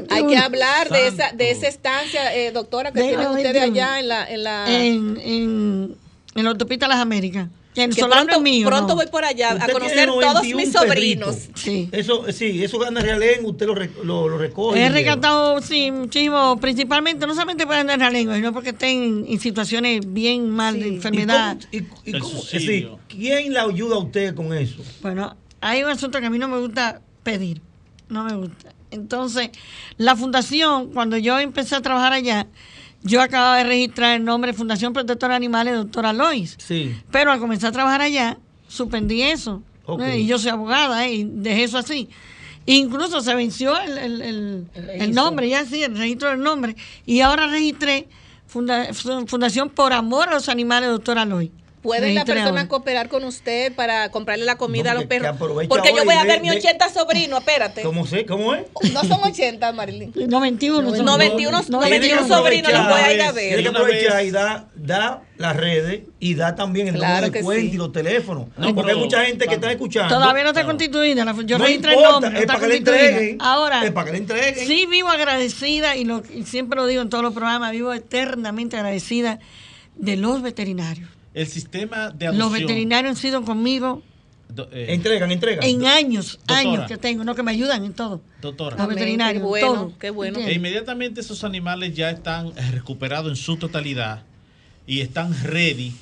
Hay 0.09 0.25
que 0.27 0.37
hablar 0.37 0.89
de 0.89 1.07
esa, 1.07 1.31
de 1.31 1.51
esa 1.51 1.67
estancia, 1.67 2.35
eh, 2.35 2.51
doctora, 2.51 2.91
que 2.91 3.01
tienen 3.01 3.27
ustedes 3.27 3.61
allá 3.61 3.99
en 3.99 4.07
la... 4.07 4.29
En, 4.31 4.43
la... 4.43 4.65
en, 4.71 5.17
en, 5.21 5.95
en 6.35 6.43
la 6.43 6.49
autopista 6.49 6.87
Las 6.87 6.99
Américas. 6.99 7.47
Que 7.75 7.87
pronto, 7.89 8.41
mío, 8.41 8.67
pronto 8.67 8.95
voy 8.95 9.05
por 9.05 9.23
allá 9.23 9.51
a 9.51 9.69
conocer 9.69 10.09
todos 10.09 10.43
mis 10.43 10.71
sobrinos. 10.71 11.35
Sí. 11.53 11.89
Eso, 11.91 12.25
sí, 12.31 12.63
eso 12.63 12.79
gana 12.79 13.01
realengo, 13.01 13.51
usted 13.51 13.67
lo, 13.67 13.75
lo, 14.03 14.29
lo 14.29 14.37
recoge. 14.39 14.83
He 14.83 14.89
rescatado, 14.89 15.61
sí, 15.61 15.91
muchísimo, 15.91 16.57
principalmente, 16.59 17.27
no 17.27 17.35
solamente 17.35 17.67
para 17.67 17.83
ganar 17.83 17.99
realengo, 17.99 18.33
sino 18.33 18.51
porque 18.51 18.69
estén 18.71 19.25
en 19.27 19.39
situaciones 19.39 20.11
bien 20.11 20.49
mal 20.49 20.79
de 20.79 20.87
enfermedad. 20.87 21.59
¿Y 21.71 21.81
cómo, 21.81 22.01
y, 22.03 22.19
cómo, 22.19 22.41
sí, 22.41 22.87
¿Quién 23.07 23.53
la 23.53 23.61
ayuda 23.65 23.97
a 23.97 23.99
usted 23.99 24.33
con 24.33 24.51
eso? 24.55 24.81
Bueno, 25.03 25.35
hay 25.61 25.83
un 25.83 25.91
asunto 25.91 26.19
que 26.19 26.25
a 26.25 26.29
mí 26.31 26.39
no 26.39 26.47
me 26.47 26.57
gusta 26.57 26.99
pedir, 27.21 27.61
no 28.09 28.23
me 28.23 28.33
gusta. 28.37 28.73
Entonces, 28.91 29.49
la 29.97 30.15
fundación, 30.15 30.91
cuando 30.93 31.17
yo 31.17 31.39
empecé 31.39 31.75
a 31.75 31.81
trabajar 31.81 32.13
allá, 32.13 32.47
yo 33.03 33.21
acababa 33.21 33.57
de 33.57 33.63
registrar 33.63 34.15
el 34.15 34.23
nombre 34.23 34.53
Fundación 34.53 34.93
Protectora 34.93 35.33
de 35.33 35.37
Animales, 35.37 35.75
doctora 35.75 36.13
Lois. 36.13 36.55
Sí. 36.57 36.95
Pero 37.11 37.31
al 37.31 37.39
comenzar 37.39 37.69
a 37.69 37.73
trabajar 37.73 38.01
allá, 38.01 38.37
suspendí 38.67 39.21
eso. 39.21 39.61
Y 40.13 40.25
yo 40.25 40.37
soy 40.37 40.51
abogada 40.51 41.05
¿eh? 41.05 41.13
y 41.13 41.23
dejé 41.23 41.63
eso 41.63 41.77
así. 41.77 42.09
Incluso 42.65 43.21
se 43.21 43.33
venció 43.33 43.79
el, 43.79 44.65
nombre, 45.13 45.47
ya 45.47 45.65
sí, 45.65 45.83
el 45.83 45.97
registro 45.97 46.29
del 46.29 46.41
nombre. 46.41 46.75
Y 47.05 47.21
ahora 47.21 47.47
registré 47.47 48.09
Fundación 48.47 49.69
por 49.69 49.93
Amor 49.93 50.29
a 50.29 50.33
los 50.33 50.49
Animales, 50.49 50.89
doctora 50.89 51.23
Lois. 51.23 51.49
¿Puede 51.81 52.13
la 52.13 52.25
persona 52.25 52.67
cooperar 52.67 53.07
con 53.07 53.23
usted 53.23 53.73
para 53.73 54.09
comprarle 54.09 54.45
la 54.45 54.57
comida 54.57 54.91
a 54.91 54.93
los 54.95 55.05
perros? 55.05 55.37
Porque 55.37 55.93
yo 55.95 56.03
voy 56.05 56.15
a 56.15 56.23
ver 56.23 56.41
mi 56.41 56.49
80 56.49 56.89
sobrino, 56.89 57.37
espérate. 57.37 57.83
¿Cómo 57.83 58.05
sé? 58.07 58.25
¿Cómo 58.25 58.55
es? 58.55 58.65
No 58.93 59.03
son 59.03 59.19
80, 59.23 59.71
Marilyn. 59.73 60.11
91. 60.15 60.81
91, 61.03 61.63
91 61.69 62.27
sobrinos 62.27 62.73
los 62.73 62.87
voy 62.87 63.01
a 63.01 63.13
ir 63.13 63.21
a 63.21 63.31
ver. 63.31 63.47
Tiene 63.47 63.63
que 63.63 63.69
aprovechar 63.69 64.25
y 64.25 64.31
da, 64.31 64.67
da 64.75 65.21
las 65.37 65.55
redes 65.55 66.01
y 66.19 66.33
da 66.33 66.55
también 66.55 66.87
el 66.87 66.95
número 66.95 67.29
de 67.29 67.43
cuenta 67.43 67.75
y 67.75 67.77
los 67.77 67.91
teléfonos. 67.91 68.47
porque 68.73 68.91
hay 68.91 68.97
mucha 68.97 69.23
gente 69.25 69.47
que 69.47 69.55
está 69.55 69.71
escuchando. 69.71 70.13
Todavía 70.15 70.43
no 70.43 70.49
está 70.49 70.65
constituida. 70.65 71.25
Yo 71.45 71.57
registré 71.57 71.93
el 71.93 72.01
nombre. 72.01 72.39
Es 72.39 72.45
para 72.47 72.59
que 72.59 72.67
le 72.67 72.77
entreguen. 72.77 73.37
Ahora, 73.39 73.85
es 73.85 73.91
para 73.91 74.05
que 74.05 74.11
le 74.13 74.17
entreguen. 74.17 74.67
Sí, 74.67 74.87
vivo 74.87 75.09
agradecida 75.09 75.95
y, 75.95 76.05
lo, 76.05 76.23
y 76.33 76.43
siempre 76.43 76.75
lo 76.75 76.87
digo 76.87 77.01
en 77.01 77.09
todos 77.09 77.23
los 77.23 77.33
programas, 77.33 77.71
vivo 77.71 77.93
eternamente 77.93 78.77
agradecida 78.77 79.39
de 79.95 80.15
los 80.15 80.41
veterinarios 80.41 81.16
el 81.33 81.47
sistema 81.47 82.09
de 82.09 82.27
adopción. 82.27 82.37
Los 82.37 82.51
veterinarios 82.51 83.11
han 83.11 83.15
sido 83.15 83.43
conmigo. 83.43 84.01
Eh, 84.71 84.87
entregan, 84.89 85.31
entregan. 85.31 85.63
En 85.63 85.85
años, 85.85 86.39
años 86.47 86.87
que 86.87 86.97
tengo, 86.97 87.23
no 87.23 87.35
que 87.35 87.43
me 87.43 87.51
ayudan 87.51 87.83
en 87.83 87.93
todo. 87.93 88.21
Doctora. 88.41 88.77
Los 88.77 88.87
veterinarios, 88.87 89.41
qué 89.41 89.47
bueno, 89.47 89.93
Qué 89.99 90.09
bueno. 90.09 90.39
E 90.39 90.53
inmediatamente 90.53 91.21
esos 91.21 91.43
animales 91.43 91.93
ya 91.93 92.09
están 92.09 92.53
recuperados 92.71 93.29
en 93.29 93.35
su 93.35 93.57
totalidad 93.57 94.23
y 94.85 95.01
están 95.01 95.35
ready. 95.43 95.93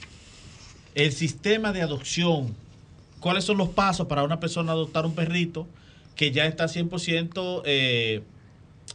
El 0.94 1.12
sistema 1.12 1.74
de 1.74 1.82
adopción, 1.82 2.56
¿cuáles 3.20 3.44
son 3.44 3.58
los 3.58 3.70
pasos 3.70 4.08
para 4.08 4.24
una 4.24 4.40
persona 4.40 4.72
adoptar 4.72 5.06
un 5.06 5.16
perrito 5.16 5.68
que 6.16 6.32
ya 6.32 6.46
está 6.46 6.66
100% 6.66 7.64
eh, 7.66 8.24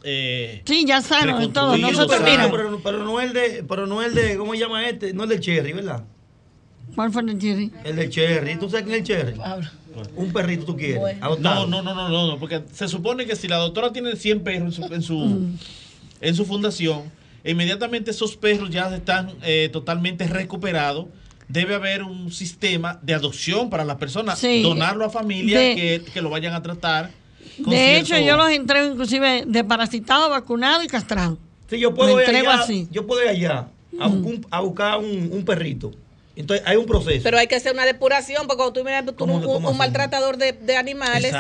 eh, 0.03 0.63
sí, 0.65 0.85
ya 0.87 1.03
saben 1.03 1.53
todo. 1.53 1.77
Nosotros, 1.77 2.21
mira. 2.25 2.51
Pero, 2.51 2.81
pero, 2.83 3.05
no 3.05 3.21
el 3.21 3.33
de, 3.33 3.65
pero 3.69 3.87
no 3.87 4.03
el 4.03 4.15
de, 4.15 4.37
¿cómo 4.37 4.53
se 4.53 4.61
llama 4.61 4.89
este? 4.89 5.13
No 5.13 5.25
el 5.25 5.29
de 5.29 5.41
Cherry, 5.41 5.73
¿verdad? 5.73 6.05
¿Cuál 6.95 7.13
fue 7.13 7.23
el 7.23 7.39
Cherry? 7.39 7.71
El 7.85 7.97
de 7.97 8.09
Cherry. 8.09 8.57
¿Tú 8.57 8.69
sabes 8.69 8.85
quién 8.85 8.95
es 8.95 9.01
el 9.01 9.07
Cherry? 9.07 9.41
Un 10.17 10.33
perrito 10.33 10.65
tú 10.65 10.77
quieres. 10.77 11.19
No, 11.21 11.67
no, 11.67 11.83
no, 11.83 11.83
no, 11.83 12.09
no, 12.09 12.39
porque 12.39 12.63
se 12.73 12.89
supone 12.89 13.27
que 13.27 13.37
si 13.37 13.49
la 13.49 13.57
doctora 13.57 13.93
tiene 13.93 14.17
100 14.17 14.43
perros 14.43 14.81
en 14.91 15.03
su, 15.03 15.19
mm. 15.19 15.59
en 16.21 16.35
su, 16.35 16.45
fundación, 16.45 17.03
inmediatamente 17.45 18.11
esos 18.11 18.37
perros 18.37 18.71
ya 18.71 18.95
están 18.95 19.33
eh, 19.43 19.69
totalmente 19.73 20.27
recuperados. 20.27 21.07
Debe 21.49 21.75
haber 21.75 22.05
un 22.05 22.31
sistema 22.31 23.01
de 23.03 23.13
adopción 23.13 23.71
para 23.71 23.85
las 23.85 23.97
personas, 23.97 24.41
donarlo 24.63 25.05
a 25.05 25.11
familias 25.11 25.61
que, 25.75 26.03
que, 26.15 26.23
lo 26.23 26.31
vayan 26.31 26.55
a 26.55 26.63
tratar 26.63 27.11
De 27.59 27.99
hecho, 27.99 28.17
yo 28.19 28.37
los 28.37 28.51
entrego 28.51 28.93
inclusive 28.93 29.43
de 29.45 29.65
parasitado, 29.65 30.31
vacunado 30.31 30.85
y 30.85 30.87
castrado. 30.87 31.39
Sí, 31.69 31.81
yo 31.81 31.93
puedo 31.93 32.21
ir 32.23 32.29
allá, 32.29 32.65
Yo 32.93 33.05
puedo 33.05 33.25
ir 33.25 33.31
allá 33.31 33.67
a, 33.99 34.61
buscar 34.61 35.01
un 35.01 35.45
perrito 35.45 35.91
entonces 36.37 36.67
hay 36.67 36.77
un 36.77 36.87
proceso. 36.87 37.21
Pero 37.23 37.39
hay 37.39 37.47
que 37.47 37.57
hacer 37.57 37.73
una 37.73 37.85
depuración, 37.85 38.47
porque 38.47 38.59
cuando 38.59 38.73
tú 38.73 38.85
miras 38.85 39.05
tú 39.05 39.25
un, 39.25 39.77
maltratador 39.77 40.37
de, 40.37 40.53
de 40.53 40.77
animales 40.77 41.35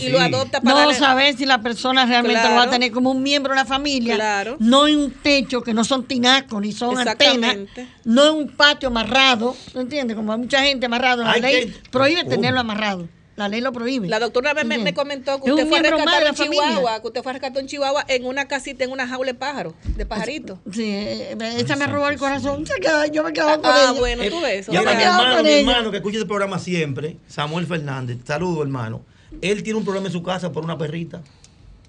y, 0.00 0.08
lo 0.08 0.20
adopta 0.20 0.60
para. 0.60 0.84
No 0.84 0.92
saber 0.92 1.36
si 1.36 1.46
la 1.46 1.62
persona 1.62 2.04
realmente 2.04 2.48
lo 2.48 2.54
va 2.54 2.64
a 2.64 2.70
tener 2.70 2.90
como 2.90 3.10
un 3.10 3.22
miembro 3.22 3.52
de 3.52 3.60
la 3.60 3.64
familia. 3.64 4.16
Claro. 4.16 4.56
No 4.58 4.86
en 4.86 4.98
un 4.98 5.10
techo, 5.12 5.62
que 5.62 5.72
no 5.72 5.84
son 5.84 6.04
tinacos 6.04 6.60
ni 6.60 6.72
son 6.72 6.96
antenas. 6.98 7.56
No 8.04 8.26
en 8.26 8.34
un 8.34 8.48
patio 8.48 8.88
amarrado. 8.88 9.56
¿Entiendes? 9.74 10.16
Como 10.16 10.32
hay 10.32 10.38
mucha 10.38 10.62
gente 10.62 10.86
amarrado. 10.86 11.22
La 11.22 11.36
ley 11.36 11.72
prohíbe 11.90 12.24
tenerlo 12.24 12.60
amarrado. 12.60 13.08
La 13.36 13.48
ley 13.48 13.60
lo 13.60 13.72
prohíbe. 13.72 14.08
La 14.08 14.20
doctora 14.20 14.54
me, 14.54 14.78
me, 14.78 14.94
comentó 14.94 15.40
que 15.42 15.50
usted 15.50 15.66
fue 15.66 15.78
a 15.78 15.82
rescatar 15.82 16.26
en 16.26 16.34
Chihuahua, 16.34 17.00
que 17.00 17.06
usted 17.08 17.22
fue 17.22 17.30
a 17.30 17.32
rescatar 17.34 17.62
en 17.62 17.66
Chihuahua 17.66 18.04
en 18.08 18.26
una 18.26 18.46
casita, 18.46 18.84
en 18.84 18.92
una 18.92 19.08
jaula 19.08 19.32
de 19.32 19.38
pájaros, 19.38 19.74
de 19.96 20.06
pajaritos. 20.06 20.58
Sí, 20.72 20.84
eh, 20.84 21.36
esa 21.58 21.76
me 21.76 21.86
robó 21.86 22.08
el 22.08 22.18
corazón. 22.18 22.64
yo 23.12 23.24
me 23.24 23.32
quedaba 23.32 23.56
con 23.56 23.70
ah, 23.70 23.94
bueno, 23.98 24.22
tú 24.30 24.40
ves. 24.40 24.68
Y 24.68 24.76
ahora 24.76 24.94
mi 24.94 25.02
hermano, 25.02 25.42
mi 25.42 25.50
hermano 25.50 25.90
que 25.90 25.96
escucha 25.96 26.18
este 26.18 26.28
programa 26.28 26.58
siempre, 26.58 27.16
Samuel 27.26 27.66
Fernández, 27.66 28.18
saludo 28.24 28.62
hermano. 28.62 29.04
Él 29.40 29.62
tiene 29.64 29.78
un 29.78 29.84
problema 29.84 30.06
en 30.06 30.12
su 30.12 30.22
casa 30.22 30.52
por 30.52 30.64
una 30.64 30.78
perrita. 30.78 31.22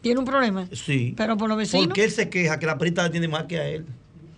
¿Tiene 0.01 0.19
un 0.19 0.25
problema? 0.25 0.67
Sí. 0.71 1.13
Pero 1.15 1.37
por 1.37 1.47
los 1.47 1.57
vecinos. 1.57 1.87
Porque 1.87 2.03
él 2.03 2.11
se 2.11 2.29
queja 2.29 2.57
que 2.57 2.65
la 2.65 2.77
perrita 2.77 3.03
la 3.03 3.11
tiene 3.11 3.27
más 3.27 3.43
que 3.45 3.59
a 3.59 3.67
él 3.67 3.85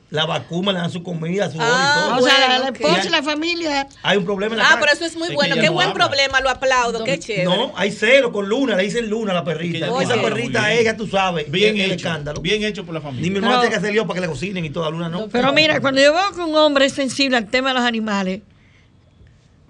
la 0.10 0.26
vacuna, 0.26 0.72
le 0.72 0.80
dan 0.80 0.90
su 0.90 1.04
comida, 1.04 1.52
su 1.52 1.58
ah, 1.60 1.66
y 1.66 2.00
todo. 2.00 2.20
O 2.20 2.28
sea, 2.28 2.60
la 2.60 2.70
esposa 2.70 3.06
y 3.06 3.10
la 3.10 3.24
familia. 3.24 3.88
Hay 4.04 4.18
un 4.18 4.24
problema 4.24 4.56
en 4.56 4.60
la 4.60 4.70
Ah, 4.70 4.78
pero 4.80 4.94
eso 4.94 5.06
es 5.06 5.18
muy 5.18 5.34
bueno. 5.36 5.56
Qué 5.56 5.70
buen 5.70 5.94
problema, 5.94 6.40
lo 6.40 6.50
aplaudo, 6.50 7.04
qué 7.04 7.20
chévere. 7.20 7.46
No, 7.46 7.74
hay 7.76 7.92
cero 7.92 8.32
con 8.32 8.48
Luna, 8.48 8.76
le 8.76 8.84
dicen 8.84 9.10
Luna 9.10 9.32
a 9.32 9.36
la 9.36 9.44
perrita. 9.44 9.88
Esa 10.02 10.22
perrita 10.22 10.74
es, 10.74 10.86
ya 10.86 10.96
tú 10.96 11.08
sabes, 11.08 11.50
bien 11.52 11.78
el 11.80 11.92
escándalo. 11.92 12.42
Bien 12.42 12.64
hecho 12.64 12.86
por 12.86 12.94
la 12.94 13.02
familia. 13.02 13.24
Ni 13.24 13.30
mi 13.30 13.38
hermano 13.38 13.60
tiene 13.60 13.72
que 13.72 13.80
hacer 13.80 13.92
lío 13.92 14.08
para 14.08 14.16
que 14.16 14.22
le 14.22 14.32
cocinen 14.32 14.64
y 14.64 14.70
toda 14.70 14.90
Luna 14.90 15.10
no. 15.10 15.28
Pero 15.28 15.52
mira, 15.54 15.80
cuando 15.82 16.02
yo 16.02 16.14
veo 16.14 16.32
que 16.34 16.42
un 16.42 16.56
hombre 16.56 16.86
es 16.86 16.94
sensible 16.94 17.38
al 17.38 17.50
tema 17.50 17.70
de 17.70 17.76
los 17.76 17.84
animales, 17.84 18.42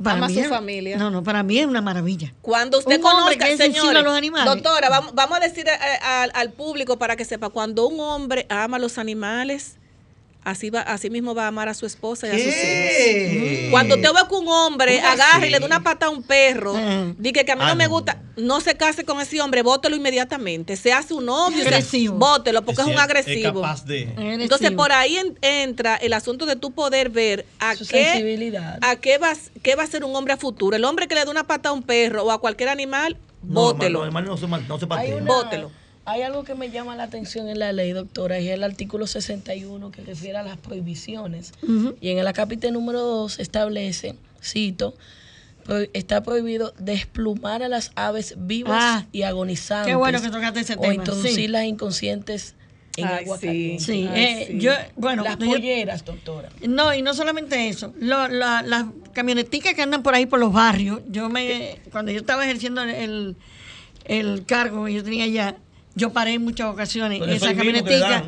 para 0.01 0.17
Ama 0.17 0.27
mí 0.27 0.43
su 0.43 0.49
familia. 0.49 0.97
No, 0.97 1.09
no, 1.09 1.23
para 1.23 1.41
mí 1.41 1.57
es 1.57 1.65
una 1.65 1.81
maravilla. 1.81 2.31
Cuando 2.41 2.77
usted 2.77 3.01
conozca, 3.01 3.57
señor, 3.57 3.93
los 4.03 4.15
animales. 4.15 4.53
doctora, 4.53 4.89
vamos, 4.89 5.15
vamos 5.15 5.37
a 5.37 5.41
decir 5.41 5.65
al 6.01 6.51
público 6.51 6.99
para 6.99 7.15
que 7.15 7.25
sepa, 7.25 7.49
cuando 7.49 7.87
un 7.87 7.99
hombre 7.99 8.45
ama 8.49 8.77
a 8.77 8.79
los 8.79 8.99
animales, 8.99 9.77
así 10.47 10.69
va, 10.69 10.79
así 10.81 11.09
mismo 11.09 11.35
va 11.35 11.43
a 11.43 11.47
amar 11.47 11.67
a 11.67 11.73
su 11.73 11.85
esposa 11.85 12.25
y 12.27 12.29
a 12.29 12.33
sus 12.33 12.53
hijos. 12.55 13.69
Cuando 13.69 13.95
te 13.95 14.07
ve 14.07 14.19
que 14.29 14.35
un 14.35 14.47
hombre 14.47 15.01
agarra 15.01 15.45
y 15.45 15.49
le 15.49 15.59
da 15.59 15.65
una 15.65 15.83
pata 15.83 16.05
a 16.05 16.09
un 16.09 16.23
perro, 16.23 16.73
dice 17.17 17.43
que 17.43 17.51
a 17.51 17.55
mí 17.57 17.65
no, 17.65 17.75
me 17.75 17.87
gusta, 17.87 18.21
no 18.37 18.61
se 18.61 18.75
case 18.77 19.03
con 19.03 19.19
ese 19.19 19.41
hombre, 19.41 19.61
bótelo 19.61 19.97
inmediatamente. 19.97 20.77
Se 20.77 20.93
hace 20.93 21.13
un 21.13 21.25
novio, 21.25 21.65
bótelo 22.13 22.63
porque 22.63 22.81
es, 22.81 22.87
un 22.87 22.97
agresivo. 22.97 23.61
Entonces 24.17 24.71
por 24.71 24.93
ahí 24.93 25.19
entra 25.41 25.97
el 25.97 26.13
asunto 26.13 26.45
de 26.45 26.55
tu 26.55 26.71
poder 26.71 27.09
ver 27.09 27.45
a 27.59 27.75
qué 27.75 28.77
a 28.81 28.95
qué 28.95 29.17
va, 29.17 29.33
qué 29.61 29.75
va 29.75 29.83
a 29.83 29.87
ser 29.87 30.05
un 30.05 30.15
hombre 30.15 30.33
a 30.33 30.37
futuro. 30.37 30.77
El 30.77 30.85
hombre 30.85 31.07
que 31.07 31.15
le 31.15 31.25
da 31.25 31.31
una 31.31 31.45
pata 31.45 31.69
a 31.69 31.71
un 31.73 31.83
perro 31.83 32.23
o 32.23 32.31
a 32.31 32.39
cualquier 32.39 32.69
animal, 32.69 33.17
bótelo. 33.41 34.09
No, 34.09 34.21
no, 34.21 34.37
se, 34.37 34.47
no 34.47 34.79
se 34.79 34.85
Bótelo. 34.85 35.71
Hay 36.07 36.21
algo 36.21 36.45
que 36.45 36.55
me 36.55 36.69
llama 36.69 36.95
la 36.95 37.03
atención 37.03 37.49
en 37.49 37.59
la 37.59 37.73
ley, 37.73 37.91
doctora, 37.91 38.39
y 38.39 38.47
es 38.47 38.53
el 38.53 38.63
artículo 38.63 39.07
61 39.07 39.91
que 39.91 40.01
refiere 40.01 40.37
a 40.37 40.43
las 40.43 40.55
prohibiciones. 40.55 41.51
Y 41.99 42.11
en 42.11 42.19
el 42.19 42.31
capítulo 42.31 42.71
número 42.71 43.01
2 43.01 43.39
establece, 43.39 44.15
cito, 44.41 44.95
está 45.91 46.23
prohibido 46.23 46.73
desplumar 46.79 47.61
a 47.61 47.67
las 47.67 47.91
aves 47.95 48.35
vivas 48.37 48.79
ah, 48.81 49.05
y 49.11 49.23
agonizantes. 49.23 49.91
Qué 49.91 49.95
bueno 49.95 50.21
que 50.21 50.29
tocaste 50.29 50.61
ese 50.61 50.77
tema. 50.77 50.87
O 50.87 50.93
introducirlas 50.93 51.65
inconscientes 51.65 52.55
en 52.95 53.05
agua 53.05 53.37
caliente. 53.37 53.83
Sí, 53.83 54.07
eh, 54.09 54.55
Yo, 54.61 54.71
bueno, 54.95 55.25
las 55.25 55.35
polleras, 55.35 56.05
doctora. 56.05 56.47
No, 56.65 56.93
y 56.93 57.01
no 57.01 57.13
solamente 57.15 57.67
eso. 57.67 57.93
las 57.99 58.85
camioneticas 59.11 59.73
que 59.73 59.81
andan 59.81 60.03
por 60.03 60.15
ahí 60.15 60.25
por 60.25 60.39
los 60.39 60.53
barrios, 60.53 61.01
yo 61.09 61.27
me, 61.27 61.79
cuando 61.91 62.13
yo 62.13 62.19
estaba 62.19 62.45
ejerciendo 62.45 62.81
el, 62.83 63.35
el 64.05 64.45
cargo 64.45 64.85
que 64.85 64.93
yo 64.93 65.03
tenía 65.03 65.27
ya, 65.27 65.57
yo 65.97 66.13
paré 66.13 66.33
en 66.33 66.43
muchas 66.43 66.67
ocasiones 66.67 67.21
en 67.21 67.29
esa 67.29 67.53
camionetica. 67.53 68.23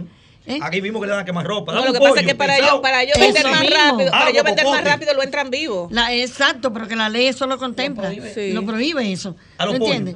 ¿Eh? 0.46 0.58
Aquí 0.64 0.82
mismo 0.82 1.00
que 1.00 1.06
le 1.06 1.14
dan 1.14 1.26
que 1.26 1.32
más 1.32 1.46
ropa. 1.46 1.74
No, 1.74 1.86
lo 1.86 1.94
que 1.94 2.00
pasa 2.00 2.22
es 2.22 2.26
que 2.26 2.34
para 2.34 2.58
yo, 2.60 2.82
para 2.82 3.04
yo 3.04 3.14
vender 3.20 3.46
más 3.46 3.70
rápido, 3.70 4.12
para 4.12 4.32
yo 4.32 4.44
vender 4.44 4.66
más 4.66 4.84
rápido 4.84 5.14
lo 5.14 5.22
entran 5.22 5.52
vivo. 5.52 5.88
La, 5.92 6.14
exacto, 6.14 6.74
pero 6.74 6.88
que 6.88 6.96
la 6.96 7.08
ley 7.08 7.28
eso 7.28 7.46
lo 7.46 7.60
contempla. 7.60 8.10
Lo 8.10 8.16
prohíbe, 8.16 8.54
lo 8.54 8.66
prohíbe 8.66 9.12
eso. 9.12 9.36
¿No 9.60 9.76
entiendes? 9.76 10.16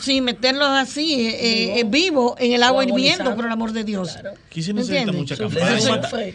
sí, 0.00 0.20
meterlos 0.20 0.68
así, 0.68 1.26
eh, 1.26 1.80
eh, 1.80 1.84
vivo 1.86 2.34
en 2.38 2.52
el 2.52 2.62
agua 2.62 2.84
hirviendo, 2.84 3.34
por 3.34 3.44
el 3.44 3.52
amor 3.52 3.72
de 3.72 3.84
Dios. 3.84 4.16
Aquí 4.46 4.62
se 4.62 4.72
necesita 4.72 5.12
mucha 5.12 5.36
campaña. 5.36 5.78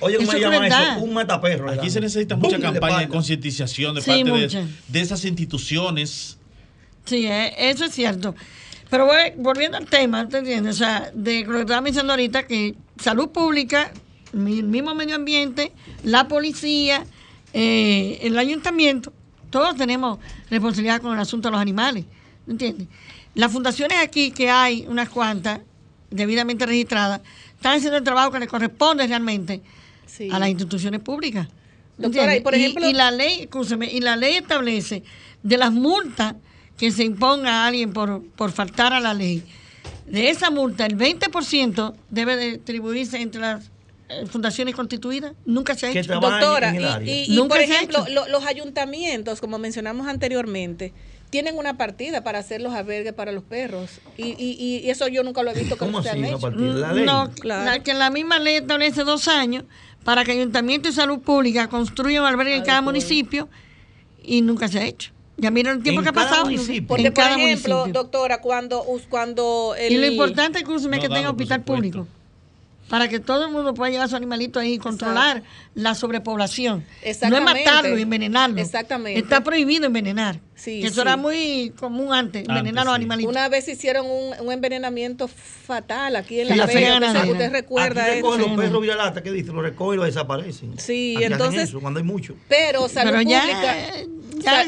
Oye, 0.02 0.18
¿cómo 0.18 0.32
se 0.32 0.40
llama 0.40 0.68
eso? 0.68 1.04
Un 1.04 1.14
mataperro. 1.14 1.72
Aquí 1.72 1.90
se 1.90 2.00
necesita 2.00 2.36
mucha 2.36 2.60
campaña 2.60 3.00
de 3.00 3.08
concientización 3.08 3.96
de 3.96 4.02
parte 4.02 4.24
de, 4.24 4.68
de, 4.88 5.02
esas 5.02 5.26
instituciones. 5.26 6.38
Sí, 7.06 7.28
eso 7.28 7.86
es 7.86 7.92
cierto. 7.94 8.36
Pero 8.90 9.08
volviendo 9.38 9.78
al 9.78 9.86
tema, 9.86 10.28
¿te 10.28 10.38
entiendes? 10.38 10.76
O 10.76 10.78
sea, 10.78 11.12
de 11.14 11.44
lo 11.44 11.54
que 11.54 11.62
estaba 11.62 11.82
mencionando 11.82 12.14
ahorita, 12.14 12.46
que 12.46 12.76
salud 13.02 13.30
pública, 13.30 13.92
el 14.34 14.64
mismo 14.64 14.94
medio 14.94 15.16
ambiente, 15.16 15.72
la 16.04 16.28
policía, 16.28 17.06
eh, 17.54 18.20
el 18.22 18.38
ayuntamiento, 18.38 19.12
todos 19.50 19.76
tenemos 19.76 20.20
responsabilidad 20.50 21.02
con 21.02 21.14
el 21.14 21.20
asunto 21.20 21.48
de 21.48 21.54
los 21.54 21.62
animales, 21.62 22.06
¿entiendes? 22.48 22.88
Las 23.34 23.52
fundaciones 23.52 23.98
aquí, 24.00 24.32
que 24.32 24.50
hay 24.50 24.86
unas 24.88 25.10
cuantas, 25.10 25.62
debidamente 26.10 26.66
registradas, 26.66 27.22
están 27.56 27.78
haciendo 27.78 27.98
el 27.98 28.04
trabajo 28.04 28.32
que 28.32 28.40
les 28.40 28.50
corresponde 28.50 29.08
realmente 29.08 29.62
a 30.32 30.40
las 30.40 30.50
instituciones 30.50 31.02
públicas. 31.02 31.48
Doctora, 31.98 32.36
y, 32.36 32.42
por 32.42 32.54
ejemplo, 32.54 32.88
y, 32.90 32.94
la 32.94 33.12
ley, 33.12 33.50
y 33.92 34.02
la 34.02 34.16
ley 34.16 34.36
establece 34.36 35.04
de 35.44 35.58
las 35.58 35.72
multas 35.72 36.36
que 36.78 36.92
se 36.92 37.04
imponga 37.04 37.64
a 37.64 37.68
alguien 37.68 37.94
por, 37.94 38.24
por 38.36 38.52
faltar 38.52 38.94
a 38.94 39.00
la 39.00 39.14
ley, 39.14 39.44
de 40.06 40.30
esa 40.30 40.52
multa 40.52 40.86
el 40.86 40.98
20% 40.98 41.94
debe 42.10 42.38
distribuirse 42.38 43.22
entre 43.22 43.42
las 43.42 43.72
eh, 44.08 44.26
fundaciones 44.28 44.76
constituidas. 44.76 45.34
Nunca 45.46 45.76
se 45.76 45.88
ha 45.88 45.92
hecho. 45.92 46.20
Doctora, 46.20 46.76
y, 47.04 47.40
por 47.48 47.60
ejemplo, 47.60 48.06
los 48.30 48.46
ayuntamientos, 48.46 49.42
como 49.42 49.58
mencionamos 49.58 50.08
anteriormente, 50.08 50.94
tienen 51.32 51.58
una 51.58 51.76
partida 51.76 52.24
para 52.24 52.40
hacer 52.40 52.62
los 52.62 52.74
albergues 52.74 53.14
para 53.14 53.32
los 53.32 53.44
perros. 53.44 54.00
Y, 54.16 54.36
y, 54.38 54.90
eso 54.90 55.08
yo 55.08 55.24
nunca 55.24 55.42
lo 55.42 55.52
he 55.52 55.56
visto 55.56 55.76
que 55.76 56.04
se 56.04 56.10
han 56.10 56.24
hecho. 56.24 56.52
¿La 56.52 56.94
ley? 56.94 57.06
No, 57.06 57.32
claro. 57.32 57.84
que 57.84 57.94
la 57.94 58.12
misma 58.12 58.38
ley 58.40 58.58
establece 58.58 59.04
dos 59.04 59.28
años 59.28 59.64
para 60.04 60.24
que 60.24 60.34
Ayuntamiento 60.34 60.88
y 60.88 60.92
Salud 60.92 61.20
Pública 61.20 61.68
construyan 61.68 62.22
un 62.22 62.30
albergue 62.30 62.56
en 62.56 62.64
cada 62.64 62.82
municipio 62.82 63.50
y 64.24 64.42
nunca 64.42 64.68
se 64.68 64.80
ha 64.80 64.86
hecho. 64.86 65.15
Ya 65.38 65.52
miren 65.52 65.78
el 65.78 65.84
tiempo 65.84 66.02
que 66.02 66.10
ha 66.10 66.14
pasado. 66.14 66.50
Porque, 66.88 67.12
por 67.12 67.24
ejemplo, 67.24 67.88
doctora, 67.88 68.42
cuando, 68.42 68.86
cuando 69.10 69.76
Y 69.90 69.98
lo 69.98 70.08
importante 70.08 70.60
es 70.60 70.66
que 70.66 71.10
tenga 71.10 71.30
hospital 71.30 71.64
público. 71.64 72.08
Para 72.90 73.08
que 73.08 73.20
todo 73.20 73.46
el 73.46 73.52
mundo 73.52 73.74
pueda 73.74 73.90
llevar 73.90 74.08
su 74.08 74.16
animalito 74.16 74.60
ahí 74.60 74.74
y 74.74 74.78
controlar 74.78 75.42
la 75.74 75.96
sobrepoblación. 75.96 76.86
No 77.30 77.38
es 77.38 77.44
matarlo 77.44 77.98
y 77.98 78.04
envenenarlo. 78.04 78.62
Exactamente. 78.62 79.20
Está 79.20 79.44
prohibido 79.44 79.88
envenenar. 79.88 80.40
Sí, 80.56 80.86
eso 80.86 81.02
era 81.02 81.18
muy 81.18 81.74
común 81.78 82.14
antes, 82.14 82.48
envenenar 82.48 82.84
a 82.84 82.86
los 82.86 82.96
animalitos. 82.96 83.30
Una 83.30 83.50
vez 83.50 83.68
hicieron 83.68 84.06
un, 84.08 84.52
envenenamiento 84.52 85.28
fatal 85.28 86.16
aquí 86.16 86.40
en 86.40 86.58
la, 86.58 86.68
feria. 86.68 86.98
Usted 86.98 87.52
recuerda 87.52 88.06
aquí 88.06 88.20
eso. 88.20 88.38
los 88.38 88.52
perros 88.52 88.82
viralata, 88.82 89.22
¿qué 89.22 89.32
dice? 89.32 89.52
Los 89.52 89.64
recogen 89.64 89.96
y 89.96 89.98
los 89.98 90.06
desaparecen. 90.06 90.80
Sí, 90.80 91.18
entonces. 91.20 91.72
cuando 91.82 92.00
hay 92.00 92.06
mucho. 92.06 92.36
Pero 92.48 92.88
salud 92.88 93.12
pero 93.12 93.22
ya, 93.22 93.42
pública 93.42 94.16
ya, 94.38 94.66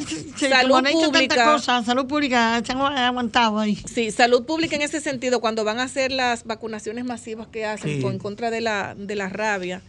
salud 0.50 0.84
pública. 0.92 1.60
salud 1.60 2.08
pública 2.08 2.62
se 2.66 2.72
han 2.74 2.82
aguantado 2.82 3.60
ahí. 3.60 3.78
Sí, 3.86 4.12
salud 4.12 4.46
pública 4.46 4.76
en 4.76 4.82
ese 4.82 5.02
sentido, 5.02 5.40
cuando 5.40 5.64
van 5.64 5.80
a 5.80 5.84
hacer 5.84 6.12
las 6.12 6.44
vacunaciones 6.44 7.06
masivas 7.06 7.48
que 7.48 7.66
hacen 7.66 8.06
en 8.06 8.20
contra 8.20 8.52
de 8.52 8.62
la, 8.62 8.96
de 8.96 9.16
la 9.16 9.30
rabia, 9.30 9.82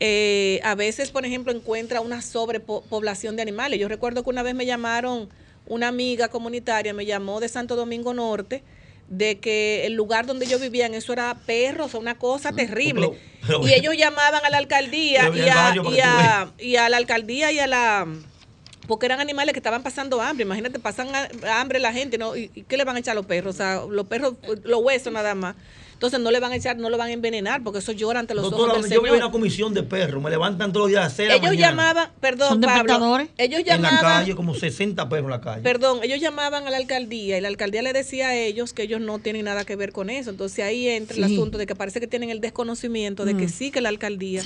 eh, 0.00 0.60
a 0.62 0.74
veces, 0.74 1.10
por 1.10 1.24
ejemplo, 1.24 1.52
encuentra 1.52 2.00
una 2.00 2.22
sobrepoblación 2.22 3.36
de 3.36 3.42
animales. 3.42 3.80
Yo 3.80 3.88
recuerdo 3.88 4.22
que 4.22 4.30
una 4.30 4.42
vez 4.42 4.54
me 4.54 4.66
llamaron, 4.66 5.28
una 5.66 5.88
amiga 5.88 6.28
comunitaria 6.28 6.94
me 6.94 7.06
llamó 7.06 7.40
de 7.40 7.48
Santo 7.48 7.76
Domingo 7.76 8.14
Norte, 8.14 8.62
de 9.08 9.38
que 9.38 9.86
el 9.86 9.94
lugar 9.94 10.26
donde 10.26 10.46
yo 10.46 10.58
vivía, 10.58 10.86
eso 10.86 11.12
era 11.12 11.36
perros, 11.46 11.94
una 11.94 12.16
cosa 12.16 12.52
terrible. 12.52 13.10
y 13.62 13.72
ellos 13.72 13.96
llamaban 13.96 14.44
a 14.44 14.50
la 14.50 14.58
alcaldía 14.58 15.30
y 15.34 15.48
a, 15.48 16.52
y 16.58 16.76
a 16.76 16.88
la 16.88 16.96
alcaldía 16.96 17.50
y 17.52 17.58
a 17.58 17.66
la 17.66 18.06
porque 18.88 19.04
eran 19.04 19.20
animales 19.20 19.52
que 19.52 19.58
estaban 19.58 19.82
pasando 19.82 20.20
hambre. 20.20 20.44
Imagínate, 20.44 20.78
pasan 20.78 21.08
hambre 21.52 21.78
la 21.78 21.92
gente, 21.92 22.16
¿no? 22.16 22.34
¿Y, 22.34 22.48
qué 22.66 22.76
le 22.78 22.84
van 22.84 22.96
a 22.96 23.00
echar 23.00 23.12
a 23.12 23.14
los 23.16 23.26
perros? 23.26 23.54
O 23.54 23.58
sea, 23.58 23.82
los 23.88 24.06
perros, 24.06 24.34
los 24.64 24.82
huesos 24.82 25.12
nada 25.12 25.34
más. 25.34 25.54
Entonces 25.98 26.20
no 26.20 26.30
le 26.30 26.38
van 26.38 26.52
a 26.52 26.54
echar, 26.54 26.76
no 26.76 26.90
lo 26.90 26.96
van 26.96 27.08
a 27.08 27.12
envenenar 27.12 27.64
porque 27.64 27.80
eso 27.80 27.90
llora 27.90 28.20
ante 28.20 28.32
los 28.32 28.52
ojos 28.52 28.82
del 28.82 28.92
yo 28.92 29.02
veo 29.02 29.16
una 29.16 29.32
comisión 29.32 29.74
de 29.74 29.82
perros, 29.82 30.22
me 30.22 30.30
levantan 30.30 30.72
todos 30.72 30.84
los 30.84 30.90
días 30.90 31.02
a 31.02 31.06
hacer 31.06 31.32
Ellos 31.32 31.56
llamaban, 31.56 32.10
perdón, 32.20 32.60
Pablo, 32.60 33.18
ellos 33.36 33.64
llamaban 33.64 33.98
en 33.98 34.04
la 34.04 34.18
calle 34.18 34.36
como 34.36 34.54
60 34.54 35.08
perros 35.08 35.24
en 35.24 35.30
la 35.30 35.40
calle. 35.40 35.62
Perdón, 35.62 35.98
ellos 36.04 36.20
llamaban 36.20 36.68
a 36.68 36.70
la 36.70 36.76
alcaldía 36.76 37.36
y 37.36 37.40
la 37.40 37.48
alcaldía 37.48 37.82
le 37.82 37.92
decía 37.92 38.28
a 38.28 38.36
ellos 38.36 38.72
que 38.72 38.84
ellos 38.84 39.00
no 39.00 39.18
tienen 39.18 39.46
nada 39.46 39.64
que 39.64 39.74
ver 39.74 39.90
con 39.90 40.08
eso. 40.08 40.30
Entonces 40.30 40.64
ahí 40.64 40.86
entra 40.86 41.16
el 41.16 41.24
asunto 41.24 41.58
de 41.58 41.66
que 41.66 41.74
parece 41.74 41.98
que 41.98 42.06
tienen 42.06 42.30
el 42.30 42.40
desconocimiento 42.40 43.24
de 43.24 43.36
que 43.36 43.46
mm. 43.46 43.50
sí 43.50 43.72
que 43.72 43.80
la 43.80 43.88
alcaldía 43.88 44.40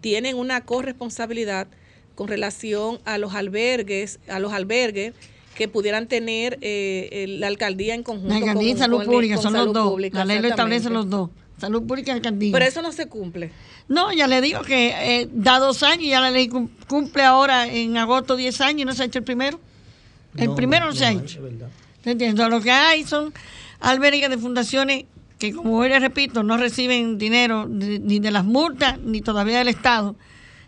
tienen 0.00 0.36
una 0.36 0.64
corresponsabilidad 0.64 1.68
con 2.16 2.26
relación 2.26 2.98
a 3.04 3.18
los 3.18 3.34
albergues, 3.34 4.18
a 4.26 4.40
los 4.40 4.52
albergues 4.52 5.14
que 5.58 5.66
pudieran 5.66 6.06
tener 6.06 6.56
eh, 6.60 7.26
la 7.40 7.48
alcaldía 7.48 7.96
en 7.96 8.04
conjunto. 8.04 8.28
La 8.28 8.36
alcaldía 8.36 8.74
y 8.74 8.76
salud 8.76 9.04
pública 9.04 9.38
son 9.38 9.54
los 9.54 9.72
dos. 9.72 10.00
la 10.12 10.24
ley 10.24 10.38
lo 10.38 10.46
establece 10.46 10.88
los 10.88 11.10
dos. 11.10 11.30
Salud 11.60 11.82
pública 11.82 12.12
y 12.12 12.14
alcaldía. 12.14 12.52
Pero 12.52 12.64
eso 12.64 12.80
no 12.80 12.92
se 12.92 13.08
cumple. 13.08 13.50
No, 13.88 14.12
ya 14.12 14.28
le 14.28 14.40
digo 14.40 14.62
que 14.62 14.90
eh, 14.90 15.28
da 15.32 15.58
dos 15.58 15.82
años, 15.82 16.04
y 16.04 16.10
ya 16.10 16.20
la 16.20 16.30
ley 16.30 16.48
cumple 16.86 17.24
ahora 17.24 17.66
en 17.66 17.96
agosto 17.96 18.36
10 18.36 18.60
años 18.60 18.82
y 18.82 18.84
no 18.84 18.94
se 18.94 19.02
ha 19.02 19.06
hecho 19.06 19.18
el 19.18 19.24
primero. 19.24 19.58
El 20.36 20.54
primero 20.54 20.86
no, 20.86 20.92
se 20.92 21.06
ha 21.06 21.10
hecho. 21.10 21.40
Entiendo. 22.04 22.48
Lo 22.48 22.60
que 22.60 22.70
hay 22.70 23.02
son 23.02 23.34
albergues 23.80 24.30
de 24.30 24.38
fundaciones 24.38 25.06
que, 25.40 25.52
como 25.52 25.76
hoy 25.78 25.88
les 25.88 26.00
repito, 26.00 26.44
no 26.44 26.56
reciben 26.56 27.18
dinero 27.18 27.66
ni 27.66 28.20
de 28.20 28.30
las 28.30 28.44
multas 28.44 29.00
ni 29.00 29.22
todavía 29.22 29.58
del 29.58 29.68
Estado 29.68 30.14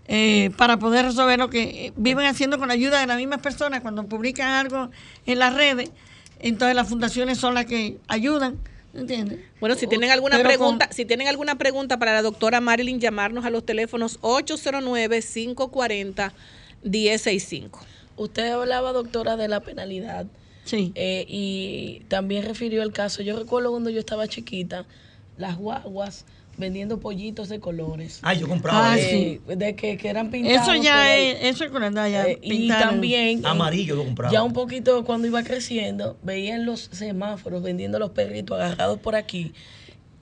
eh, 0.08 0.50
para 0.56 0.78
poder 0.78 1.04
resolver 1.04 1.38
lo 1.38 1.50
que 1.50 1.86
eh, 1.86 1.92
viven 1.96 2.26
haciendo 2.26 2.58
con 2.58 2.68
la 2.68 2.74
ayuda 2.74 3.00
de 3.00 3.06
las 3.06 3.16
mismas 3.16 3.40
personas 3.40 3.80
cuando 3.80 4.04
publican 4.04 4.48
algo 4.48 4.90
en 5.26 5.38
las 5.38 5.54
redes. 5.54 5.90
Entonces 6.40 6.74
las 6.74 6.88
fundaciones 6.88 7.38
son 7.38 7.54
las 7.54 7.66
que 7.66 7.98
ayudan. 8.08 8.58
¿Entiendes? 8.92 9.38
Bueno, 9.60 9.76
si 9.76 9.86
tienen 9.86 10.10
alguna 10.10 10.42
pregunta, 10.42 10.88
si 10.90 11.04
tienen 11.04 11.28
alguna 11.28 11.56
pregunta 11.56 11.98
para 11.98 12.12
la 12.12 12.22
doctora 12.22 12.60
Marilyn, 12.60 12.98
llamarnos 12.98 13.44
a 13.44 13.50
los 13.50 13.64
teléfonos 13.64 14.18
809 14.22 15.22
540 15.22 16.32
1065. 16.82 17.80
Usted 18.16 18.50
hablaba, 18.50 18.92
doctora, 18.92 19.36
de 19.36 19.48
la 19.48 19.60
penalidad. 19.60 20.26
Sí. 20.64 20.92
Eh, 20.94 21.24
y 21.28 22.02
también 22.08 22.44
refirió 22.44 22.82
el 22.82 22.92
caso. 22.92 23.22
Yo 23.22 23.38
recuerdo 23.38 23.70
cuando 23.70 23.90
yo 23.90 24.00
estaba 24.00 24.26
chiquita, 24.28 24.86
las 25.38 25.56
guaguas 25.56 26.26
vendiendo 26.60 27.00
pollitos 27.00 27.48
de 27.48 27.58
colores. 27.58 28.20
Ah, 28.22 28.34
yo 28.34 28.46
compraba 28.46 28.92
ah, 28.92 28.96
sí. 28.96 29.40
de 29.46 29.74
que, 29.74 29.96
que, 29.96 30.08
eran 30.08 30.30
pintados. 30.30 30.68
Eso 30.68 30.74
ya 30.76 31.16
es, 31.16 31.38
eso 31.42 31.64
es 31.64 31.70
con 31.70 31.82
ya 31.92 32.26
eh, 32.26 32.38
Y 32.42 32.68
también 32.68 33.44
amarillo 33.44 33.96
lo 33.96 34.04
compraba. 34.04 34.32
Ya 34.32 34.42
un 34.42 34.52
poquito 34.52 35.04
cuando 35.04 35.26
iba 35.26 35.42
creciendo, 35.42 36.16
veía 36.22 36.54
en 36.54 36.66
los 36.66 36.90
semáforos 36.92 37.62
vendiendo 37.62 37.98
los 37.98 38.10
perritos 38.10 38.60
agarrados 38.60 39.00
por 39.00 39.16
aquí. 39.16 39.52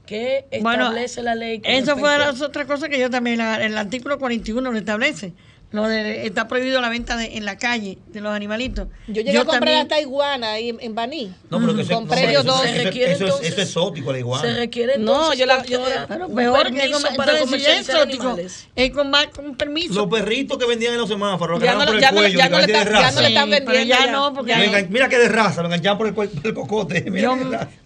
¿Qué 0.07 0.47
establece 0.51 1.23
la 1.23 1.35
ley? 1.35 1.61
Eso 1.65 1.99
fue 1.99 2.09
otra 2.31 2.65
cosa 2.65 2.89
que 2.89 2.99
yo 2.99 3.11
también, 3.11 3.41
el 3.41 3.77
artículo 3.77 4.19
41 4.19 4.73
lo 4.73 4.79
establece 4.79 5.35
lo 5.71 5.87
de, 5.87 6.27
está 6.27 6.49
prohibido 6.49 6.81
la 6.81 6.89
venta 6.89 7.17
de, 7.19 7.37
en 7.37 7.45
la 7.45 7.59
calle 7.59 7.99
de 8.07 8.23
los 8.23 8.33
animalitos. 8.33 8.89
Yo 9.07 9.21
llegué 9.21 9.37
a 9.37 9.45
comprar 9.45 9.75
hasta 9.75 10.01
iguana 10.01 10.53
ahí 10.53 10.75
en, 10.81 10.95
Baní. 10.95 11.35
No, 11.51 11.61
pero 11.61 11.77
que 11.77 11.85
se, 11.85 11.93
compré 11.93 12.33
yo 12.33 12.43
dos. 12.43 12.63
Se 12.63 12.85
requiere 12.85 13.13
eso, 13.13 13.27
es, 13.27 13.35
eso, 13.35 13.43
es 13.43 13.59
exótico, 13.59 14.11
la 14.11 14.19
iguana. 14.19 14.43
Se 14.43 14.55
requiere 14.55 14.97
No, 14.97 15.35
yo 15.35 15.45
la. 15.45 15.63
Yo, 15.67 15.85
pero 16.09 16.29
mejor 16.31 16.73
que 16.73 16.91
para 17.17 17.39
comercializar 17.39 18.09
es 18.09 18.15
exótico. 18.15 18.37
Es 18.75 18.91
con, 18.93 19.13
con 19.35 19.57
permiso. 19.57 19.93
Los 19.93 20.07
perritos 20.07 20.57
que 20.57 20.65
vendían 20.65 20.95
en 20.95 21.01
los 21.01 21.09
semáforos, 21.09 21.63
ya 21.63 21.75
no, 21.75 21.85
por 21.85 21.97
el 21.97 22.01
ya 22.01 22.13
cuello, 22.13 22.39
ya 22.39 22.49
no, 22.49 22.67
ya 22.67 23.11
no 23.11 23.21
le 23.21 23.29
están 23.29 23.51
vendiendo. 23.51 23.95
ya, 23.95 24.11
no, 24.11 24.33
porque. 24.33 24.87
mira 24.89 25.11
que 25.11 25.19
de 25.19 25.29
raza, 25.29 25.61
lo 25.61 25.69
enganchaban 25.69 25.99
por 25.99 26.07
el, 26.07 26.15
por 26.15 26.29
el 26.45 26.55
cocote. 26.55 27.05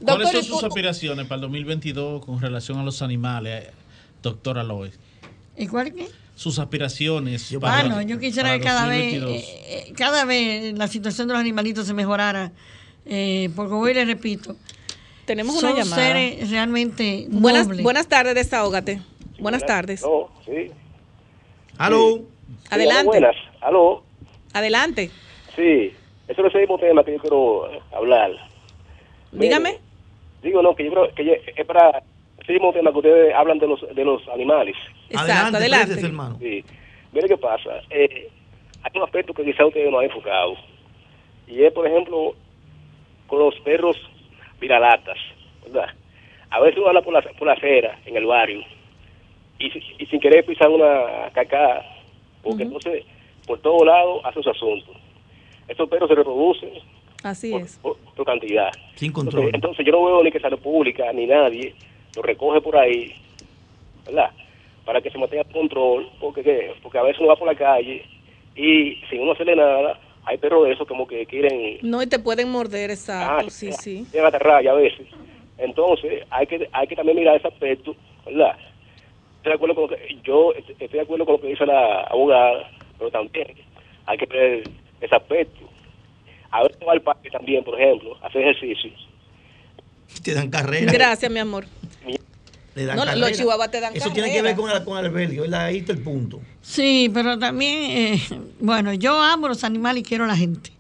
¿Cuáles 0.05 0.31
son 0.31 0.45
sus 0.45 0.63
aspiraciones 0.63 1.27
para 1.27 1.37
el 1.37 1.41
2022 1.43 2.25
con 2.25 2.41
relación 2.41 2.79
a 2.79 2.85
los 2.85 3.03
animales, 3.03 3.65
doctora 4.23 4.63
Lois? 4.63 5.01
¿Y 5.57 5.67
cuál 5.67 5.93
qué? 5.93 6.22
Sus 6.35 6.59
aspiraciones. 6.59 7.55
bueno, 7.59 8.03
yo 8.03 8.19
quisiera 8.19 8.57
que 8.57 8.65
cada 8.65 8.89
vez, 8.89 9.15
eh, 9.15 9.45
eh, 9.67 9.93
cada 9.97 10.25
vez 10.25 10.77
la 10.77 10.89
situación 10.89 11.29
de 11.29 11.35
los 11.35 11.41
animalitos 11.41 11.87
se 11.87 11.95
mejorara, 11.95 12.53
eh, 13.07 13.51
porque 13.55 13.75
hoy 13.75 13.95
les 13.95 14.07
repito, 14.07 14.57
tenemos 15.25 15.63
una 15.63 15.73
llamada. 15.73 15.97
seres 15.97 16.51
realmente 16.51 17.27
buenas, 17.29 17.69
buenas 17.83 18.09
tardes, 18.09 18.35
desahógate. 18.35 19.01
buenas, 19.39 19.65
tardes. 19.65 20.03
No, 20.03 20.31
sí. 20.45 20.71
Aló. 21.79 22.21
Adelante. 22.71 23.07
buenas. 23.07 23.37
Aló. 23.61 24.03
Adelante. 24.53 25.11
Sí, 25.55 25.93
eso 26.29 26.47
es 26.47 26.55
el 26.55 26.61
mismo 26.63 26.79
tema 26.79 27.05
que 27.05 27.13
yo 27.13 27.19
quiero 27.19 27.69
hablar. 27.93 28.31
Dígame. 29.33 29.79
digo, 30.43 30.63
no, 30.63 30.75
que 30.75 30.85
yo 30.85 30.91
creo 30.91 31.15
que 31.15 31.53
es 31.57 31.67
para 31.67 32.03
el 32.47 32.55
mismo 32.55 32.73
tema 32.73 32.91
que 32.91 32.99
ustedes 32.99 33.35
hablan 33.35 33.59
de 33.59 33.67
los, 33.67 33.81
de 33.95 34.05
los 34.05 34.27
animales. 34.29 34.77
Exacto, 35.12 35.56
adelante. 35.56 36.01
hermano. 36.01 36.39
Sí. 36.40 36.64
Mire 37.12 37.28
qué 37.28 37.36
pasa. 37.36 37.82
Eh, 37.90 38.28
hay 38.82 38.90
un 38.94 39.02
aspecto 39.02 39.34
que 39.34 39.44
quizá 39.44 39.66
ustedes 39.66 39.90
no 39.90 39.98
han 39.98 40.06
enfocado. 40.06 40.55
Y 41.47 41.62
es, 41.62 41.72
por 41.72 41.86
ejemplo, 41.86 42.34
con 43.26 43.39
los 43.39 43.55
perros 43.60 43.97
viralatas. 44.60 45.18
¿verdad? 45.64 45.89
A 46.51 46.60
veces 46.60 46.78
uno 46.78 46.89
habla 46.89 47.02
por 47.02 47.12
la, 47.12 47.22
por 47.22 47.47
la 47.47 47.55
acera, 47.55 47.98
en 48.05 48.16
el 48.16 48.26
barrio, 48.26 48.62
y, 49.59 49.66
y 49.98 50.06
sin 50.06 50.20
querer 50.20 50.44
pisar 50.44 50.68
una 50.68 51.30
caca, 51.32 51.82
porque 52.43 52.64
entonces 52.64 53.05
por 53.47 53.59
todos 53.60 53.86
lados 53.86 54.20
hace 54.24 54.43
su 54.43 54.51
asunto. 54.51 54.93
Estos 55.68 55.89
perros 55.89 56.09
se 56.09 56.14
reproducen. 56.14 56.70
Así 57.22 57.55
es. 57.55 57.78
Por, 57.78 57.97
cantidad. 58.24 58.70
Sin 58.94 59.12
control. 59.12 59.47
Entonces, 59.47 59.55
entonces, 59.55 59.86
yo 59.86 59.93
no 59.93 60.05
veo 60.05 60.22
ni 60.22 60.30
que 60.30 60.40
salud 60.40 60.59
pública 60.59 61.12
ni 61.12 61.26
nadie 61.26 61.74
lo 62.14 62.22
recoge 62.22 62.60
por 62.60 62.76
ahí, 62.76 63.14
¿verdad? 64.05 64.30
Para 64.85 65.01
que 65.01 65.11
se 65.11 65.19
mantenga 65.19 65.45
control, 65.45 66.09
porque 66.21 66.75
porque 66.83 66.99
a 66.99 67.03
veces 67.03 67.21
uno 67.21 67.29
va 67.29 67.37
por 67.37 67.49
la 67.49 67.55
calle 67.55 68.05
y 68.57 68.97
sin 69.09 69.21
uno 69.21 69.33
hacerle 69.33 69.57
nada, 69.57 69.99
hay 70.25 70.39
perros 70.39 70.65
de 70.65 70.73
esos 70.73 70.87
como 70.87 71.07
que 71.07 71.27
quieren... 71.27 71.79
No, 71.83 72.03
y 72.03 72.07
te 72.07 72.19
pueden 72.19 72.51
morder, 72.51 72.91
exacto, 72.91 73.47
ah, 73.47 73.51
sí, 73.51 73.73
sí. 73.73 74.07
Llegan 74.13 74.27
a 74.27 74.29
aterrar 74.29 74.67
a 74.67 74.75
veces. 74.75 75.07
Entonces, 75.59 76.25
hay 76.31 76.47
que 76.47 76.69
hay 76.73 76.87
que 76.87 76.97
también 76.97 77.19
mirar 77.19 77.37
ese 77.37 77.49
aspecto, 77.49 77.95
¿verdad? 78.27 78.57
Estoy 79.37 79.51
de 79.51 79.55
acuerdo 79.55 79.75
con 79.75 79.91
lo 79.91 79.97
que, 79.97 80.19
yo 80.25 80.53
estoy 80.55 80.89
de 80.89 81.01
acuerdo 81.01 81.25
con 81.25 81.35
lo 81.35 81.41
que 81.41 81.49
dice 81.49 81.67
la 81.67 82.03
abogada, 82.03 82.71
pero 82.99 83.11
también 83.11 83.49
hay 84.07 84.19
que 84.19 84.27
ver 84.27 84.63
ese 85.01 85.15
aspecto. 85.15 85.61
A 86.51 86.63
ver, 86.63 86.73
va 86.87 86.93
al 86.93 87.03
parque 87.03 87.31
también, 87.31 87.65
por 87.65 87.81
ejemplo, 87.81 88.17
hacer 88.23 88.43
ejercicio. 88.43 88.91
Te 90.23 90.35
dan 90.35 90.51
carrera. 90.51 90.93
Gracias, 90.93 91.31
mi 91.31 91.39
amor 91.39 91.65
no, 92.74 93.16
los 93.16 93.32
chihuahuas 93.32 93.70
te 93.70 93.81
dan 93.81 93.94
Eso 93.94 94.11
tiene 94.11 94.32
que 94.32 94.43
ver 94.43 94.57
con 94.57 94.70
el, 94.70 94.85
con 94.85 94.99
el 94.99 95.07
albergue, 95.07 95.55
ahí 95.55 95.78
está 95.78 95.93
el 95.93 95.99
punto. 95.99 96.40
Sí, 96.62 97.11
pero 97.12 97.39
también, 97.39 97.90
eh, 97.90 98.23
bueno, 98.61 98.93
yo 98.94 99.20
amo 99.20 99.49
los 99.49 99.65
animales 99.65 100.01
y 100.01 100.05
quiero 100.05 100.24
a 100.24 100.28
la 100.28 100.36
gente. 100.36 100.73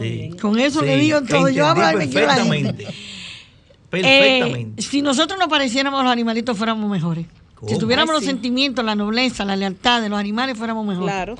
Sí. 0.00 0.30
Con 0.40 0.58
eso 0.58 0.82
le 0.82 0.96
digo 0.96 1.22
todo. 1.22 1.48
Yo 1.48 1.66
hablo 1.66 2.02
y 2.02 2.08
quiero 2.08 2.30
a 2.30 2.36
la 2.36 2.44
gente. 2.44 2.86
Perfectamente. 3.90 4.80
Eh, 4.80 4.82
si 4.82 5.02
nosotros 5.02 5.38
nos 5.38 5.48
pareciéramos 5.48 6.02
los 6.02 6.12
animalitos, 6.12 6.56
fuéramos 6.56 6.90
mejores. 6.90 7.26
Si 7.66 7.78
tuviéramos 7.78 8.14
los 8.14 8.24
sentimientos, 8.24 8.84
la 8.84 8.94
nobleza, 8.94 9.44
la 9.44 9.56
lealtad 9.56 10.02
de 10.02 10.08
los 10.08 10.18
animales, 10.18 10.58
fuéramos 10.58 10.84
mejores. 10.84 11.14
Claro. 11.14 11.36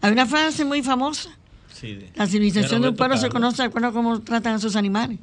Hay 0.00 0.12
una 0.12 0.26
frase 0.26 0.64
muy 0.64 0.82
famosa. 0.82 1.30
Sí, 1.72 1.98
la 2.14 2.26
civilización 2.26 2.82
de 2.82 2.90
un 2.90 2.96
pueblo 2.96 3.16
se 3.16 3.28
conoce 3.28 3.62
de 3.62 3.68
acuerdo 3.68 3.88
a 3.88 3.92
cómo 3.92 4.20
tratan 4.20 4.54
a 4.54 4.58
sus 4.58 4.76
animales. 4.76 5.18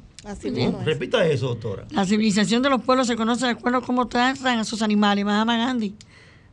Repita 0.84 1.26
eso, 1.26 1.48
doctora. 1.48 1.86
La 1.90 2.04
civilización 2.06 2.62
de 2.62 2.70
los 2.70 2.82
pueblos 2.82 3.06
se 3.08 3.16
conoce 3.16 3.46
de 3.46 3.52
acuerdo 3.52 3.78
a 3.78 3.82
cómo 3.82 4.06
tratan 4.06 4.58
a 4.58 4.64
sus 4.64 4.82
animales, 4.82 5.24
Mahama 5.24 5.56
Gandhi. 5.56 5.94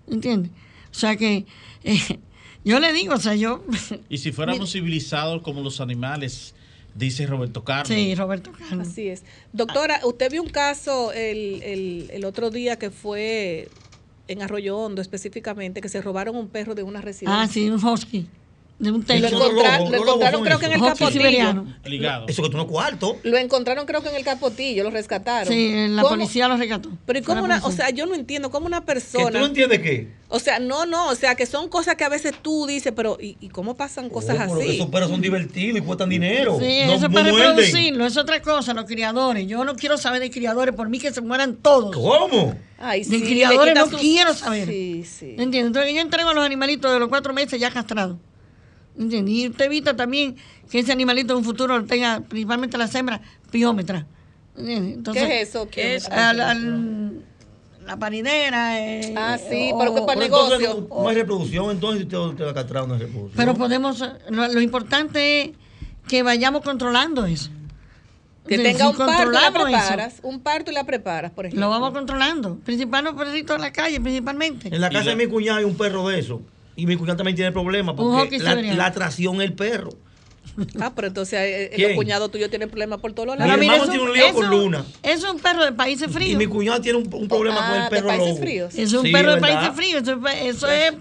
¿Entiendes? 0.07 0.51
O 0.91 0.93
sea 0.93 1.15
que 1.15 1.45
eh, 1.83 2.19
yo 2.63 2.79
le 2.79 2.91
digo, 2.93 3.13
o 3.13 3.19
sea, 3.19 3.35
yo... 3.35 3.63
Y 4.09 4.17
si 4.17 4.31
fuéramos 4.31 4.71
civilizados 4.71 5.43
como 5.43 5.61
los 5.61 5.81
animales, 5.81 6.55
dice 6.95 7.27
Roberto 7.27 7.63
Carlos. 7.63 7.87
Sí, 7.87 8.15
Roberto 8.15 8.51
Carlos. 8.51 8.87
Así 8.87 9.07
es. 9.07 9.23
Doctora, 9.53 10.01
usted 10.03 10.31
vio 10.31 10.41
un 10.41 10.49
caso 10.49 11.11
el, 11.13 11.61
el, 11.61 12.09
el 12.11 12.25
otro 12.25 12.49
día 12.49 12.79
que 12.79 12.89
fue 12.89 13.69
en 14.27 14.41
Arroyo 14.41 14.77
Hondo 14.77 15.01
específicamente, 15.01 15.79
que 15.79 15.89
se 15.89 16.01
robaron 16.01 16.35
un 16.35 16.47
perro 16.47 16.73
de 16.73 16.81
una 16.81 17.01
residencia. 17.01 17.41
Ah, 17.41 17.47
sí, 17.47 17.69
un 17.69 17.83
husky 17.83 18.27
de 18.80 18.91
un 18.91 19.03
techo. 19.03 19.30
Lo, 19.30 19.51
lo 19.51 19.97
encontraron 19.97 20.43
creo 20.43 20.60
que 20.60 20.65
en 20.65 20.73
el 20.73 20.81
capotillo. 20.81 21.65
Eso 22.27 22.43
que 22.43 22.49
tú 22.49 22.57
no 22.57 22.65
cuarto. 22.65 23.18
Lo 23.23 23.38
encontraron 23.38 23.85
creo 23.85 24.01
que 24.01 24.10
en 24.10 24.15
el 24.15 24.23
capotillo, 24.23 24.84
lo 24.84 24.89
rescataron. 24.89 25.53
Sí, 25.53 25.88
la 25.89 26.03
policía 26.03 26.47
lo 26.47 26.57
rescató. 26.57 26.89
Pero 27.06 27.19
¿y 27.19 27.22
cómo 27.22 27.43
una, 27.43 27.61
o 27.64 27.72
sea, 27.72 27.89
yo 27.89 28.06
no 28.06 28.15
entiendo 28.15 28.49
cómo 28.49 28.65
una 28.65 28.85
persona... 28.85 29.26
¿Que 29.26 29.31
tú 29.31 29.39
no 29.39 29.45
entiendes 29.45 29.80
qué? 29.80 30.19
O 30.31 30.39
sea, 30.39 30.60
no, 30.60 30.85
no, 30.85 31.10
o 31.10 31.15
sea, 31.15 31.35
que 31.35 31.45
son 31.45 31.69
cosas 31.69 31.95
que 31.95 32.03
a 32.03 32.10
veces 32.10 32.34
tú 32.41 32.68
dices, 32.68 32.93
pero 32.95 33.18
¿y, 33.19 33.35
y 33.41 33.49
cómo 33.49 33.76
pasan 33.76 34.10
cosas 34.10 34.38
oh, 34.47 34.56
así? 34.56 34.76
Esos 34.76 34.89
perros 34.89 35.10
son 35.10 35.22
divertidos 35.22 35.80
y 35.80 35.81
cuestan 35.81 36.07
dinero. 36.07 36.57
Sí, 36.60 36.65
eso 36.68 37.07
es 37.07 37.14
para 37.14 37.31
reproducirlo, 37.31 38.06
es 38.06 38.15
otra 38.15 38.41
cosa, 38.41 38.73
los 38.73 38.85
criadores. 38.85 39.47
Yo 39.47 39.64
no 39.65 39.76
quiero 39.76 39.97
saber 39.97 40.22
de 40.22 40.30
criadores, 40.30 40.76
por 40.76 40.88
mí 40.88 40.99
que 40.99 41.11
se 41.11 41.22
mueran 41.22 41.56
todos. 41.56 41.95
¿Cómo? 41.95 42.56
Ay, 42.77 43.03
de 43.03 43.22
criadores 43.22 43.73
no 43.76 43.89
quiero 43.89 44.34
saber. 44.35 44.68
Sí, 44.68 45.03
sí. 45.03 45.31
¿Entiendes? 45.31 45.65
Entonces 45.65 45.93
yo 45.93 45.99
entrego 45.99 46.30
a 46.30 46.34
los 46.34 46.45
animalitos 46.45 46.93
de 46.93 46.99
los 46.99 47.10
cuatro 47.10 47.34
meses 47.34 47.60
ya 47.60 47.72
castrados. 47.72 48.18
Y 48.99 49.47
usted 49.47 49.65
evita 49.65 49.95
también 49.95 50.35
que 50.69 50.80
ese 50.80 50.91
animalito 50.91 51.34
en 51.34 51.39
un 51.39 51.45
futuro 51.45 51.84
tenga, 51.85 52.19
principalmente 52.19 52.77
las 52.77 52.93
hembras, 52.95 53.21
piómetras. 53.49 54.05
Entonces, 54.57 55.23
¿Qué 55.23 55.41
es 55.41 55.49
eso? 55.49 55.69
¿Qué 55.69 55.95
es? 55.95 56.09
la 57.89 57.97
paridera. 57.97 58.80
Eh, 58.80 59.15
ah, 59.17 59.38
sí, 59.38 59.71
pero 59.80 59.95
que 59.95 60.01
para 60.01 60.13
el 60.13 60.19
negocio. 60.19 60.88
no 60.89 61.09
hay 61.09 61.15
reproducción, 61.15 61.71
entonces 61.71 62.03
usted, 62.03 62.45
va 62.45 62.51
a 62.51 62.53
castrar 62.53 62.84
una 62.84 62.97
reproducción. 62.97 63.35
Pero 63.35 63.55
podemos, 63.55 64.03
lo, 64.30 64.61
importante 64.61 65.41
es 65.41 65.49
que 66.07 66.21
vayamos 66.21 66.61
controlando 66.61 67.26
eso. 67.26 67.49
Que 68.47 68.57
tenga 68.57 68.89
un 68.89 68.97
parto, 68.97 69.31
la 69.31 69.51
preparas, 69.51 70.19
un 70.23 70.39
parto 70.39 70.71
y 70.71 70.73
la 70.73 70.84
preparas, 70.84 71.31
por 71.31 71.45
ejemplo. 71.45 71.65
Lo 71.65 71.69
vamos 71.69 71.91
controlando, 71.91 72.57
principalmente 72.57 73.15
los 73.15 73.27
perritos 73.27 73.55
en 73.55 73.61
la 73.61 73.71
calle, 73.71 74.01
principalmente. 74.01 74.69
En 74.73 74.81
la 74.81 74.89
casa 74.89 75.11
de 75.11 75.15
mi 75.15 75.27
cuñado 75.27 75.59
hay 75.59 75.65
un 75.65 75.76
perro 75.76 76.07
de 76.07 76.19
eso, 76.19 76.41
y 76.80 76.85
mi 76.85 76.95
cuñado 76.95 77.18
también 77.18 77.35
tiene 77.35 77.51
problemas, 77.51 77.95
porque 77.95 78.39
la, 78.39 78.56
la 78.56 78.85
atracción 78.85 79.35
es 79.41 79.49
el 79.49 79.53
perro. 79.53 79.91
Ah, 80.80 80.91
pero 80.93 81.07
entonces 81.07 81.39
eh, 81.39 81.72
el 81.73 81.95
cuñado 81.95 82.30
tuyo 82.30 82.49
tiene 82.49 82.68
problemas 82.68 82.99
por 82.99 83.14
todos 83.14 83.27
los 83.27 83.38
lados. 83.38 83.57
Mi 83.57 83.65
hermano 83.65 83.89
tiene 83.89 84.03
un 84.03 84.14
lío 84.14 84.34
con 84.34 84.49
Luna. 84.49 84.85
Es 85.03 85.23
un 85.23 85.39
perro 85.39 85.64
de 85.64 85.72
países 85.72 86.11
fríos. 86.11 86.34
Y 86.34 86.35
mi 86.35 86.47
cuñado 86.47 86.81
tiene 86.81 86.97
un, 86.97 87.27
problema 87.27 87.68
con 87.68 87.76
el 87.76 87.81
ah, 87.84 87.89
perro 87.89 88.11
de 88.11 88.18
países 88.18 88.39
fríos. 88.39 88.76
Es 88.76 88.93
un 88.93 89.11
perro 89.11 89.35
de 89.35 89.41
países 89.41 89.76
fríos. 89.76 90.01
Eso, 90.01 90.19
eso 90.27 90.68
es 90.68 90.93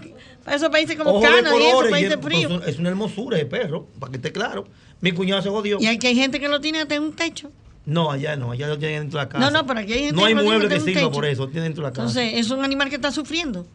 esos 0.47 0.69
países 0.69 0.95
como 0.95 1.21
Canadá 1.21 1.51
y 1.55 1.63
esos 1.63 1.87
países 1.89 2.17
fríos. 2.21 2.63
Es 2.65 2.79
una 2.79 2.89
hermosura 2.89 3.37
ese 3.37 3.45
perro, 3.45 3.87
para 3.99 4.11
que 4.11 4.17
esté 4.17 4.31
claro. 4.31 4.67
Mi 5.01 5.11
cuñado 5.11 5.41
se 5.41 5.49
jodió. 5.49 5.77
Y 5.79 5.87
hay 5.87 5.97
que 5.99 6.07
hay 6.07 6.15
gente 6.15 6.39
que 6.39 6.47
lo 6.47 6.59
tiene 6.59 6.81
hasta 6.81 6.95
en 6.95 7.03
un 7.03 7.13
techo. 7.13 7.51
No, 7.85 8.11
allá 8.11 8.35
no, 8.35 8.51
allá 8.51 8.67
lo 8.67 8.77
tienen 8.77 9.01
dentro 9.01 9.19
de 9.19 9.25
la 9.25 9.29
casa. 9.29 9.45
No, 9.45 9.51
no, 9.51 9.65
pero 9.65 9.79
aquí 9.79 9.93
hay 9.93 9.99
gente 10.05 10.15
No 10.15 10.25
hay 10.25 10.35
mueble 10.35 10.69
que 10.69 10.79
sirva 10.79 11.11
por 11.11 11.25
eso, 11.25 11.45
lo 11.45 11.49
tienen 11.49 11.69
dentro 11.69 11.83
de 11.83 11.89
la 11.89 11.93
casa. 11.93 12.21
Entonces, 12.21 12.45
es 12.45 12.51
un 12.51 12.63
animal 12.63 12.89
que 12.89 12.95
está 12.95 13.11
sufriendo. 13.11 13.65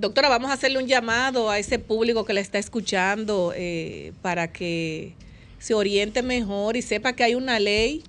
Doctora, 0.00 0.30
vamos 0.30 0.50
a 0.50 0.54
hacerle 0.54 0.78
un 0.78 0.86
llamado 0.86 1.50
a 1.50 1.58
ese 1.58 1.78
público 1.78 2.24
que 2.24 2.32
le 2.32 2.40
está 2.40 2.58
escuchando 2.58 3.52
eh, 3.54 4.14
para 4.22 4.50
que 4.50 5.12
se 5.58 5.74
oriente 5.74 6.22
mejor 6.22 6.78
y 6.78 6.82
sepa 6.82 7.12
que 7.12 7.22
hay 7.22 7.34
una 7.34 7.60
ley. 7.60 8.02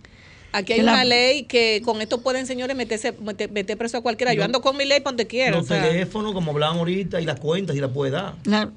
Aquí 0.54 0.72
hay 0.72 0.80
una 0.80 1.04
ley 1.04 1.44
que 1.44 1.82
con 1.84 2.02
esto 2.02 2.22
pueden, 2.22 2.46
señores, 2.46 2.78
meterse, 2.78 3.14
meter, 3.22 3.78
preso 3.78 3.98
a 3.98 4.02
cualquiera. 4.02 4.34
Yo, 4.34 4.44
ando 4.46 4.62
con 4.62 4.78
mi 4.78 4.86
ley 4.86 5.00
para 5.02 5.12
donde 5.12 5.28
quiera. 5.28 5.58
Los 5.58 5.68
teléfonos, 5.68 6.34
como 6.34 6.52
hablaban 6.52 6.78
ahorita, 6.78 7.20
y 7.20 7.26
las 7.26 7.40
cuentas, 7.40 7.76
y 7.76 7.82
las 7.82 7.92
puede 7.92 8.12
dar. 8.12 8.36
La, 8.46 8.68
mm. 8.68 8.72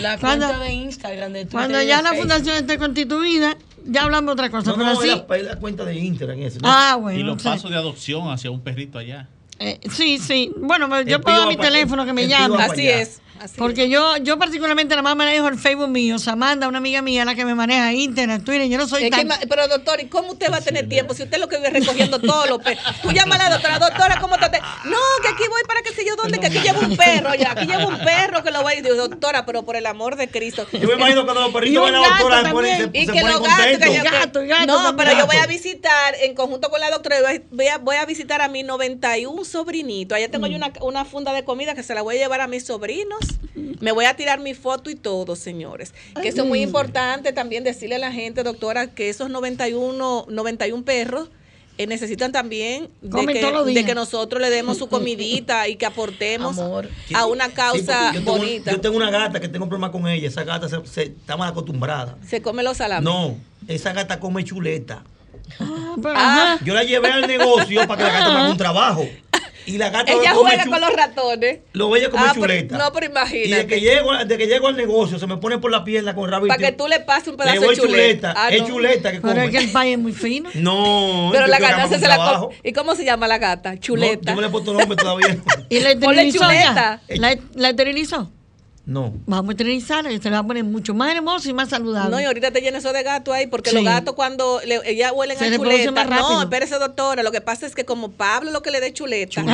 la 0.02 0.18
cuenta 0.18 0.58
de 0.58 0.72
Instagram, 0.72 1.32
de 1.32 1.46
Cuando 1.46 1.80
ya 1.82 2.02
la 2.02 2.14
fundación 2.14 2.56
esté 2.56 2.76
constituida, 2.78 3.56
ya 3.84 4.02
hablamos 4.02 4.32
otra 4.32 4.50
cosa. 4.50 4.70
No, 4.70 4.76
pero 4.76 4.94
no, 4.94 4.98
así, 4.98 5.08
la, 5.44 5.56
cuenta 5.56 5.84
de 5.84 5.96
Instagram. 5.96 6.40
Eso, 6.42 6.58
Ah, 6.64 6.98
bueno. 7.00 7.20
Y 7.20 7.22
los 7.22 7.40
pasos 7.40 7.70
de 7.70 7.76
adopción 7.76 8.30
hacia 8.30 8.50
un 8.50 8.60
perrito 8.60 8.98
allá. 8.98 9.28
Eh, 9.62 9.78
sí, 9.90 10.18
sí. 10.18 10.52
Bueno, 10.56 11.02
yo 11.02 11.20
puedo 11.20 11.38
dar 11.38 11.48
mi 11.48 11.56
teléfono 11.56 12.04
que 12.04 12.12
me 12.12 12.26
llame. 12.26 12.62
Así 12.62 12.88
es. 12.88 13.21
Porque 13.56 13.88
yo, 13.88 14.16
yo 14.18 14.38
particularmente 14.38 14.94
la 14.94 15.02
más 15.02 15.16
manejo 15.16 15.48
el 15.48 15.58
Facebook 15.58 15.88
mío, 15.88 16.18
Samanda, 16.18 16.68
una 16.68 16.78
amiga 16.78 17.02
mía, 17.02 17.24
la 17.24 17.34
que 17.34 17.44
me 17.44 17.54
maneja 17.54 17.92
Internet, 17.92 18.44
Twitter, 18.44 18.68
yo 18.68 18.78
no 18.78 18.86
soy 18.86 19.10
tan... 19.10 19.28
pero 19.48 19.66
doctor, 19.68 20.00
¿y 20.00 20.06
cómo 20.06 20.32
usted 20.32 20.50
va 20.50 20.58
a 20.58 20.60
tener 20.60 20.88
tiempo 20.88 21.12
si 21.14 21.24
usted 21.24 21.38
lo 21.38 21.48
que 21.48 21.56
vive 21.56 21.70
recogiendo 21.80 22.20
todos 22.20 22.48
los 22.48 22.62
perros? 22.62 22.84
Tú 23.02 23.10
llamas 23.10 23.40
a 23.40 23.48
la 23.48 23.50
doctora, 23.50 23.78
doctora, 23.78 24.20
¿cómo 24.20 24.36
te...? 24.38 24.60
No, 24.84 24.98
que 25.22 25.28
aquí 25.28 25.44
voy 25.48 25.62
para 25.66 25.82
que 25.82 25.92
sé 25.92 26.04
yo 26.06 26.14
dónde, 26.16 26.38
que 26.38 26.46
aquí 26.46 26.60
llevo 26.60 26.80
un 26.80 26.96
perro, 26.96 27.34
ya, 27.34 27.52
aquí 27.52 27.66
llevo 27.66 27.88
un 27.88 27.98
perro 27.98 28.42
que 28.42 28.50
lo 28.50 28.62
voy 28.62 28.74
a 28.74 28.76
decir, 28.76 28.94
doctora, 28.94 29.44
pero 29.44 29.64
por 29.64 29.76
el 29.76 29.86
amor 29.86 30.16
de 30.16 30.28
Cristo. 30.28 30.66
Yo 30.72 30.88
me 30.88 30.94
imagino 30.94 31.24
cuando 31.24 31.42
los 31.42 31.52
perritos 31.52 31.82
van 31.82 31.94
a 31.96 32.00
la 32.00 32.08
doctora 32.08 32.44
se 32.44 32.52
ponen, 32.52 32.90
y 32.92 33.06
que 33.06 33.22
los 33.22 33.42
gatos, 33.42 34.44
No, 34.66 34.96
pero 34.96 35.12
yo 35.18 35.26
voy 35.26 35.36
a 35.36 35.46
visitar, 35.46 36.14
en 36.20 36.34
conjunto 36.34 36.70
con 36.70 36.80
la 36.80 36.90
doctora, 36.90 37.16
voy 37.50 37.66
a, 37.66 37.78
voy 37.78 37.96
a 37.96 38.06
visitar 38.06 38.40
a 38.40 38.48
mi 38.48 38.62
91 38.62 39.44
sobrinito. 39.44 40.14
Allá 40.14 40.30
tengo 40.30 40.46
yo 40.46 40.54
mm. 40.58 40.62
una, 40.62 40.72
una 40.80 41.04
funda 41.04 41.32
de 41.32 41.44
comida 41.44 41.74
que 41.74 41.82
se 41.82 41.94
la 41.94 42.02
voy 42.02 42.16
a 42.16 42.18
llevar 42.18 42.40
a 42.40 42.46
mis 42.46 42.64
sobrinos. 42.64 43.31
Me 43.80 43.92
voy 43.92 44.04
a 44.04 44.14
tirar 44.14 44.40
mi 44.40 44.54
foto 44.54 44.90
y 44.90 44.94
todo, 44.94 45.36
señores. 45.36 45.94
Que 46.20 46.28
eso 46.28 46.42
es 46.42 46.48
muy 46.48 46.62
importante 46.62 47.32
también 47.32 47.64
decirle 47.64 47.96
a 47.96 47.98
la 47.98 48.12
gente, 48.12 48.42
doctora, 48.42 48.88
que 48.88 49.08
esos 49.08 49.30
91, 49.30 50.26
91 50.28 50.84
perros 50.84 51.28
eh, 51.78 51.86
necesitan 51.86 52.32
también 52.32 52.90
de 53.00 53.84
que, 53.84 53.94
nosotros 53.94 54.42
le 54.42 54.50
demos 54.50 54.76
su 54.76 54.88
comidita 54.88 55.68
y 55.68 55.76
que 55.76 55.86
aportemos 55.86 56.58
a 56.58 57.26
una 57.26 57.48
causa 57.48 58.12
bonita. 58.24 58.70
yo 58.72 58.80
tengo 58.80 58.96
una 58.96 59.10
gata 59.10 59.40
que 59.40 59.48
tengo 59.48 59.66
problema 59.68 59.90
con 59.90 60.06
ella. 60.06 60.28
Esa 60.28 60.44
gata 60.44 60.68
se, 60.68 61.02
está 61.02 61.36
mal 61.36 61.48
acostumbrada. 61.48 62.18
¿Se 62.26 62.42
come 62.42 62.62
los 62.62 62.76
salames? 62.76 63.04
No, 63.04 63.36
esa 63.68 63.92
gata 63.92 64.20
come 64.20 64.44
chuleta. 64.44 65.02
Ah, 65.58 65.96
ah. 66.04 66.58
Yo 66.62 66.74
la 66.74 66.84
llevé 66.84 67.10
al 67.10 67.26
negocio 67.26 67.86
para 67.86 67.96
que 67.96 68.02
la 68.04 68.12
gata 68.12 68.26
haga 68.26 68.50
un 68.50 68.56
trabajo. 68.56 69.06
Y 69.66 69.78
la 69.78 69.90
gata 69.90 70.12
Ella 70.12 70.34
juega 70.34 70.66
con 70.66 70.80
los 70.80 70.92
ratones. 70.92 71.60
Lo 71.72 71.90
veía 71.90 72.10
como 72.10 72.24
ah, 72.24 72.32
chuleta. 72.34 72.78
no, 72.78 72.92
pero 72.92 73.06
imagínate. 73.06 73.48
Y 73.48 73.52
de 73.52 73.66
que, 73.66 73.80
llego, 73.80 74.12
de 74.24 74.38
que 74.38 74.46
llego 74.46 74.68
al 74.68 74.76
negocio, 74.76 75.18
se 75.18 75.26
me 75.26 75.36
pone 75.36 75.58
por 75.58 75.70
la 75.70 75.84
pierna 75.84 76.14
con 76.14 76.30
rabo 76.30 76.46
Para 76.46 76.60
que 76.60 76.72
tú 76.72 76.88
le 76.88 77.00
pases 77.00 77.28
un 77.28 77.36
pedazo 77.36 77.60
de 77.60 77.76
chuleta. 77.76 78.34
Ah, 78.36 78.50
es 78.50 78.64
chuleta 78.64 79.12
que 79.12 79.20
come. 79.20 79.34
Pero 79.34 79.46
es 79.46 79.50
que 79.50 79.58
el 79.58 79.70
país 79.70 79.92
es 79.94 79.98
muy 79.98 80.12
fino. 80.12 80.50
No. 80.62 81.30
Pero 81.32 81.46
la 81.48 81.58
gata 81.58 81.88
se, 81.88 82.06
la 82.06 82.38
come. 82.40 82.56
¿Y 82.62 82.72
cómo 82.72 82.94
se 82.94 83.04
llama 83.04 83.26
la 83.26 83.38
gata? 83.38 83.78
Chuleta. 83.78 84.30
No, 84.30 84.30
yo 84.30 84.36
me 84.36 84.42
le 84.42 84.48
he 84.48 84.50
puesto 84.50 84.72
nombre 84.72 84.96
todavía. 84.96 85.36
¿Y 85.68 85.80
la 85.80 85.90
esterilizó 85.90 86.38
chuleta. 86.38 87.00
¿La, 87.08 87.36
la 87.54 87.70
esterilizó? 87.70 88.30
No. 88.84 89.14
Vamos 89.26 89.50
a 89.50 89.52
esterilizar, 89.52 90.04
se 90.04 90.10
le 90.10 90.30
va 90.30 90.38
a 90.38 90.46
poner 90.46 90.64
mucho 90.64 90.92
más 90.92 91.14
hermoso 91.14 91.48
y 91.48 91.52
más 91.52 91.68
saludable. 91.68 92.10
No, 92.10 92.20
y 92.20 92.24
ahorita 92.24 92.50
te 92.50 92.60
llenas 92.60 92.84
eso 92.84 92.92
de 92.92 93.04
gato 93.04 93.32
ahí, 93.32 93.46
porque 93.46 93.70
los 93.70 93.84
gatos 93.84 94.16
cuando 94.16 94.60
le, 94.66 94.80
ella 94.84 95.12
huelen 95.12 95.38
a 95.38 95.56
chuleta. 95.56 96.04
No, 96.04 96.42
espérese, 96.42 96.78
doctora. 96.80 97.22
Lo 97.22 97.30
que 97.30 97.40
pasa 97.40 97.64
es 97.64 97.76
que 97.76 97.84
como 97.84 98.10
Pablo 98.10 98.50
lo 98.50 98.60
que 98.62 98.72
le 98.72 98.80
dé 98.80 98.92
chuleta, 98.92 99.44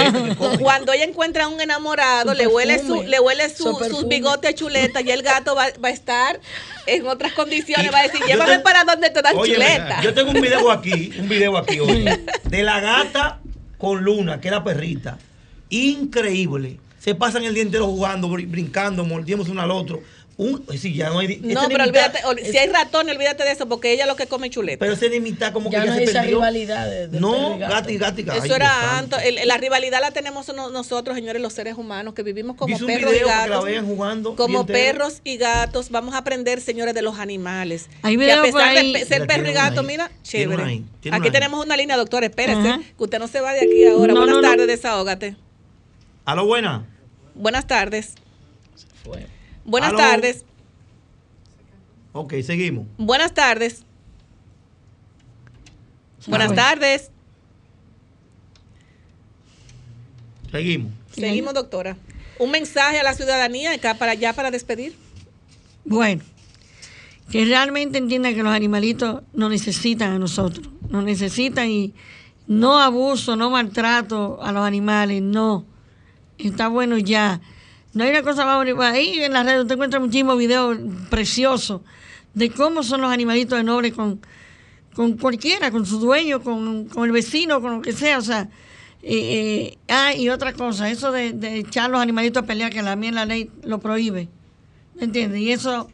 cuando 0.61 0.93
ella 0.95 1.05
encuentra 1.05 1.45
a 1.45 1.49
un 1.49 1.61
enamorado, 1.61 2.33
le 2.33 2.47
huele 2.47 2.79
su, 2.79 3.03
le 3.03 3.21
huele 3.21 3.55
su, 3.55 3.79
sus 3.91 4.09
bigotes 4.09 4.51
a 4.51 4.55
chuleta 4.55 5.03
y 5.03 5.11
el 5.11 5.23
gato 5.23 5.55
va, 5.55 5.67
va, 5.85 5.89
a 5.89 5.93
estar 5.93 6.41
en 6.87 7.07
otras 7.07 7.33
condiciones, 7.35 7.93
va 7.93 7.99
a 7.99 8.03
decir, 8.05 8.23
llévame 8.27 8.61
para 8.61 8.85
donde 8.85 9.11
te 9.11 9.21
dan 9.21 9.37
chuleta. 9.37 10.01
Yo 10.01 10.15
tengo 10.15 10.31
un 10.31 10.41
video 10.41 10.71
aquí, 10.71 11.13
un 11.19 11.29
video 11.29 11.59
aquí 11.59 11.81
hoy, 11.81 12.09
de 12.45 12.63
la 12.63 12.81
gata 12.81 13.41
con 13.77 14.03
Luna, 14.03 14.41
que 14.41 14.49
era 14.49 14.65
perrita. 14.65 15.19
Increíble 15.69 16.79
se 16.99 17.15
pasan 17.15 17.45
el 17.45 17.55
día 17.55 17.63
entero 17.63 17.87
jugando, 17.87 18.29
brincando, 18.29 19.05
mordiéndose 19.05 19.51
uno 19.51 19.63
al 19.63 19.71
otro. 19.71 20.03
Un, 20.39 20.65
si 20.79 20.95
ya 20.95 21.11
no, 21.11 21.19
hay, 21.19 21.41
no 21.43 21.67
pero 21.67 21.83
olvídate, 21.83 22.21
si 22.49 22.57
hay 22.57 22.69
ratones, 22.69 23.17
olvídate 23.17 23.43
de 23.43 23.51
eso, 23.51 23.69
porque 23.69 23.93
ella 23.93 24.07
lo 24.07 24.15
que 24.15 24.29
come 24.29 24.49
chuleta. 24.51 24.79
Pero 24.79 24.95
se 24.95 25.09
limita 25.09 25.53
como 25.53 25.69
ya 25.69 25.81
que 25.81 25.87
no 25.89 25.95
ya 25.95 25.99
hay 25.99 26.07
se 26.07 26.13
esa 26.13 26.23
rivalidad 26.23 26.87
de, 26.89 27.19
No, 27.19 27.59
gati, 27.59 27.99
gati, 27.99 28.25
Eso 28.37 28.55
era 28.55 28.99
antes. 28.99 29.19
la 29.45 29.57
rivalidad 29.57 30.01
la 30.01 30.13
tenemos 30.13 30.47
nosotros, 30.55 31.17
señores, 31.17 31.43
los 31.43 31.53
seres 31.53 31.77
humanos, 31.77 32.15
que 32.15 32.23
vivimos 32.23 32.55
como 32.55 32.79
perros 32.79 33.13
y 33.17 33.25
gatos. 33.25 33.67
jugando 33.85 34.37
como 34.37 34.65
perros 34.65 35.23
y 35.25 35.39
gatos. 35.39 35.91
Vamos 35.91 36.15
a 36.15 36.19
aprender, 36.19 36.61
señores, 36.61 36.95
de 36.95 37.03
los 37.03 37.19
animales. 37.19 37.89
Hay 38.03 38.15
y 38.15 38.31
a 38.31 38.41
pesar 38.41 38.77
de 38.77 39.05
ser 39.07 39.27
perro 39.27 39.51
y 39.51 39.53
gato, 39.53 39.83
mira, 39.83 40.09
chévere. 40.23 40.85
aquí 41.11 41.33
tenemos 41.33 41.65
una 41.65 41.77
línea, 41.77 41.97
doctor, 41.97 42.23
espérese, 42.23 42.79
que 42.97 43.03
usted 43.03 43.19
no 43.19 43.27
se 43.27 43.41
va 43.41 43.55
de 43.55 43.63
aquí 43.63 43.87
ahora. 43.89 44.15
Buenas 44.15 44.41
tardes, 44.41 44.69
desahógate. 44.69 45.48
A 46.29 46.35
lo 46.35 46.45
buena. 46.45 46.85
Buenas 47.35 47.67
tardes. 47.67 48.15
Buenas 49.65 49.97
tardes. 49.97 50.45
Ok, 52.13 52.35
seguimos. 52.43 52.87
Buenas 52.99 53.33
tardes. 53.33 53.83
Buenas 56.27 56.55
tardes. 56.55 57.11
Seguimos. 60.51 60.93
Seguimos, 61.13 61.55
doctora. 61.55 61.97
Un 62.39 62.51
mensaje 62.51 63.01
a 63.01 63.03
la 63.03 63.15
ciudadanía 63.15 63.73
acá 63.73 63.95
para 63.95 64.13
allá 64.13 64.35
para 64.35 64.51
despedir. 64.51 64.95
Bueno, 65.87 66.23
que 67.31 67.47
realmente 67.47 67.97
entiendan 67.97 68.35
que 68.35 68.43
los 68.43 68.53
animalitos 68.53 69.23
nos 69.33 69.49
necesitan 69.49 70.13
a 70.13 70.19
nosotros, 70.19 70.69
nos 70.91 71.05
necesitan 71.05 71.71
y 71.71 71.95
no 72.47 72.79
abuso, 72.81 73.35
no 73.35 73.49
maltrato 73.49 74.39
a 74.43 74.53
los 74.53 74.67
animales, 74.67 75.23
no 75.23 75.78
está 76.39 76.69
bueno 76.69 76.99
ya. 76.99 77.41
No 77.95 78.05
hay 78.05 78.11
una 78.11 78.23
cosa 78.23 78.45
más 78.45 78.57
bonita. 78.57 78.91
Ahí 78.91 79.23
en 79.23 79.33
la 79.33 79.43
red 79.43 79.61
usted 79.61 79.75
encuentra 79.75 80.01
muchísimos 80.01 80.39
videos 80.39 80.79
preciosos 81.11 81.81
de 82.35 82.51
cómo 82.51 82.83
son 82.83 83.01
los 83.01 83.11
animalitos 83.11 83.59
de 83.59 83.65
noble 83.65 83.93
con, 83.93 84.21
con 84.95 85.17
cualquiera, 85.17 85.71
con 85.71 85.85
su 85.85 85.99
dueño, 85.99 86.43
con, 86.43 86.89
el 87.05 87.13
vecino, 87.13 87.61
con 87.61 87.77
lo 87.77 87.83
que 87.83 87.93
sea. 87.93 88.19
O 88.19 88.23
sea, 88.23 88.49
eh, 89.03 89.77
eh, 89.77 89.79
ah, 89.89 90.15
y 90.15 90.29
otra 90.29 90.53
cosa, 90.53 90.91
eso 90.91 91.13
de, 91.13 91.33
de, 91.33 91.59
echar 91.59 91.91
los 91.91 92.01
animalitos 92.01 92.43
a 92.43 92.47
pelear, 92.47 92.73
que 92.73 92.83
la 92.83 92.97
mía 92.97 93.13
la 93.13 93.25
ley 93.25 93.51
lo 93.65 93.79
prohíbe. 93.79 94.29
¿Me 94.95 95.05
entiendes? 95.05 95.41
Y 95.41 95.53
eso 95.53 95.91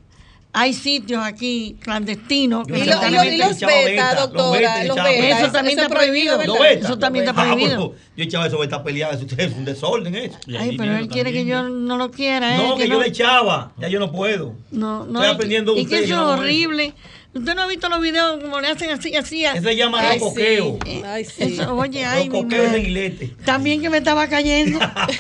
hay 0.57 0.73
sitios 0.73 1.21
aquí 1.23 1.77
clandestinos. 1.81 2.67
Y, 2.69 2.85
los 2.85 3.61
beta, 3.61 4.15
doctora, 4.15 4.85
los 4.85 4.97
beta. 4.97 5.41
Eso 5.41 5.51
también 5.51 5.79
está 5.81 5.93
prohibido. 5.93 6.41
Eso 6.41 6.99
también 6.99 7.29
está 7.29 7.43
prohibido. 7.43 7.95
Yo 8.17 8.25
echaba 8.25 8.47
eso 8.47 8.59
beta 8.61 8.83
pelear, 8.85 9.13
eso 9.13 9.27
es 9.37 9.53
un 9.53 9.65
desorden 9.65 10.15
eso. 10.15 10.39
Ay, 10.57 10.77
pero 10.79 10.97
él 10.97 11.09
quiere 11.09 11.33
que 11.33 11.45
yo 11.45 11.69
no 11.69 11.97
lo 11.97 12.13
quiera. 12.13 12.57
No, 12.57 12.77
que 12.77 12.89
yo 12.89 13.01
le 13.01 13.09
echaba, 13.09 13.73
ya 13.79 13.89
yo 13.89 13.99
no 13.99 14.13
puedo. 14.13 14.55
No, 14.71 15.05
no. 15.05 15.21
Estoy 15.21 15.35
aprendiendo 15.35 15.77
Y 15.77 15.87
que 15.87 16.05
eso 16.05 16.15
es 16.15 16.39
horrible 16.39 16.95
Usted 17.35 17.55
no 17.57 17.63
ha 17.63 17.67
visto 17.67 17.89
los 17.89 18.01
videos 18.01 18.41
como 18.41 18.61
le 18.61 18.69
hacen 18.69 18.91
así, 18.91 19.15
así. 19.17 19.45
Eso 19.45 19.63
se 19.63 19.77
llama 19.77 20.01
ay, 20.01 20.19
rocoqueo. 20.19 20.79
Ay, 21.05 21.25
sí. 21.25 21.59
oye, 21.61 22.05
ay, 22.05 22.29
rocoqueo 22.29 22.71
de 22.71 22.81
guilete. 22.81 23.35
También 23.45 23.83
que 23.83 23.91
me 23.91 23.99
estaba 23.99 24.29
cayendo. 24.29 24.79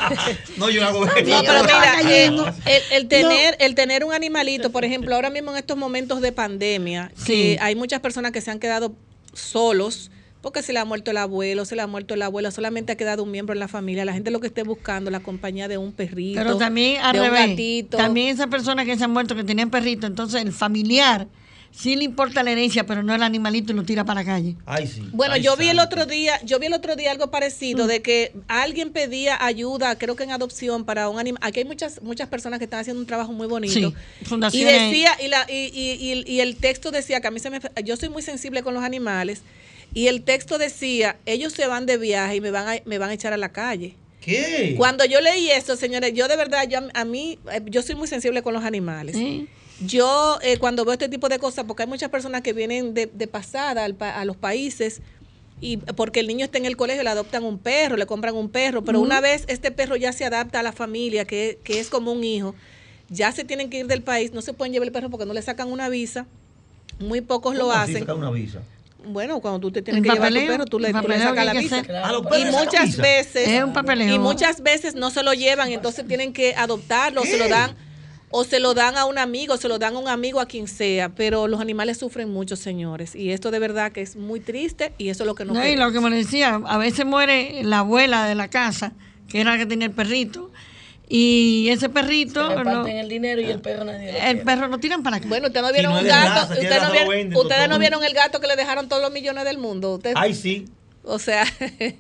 no, 0.57 0.71
yo 0.71 0.85
hago 0.87 1.05
No, 1.05 1.13
pero 1.15 1.65
mira, 1.65 2.01
el, 2.01 2.41
el, 2.93 3.09
tener, 3.09 3.57
el 3.59 3.75
tener 3.75 4.05
un 4.05 4.13
animalito, 4.13 4.71
por 4.71 4.85
ejemplo, 4.85 5.15
ahora 5.15 5.29
mismo 5.29 5.51
en 5.51 5.57
estos 5.57 5.77
momentos 5.77 6.21
de 6.21 6.31
pandemia, 6.31 7.11
sí. 7.17 7.57
hay 7.61 7.75
muchas 7.75 8.01
personas 8.01 8.31
que 8.31 8.41
se 8.41 8.51
han 8.51 8.61
quedado 8.61 8.95
solos 9.33 10.13
porque 10.45 10.63
se 10.63 10.75
le 10.75 10.79
ha 10.79 10.85
muerto 10.85 11.11
el 11.11 11.17
abuelo, 11.17 11.65
se 11.65 11.75
le 11.75 11.81
ha 11.81 11.87
muerto 11.87 12.15
la 12.17 12.27
abuela, 12.27 12.51
solamente 12.51 12.93
ha 12.93 12.97
quedado 12.97 13.23
un 13.23 13.31
miembro 13.31 13.55
en 13.55 13.61
la 13.61 13.67
familia. 13.67 14.05
La 14.05 14.13
gente 14.13 14.31
lo 14.31 14.41
que 14.41 14.47
esté 14.47 14.63
buscando 14.63 15.11
la 15.11 15.21
compañía 15.21 15.69
de 15.69 15.79
un 15.79 15.91
perrito, 15.91 16.39
Pero 16.39 16.59
también 16.59 17.01
al 17.01 17.15
de 17.15 17.23
un 17.23 17.31
gatito. 17.31 17.97
También 17.97 18.29
esas 18.29 18.49
personas 18.49 18.85
que 18.85 18.97
se 18.99 19.05
han 19.05 19.11
muerto 19.11 19.35
que 19.35 19.43
tenían 19.43 19.71
perrito, 19.71 20.07
entonces 20.07 20.43
el 20.43 20.53
familiar 20.53 21.29
sí 21.77 21.97
le 21.97 22.05
importa 22.05 22.43
la 22.43 22.53
herencia, 22.53 22.87
pero 22.87 23.03
no 23.03 23.15
el 23.15 23.23
animalito 23.23 23.73
y 23.73 23.77
lo 23.77 23.83
tira 23.83 24.05
para 24.05 24.21
la 24.21 24.27
calle. 24.27 24.57
Ay, 24.67 24.87
sí. 24.87 25.09
Bueno, 25.13 25.37
yo 25.37 25.57
vi 25.57 25.69
el 25.69 25.79
otro 25.79 26.07
día, 26.07 26.41
yo 26.45 26.59
vi 26.59 26.67
el 26.67 26.73
otro 26.73 26.97
día 26.97 27.11
algo 27.11 27.31
parecido 27.31 27.85
mm. 27.85 27.89
de 27.89 28.03
que 28.03 28.33
alguien 28.49 28.91
pedía 28.91 29.45
ayuda, 29.45 29.97
creo 29.97 30.17
que 30.17 30.25
en 30.25 30.31
adopción 30.31 30.85
para 30.85 31.09
un 31.09 31.19
animal. 31.19 31.41
Aquí 31.43 31.61
hay 31.61 31.65
muchas 31.65 32.03
muchas 32.03 32.29
personas 32.29 32.59
que 32.59 32.65
están 32.65 32.81
haciendo 32.81 33.01
un 33.01 33.07
trabajo 33.07 33.33
muy 33.33 33.47
bonito. 33.47 33.93
Sí, 34.23 34.59
y 34.59 34.65
decía 34.65 35.17
y, 35.23 35.29
la, 35.29 35.47
y, 35.49 35.71
y, 35.75 36.25
y, 36.27 36.41
el 36.41 36.57
texto 36.57 36.91
decía 36.91 37.21
que 37.21 37.27
a 37.27 37.31
mí 37.31 37.41
se 37.41 37.51
me 37.51 37.61
yo 37.85 37.97
soy 37.97 38.09
muy 38.09 38.23
sensible 38.23 38.63
con 38.63 38.75
los 38.75 38.85
animales 38.85 39.43
y 39.95 40.09
el 40.09 40.23
texto 40.23 40.59
decía, 40.59 41.17
ellos 41.25 41.53
se 41.53 41.67
van 41.67 41.87
de 41.87 41.99
viaje 41.99 42.37
y 42.37 42.41
me 42.41 42.51
van 42.51 42.69
a, 42.69 42.83
me 42.85 42.99
van 42.99 43.11
a 43.11 43.15
echar 43.15 43.33
a 43.33 43.37
la 43.37 43.51
calle. 43.51 43.95
¿Qué? 44.21 44.75
Cuando 44.77 45.05
yo 45.05 45.21
leí 45.21 45.51
esto, 45.51 45.77
señores, 45.77 46.13
yo 46.15 46.27
de 46.29 46.37
verdad, 46.37 46.67
yo 46.69 46.81
a 46.93 47.05
mí, 47.05 47.39
eh, 47.53 47.61
yo 47.67 47.83
soy 47.83 47.95
muy 47.95 48.09
sensible 48.09 48.43
con 48.43 48.55
los 48.55 48.65
animales. 48.65 49.17
Yo 49.81 50.39
eh, 50.43 50.59
cuando 50.59 50.85
veo 50.85 50.93
este 50.93 51.09
tipo 51.09 51.29
de 51.29 51.39
cosas, 51.39 51.65
porque 51.65 51.83
hay 51.83 51.89
muchas 51.89 52.11
personas 52.11 52.43
que 52.43 52.53
vienen 52.53 52.95
de, 52.95 53.09
pasada 53.27 53.85
a 53.85 54.25
los 54.25 54.37
países 54.37 55.03
y 55.61 55.79
porque 55.79 56.21
el 56.21 56.27
niño 56.27 56.45
está 56.45 56.59
en 56.59 56.67
el 56.67 56.77
colegio, 56.77 57.03
le 57.03 57.11
adoptan 57.11 57.45
un 57.45 57.59
perro, 57.59 57.97
le 57.97 58.07
compran 58.07 58.37
un 58.37 58.49
perro, 58.51 58.85
pero 58.85 59.01
una 59.01 59.21
vez 59.21 59.45
este 59.49 59.71
perro 59.71 59.97
ya 59.97 60.13
se 60.13 60.25
adapta 60.25 60.61
a 60.61 60.63
la 60.63 60.73
familia, 60.73 61.25
que, 61.25 61.59
que 61.65 61.81
es 61.81 61.89
como 61.89 62.13
un 62.13 62.23
hijo, 62.23 62.55
ya 63.09 63.33
se 63.33 63.45
tienen 63.45 63.71
que 63.71 63.79
ir 63.79 63.87
del 63.87 64.03
país, 64.03 64.33
no 64.33 64.43
se 64.43 64.53
pueden 64.53 64.73
llevar 64.73 64.89
el 64.89 64.93
perro 64.93 65.11
porque 65.11 65.27
no 65.27 65.33
le 65.33 65.43
sacan 65.43 65.71
una 65.71 65.89
visa, 65.89 66.27
muy 66.99 67.21
pocos 67.21 67.55
lo 67.57 67.73
hacen. 67.73 68.09
una 68.11 68.31
visa? 68.31 68.63
Bueno, 69.07 69.41
cuando 69.41 69.61
tú 69.61 69.71
te 69.71 69.83
tienes 69.83 70.03
que 70.03 70.11
llevar 70.11 70.33
tu 70.33 70.47
perro, 70.47 70.65
tú 70.65 70.79
le, 70.79 70.93
sacas 70.93 71.45
la 71.45 71.53
visa. 71.53 71.83
Y 72.39 72.45
muchas 72.47 72.97
veces, 72.97 73.49
y 74.09 74.19
muchas 74.19 74.63
veces 74.63 74.95
no 74.95 75.11
se 75.11 75.23
lo 75.23 75.35
llevan, 75.35 75.73
entonces 75.73 76.07
tienen 76.07 76.33
que 76.33 76.55
adoptarlo, 76.55 77.23
se 77.23 77.37
lo 77.37 77.49
dan 77.49 77.77
o 78.37 78.43
se 78.43 78.59
lo 78.59 78.75
dan 78.75 78.97
a 78.97 79.05
un 79.05 79.17
amigo, 79.17 79.57
se 79.59 79.69
lo 79.69 79.79
dan 79.79 79.95
a 79.95 79.99
un 80.01 80.09
amigo 80.09 80.41
a 80.41 80.47
quien 80.47 80.67
sea, 80.67 81.09
pero 81.09 81.47
los 81.47 81.61
animales 81.61 81.99
sufren 81.99 82.33
mucho, 82.33 82.57
señores, 82.57 83.15
y 83.15 83.31
esto 83.31 83.53
de 83.53 83.61
verdad 83.61 83.93
que 83.93 84.03
es 84.03 84.17
muy 84.17 84.41
triste 84.41 84.93
y 84.99 85.11
eso 85.11 85.23
es 85.23 85.29
lo 85.29 85.37
que 85.37 85.45
nos 85.45 85.57
No, 85.57 85.65
y 85.65 85.77
lo 85.77 85.93
que 85.93 86.01
me 86.01 86.11
decía, 86.11 86.61
a 86.67 86.77
veces 86.77 87.07
muere 87.07 87.63
la 87.63 87.79
abuela 87.79 88.27
de 88.27 88.35
la 88.35 88.49
casa, 88.49 88.93
que 89.29 89.41
era 89.41 89.53
la 89.53 89.59
que 89.59 89.67
tenía 89.67 89.87
el 89.87 89.93
perrito, 89.93 90.51
y 91.09 91.69
ese 91.71 91.89
perrito. 91.89 92.49
Se 92.49 92.65
no, 92.65 92.85
el 92.85 93.09
dinero 93.09 93.41
y 93.41 93.45
el 93.45 93.61
perro 93.61 93.85
nadie 93.85 94.31
El 94.31 94.41
perro 94.41 94.67
lo 94.67 94.79
tiran 94.79 95.05
para 95.05 95.19
acá. 95.19 95.29
Bueno, 95.29 95.47
ustedes 95.47 95.65
no 95.65 95.73
vieron 95.73 95.93
un 95.93 96.05
gato. 96.05 96.55
ustedes 96.55 96.83
no, 96.83 96.91
vieron, 96.91 97.37
usted 97.37 97.69
no 97.69 97.79
vieron 97.79 98.03
el 98.03 98.15
gato 98.15 98.41
que 98.41 98.49
le 98.49 98.57
dejaron 98.57 98.89
todos 98.89 99.01
los 99.01 99.13
millones 99.13 99.45
del 99.45 99.59
mundo. 99.59 100.01
Ay, 100.17 100.35
sí. 100.35 100.65
O 101.05 101.21
sea. 101.21 101.45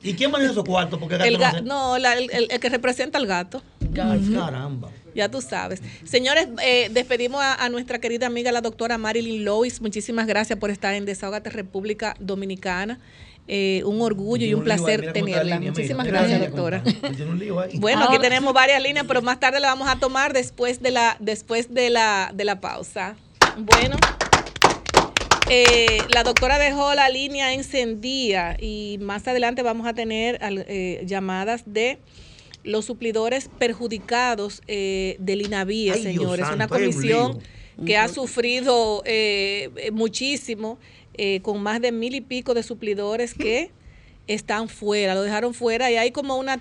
¿Y 0.02 0.14
quién 0.14 0.32
maneja 0.32 0.50
esos 0.50 0.64
cuartos? 0.64 0.98
Porque 0.98 1.14
el 1.14 1.38
gato 1.38 1.62
no, 1.62 1.94
el, 1.94 2.04
el, 2.04 2.48
que 2.58 2.68
representa 2.70 3.18
al 3.18 3.26
gato. 3.26 3.62
Caramba. 3.94 4.90
Ya 5.14 5.30
tú 5.30 5.40
sabes. 5.40 5.82
Señores, 6.04 6.48
eh, 6.62 6.88
despedimos 6.92 7.40
a, 7.42 7.54
a, 7.54 7.68
nuestra 7.68 8.00
querida 8.00 8.26
amiga, 8.26 8.52
la 8.52 8.60
doctora 8.60 8.98
Marilyn 8.98 9.44
Lois. 9.44 9.80
Muchísimas 9.80 10.26
gracias 10.26 10.58
por 10.58 10.70
estar 10.70 10.94
en 10.94 11.04
Desahogate 11.04 11.50
República 11.50 12.14
Dominicana. 12.18 12.98
Eh, 13.46 13.82
un 13.84 14.00
orgullo 14.00 14.46
y 14.46 14.54
un 14.54 14.64
placer 14.64 15.12
tenerla. 15.12 15.60
Muchísimas 15.60 16.06
gracias, 16.06 16.40
doctora. 16.40 16.82
bueno, 17.74 18.04
aquí 18.04 18.18
tenemos 18.18 18.54
varias 18.54 18.82
líneas, 18.82 19.04
pero 19.06 19.20
más 19.20 19.38
tarde 19.38 19.60
la 19.60 19.68
vamos 19.68 19.86
a 19.86 19.96
tomar 19.96 20.32
después 20.32 20.80
de 20.80 20.90
la, 20.90 21.16
después 21.20 21.72
de 21.72 21.90
la, 21.90 22.30
de 22.34 22.44
la 22.44 22.60
pausa. 22.60 23.16
Bueno. 23.58 23.96
Eh, 25.50 25.98
la 26.08 26.22
doctora 26.22 26.58
dejó 26.58 26.94
la 26.94 27.10
línea 27.10 27.52
encendida 27.52 28.56
y 28.58 28.96
más 29.02 29.28
adelante 29.28 29.62
vamos 29.62 29.86
a 29.86 29.92
tener 29.92 30.38
eh, 30.40 31.02
llamadas 31.04 31.64
de 31.66 31.98
los 32.64 32.84
suplidores 32.84 33.48
perjudicados 33.58 34.62
del 34.66 35.42
INAVIE, 35.42 35.94
señores. 35.94 36.46
Una 36.52 36.66
comisión 36.66 37.38
que 37.86 37.96
ha 37.96 38.08
sufrido 38.08 39.04
muchísimo 39.92 40.78
eh, 41.16 41.40
con 41.42 41.62
más 41.62 41.80
de 41.80 41.92
mil 41.92 42.14
y 42.16 42.20
pico 42.20 42.54
de 42.54 42.64
suplidores 42.64 43.34
que 43.34 43.70
están 44.26 44.68
fuera, 44.68 45.14
lo 45.14 45.22
dejaron 45.22 45.54
fuera 45.54 45.88
y 45.90 45.96
hay 45.96 46.10
como 46.10 46.36
una 46.36 46.58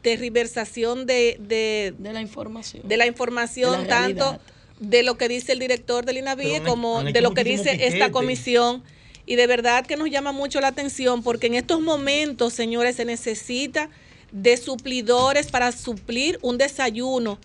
tergiversación 0.00 1.04
de, 1.04 1.36
de, 1.40 1.94
la 2.00 2.22
información. 2.22 2.88
De 2.88 2.96
la 2.96 3.06
información, 3.06 3.86
tanto 3.86 4.40
de 4.80 5.02
lo 5.02 5.18
que 5.18 5.28
dice 5.28 5.52
el 5.52 5.58
director 5.58 6.06
del 6.06 6.18
INAVIE 6.18 6.62
como 6.62 7.02
de 7.04 7.20
lo 7.20 7.34
que 7.34 7.44
dice 7.44 7.86
esta 7.86 8.10
comisión. 8.10 8.82
Y 9.26 9.36
de 9.36 9.46
verdad 9.46 9.84
que 9.84 9.96
nos 9.96 10.10
llama 10.10 10.32
mucho 10.32 10.60
la 10.60 10.68
atención 10.68 11.22
porque 11.22 11.48
en 11.48 11.54
estos 11.54 11.80
momentos, 11.80 12.54
señores, 12.54 12.96
se 12.96 13.04
necesita 13.04 13.90
de 14.32 14.56
suplidores 14.56 15.50
para 15.50 15.70
suplir 15.72 16.38
un 16.42 16.58
desayuno 16.58 17.38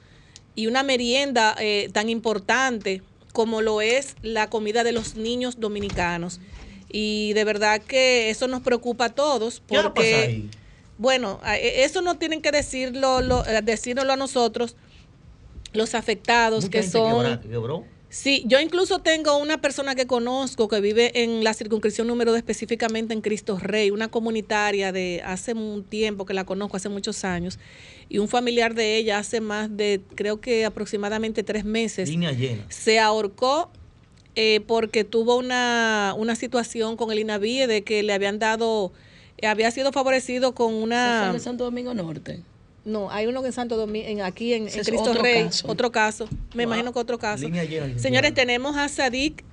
y 0.56 0.68
una 0.68 0.84
merienda 0.84 1.56
eh, 1.60 1.90
tan 1.94 2.10
importante 2.10 3.04
como 3.34 3.62
lo 3.62 3.82
es 3.82 4.16
la 4.24 4.50
comida 4.50 4.84
de 4.84 4.94
los 4.94 5.16
niños 5.16 5.60
dominicanos. 5.60 6.40
Y 6.90 7.34
de 7.34 7.44
verdad 7.44 7.82
que 7.82 8.30
eso 8.30 8.48
nos 8.48 8.62
preocupa 8.62 9.06
a 9.06 9.10
todos 9.10 9.62
porque, 9.68 10.46
bueno, 10.98 11.40
e, 11.46 11.84
eso 11.84 12.02
no 12.02 12.18
tienen 12.18 12.42
que 12.42 12.52
decirlo, 12.52 13.22
lo, 13.22 13.46
eh, 13.46 13.62
decirlo 13.62 14.12
a 14.12 14.16
nosotros, 14.16 14.76
los 15.74 15.94
afectados 15.94 16.70
que 16.70 16.82
son... 16.82 17.40
Sí, 18.10 18.44
yo 18.48 18.60
incluso 18.60 19.00
tengo 19.00 19.38
una 19.38 19.60
persona 19.60 19.94
que 19.94 20.08
conozco 20.08 20.70
que 20.70 20.80
vive 20.80 21.24
en 21.24 21.44
la 21.44 21.54
circunscripción 21.54 22.08
número 22.08 22.32
2, 22.32 22.38
específicamente 22.38 23.14
en 23.14 23.22
Cristo 23.22 23.60
Rey, 23.60 23.92
una 23.92 24.08
comunitaria 24.08 24.94
de 24.94 25.22
hace 25.26 25.54
un 25.54 25.84
tiempo 25.84 26.26
que 26.26 26.34
la 26.34 26.46
conozco, 26.46 26.78
hace 26.78 26.88
muchos 26.88 27.26
años, 27.26 27.60
y 28.08 28.20
un 28.20 28.30
familiar 28.30 28.76
de 28.76 28.96
ella 28.96 29.20
hace 29.20 29.42
más 29.42 29.76
de, 29.76 30.02
creo 30.16 30.40
que 30.40 30.64
aproximadamente 30.64 31.44
tres 31.44 31.66
meses, 31.66 32.10
se 32.70 33.00
ahorcó 33.00 33.70
eh, 34.36 34.62
porque 34.66 35.04
tuvo 35.04 35.36
una, 35.36 36.14
una 36.18 36.36
situación 36.36 36.96
con 36.96 37.12
el 37.12 37.20
INAVIE 37.20 37.68
de 37.68 37.84
que 37.84 38.04
le 38.04 38.14
habían 38.14 38.40
dado, 38.40 38.94
había 39.44 39.70
sido 39.72 39.92
favorecido 39.92 40.56
con 40.56 40.74
una... 40.74 41.34
de 41.34 41.40
Santo 41.40 41.66
Domingo 41.66 41.94
Norte? 41.94 42.42
No, 42.88 43.12
hay 43.12 43.28
uno 43.28 43.46
en 43.46 43.52
Santo 43.52 43.76
Domingo, 43.76 44.24
aquí 44.24 44.54
en, 44.54 44.68
Cristo 44.68 45.14
Rey, 45.14 45.50
otro 45.66 45.92
caso. 45.92 46.30
Me 46.56 46.64
imagino 46.64 46.94
que 46.94 47.00
otro 47.00 47.18
caso. 47.18 47.46
Señores, 47.98 48.34
tenemos 48.34 48.78
a 48.78 48.88
Sadik 48.88 49.44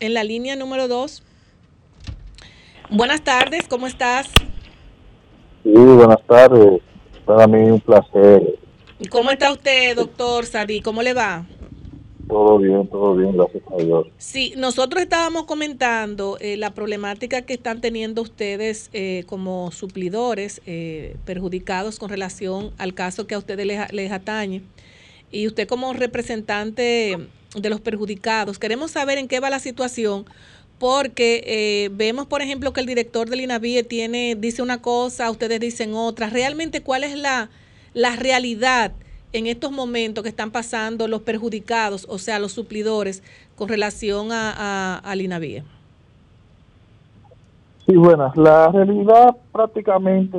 en 0.00 0.14
la 0.14 0.24
línea 0.24 0.56
número 0.56 0.88
dos. 0.88 1.22
Buenas 2.88 3.22
tardes, 3.22 3.68
¿cómo 3.68 3.86
estás? 3.86 4.28
Sí, 5.64 5.70
buenas 5.74 6.22
tardes. 6.26 6.80
Para 7.26 7.46
mí 7.46 7.58
un 7.58 7.78
placer. 7.78 8.58
¿Cómo 9.10 9.32
está 9.32 9.52
usted, 9.52 9.94
doctor 9.94 10.46
Sadik? 10.46 10.82
¿Cómo 10.82 11.02
le 11.02 11.12
va? 11.12 11.44
Todo 12.28 12.58
bien, 12.58 12.86
todo 12.88 13.14
bien, 13.14 13.36
gracias 13.36 13.62
a 13.72 13.76
Dios. 13.82 14.06
Sí, 14.18 14.52
nosotros 14.56 15.02
estábamos 15.02 15.44
comentando 15.44 16.36
eh, 16.40 16.58
la 16.58 16.74
problemática 16.74 17.42
que 17.42 17.54
están 17.54 17.80
teniendo 17.80 18.20
ustedes 18.20 18.90
eh, 18.92 19.24
como 19.26 19.70
suplidores 19.70 20.60
eh, 20.66 21.16
perjudicados 21.24 21.98
con 21.98 22.10
relación 22.10 22.72
al 22.76 22.92
caso 22.92 23.26
que 23.26 23.34
a 23.34 23.38
ustedes 23.38 23.64
les, 23.64 23.92
les, 23.92 24.12
atañe. 24.12 24.62
Y 25.30 25.46
usted 25.46 25.66
como 25.66 25.94
representante 25.94 27.16
de 27.56 27.70
los 27.70 27.80
perjudicados, 27.80 28.58
queremos 28.58 28.90
saber 28.90 29.16
en 29.16 29.26
qué 29.26 29.40
va 29.40 29.48
la 29.48 29.58
situación, 29.58 30.26
porque 30.78 31.90
vemos, 31.92 32.26
por 32.26 32.42
ejemplo, 32.42 32.72
que 32.72 32.80
el 32.80 32.86
director 32.86 33.28
del 33.28 33.40
INAVIE 33.40 33.82
tiene, 33.84 34.36
dice 34.38 34.62
una 34.62 34.80
cosa, 34.80 35.30
ustedes 35.30 35.60
dicen 35.60 35.94
otra. 35.94 36.30
Realmente, 36.30 36.82
¿cuál 36.82 37.04
es 37.04 37.16
la, 37.16 37.50
la 37.94 38.16
realidad? 38.16 38.92
En 39.32 39.46
estos 39.46 39.70
momentos 39.70 40.22
que 40.22 40.30
están 40.30 40.50
pasando 40.50 41.06
los 41.08 41.22
perjudicados, 41.22 42.06
o 42.08 42.18
sea, 42.18 42.38
los 42.38 42.52
suplidores, 42.52 43.22
con 43.56 43.68
relación 43.68 44.28
a, 44.32 44.98
al 44.98 45.20
INAVIE? 45.20 45.64
Sí, 47.86 47.96
bueno, 47.96 48.32
la 48.36 48.68
realidad 48.68 49.36
prácticamente 49.52 50.38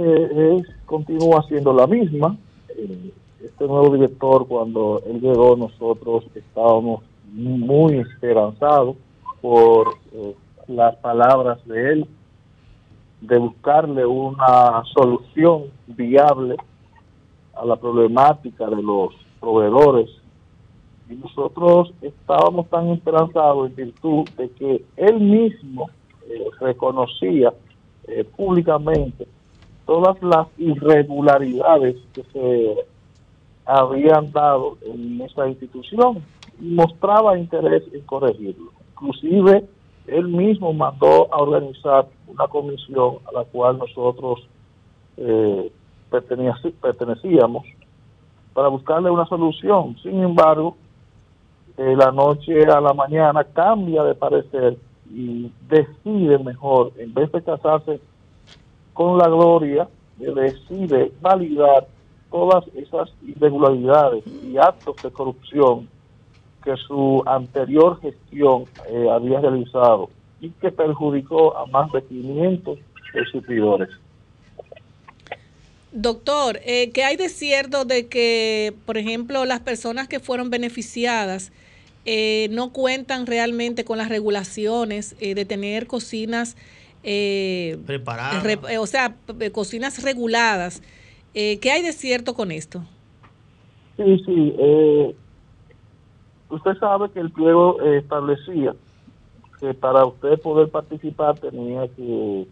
es, 0.55 0.67
continúa 0.85 1.43
siendo 1.47 1.73
la 1.73 1.87
misma. 1.87 2.37
Eh, 2.69 3.11
este 3.43 3.67
nuevo 3.67 3.93
director, 3.95 4.47
cuando 4.47 5.01
él 5.07 5.19
llegó, 5.19 5.55
nosotros 5.55 6.25
estábamos 6.35 7.03
muy 7.31 7.97
esperanzados 7.97 8.95
por 9.41 9.87
eh, 10.13 10.35
las 10.67 10.95
palabras 10.97 11.57
de 11.65 11.93
él, 11.93 12.07
de 13.21 13.37
buscarle 13.37 14.05
una 14.05 14.83
solución 14.93 15.65
viable 15.87 16.55
a 17.59 17.65
la 17.65 17.75
problemática 17.75 18.67
de 18.67 18.81
los 18.81 19.13
proveedores 19.39 20.09
y 21.09 21.15
nosotros 21.15 21.91
estábamos 22.01 22.69
tan 22.69 22.89
esperanzados 22.89 23.69
en 23.69 23.75
virtud 23.75 24.29
de 24.37 24.49
que 24.51 24.85
él 24.95 25.19
mismo 25.19 25.89
eh, 26.29 26.45
reconocía 26.59 27.53
eh, 28.07 28.23
públicamente 28.23 29.27
todas 29.85 30.21
las 30.21 30.47
irregularidades 30.59 31.95
que 32.13 32.23
se 32.31 32.75
habían 33.65 34.31
dado 34.31 34.77
en 34.85 35.19
esa 35.21 35.47
institución 35.47 36.23
y 36.61 36.65
mostraba 36.65 37.37
interés 37.39 37.83
en 37.91 38.01
corregirlo. 38.01 38.71
Inclusive 38.91 39.65
él 40.05 40.27
mismo 40.27 40.73
mandó 40.73 41.33
a 41.33 41.37
organizar 41.37 42.07
una 42.27 42.47
comisión 42.47 43.17
a 43.27 43.39
la 43.39 43.43
cual 43.45 43.79
nosotros 43.79 44.47
eh, 45.17 45.71
pertenecíamos 46.09 47.65
para 48.53 48.67
buscarle 48.67 49.09
una 49.09 49.25
solución. 49.25 49.95
Sin 50.01 50.21
embargo, 50.21 50.75
de 51.77 51.95
la 51.95 52.11
noche 52.11 52.63
a 52.65 52.81
la 52.81 52.93
mañana 52.93 53.43
cambia 53.43 54.03
de 54.03 54.15
parecer 54.15 54.77
y 55.09 55.51
decide 55.67 56.37
mejor, 56.39 56.91
en 56.97 57.13
vez 57.13 57.31
de 57.31 57.41
casarse 57.41 57.99
con 58.93 59.17
la 59.17 59.27
gloria, 59.27 59.87
decide 60.17 61.11
validar 61.21 61.87
todas 62.29 62.65
esas 62.75 63.09
irregularidades 63.25 64.23
y 64.27 64.57
actos 64.57 64.97
de 65.01 65.11
corrupción 65.11 65.87
que 66.63 66.75
su 66.75 67.23
anterior 67.25 67.99
gestión 68.01 68.65
eh, 68.89 69.07
había 69.09 69.39
realizado 69.39 70.09
y 70.41 70.49
que 70.49 70.71
perjudicó 70.71 71.57
a 71.57 71.65
más 71.67 71.91
de 71.91 72.03
500 72.03 72.77
suplidores. 73.31 73.89
Doctor, 75.91 76.59
eh, 76.65 76.91
¿qué 76.91 77.03
hay 77.03 77.15
de 77.15 77.29
cierto 77.29 77.83
de 77.83 78.07
que, 78.07 78.75
por 78.85 78.97
ejemplo, 78.97 79.45
las 79.45 79.59
personas 79.59 80.07
que 80.07 80.19
fueron 80.19 80.51
beneficiadas 80.51 81.51
eh, 82.05 82.47
no 82.51 82.71
cuentan 82.71 83.25
realmente 83.25 83.83
con 83.85 83.97
las 83.97 84.09
regulaciones 84.09 85.15
eh, 85.19 85.33
de 85.33 85.45
tener 85.45 85.87
cocinas 85.87 86.55
preparadas? 87.01 88.45
o 88.79 88.85
sea, 88.85 89.15
cocinas 89.51 90.03
reguladas? 90.03 90.83
¿Qué 91.33 91.71
hay 91.71 91.81
de 91.81 91.93
cierto 91.93 92.33
con 92.33 92.51
esto? 92.51 92.83
Sí, 93.97 94.21
sí. 94.25 94.55
usted 96.49 96.77
sabe 96.79 97.09
que 97.11 97.19
el 97.19 97.31
pliego 97.31 97.81
establecía 97.81 98.75
que 99.59 99.73
para 99.73 100.05
usted 100.05 100.39
poder 100.41 100.69
participar 100.69 101.37
tenía 101.39 101.87
que 101.89 102.47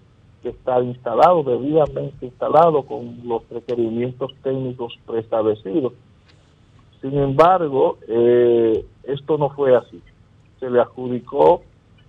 que 0.47 0.57
estar 0.57 0.81
instalado, 0.83 1.43
debidamente 1.43 2.25
instalado 2.25 2.83
con 2.83 3.19
los 3.25 3.47
requerimientos 3.49 4.31
técnicos 4.41 4.97
preestablecidos. 5.05 5.93
Sin 7.01 7.17
embargo, 7.17 7.97
eh, 8.07 8.85
esto 9.03 9.37
no 9.37 9.49
fue 9.49 9.75
así. 9.75 10.01
Se 10.59 10.69
le 10.69 10.79
adjudicó 10.79 11.61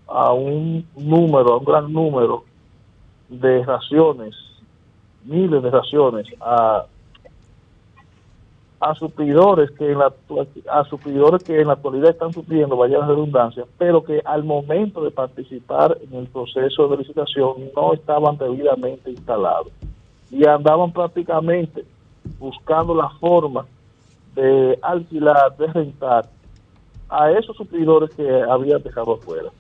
a 0.07 0.33
un 0.33 0.87
número, 0.97 1.55
a 1.55 1.57
un 1.59 1.65
gran 1.65 1.93
número 1.93 2.45
de 3.29 3.65
raciones, 3.65 4.35
miles 5.25 5.63
de 5.63 5.71
raciones, 5.71 6.27
a 6.41 6.87
a 8.81 8.95
suplidores 8.95 9.71
que 9.73 9.91
en 9.91 9.99
la 9.99 10.13
a 10.71 10.85
suplidores 10.85 11.43
que 11.43 11.61
en 11.61 11.67
la 11.67 11.73
actualidad 11.73 12.11
están 12.11 12.33
supliendo, 12.33 12.77
vaya 12.77 12.99
la 12.99 13.07
redundancia, 13.07 13.65
pero 13.77 14.05
que 14.05 14.23
al 14.25 14.45
momento 14.45 15.03
de 15.03 15.11
participar 15.11 15.99
en 16.01 16.17
el 16.17 16.27
proceso 16.29 16.87
de 16.89 16.99
licitación 16.99 17.71
no 17.75 17.93
estaban 17.93 18.39
debidamente 18.39 19.11
instalados 19.11 19.73
y 20.31 20.47
andaban 20.47 20.93
prácticamente 20.93 21.85
buscando 22.39 22.95
la 22.95 23.09
forma 23.19 23.67
de 24.35 24.79
alquilar, 24.83 25.57
de 25.57 25.67
rentar 25.67 26.29
a 27.09 27.33
esos 27.33 27.57
suplidores 27.57 28.11
que 28.11 28.43
habían 28.43 28.83
dejado 28.83 29.15
afuera. 29.15 29.51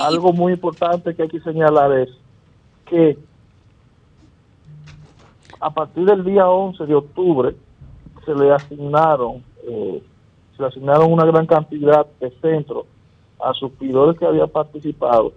Algo 0.00 0.32
muy 0.32 0.52
importante 0.52 1.14
que 1.14 1.22
hay 1.22 1.28
que 1.28 1.40
señalar 1.40 1.90
es 1.98 2.10
que 2.84 3.18
a 5.58 5.70
partir 5.70 6.04
del 6.04 6.22
día 6.22 6.48
11 6.48 6.84
de 6.84 6.94
octubre 6.94 7.56
se 8.26 8.34
le 8.34 8.52
asignaron, 8.52 9.42
eh, 9.62 10.02
se 10.56 10.62
le 10.62 10.68
asignaron 10.68 11.12
una 11.12 11.24
gran 11.24 11.46
cantidad 11.46 12.06
de 12.20 12.30
centros 12.42 12.84
a 13.40 13.54
suplidores 13.54 14.18
que 14.18 14.26
habían 14.26 14.50
participado, 14.50 15.32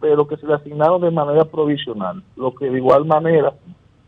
pero 0.00 0.26
que 0.26 0.36
se 0.36 0.46
le 0.46 0.54
asignaron 0.54 1.00
de 1.00 1.10
manera 1.10 1.44
provisional, 1.44 2.22
lo 2.36 2.54
que 2.54 2.68
de 2.68 2.76
igual 2.76 3.04
manera 3.06 3.54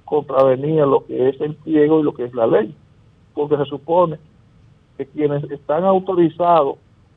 contravenía 0.05 0.85
lo 0.85 1.07
que 1.07 1.29
es 1.29 1.41
el 1.41 1.55
pliego 1.55 2.01
y 2.01 2.03
lo 2.03 2.13
que 2.13 2.25
es 2.25 2.35
la 2.35 2.47
ley, 2.47 2.75
porque 3.33 3.57
se 3.57 3.65
supone 3.67 4.19
que 4.99 5.07
quienes 5.07 5.49
están 5.51 5.85
autorizados 5.85 6.77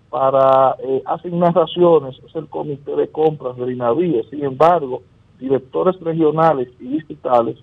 para 0.09 0.75
eh, 0.83 1.01
asignar 1.05 1.55
raciones 1.55 2.15
es 2.23 2.35
el 2.35 2.47
comité 2.47 2.95
de 2.95 3.07
compras 3.07 3.57
del 3.57 3.71
INAVIE, 3.71 4.23
sin 4.29 4.43
embargo, 4.45 5.01
directores 5.39 5.99
regionales 6.01 6.69
y 6.79 6.87
distritales 6.89 7.57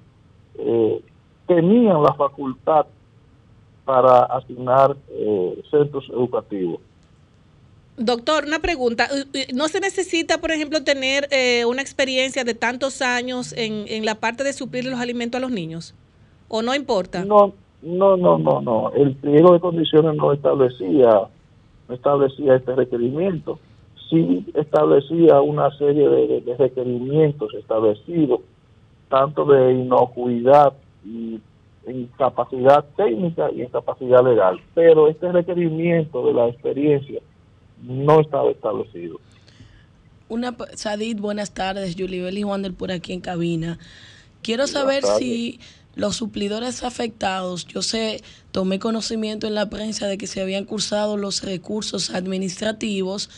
eh, 0.58 1.00
tenían 1.46 2.02
la 2.02 2.12
facultad 2.14 2.86
para 3.84 4.24
asignar 4.24 4.96
eh, 5.10 5.62
centros 5.70 6.04
educativos. 6.10 6.80
Doctor, 7.96 8.44
una 8.46 8.60
pregunta. 8.60 9.08
¿No 9.52 9.68
se 9.68 9.80
necesita, 9.80 10.38
por 10.38 10.52
ejemplo, 10.52 10.82
tener 10.82 11.28
eh, 11.30 11.64
una 11.66 11.82
experiencia 11.82 12.44
de 12.44 12.54
tantos 12.54 13.02
años 13.02 13.52
en, 13.52 13.84
en 13.88 14.06
la 14.06 14.14
parte 14.14 14.42
de 14.42 14.54
suplir 14.54 14.86
los 14.86 14.98
alimentos 14.98 15.38
a 15.38 15.42
los 15.42 15.50
niños? 15.50 15.94
¿O 16.48 16.62
no 16.62 16.74
importa? 16.74 17.24
No, 17.24 17.52
no, 17.82 18.16
no, 18.16 18.38
no, 18.38 18.60
no. 18.62 18.92
El 18.92 19.14
pliego 19.16 19.52
de 19.52 19.60
condiciones 19.60 20.16
no 20.16 20.32
establecía, 20.32 21.28
no 21.88 21.94
establecía 21.94 22.56
este 22.56 22.74
requerimiento. 22.74 23.58
Sí 24.08 24.46
establecía 24.54 25.40
una 25.40 25.70
serie 25.76 26.08
de, 26.08 26.40
de 26.40 26.56
requerimientos 26.56 27.52
establecidos, 27.54 28.40
tanto 29.08 29.44
de 29.44 29.72
inocuidad 29.74 30.72
y 31.04 31.38
en 31.86 32.06
capacidad 32.18 32.84
técnica 32.96 33.50
y 33.52 33.62
en 33.62 33.68
capacidad 33.68 34.24
legal, 34.24 34.60
pero 34.74 35.08
este 35.08 35.32
requerimiento 35.32 36.26
de 36.26 36.34
la 36.34 36.48
experiencia 36.48 37.20
no 37.82 38.20
estaba 38.20 38.50
establecido. 38.50 39.18
Una, 40.28 40.54
Sadid, 40.74 41.18
buenas 41.18 41.52
tardes, 41.52 41.96
Julibel 41.98 42.38
y 42.38 42.44
Wander 42.44 42.74
por 42.74 42.92
aquí 42.92 43.12
en 43.12 43.20
cabina. 43.20 43.78
Quiero 44.42 44.66
saber 44.66 45.04
si 45.04 45.60
los 45.96 46.16
suplidores 46.16 46.84
afectados, 46.84 47.66
yo 47.66 47.82
sé, 47.82 48.22
tomé 48.52 48.78
conocimiento 48.78 49.46
en 49.46 49.54
la 49.54 49.68
prensa 49.68 50.06
de 50.06 50.18
que 50.18 50.26
se 50.26 50.40
habían 50.40 50.64
cursado 50.64 51.16
los 51.16 51.42
recursos 51.42 52.10
administrativos, 52.10 53.28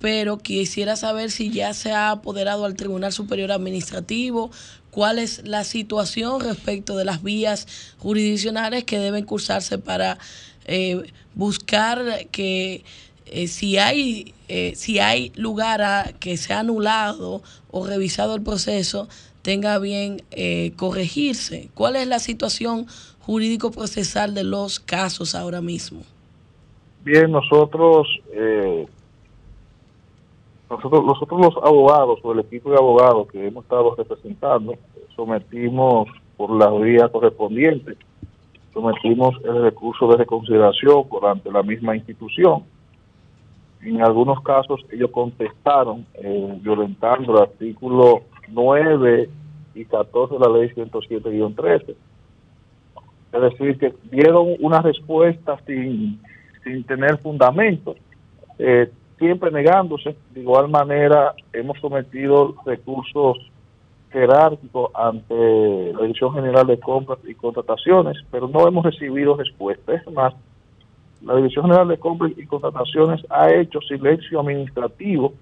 pero 0.00 0.36
quisiera 0.36 0.96
saber 0.96 1.30
si 1.30 1.50
ya 1.50 1.72
se 1.72 1.92
ha 1.92 2.10
apoderado 2.10 2.66
al 2.66 2.74
Tribunal 2.74 3.12
Superior 3.12 3.50
Administrativo, 3.52 4.50
cuál 4.94 5.18
es 5.18 5.44
la 5.44 5.64
situación 5.64 6.40
respecto 6.40 6.96
de 6.96 7.04
las 7.04 7.20
vías 7.20 7.66
jurisdiccionales 7.98 8.84
que 8.84 9.00
deben 9.00 9.24
cursarse 9.24 9.76
para 9.78 10.18
eh, 10.66 11.02
buscar 11.34 12.28
que 12.30 12.84
eh, 13.26 13.48
si 13.48 13.76
hay 13.76 14.34
eh, 14.46 14.74
si 14.76 15.00
hay 15.00 15.32
lugar 15.34 15.82
a 15.82 16.12
que 16.20 16.36
se 16.36 16.52
ha 16.52 16.60
anulado 16.60 17.42
o 17.72 17.84
revisado 17.84 18.36
el 18.36 18.42
proceso 18.42 19.08
tenga 19.42 19.78
bien 19.78 20.22
corregirse. 20.76 21.68
¿Cuál 21.74 21.96
es 21.96 22.06
la 22.06 22.18
situación 22.18 22.86
jurídico 23.20 23.70
procesal 23.72 24.32
de 24.32 24.44
los 24.44 24.80
casos 24.80 25.34
ahora 25.34 25.60
mismo? 25.60 26.00
Bien, 27.04 27.30
nosotros 27.30 28.06
nosotros, 30.70 31.04
nosotros 31.04 31.40
los 31.40 31.56
abogados 31.64 32.18
o 32.22 32.32
el 32.32 32.40
equipo 32.40 32.70
de 32.70 32.76
abogados 32.76 33.28
que 33.28 33.46
hemos 33.46 33.64
estado 33.64 33.94
representando 33.94 34.74
sometimos 35.14 36.08
por 36.36 36.50
la 36.50 36.70
vía 36.70 37.08
correspondiente, 37.08 37.96
sometimos 38.72 39.36
el 39.44 39.62
recurso 39.62 40.08
de 40.08 40.16
reconsideración 40.16 41.08
por 41.08 41.26
ante 41.26 41.50
la 41.50 41.62
misma 41.62 41.94
institución. 41.94 42.64
En 43.82 44.02
algunos 44.02 44.40
casos 44.42 44.80
ellos 44.90 45.10
contestaron 45.10 46.06
eh, 46.14 46.58
violentando 46.60 47.36
el 47.36 47.42
artículo 47.42 48.22
9 48.48 49.28
y 49.74 49.84
14 49.84 50.34
de 50.34 50.40
la 50.40 50.58
ley 50.58 50.70
107-13. 50.70 51.94
Es 53.32 53.40
decir, 53.40 53.78
que 53.78 53.92
dieron 54.10 54.54
una 54.60 54.80
respuesta 54.80 55.58
sin, 55.66 56.20
sin 56.62 56.84
tener 56.84 57.18
fundamento. 57.18 57.94
Eh, 58.58 58.90
siempre 59.18 59.50
negándose. 59.50 60.16
De 60.32 60.40
igual 60.40 60.68
manera, 60.68 61.34
hemos 61.52 61.78
sometido 61.80 62.54
recursos 62.64 63.38
jerárquicos 64.10 64.90
ante 64.94 65.92
la 65.92 66.02
Dirección 66.02 66.32
General 66.34 66.66
de 66.66 66.78
Compras 66.78 67.18
y 67.26 67.34
Contrataciones, 67.34 68.16
pero 68.30 68.48
no 68.48 68.66
hemos 68.66 68.84
recibido 68.84 69.36
respuesta. 69.36 69.92
Es 69.92 70.10
más, 70.12 70.34
la 71.22 71.36
Dirección 71.36 71.64
General 71.64 71.88
de 71.88 71.98
Compras 71.98 72.32
y 72.36 72.46
Contrataciones 72.46 73.24
ha 73.30 73.52
hecho 73.52 73.80
silencio 73.80 74.40
administrativo, 74.40 75.34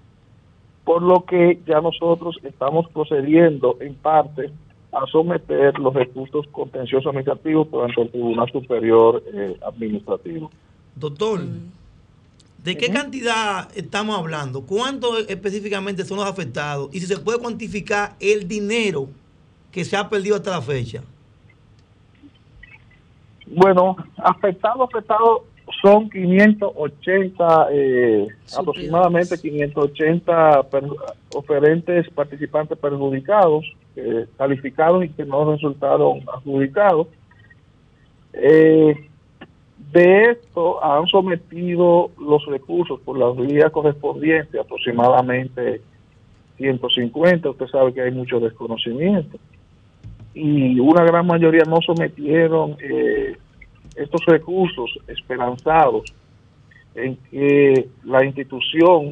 por 0.83 1.01
lo 1.01 1.23
que 1.23 1.59
ya 1.67 1.81
nosotros 1.81 2.39
estamos 2.43 2.89
procediendo 2.89 3.77
en 3.79 3.93
parte 3.95 4.51
a 4.91 5.05
someter 5.07 5.77
los 5.79 5.93
recursos 5.93 6.47
contenciosos 6.47 7.07
administrativos 7.07 7.67
ante 7.83 8.01
el 8.01 8.09
Tribunal 8.11 8.51
Superior 8.51 9.23
eh, 9.33 9.57
Administrativo. 9.65 10.51
Doctor, 10.95 11.41
¿de 12.63 12.77
qué 12.77 12.89
cantidad 12.89 13.69
estamos 13.75 14.17
hablando? 14.17 14.61
¿Cuántos 14.61 15.29
específicamente 15.29 16.05
son 16.05 16.17
los 16.17 16.27
afectados? 16.27 16.89
Y 16.93 16.99
si 16.99 17.07
se 17.07 17.17
puede 17.17 17.39
cuantificar 17.39 18.15
el 18.19 18.47
dinero 18.47 19.09
que 19.71 19.83
se 19.83 19.97
ha 19.97 20.09
perdido 20.09 20.35
hasta 20.35 20.51
la 20.51 20.61
fecha. 20.61 21.03
Bueno, 23.47 23.97
afectados, 24.17 24.89
afectados 24.89 25.41
son 25.81 26.09
580, 26.09 27.67
eh, 27.71 28.27
aproximadamente 28.57 29.37
580 29.37 30.67
oferentes 31.35 32.09
participantes 32.09 32.77
perjudicados, 32.77 33.65
calificados 34.37 35.05
y 35.05 35.09
que 35.09 35.25
no 35.25 35.51
resultaron 35.51 36.21
adjudicados. 36.33 37.07
Eh, 38.33 39.09
de 39.93 40.31
esto 40.31 40.83
han 40.83 41.05
sometido 41.05 42.09
los 42.19 42.43
recursos 42.47 42.99
por 43.01 43.17
la 43.17 43.29
vía 43.29 43.69
correspondiente, 43.69 44.59
aproximadamente 44.59 45.81
150. 46.57 47.51
Usted 47.51 47.67
sabe 47.67 47.93
que 47.93 48.01
hay 48.01 48.11
mucho 48.11 48.39
desconocimiento. 48.39 49.37
Y 50.33 50.79
una 50.79 51.03
gran 51.03 51.27
mayoría 51.27 51.63
no 51.67 51.77
sometieron 51.85 52.75
eh, 52.81 53.37
estos 53.95 54.25
recursos 54.25 54.89
esperanzados 55.07 56.11
en 56.95 57.15
que 57.29 57.87
la 58.03 58.25
institución, 58.25 59.11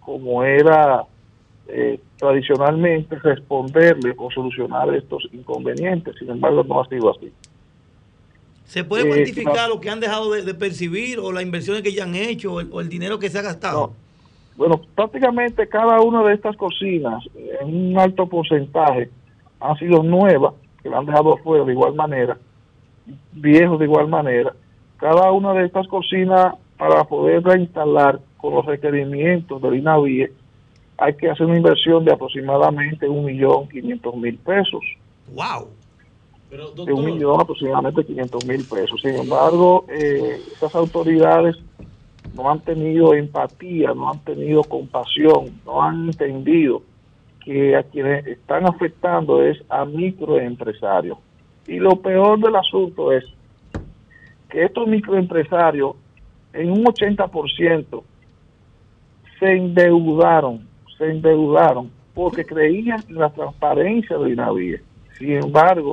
como 0.00 0.44
era 0.44 1.04
eh, 1.68 2.00
tradicionalmente, 2.18 3.16
responderle 3.16 4.12
o 4.18 4.30
solucionar 4.30 4.94
estos 4.94 5.26
inconvenientes. 5.32 6.16
Sin 6.18 6.28
embargo, 6.28 6.62
no 6.64 6.82
ha 6.82 6.88
sido 6.88 7.10
así. 7.16 7.32
¿Se 8.68 8.84
puede 8.84 9.04
eh, 9.04 9.08
cuantificar 9.08 9.70
lo 9.70 9.80
que 9.80 9.88
han 9.88 9.98
dejado 9.98 10.30
de, 10.30 10.54
percibir 10.54 11.18
o 11.18 11.32
las 11.32 11.42
inversiones 11.42 11.82
que 11.82 11.92
ya 11.92 12.04
han 12.04 12.14
hecho 12.14 12.52
o 12.52 12.80
el, 12.80 12.88
dinero 12.90 13.18
que 13.18 13.30
se 13.30 13.38
ha 13.38 13.42
gastado? 13.42 13.94
Bueno, 14.58 14.82
prácticamente 14.94 15.66
cada 15.68 16.02
una 16.02 16.22
de 16.24 16.34
estas 16.34 16.54
cocinas, 16.54 17.24
en 17.34 17.92
un 17.92 17.98
alto 17.98 18.26
porcentaje, 18.26 19.08
han 19.58 19.76
sido 19.78 20.02
nuevas, 20.02 20.52
que 20.82 20.90
la 20.90 20.98
han 20.98 21.06
dejado 21.06 21.38
fuera 21.38 21.64
de 21.64 21.72
igual 21.72 21.94
manera, 21.94 22.36
viejos 23.32 23.78
de 23.78 23.86
igual 23.86 24.06
manera. 24.08 24.52
Cada 24.98 25.32
una 25.32 25.54
de 25.54 25.64
estas 25.64 25.88
cocinas, 25.88 26.54
para 26.76 27.04
poder 27.04 27.42
reinstalar 27.42 28.20
con 28.36 28.52
los 28.54 28.66
requerimientos 28.66 29.62
del 29.62 29.76
INAVIE, 29.76 30.30
hay 30.98 31.14
que 31.14 31.30
hacer 31.30 31.46
una 31.46 31.56
inversión 31.56 32.04
de 32.04 32.12
aproximadamente 32.12 33.08
un 33.08 33.24
millón 33.24 33.66
quinientos 33.68 34.14
mil 34.14 34.36
pesos. 34.36 34.82
¡Wow! 35.32 35.68
De 36.50 36.92
un 36.92 37.04
millón 37.04 37.40
aproximadamente 37.40 38.04
500 38.04 38.46
mil 38.46 38.64
pesos. 38.64 39.00
Sin 39.02 39.14
embargo, 39.14 39.84
eh, 39.88 40.40
estas 40.52 40.74
autoridades 40.74 41.56
no 42.34 42.50
han 42.50 42.60
tenido 42.60 43.14
empatía, 43.14 43.92
no 43.94 44.10
han 44.10 44.20
tenido 44.20 44.62
compasión, 44.62 45.60
no 45.66 45.82
han 45.82 46.06
entendido 46.06 46.82
que 47.44 47.76
a 47.76 47.82
quienes 47.82 48.26
están 48.26 48.66
afectando 48.66 49.42
es 49.42 49.58
a 49.68 49.84
microempresarios. 49.84 51.18
Y 51.66 51.78
lo 51.78 51.96
peor 51.96 52.38
del 52.40 52.56
asunto 52.56 53.12
es 53.12 53.24
que 54.48 54.64
estos 54.64 54.86
microempresarios 54.86 55.96
en 56.52 56.70
un 56.70 56.84
80% 56.84 58.02
se 59.38 59.52
endeudaron, 59.52 60.66
se 60.96 61.10
endeudaron 61.10 61.90
porque 62.14 62.44
creían 62.44 63.02
en 63.08 63.16
la 63.16 63.30
transparencia 63.30 64.16
de 64.16 64.30
INAVIE. 64.30 64.82
Sin 65.18 65.32
embargo, 65.32 65.92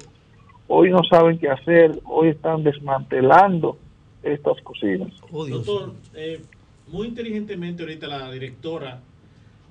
hoy 0.67 0.91
no 0.91 1.03
saben 1.03 1.37
qué 1.37 1.49
hacer, 1.49 1.99
hoy 2.05 2.29
están 2.29 2.63
desmantelando 2.63 3.77
estas 4.23 4.61
cocinas. 4.61 5.11
Oh, 5.31 5.45
Doctor, 5.45 5.93
eh, 6.15 6.41
muy 6.87 7.07
inteligentemente 7.07 7.83
ahorita 7.83 8.07
la 8.07 8.31
directora 8.31 9.01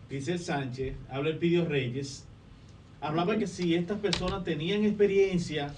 Giselle 0.08 0.38
Sánchez, 0.38 0.96
habla 1.10 1.30
el 1.30 1.38
Pidio 1.38 1.64
Reyes, 1.64 2.26
hablaba 3.00 3.36
que 3.36 3.46
si 3.46 3.74
estas 3.74 3.98
personas 3.98 4.44
tenían 4.44 4.84
experiencia, 4.84 5.74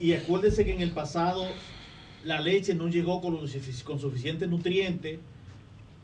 y 0.00 0.12
acuérdense 0.12 0.64
que 0.64 0.74
en 0.74 0.80
el 0.80 0.92
pasado 0.92 1.44
la 2.24 2.40
leche 2.40 2.74
no 2.74 2.88
llegó 2.88 3.20
con, 3.20 3.36
con 3.36 3.98
suficientes 3.98 4.48
nutrientes, 4.48 5.18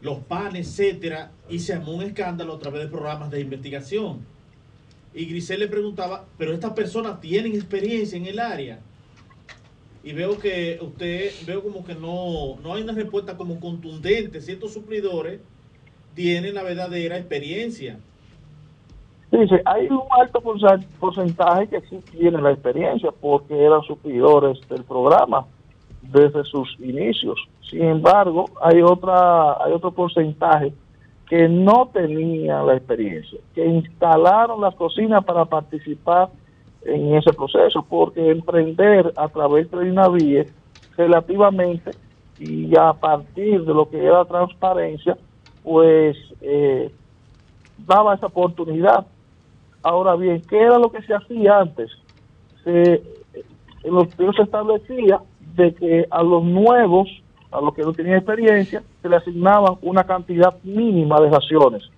los 0.03 0.19
panes, 0.19 0.69
etcétera, 0.69 1.33
y 1.49 1.61
se 1.61 1.73
armó 1.73 1.93
un 1.93 2.03
escándalo 2.03 2.55
a 2.55 2.59
través 2.59 2.83
de 2.83 2.89
programas 2.89 3.31
de 3.31 3.41
investigación 3.41 4.34
y 5.15 5.27
Grisel 5.27 5.61
le 5.61 5.69
preguntaba, 5.69 6.25
pero 6.37 6.53
estas 6.53 6.73
personas 6.73 7.21
tienen 7.21 7.55
experiencia 7.55 8.19
en 8.19 8.27
el 8.27 8.41
área. 8.41 8.81
Y 10.03 10.13
veo 10.13 10.39
que 10.39 10.79
usted, 10.83 11.31
veo 11.47 11.63
como 11.63 11.85
que 11.85 11.95
no, 11.95 12.57
no 12.63 12.75
hay 12.75 12.83
una 12.83 12.93
respuesta 12.93 13.37
como 13.37 13.61
contundente. 13.61 14.41
Ciertos 14.41 14.73
suplidores 14.73 15.41
tienen 16.15 16.55
la 16.55 16.63
verdadera 16.63 17.17
experiencia. 17.17 17.99
Dice, 19.31 19.63
hay 19.65 19.87
un 19.87 20.03
alto 20.11 20.43
porcentaje 21.01 21.69
que 21.69 21.81
sí 21.83 21.99
tiene 22.11 22.43
la 22.43 22.53
experiencia 22.53 23.11
porque 23.13 23.57
eran 23.65 23.83
suplidores 23.83 24.61
del 24.69 24.85
programa 24.85 25.47
desde 26.03 26.45
sus 26.45 26.77
inicios. 26.81 27.39
Sin 27.71 27.83
embargo, 27.83 28.45
hay 28.61 28.83
otra 28.83 29.65
hay 29.65 29.73
otro 29.73 29.91
porcentaje 29.91 30.73
que 31.29 31.49
no 31.49 31.91
tenían 31.93 32.67
la 32.67 32.77
experiencia, 32.77 33.39
que 33.55 33.65
instalaron 33.65 34.61
las 34.61 34.75
cocinas 34.75 35.25
para 35.25 35.45
participar 35.47 36.29
en 36.85 37.15
ese 37.15 37.33
proceso, 37.33 37.85
porque 37.89 38.31
emprender 38.31 39.13
a 39.17 39.29
través 39.29 39.71
de 39.71 39.91
una 39.91 40.09
vía 40.09 40.45
relativamente 40.97 41.93
y 42.39 42.77
a 42.77 42.93
partir 42.93 43.65
de 43.65 43.73
lo 43.73 43.89
que 43.89 44.05
era 44.05 44.25
transparencia, 44.25 45.17
pues 45.63 46.17
eh, 46.43 46.91
daba 47.79 48.15
esa 48.15 48.27
oportunidad. 48.27 49.07
Ahora 49.83 50.17
bien, 50.17 50.43
¿qué 50.49 50.61
era 50.61 50.79
lo 50.79 50.91
que 50.91 51.03
se 51.03 51.15
hacía 51.15 51.61
antes? 51.61 51.91
Se, 52.65 53.03
en 53.83 53.95
los 53.95 54.09
se 54.15 54.43
establecía 54.43 55.21
de 55.57 55.75
que 55.75 56.07
a 56.11 56.23
los 56.23 56.43
nuevos 56.43 57.09
a 57.55 57.61
los 57.61 57.73
que 57.75 57.83
no 57.83 57.93
tenían 57.93 58.17
experiencia, 58.17 58.83
se 59.01 59.09
le 59.09 59.17
asignaban 59.17 59.77
una 59.83 60.05
cantidad 60.05 60.57
mínima 60.65 61.21
de 61.21 61.31
raciones 61.31 61.89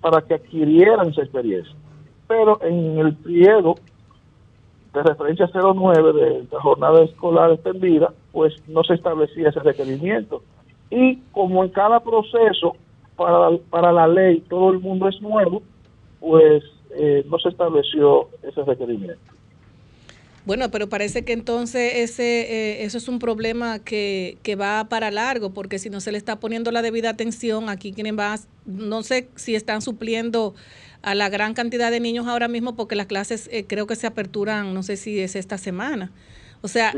para 0.00 0.22
que 0.22 0.34
adquirieran 0.34 1.08
esa 1.08 1.22
experiencia. 1.22 1.74
Pero 2.28 2.62
en 2.62 2.98
el 2.98 3.14
pliego 3.16 3.74
de 4.94 5.02
referencia 5.02 5.50
09 5.52 6.12
de 6.12 6.46
la 6.50 6.60
jornada 6.60 7.02
escolar 7.02 7.50
extendida, 7.52 8.12
pues 8.32 8.54
no 8.68 8.84
se 8.84 8.94
establecía 8.94 9.48
ese 9.48 9.60
requerimiento. 9.60 10.42
Y 10.88 11.16
como 11.32 11.64
en 11.64 11.70
cada 11.70 12.00
proceso 12.00 12.76
para, 13.16 13.56
para 13.70 13.92
la 13.92 14.06
ley 14.06 14.40
todo 14.48 14.70
el 14.70 14.78
mundo 14.78 15.08
es 15.08 15.20
nuevo, 15.20 15.62
pues 16.20 16.62
eh, 16.90 17.24
no 17.28 17.38
se 17.38 17.48
estableció 17.48 18.28
ese 18.42 18.62
requerimiento. 18.62 19.20
Bueno, 20.46 20.70
pero 20.70 20.88
parece 20.88 21.22
que 21.24 21.32
entonces 21.32 21.92
ese 21.96 22.40
eh, 22.40 22.84
eso 22.84 22.96
es 22.98 23.08
un 23.08 23.18
problema 23.18 23.78
que, 23.78 24.38
que, 24.42 24.56
va 24.56 24.88
para 24.88 25.10
largo, 25.10 25.52
porque 25.52 25.78
si 25.78 25.90
no 25.90 26.00
se 26.00 26.12
le 26.12 26.18
está 26.18 26.40
poniendo 26.40 26.70
la 26.70 26.80
debida 26.80 27.10
atención, 27.10 27.68
aquí 27.68 27.92
quienes 27.92 28.18
va, 28.18 28.38
no 28.64 29.02
sé 29.02 29.28
si 29.36 29.54
están 29.54 29.82
supliendo 29.82 30.54
a 31.02 31.14
la 31.14 31.28
gran 31.28 31.54
cantidad 31.54 31.90
de 31.90 32.00
niños 32.00 32.26
ahora 32.26 32.48
mismo, 32.48 32.74
porque 32.74 32.96
las 32.96 33.06
clases 33.06 33.48
eh, 33.52 33.64
creo 33.66 33.86
que 33.86 33.96
se 33.96 34.06
aperturan, 34.06 34.72
no 34.72 34.82
sé 34.82 34.96
si 34.96 35.20
es 35.20 35.36
esta 35.36 35.58
semana. 35.58 36.10
O 36.62 36.68
sea, 36.68 36.92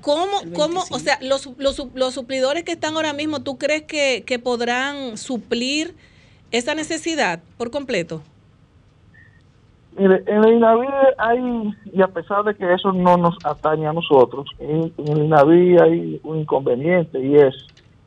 ¿cómo, 0.00 0.36
¿cómo, 0.52 0.84
o 0.90 0.98
sea, 0.98 1.18
los, 1.22 1.48
los, 1.58 1.80
los, 1.94 2.14
suplidores 2.14 2.64
que 2.64 2.72
están 2.72 2.94
ahora 2.94 3.12
mismo, 3.12 3.40
¿tú 3.40 3.56
crees 3.56 3.82
que, 3.82 4.24
que 4.26 4.40
podrán 4.40 5.16
suplir 5.16 5.94
esa 6.50 6.74
necesidad 6.74 7.40
por 7.56 7.70
completo? 7.70 8.22
Mire, 9.96 10.24
en 10.26 10.44
el 10.44 10.54
INAVI 10.54 10.88
hay, 11.18 11.72
y 11.92 12.02
a 12.02 12.08
pesar 12.08 12.42
de 12.42 12.56
que 12.56 12.72
eso 12.72 12.92
no 12.92 13.16
nos 13.16 13.36
atañe 13.44 13.86
a 13.86 13.92
nosotros, 13.92 14.48
en, 14.58 14.92
el 14.98 15.18
INAVI 15.24 15.78
hay 15.78 16.20
un 16.24 16.40
inconveniente 16.40 17.24
y 17.24 17.36
es 17.36 17.54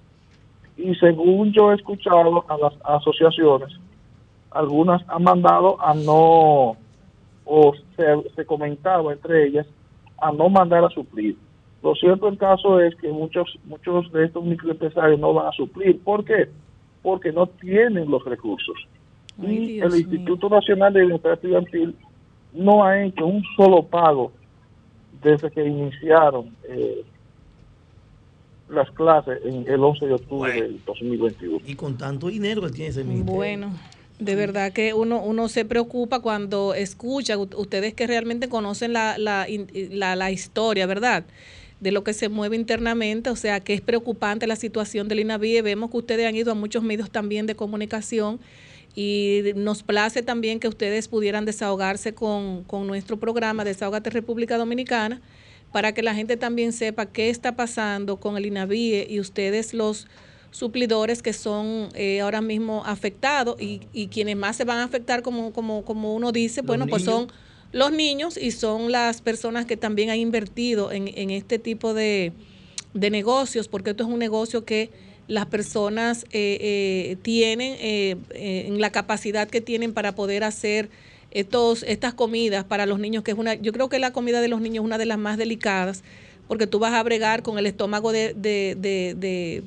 Y 0.78 0.94
según 0.94 1.52
yo 1.52 1.72
he 1.72 1.74
escuchado 1.74 2.42
a 2.48 2.56
las 2.56 2.72
asociaciones, 2.84 3.78
algunas 4.50 5.02
han 5.08 5.22
mandado 5.22 5.80
a 5.80 5.94
no, 5.94 6.76
o 7.44 7.74
se, 8.34 8.44
comentaba 8.44 9.12
entre 9.12 9.46
ellas, 9.46 9.66
a 10.18 10.32
no 10.32 10.48
mandar 10.48 10.84
a 10.84 10.90
suplir. 10.90 11.36
Lo 11.82 11.94
cierto 11.94 12.28
el 12.28 12.38
caso 12.38 12.80
es 12.80 12.94
que 12.96 13.08
muchos 13.08 13.58
muchos 13.64 14.10
de 14.12 14.24
estos 14.24 14.44
microempresarios 14.44 15.20
no 15.20 15.32
van 15.32 15.46
a 15.46 15.52
suplir. 15.52 16.00
¿Por 16.00 16.24
qué? 16.24 16.48
Porque 17.02 17.32
no 17.32 17.46
tienen 17.46 18.10
los 18.10 18.24
recursos. 18.24 18.76
y 19.40 19.78
el 19.80 19.94
Instituto 19.94 20.48
Nacional 20.48 20.92
de 20.92 21.02
Bienestar 21.02 21.34
Estudiantil 21.34 21.94
no 22.52 22.84
ha 22.84 23.04
hecho 23.04 23.26
un 23.26 23.44
solo 23.56 23.82
pago 23.84 24.32
desde 25.22 25.50
que 25.50 25.64
iniciaron 25.64 26.54
eh, 26.68 27.04
las 28.68 28.90
clases 28.90 29.38
en 29.44 29.66
el 29.68 29.82
11 29.82 30.06
de 30.06 30.14
octubre 30.14 30.52
del 30.52 30.84
2021. 30.84 31.60
Y 31.66 31.74
con 31.74 31.96
tanto 31.96 32.28
dinero 32.28 32.62
que 32.62 32.70
tiene 32.70 32.90
ese 32.90 33.04
ministerio. 33.04 33.34
Bueno. 33.34 33.70
De 34.18 34.34
verdad 34.34 34.72
que 34.72 34.94
uno, 34.94 35.22
uno 35.22 35.48
se 35.48 35.64
preocupa 35.64 36.20
cuando 36.20 36.74
escucha, 36.74 37.38
ustedes 37.38 37.94
que 37.94 38.06
realmente 38.06 38.48
conocen 38.48 38.92
la, 38.92 39.16
la, 39.16 39.46
la, 39.90 40.16
la 40.16 40.30
historia, 40.30 40.86
¿verdad? 40.86 41.24
de 41.80 41.92
lo 41.92 42.02
que 42.02 42.12
se 42.12 42.28
mueve 42.28 42.56
internamente, 42.56 43.30
o 43.30 43.36
sea 43.36 43.60
que 43.60 43.74
es 43.74 43.80
preocupante 43.80 44.46
la 44.46 44.56
situación 44.56 45.08
del 45.08 45.20
INAVIE. 45.20 45.62
Vemos 45.62 45.90
que 45.90 45.98
ustedes 45.98 46.26
han 46.26 46.34
ido 46.34 46.52
a 46.52 46.54
muchos 46.54 46.82
medios 46.82 47.10
también 47.10 47.46
de 47.46 47.54
comunicación 47.54 48.40
y 48.94 49.42
nos 49.54 49.82
place 49.84 50.22
también 50.22 50.58
que 50.58 50.66
ustedes 50.66 51.06
pudieran 51.06 51.44
desahogarse 51.44 52.14
con, 52.14 52.64
con 52.64 52.86
nuestro 52.86 53.18
programa 53.18 53.64
Desahogate 53.64 54.10
República 54.10 54.58
Dominicana 54.58 55.20
para 55.72 55.92
que 55.92 56.02
la 56.02 56.14
gente 56.14 56.36
también 56.36 56.72
sepa 56.72 57.06
qué 57.06 57.30
está 57.30 57.54
pasando 57.54 58.16
con 58.16 58.36
el 58.36 58.46
INAVIE 58.46 59.06
y 59.08 59.20
ustedes 59.20 59.74
los 59.74 60.08
suplidores 60.50 61.22
que 61.22 61.32
son 61.32 61.88
eh, 61.94 62.20
ahora 62.20 62.40
mismo 62.40 62.82
afectados 62.84 63.60
y, 63.60 63.82
y, 63.92 64.08
quienes 64.08 64.36
más 64.36 64.56
se 64.56 64.64
van 64.64 64.78
a 64.78 64.84
afectar, 64.84 65.22
como, 65.22 65.52
como, 65.52 65.84
como 65.84 66.14
uno 66.14 66.32
dice, 66.32 66.62
bueno, 66.62 66.86
pues 66.86 67.04
son 67.04 67.28
los 67.72 67.92
niños 67.92 68.36
y 68.36 68.50
son 68.50 68.90
las 68.90 69.20
personas 69.20 69.66
que 69.66 69.76
también 69.76 70.10
han 70.10 70.18
invertido 70.18 70.90
en, 70.90 71.08
en 71.08 71.30
este 71.30 71.58
tipo 71.58 71.92
de, 71.92 72.32
de, 72.94 73.10
negocios, 73.10 73.68
porque 73.68 73.90
esto 73.90 74.04
es 74.04 74.08
un 74.08 74.18
negocio 74.18 74.64
que 74.64 74.90
las 75.26 75.44
personas 75.46 76.24
eh, 76.30 76.58
eh, 76.60 77.16
tienen 77.20 77.76
en 77.80 78.80
la 78.80 78.90
capacidad 78.90 79.48
que 79.48 79.60
tienen 79.60 79.92
para 79.92 80.14
poder 80.14 80.44
hacer 80.44 80.88
estos, 81.30 81.82
estas 81.82 82.14
comidas 82.14 82.64
para 82.64 82.86
los 82.86 82.98
niños, 82.98 83.22
que 83.22 83.32
es 83.32 83.38
una, 83.38 83.54
yo 83.54 83.72
creo 83.72 83.90
que 83.90 83.98
la 83.98 84.12
comida 84.12 84.40
de 84.40 84.48
los 84.48 84.62
niños 84.62 84.82
es 84.82 84.86
una 84.86 84.98
de 84.98 85.06
las 85.06 85.18
más 85.18 85.36
delicadas, 85.36 86.02
porque 86.46 86.66
tú 86.66 86.78
vas 86.78 86.94
a 86.94 87.02
bregar 87.02 87.42
con 87.42 87.58
el 87.58 87.66
estómago 87.66 88.12
de, 88.12 88.32
de, 88.32 88.74
de, 88.78 89.14
de 89.14 89.62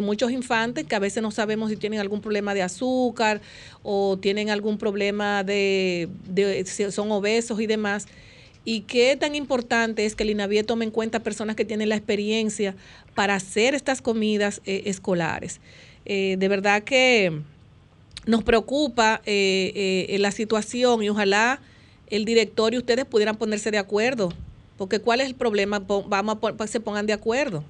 muchos 0.00 0.30
infantes 0.30 0.84
que 0.84 0.94
a 0.94 0.98
veces 0.98 1.22
no 1.22 1.30
sabemos 1.30 1.70
si 1.70 1.76
tienen 1.76 2.00
algún 2.00 2.20
problema 2.20 2.54
de 2.54 2.62
azúcar 2.62 3.40
o 3.82 4.18
tienen 4.18 4.50
algún 4.50 4.78
problema 4.78 5.44
de, 5.44 6.08
si 6.66 6.90
son 6.90 7.10
obesos 7.12 7.60
y 7.60 7.66
demás. 7.66 8.06
Y 8.64 8.80
qué 8.80 9.16
tan 9.16 9.36
importante 9.36 10.04
es 10.04 10.16
que 10.16 10.24
el 10.24 10.30
INAVIE 10.30 10.64
tome 10.64 10.84
en 10.84 10.90
cuenta 10.90 11.20
personas 11.20 11.54
que 11.54 11.64
tienen 11.64 11.88
la 11.88 11.96
experiencia 11.96 12.74
para 13.14 13.36
hacer 13.36 13.74
estas 13.74 14.02
comidas 14.02 14.60
eh, 14.66 14.82
escolares. 14.86 15.60
Eh, 16.04 16.36
de 16.38 16.48
verdad 16.48 16.82
que 16.82 17.42
nos 18.26 18.42
preocupa 18.42 19.22
eh, 19.24 20.16
la 20.18 20.32
situación 20.32 21.04
y 21.04 21.08
ojalá 21.08 21.60
el 22.08 22.24
director 22.24 22.74
y 22.74 22.78
ustedes 22.78 23.04
pudieran 23.04 23.36
ponerse 23.36 23.70
de 23.70 23.78
acuerdo. 23.78 24.32
Porque 24.76 24.98
¿cuál 24.98 25.20
es 25.20 25.28
el 25.28 25.36
problema? 25.36 25.78
Vamos 25.78 26.38
a 26.42 26.66
se 26.66 26.80
pongan 26.80 27.06
de 27.06 27.12
acuerdo. 27.12 27.64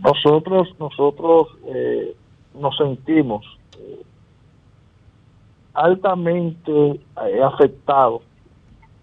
Nosotros, 0.00 0.68
nosotros 0.78 1.48
eh, 1.66 2.16
nos 2.58 2.74
sentimos 2.76 3.44
eh, 3.78 4.02
altamente 5.74 6.72
eh, 6.72 7.42
afectados 7.42 8.22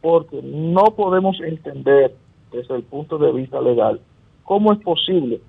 porque 0.01 0.41
no 0.41 0.85
podemos 0.95 1.39
entender 1.41 2.15
desde 2.51 2.75
el 2.75 2.83
punto 2.83 3.19
de 3.19 3.31
vista 3.31 3.61
legal 3.61 4.01
cómo 4.43 4.73
es 4.73 4.79
posible 4.79 5.39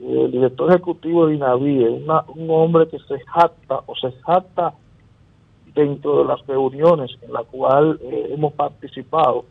el 0.00 0.32
director 0.32 0.70
ejecutivo 0.70 1.26
de 1.26 1.34
INAVIE, 1.36 1.88
un 1.88 2.50
hombre 2.50 2.88
que 2.88 2.98
se 3.00 3.20
jacta 3.20 3.82
o 3.86 3.94
se 3.94 4.10
jacta 4.22 4.74
dentro 5.74 6.18
de 6.18 6.24
las 6.24 6.44
reuniones 6.46 7.10
en 7.20 7.32
las 7.32 7.44
cuales 7.46 8.00
hemos 8.02 8.52
participado, 8.54 9.44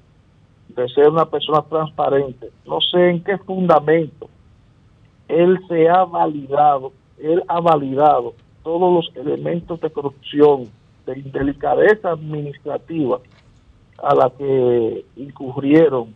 de 0.67 0.89
ser 0.89 1.07
una 1.07 1.25
persona 1.25 1.61
transparente. 1.61 2.51
No 2.65 2.81
sé 2.81 3.11
en 3.11 3.23
qué 3.23 3.37
fundamento 3.37 4.27
él 5.31 5.59
se 5.67 5.87
ha 5.87 6.03
validado, 6.03 6.91
él 7.17 7.43
ha 7.47 7.59
validado 7.59 8.33
todos 8.63 8.93
los 8.93 9.15
elementos 9.15 9.79
de 9.79 9.89
corrupción, 9.89 10.69
de 11.05 11.19
indelicadeza 11.19 12.11
administrativa 12.11 13.19
a 14.03 14.15
la 14.15 14.29
que 14.37 15.05
incurrieron 15.15 16.13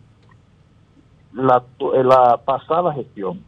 la, 1.32 1.62
la 2.04 2.40
pasada 2.44 2.92
gestión. 2.94 3.42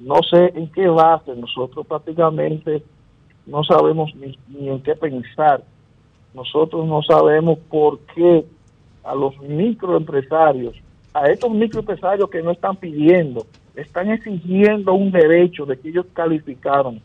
No 0.00 0.16
sé 0.28 0.52
en 0.54 0.68
qué 0.72 0.88
base, 0.88 1.34
nosotros 1.36 1.86
prácticamente 1.86 2.82
no 3.46 3.62
sabemos 3.64 4.14
ni, 4.16 4.36
ni 4.48 4.68
en 4.68 4.82
qué 4.82 4.94
pensar. 4.94 5.62
Nosotros 6.34 6.86
no 6.86 7.02
sabemos 7.02 7.58
por 7.70 8.00
qué 8.14 8.44
a 9.04 9.14
los 9.14 9.38
microempresarios, 9.40 10.74
a 11.14 11.28
estos 11.28 11.50
microempresarios 11.50 12.30
que 12.30 12.42
no 12.42 12.50
están 12.52 12.76
pidiendo 12.76 13.46
están 13.74 14.10
exigiendo 14.10 14.94
un 14.94 15.10
derecho 15.10 15.64
de 15.66 15.78
que 15.78 15.88
ellos 15.88 16.06
calificaron, 16.12 17.00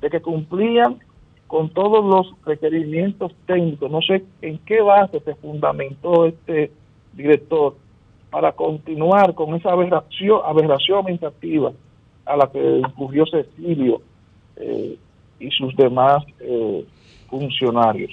de 0.00 0.10
que 0.10 0.20
cumplían 0.20 0.98
con 1.46 1.70
todos 1.70 2.04
los 2.04 2.34
requerimientos 2.44 3.32
técnicos. 3.46 3.90
No 3.90 4.00
sé 4.02 4.24
en 4.42 4.58
qué 4.58 4.80
base 4.80 5.20
se 5.20 5.34
fundamentó 5.36 6.26
este 6.26 6.70
director 7.14 7.74
para 8.30 8.52
continuar 8.52 9.34
con 9.34 9.54
esa 9.54 9.70
aberración, 9.70 10.40
aberración 10.44 11.00
administrativa 11.00 11.72
a 12.26 12.36
la 12.36 12.50
que 12.50 12.78
incurrió 12.78 13.24
Cecilio 13.26 14.02
eh, 14.56 14.96
y 15.40 15.50
sus 15.50 15.74
demás 15.76 16.22
eh, 16.40 16.84
funcionarios. 17.28 18.12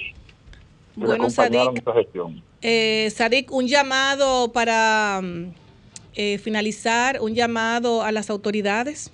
bueno, 0.94 1.28
Sadik, 1.28 1.82
eh, 2.62 3.10
Sadik, 3.10 3.52
un 3.52 3.66
llamado 3.66 4.50
para 4.52 5.20
mm, 5.22 5.65
eh, 6.16 6.38
finalizar, 6.38 7.20
un 7.20 7.34
llamado 7.34 8.02
a 8.02 8.10
las 8.10 8.30
autoridades. 8.30 9.12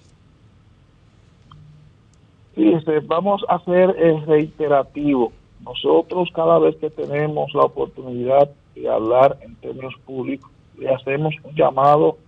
Sí, 2.55 2.73
este, 2.73 3.01
vamos 3.01 3.45
a 3.49 3.59
ser 3.65 3.95
eh, 3.99 4.23
reiterativo. 4.27 5.33
Nosotros 5.65 6.31
cada 6.35 6.59
vez 6.59 6.77
que 6.77 6.91
tenemos 6.91 7.53
la 7.55 7.63
oportunidad 7.63 8.51
de 8.75 8.89
hablar 8.89 9.39
en 9.41 9.55
términos 9.57 9.95
públicos, 10.07 10.51
le 10.79 10.91
hacemos 10.91 11.35
un 11.43 11.55
llamado 11.55 12.19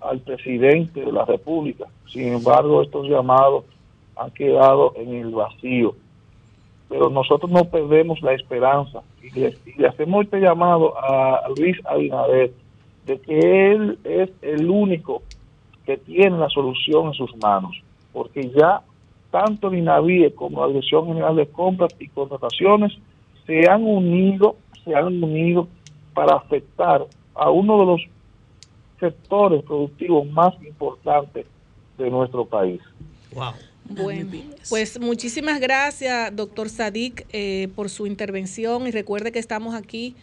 al 0.00 0.20
presidente 0.20 1.00
de 1.00 1.12
la 1.12 1.24
República. 1.24 1.86
Sin 2.06 2.32
embargo, 2.32 2.82
estos 2.82 3.08
llamados 3.08 3.64
han 4.16 4.30
quedado 4.32 4.92
en 4.96 5.14
el 5.14 5.30
vacío. 5.30 5.94
Pero 6.88 7.10
nosotros 7.10 7.50
no 7.50 7.64
perdemos 7.64 8.20
la 8.22 8.32
esperanza 8.32 9.02
y 9.22 9.30
le, 9.38 9.86
hacemos 9.86 10.24
este 10.24 10.40
llamado 10.40 10.94
a 10.98 11.48
Luis 11.56 11.76
Abinader 11.84 12.52
de 13.08 13.18
que 13.20 13.72
él 13.72 13.98
es 14.04 14.30
el 14.42 14.68
único 14.68 15.22
que 15.86 15.96
tiene 15.96 16.36
la 16.36 16.50
solución 16.50 17.06
en 17.06 17.14
sus 17.14 17.34
manos, 17.38 17.74
porque 18.12 18.50
ya 18.54 18.82
tanto 19.30 19.72
INAVIE 19.72 20.34
como 20.34 20.60
la 20.60 20.68
Dirección 20.68 21.06
General 21.06 21.34
de 21.34 21.46
Compras 21.48 21.94
y 21.98 22.08
Contrataciones 22.08 22.92
se 23.46 23.68
han 23.68 23.82
unido, 23.84 24.56
se 24.84 24.94
han 24.94 25.22
unido 25.22 25.68
para 26.12 26.36
afectar 26.36 27.06
a 27.34 27.50
uno 27.50 27.80
de 27.80 27.86
los 27.86 28.00
sectores 29.00 29.62
productivos 29.62 30.26
más 30.26 30.54
importantes 30.62 31.46
de 31.96 32.10
nuestro 32.10 32.44
país. 32.44 32.80
Wow. 33.34 33.52
Bueno, 33.90 34.30
pues 34.68 35.00
muchísimas 35.00 35.60
gracias, 35.60 36.36
doctor 36.36 36.68
Sadik, 36.68 37.24
eh, 37.32 37.68
por 37.74 37.88
su 37.88 38.06
intervención 38.06 38.86
y 38.86 38.90
recuerde 38.90 39.32
que 39.32 39.38
estamos 39.38 39.74
aquí 39.74 40.14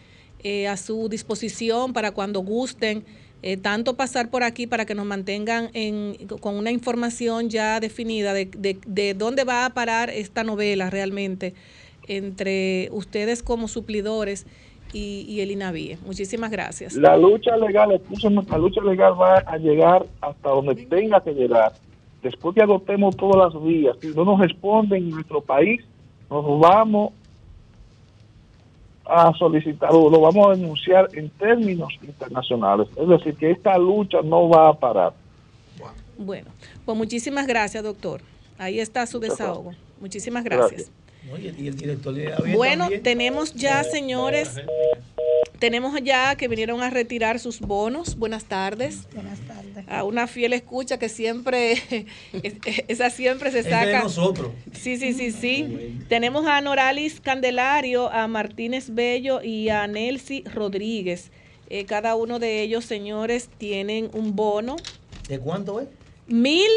eh, 0.48 0.68
a 0.68 0.76
su 0.76 1.08
disposición 1.08 1.92
para 1.92 2.12
cuando 2.12 2.38
gusten. 2.38 3.04
Eh, 3.42 3.56
tanto 3.56 3.96
pasar 3.96 4.30
por 4.30 4.44
aquí 4.44 4.68
para 4.68 4.86
que 4.86 4.94
nos 4.94 5.04
mantengan 5.04 5.70
en, 5.72 6.28
con 6.40 6.54
una 6.54 6.70
información 6.70 7.50
ya 7.50 7.80
definida 7.80 8.32
de, 8.32 8.78
de, 8.86 9.14
dónde 9.14 9.42
va 9.42 9.66
a 9.66 9.70
parar 9.70 10.08
esta 10.08 10.44
novela 10.44 10.88
realmente 10.88 11.52
entre 12.06 12.90
ustedes 12.92 13.42
como 13.42 13.66
suplidores 13.66 14.46
y, 14.92 15.40
el 15.40 15.50
INAVIE. 15.50 15.98
Muchísimas 16.06 16.52
gracias. 16.52 16.94
La 16.94 17.16
lucha 17.16 17.56
legal, 17.56 18.00
la 18.48 18.58
lucha 18.58 18.80
legal 18.82 19.20
va 19.20 19.38
a 19.38 19.56
llegar 19.58 20.06
hasta 20.20 20.48
donde 20.48 20.76
tenga 20.86 21.20
que 21.24 21.32
llegar. 21.32 21.72
Después 22.22 22.54
que 22.54 22.62
agotemos 22.62 23.16
todas 23.16 23.52
las 23.52 23.62
vías, 23.64 23.96
si 24.00 24.14
no 24.14 24.24
nos 24.24 24.38
responden 24.38 25.02
en 25.02 25.10
nuestro 25.10 25.40
país, 25.40 25.80
nos 26.30 26.60
vamos 26.60 27.12
a 29.08 29.32
solicitar 29.38 29.92
lo 29.92 30.20
vamos 30.20 30.48
a 30.48 30.54
denunciar 30.56 31.08
en 31.12 31.30
términos 31.30 31.92
internacionales. 32.02 32.88
Es 32.96 33.08
decir, 33.08 33.34
que 33.36 33.50
esta 33.50 33.78
lucha 33.78 34.18
no 34.22 34.48
va 34.48 34.68
a 34.68 34.74
parar. 34.74 35.12
Bueno, 36.18 36.50
pues 36.84 36.96
muchísimas 36.96 37.46
gracias, 37.46 37.82
doctor. 37.84 38.20
Ahí 38.58 38.80
está 38.80 39.06
su 39.06 39.20
desahogo. 39.20 39.74
Muchísimas 40.00 40.44
gracias. 40.44 40.90
bueno, 42.54 42.88
tenemos 42.88 42.94
ya, 42.94 43.02
tenemos 43.02 43.54
ya, 43.54 43.84
señores, 43.84 44.60
tenemos 45.58 46.00
ya 46.02 46.36
que 46.36 46.48
vinieron 46.48 46.82
a 46.82 46.90
retirar 46.90 47.38
sus 47.38 47.60
bonos. 47.60 48.16
Buenas 48.16 48.44
tardes. 48.44 49.06
Buenas 49.12 49.40
tardes. 49.40 49.55
A 49.86 50.04
una 50.04 50.26
fiel 50.26 50.52
escucha 50.52 50.98
que 50.98 51.08
siempre, 51.08 51.76
esa 52.88 53.10
siempre 53.10 53.50
se 53.50 53.62
saca. 53.62 53.82
Es 53.82 53.88
de 53.88 53.98
nosotros. 53.98 54.52
Sí, 54.72 54.96
sí, 54.96 55.12
sí, 55.12 55.32
sí. 55.32 55.98
Tenemos 56.08 56.46
a 56.46 56.60
Noralis 56.60 57.20
Candelario, 57.20 58.10
a 58.10 58.26
Martínez 58.28 58.90
Bello 58.90 59.42
y 59.42 59.68
a 59.68 59.86
Nelcy 59.86 60.42
Rodríguez. 60.44 61.30
Eh, 61.68 61.84
cada 61.84 62.14
uno 62.14 62.38
de 62.38 62.62
ellos, 62.62 62.84
señores, 62.84 63.48
tienen 63.58 64.10
un 64.12 64.36
bono. 64.36 64.76
¿De 65.28 65.38
cuánto 65.38 65.80
es? 65.80 65.88
Mil 66.26 66.70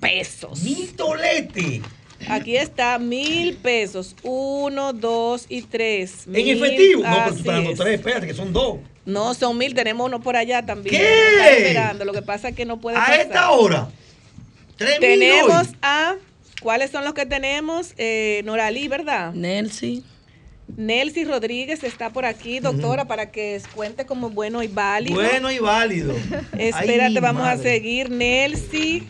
pesos. 0.00 0.62
Mil 0.62 0.94
toletes. 0.94 1.80
Aquí 2.28 2.56
está, 2.56 2.98
mil 2.98 3.54
pesos. 3.56 4.16
Uno, 4.22 4.92
dos 4.92 5.46
y 5.48 5.62
tres. 5.62 6.26
¿En 6.26 6.48
efectivo? 6.48 7.02
No, 7.02 7.10
pero 7.10 7.24
tú 7.24 7.38
estás 7.38 7.44
dando 7.44 7.74
tres, 7.74 7.94
espérate, 7.94 8.26
que 8.26 8.34
son 8.34 8.52
dos. 8.52 8.78
No, 9.06 9.34
son 9.34 9.58
mil, 9.58 9.74
tenemos 9.74 10.06
uno 10.06 10.20
por 10.20 10.36
allá 10.36 10.64
también. 10.64 10.96
¿Qué? 10.96 11.58
Esperando, 11.58 12.04
lo 12.04 12.12
que 12.12 12.22
pasa 12.22 12.48
es 12.48 12.56
que 12.56 12.64
no 12.64 12.80
puede 12.80 12.96
¿A 12.96 13.16
esta 13.16 13.50
hora? 13.50 13.88
¿Tres 14.76 14.98
tenemos 14.98 15.68
a, 15.82 16.16
¿cuáles 16.62 16.90
son 16.90 17.04
los 17.04 17.14
que 17.14 17.26
tenemos? 17.26 17.94
Eh, 17.96 18.42
Noralí, 18.44 18.88
¿verdad? 18.88 19.32
Nelsi. 19.34 20.04
Nelsi 20.76 21.24
Rodríguez 21.24 21.84
está 21.84 22.10
por 22.10 22.24
aquí, 22.24 22.58
doctora, 22.58 23.04
para 23.04 23.30
que 23.30 23.60
cuente 23.74 24.06
como 24.06 24.30
bueno 24.30 24.62
y 24.62 24.68
válido. 24.68 25.20
Bueno 25.20 25.50
y 25.50 25.58
válido. 25.58 26.14
Espérate, 26.58 27.20
vamos 27.20 27.46
a 27.46 27.58
seguir. 27.58 28.10
Nelsi. 28.10 29.06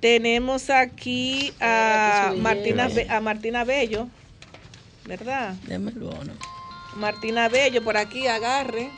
Tenemos 0.00 0.70
aquí 0.70 1.52
a 1.60 2.34
Martina, 2.36 2.88
a 3.08 3.20
Martina 3.20 3.64
Bello, 3.64 4.08
¿verdad? 5.06 5.54
Déjame 5.64 5.92
el 5.92 5.98
bono. 5.98 6.32
Martina 6.96 7.48
Bello, 7.48 7.82
por 7.82 7.96
aquí, 7.96 8.26
agarre. 8.26 8.90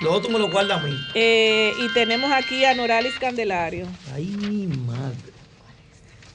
Lo 0.00 0.12
otro 0.12 0.30
me 0.30 0.38
lo 0.38 0.50
guarda 0.50 0.76
a 0.76 0.80
mí. 0.80 0.98
Eh, 1.14 1.72
y 1.78 1.92
tenemos 1.94 2.32
aquí 2.32 2.64
a 2.64 2.74
Noralis 2.74 3.14
Candelario. 3.18 3.86
Ay, 4.14 4.26
madre. 4.86 5.16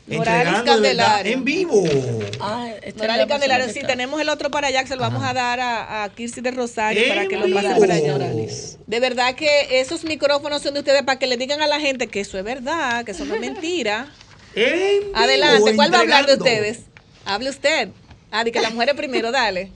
Noralis 0.07 0.61
Candelario. 0.61 1.33
En 1.33 1.43
vivo. 1.43 1.83
Ah, 2.39 2.69
Noralis 2.95 3.25
Candelario. 3.25 3.67
Sí, 3.73 3.81
tenemos 3.85 4.21
el 4.21 4.29
otro 4.29 4.49
para 4.49 4.67
allá 4.67 4.81
que 4.83 4.87
se 4.87 4.95
lo 4.95 5.01
vamos 5.01 5.21
a 5.23 5.33
dar 5.33 5.59
a, 5.59 6.03
a 6.05 6.09
Kirsi 6.09 6.39
de 6.39 6.51
Rosario 6.51 7.07
para 7.09 7.27
que 7.27 7.35
lo 7.35 7.53
pase 7.53 7.79
para 7.79 7.95
allá. 7.95 8.17
De 8.87 8.99
verdad 9.01 9.35
que 9.35 9.81
esos 9.81 10.05
micrófonos 10.05 10.61
son 10.61 10.73
de 10.73 10.79
ustedes 10.79 11.03
para 11.03 11.19
que 11.19 11.27
le 11.27 11.35
digan 11.35 11.61
a 11.61 11.67
la 11.67 11.79
gente 11.79 12.07
que 12.07 12.21
eso 12.21 12.37
es 12.37 12.45
verdad, 12.45 13.03
que 13.03 13.11
eso 13.11 13.25
no 13.25 13.35
es 13.35 13.41
mentira. 13.41 14.07
Adelante, 15.13 15.75
¿cuál 15.75 15.93
va 15.93 15.97
a 15.97 16.01
hablar 16.01 16.25
de 16.25 16.35
ustedes? 16.35 16.79
Hable 17.25 17.49
usted. 17.49 17.89
Ah, 18.31 18.43
de 18.45 18.51
que 18.51 18.61
la 18.61 18.69
mujer 18.69 18.95
primero, 18.95 19.31
dale. 19.31 19.71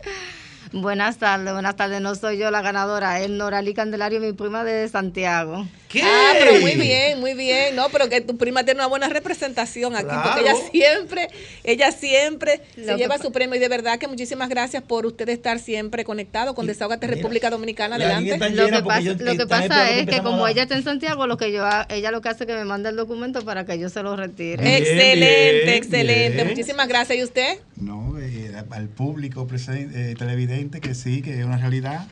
Buenas 0.73 1.17
tardes, 1.17 1.51
buenas 1.51 1.75
tardes. 1.75 1.99
No 1.99 2.15
soy 2.15 2.37
yo 2.37 2.49
la 2.49 2.61
ganadora, 2.61 3.19
es 3.19 3.29
Norali 3.29 3.73
Candelario, 3.73 4.21
mi 4.21 4.31
prima 4.31 4.63
de 4.63 4.87
Santiago. 4.87 5.65
¿Qué? 5.91 6.01
Ah, 6.03 6.33
pero 6.39 6.59
muy 6.59 6.75
bien, 6.75 7.19
muy 7.19 7.33
bien. 7.33 7.75
No, 7.75 7.89
pero 7.89 8.09
que 8.09 8.21
tu 8.21 8.37
prima 8.37 8.63
tiene 8.63 8.79
una 8.79 8.87
buena 8.87 9.09
representación 9.09 9.95
aquí, 9.95 10.15
porque 10.23 10.41
ella 10.41 10.55
siempre, 10.71 11.27
ella 11.63 11.91
siempre 11.91 12.61
se 12.75 12.95
lleva 12.95 13.17
su 13.17 13.31
premio. 13.31 13.55
Y 13.55 13.59
de 13.59 13.67
verdad 13.67 13.99
que 13.99 14.07
muchísimas 14.07 14.49
gracias 14.49 14.83
por 14.83 15.05
usted 15.05 15.27
estar 15.29 15.59
siempre 15.59 16.05
conectado 16.05 16.55
con 16.55 16.65
Desahogate 16.65 17.07
República 17.07 17.49
Dominicana. 17.49 17.95
Adelante. 17.95 18.37
Lo 18.51 18.65
que, 18.65 18.83
pasa, 18.83 19.13
lo 19.19 19.37
que 19.37 19.47
pasa 19.47 19.91
es 19.91 20.07
que 20.07 20.21
como 20.21 20.47
ella 20.47 20.63
está 20.63 20.75
en 20.75 20.83
Santiago, 20.83 21.27
lo 21.27 21.37
que 21.37 21.51
yo 21.51 21.65
ella 21.89 22.11
lo 22.11 22.21
que 22.21 22.29
hace 22.29 22.43
es 22.43 22.47
que 22.47 22.55
me 22.55 22.65
manda 22.65 22.89
el 22.89 22.95
documento 22.95 23.43
para 23.43 23.65
que 23.65 23.77
yo 23.79 23.89
se 23.89 24.01
lo 24.03 24.15
retire. 24.15 24.77
excelente, 24.77 25.75
excelente. 25.75 26.45
Muchísimas 26.45 26.87
gracias. 26.87 27.17
¿Y 27.19 27.23
usted? 27.23 27.59
No, 27.75 28.17
eh, 28.19 28.53
al 28.69 28.87
público 28.89 29.47
presente, 29.47 30.11
eh, 30.11 30.15
televidente 30.15 30.79
que 30.81 30.95
sí, 30.95 31.21
que 31.21 31.39
es 31.39 31.45
una 31.45 31.57
realidad. 31.57 32.07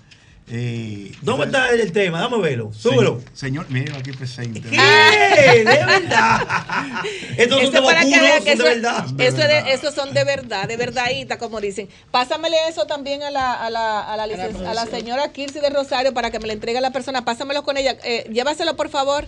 Eh, 0.51 1.11
¿Dónde 1.21 1.45
está 1.45 1.69
el 1.69 1.91
tema? 1.91 2.21
Dame 2.21 2.39
verlo. 2.39 2.71
Súbelo. 2.73 3.21
Señor, 3.33 3.67
mire 3.69 3.95
aquí 3.95 4.11
presente. 4.11 4.61
¿Qué? 4.61 4.69
¿De 4.69 5.63
verdad? 5.63 6.47
Estos 7.37 7.61
son, 7.61 7.71
de, 7.71 8.55
de 8.55 8.63
verdad. 8.63 9.05
Eso, 9.19 9.41
esos 9.43 9.93
son 9.93 10.13
de 10.13 10.23
verdad, 10.23 10.67
de 10.67 10.75
verdadita, 10.75 11.37
como 11.37 11.61
dicen. 11.61 11.87
Pásamele 12.09 12.57
eso 12.67 12.87
también 12.87 13.21
a 13.21 13.29
la, 13.29 13.53
a 13.53 13.69
la, 13.69 14.01
a 14.01 14.17
la, 14.17 14.23
a 14.23 14.73
la 14.73 14.85
señora 14.87 15.31
Kirsi 15.31 15.59
de 15.59 15.69
Rosario 15.69 16.13
para 16.13 16.31
que 16.31 16.39
me 16.39 16.47
le 16.47 16.53
entregue 16.53 16.79
a 16.79 16.81
la 16.81 16.91
persona. 16.91 17.23
Pásamelo 17.23 17.63
con 17.63 17.77
ella. 17.77 17.97
Eh, 18.03 18.27
llévaselo, 18.31 18.75
por 18.75 18.89
favor. 18.89 19.25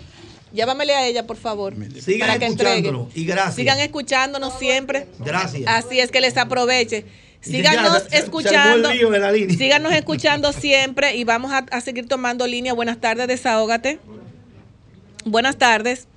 Llévamele 0.54 0.94
a 0.96 1.06
ella, 1.08 1.28
por 1.28 1.38
favor. 1.38 1.74
Sigan 2.02 2.28
para 2.28 2.40
que 2.40 2.46
escuchándolo. 2.48 3.10
Y 3.16 3.26
gracias. 3.26 3.56
Sigan 3.56 3.80
escuchándonos 3.80 4.58
siempre. 4.60 5.08
Gracias. 5.20 5.64
Así 5.68 6.00
es 6.00 6.12
que 6.12 6.20
les 6.20 6.36
aproveche. 6.36 7.06
Síganos 7.42 8.08
escuchando. 8.14 8.90
síganos 9.50 9.92
escuchando 9.94 10.52
siempre 10.54 11.16
y 11.16 11.24
vamos 11.24 11.52
a, 11.52 11.82
seguir 11.82 12.08
tomando 12.08 12.48
línea. 12.48 12.74
Buenas 12.74 13.00
tardes, 13.00 13.28
desahógate. 13.28 14.00
Buenas 15.26 15.58
tardes. 15.58 16.08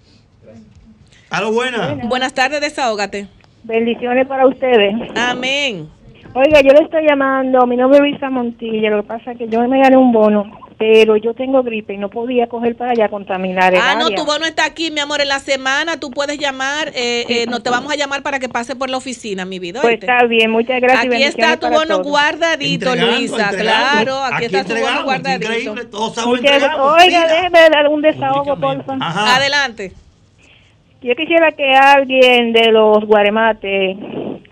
A 1.31 1.41
lo 1.41 1.53
buena. 1.53 1.99
Buenas 2.05 2.33
tardes, 2.35 2.61
desahógate. 2.61 3.27
Bendiciones 3.65 4.27
para 4.29 4.47
ustedes. 4.47 4.95
Amén. 5.17 5.89
Oiga, 6.35 6.61
yo 6.61 6.73
le 6.73 6.85
estoy 6.85 7.07
llamando, 7.09 7.65
mi 7.67 7.77
nombre 7.77 7.99
es 7.99 8.03
Luisa 8.03 8.29
Montilla, 8.29 8.91
lo 8.91 9.03
que 9.03 9.09
pasa 9.09 9.33
es 9.33 9.39
que 9.39 9.49
yo 9.49 9.67
me 9.69 9.81
gané 9.81 9.97
un 9.97 10.13
bono 10.13 10.51
pero 10.79 11.17
yo 11.17 11.35
tengo 11.35 11.63
gripe 11.63 11.95
y 11.95 11.99
no 11.99 12.11
podía 12.11 12.49
coger 12.49 12.77
para 12.77 12.93
allá 12.93 13.09
contaminar 13.09 13.75
el 13.75 13.81
Ah, 13.81 13.95
no, 13.95 14.11
tu 14.11 14.25
bono 14.25 14.45
está 14.45 14.65
aquí, 14.65 14.91
mi 14.91 15.01
amor, 15.01 15.21
en 15.21 15.29
la 15.29 15.39
semana 15.39 16.01
tú 16.01 16.11
puedes 16.11 16.39
llamar, 16.39 16.89
eh, 16.89 17.25
eh, 17.29 17.47
no 17.49 17.61
te 17.61 17.71
vamos 17.71 17.93
a 17.93 17.97
llamar 17.97 18.23
para 18.23 18.39
que 18.39 18.49
pase 18.49 18.75
por 18.75 18.91
la 18.91 18.97
oficina, 18.97 19.45
mi 19.45 19.59
vida. 19.59 19.81
Pues 19.83 19.95
está 19.95 20.25
bien, 20.25 20.51
muchas 20.51 20.81
gracias. 20.81 21.15
Aquí 21.15 21.23
está 21.23 21.57
tu 21.59 21.69
bono 21.69 22.03
guardadito, 22.03 22.95
Luisa, 22.97 23.51
claro, 23.51 24.19
aquí, 24.19 24.47
está 24.47 24.65
tu 24.65 24.75
bono 24.75 25.05
guardadito. 25.05 25.53
Increíble, 25.53 25.85
todos 25.87 26.19
Oiga, 26.27 27.27
déjeme 27.29 27.71
dar 27.71 27.89
un 27.89 28.03
desahogo, 28.03 28.59
por 28.59 28.85
favor. 28.85 29.03
Adelante. 29.03 29.93
Yo 31.03 31.15
quisiera 31.17 31.53
que 31.53 31.71
alguien 31.71 32.53
de 32.53 32.73
los 32.73 33.05
guaremates 33.05 33.97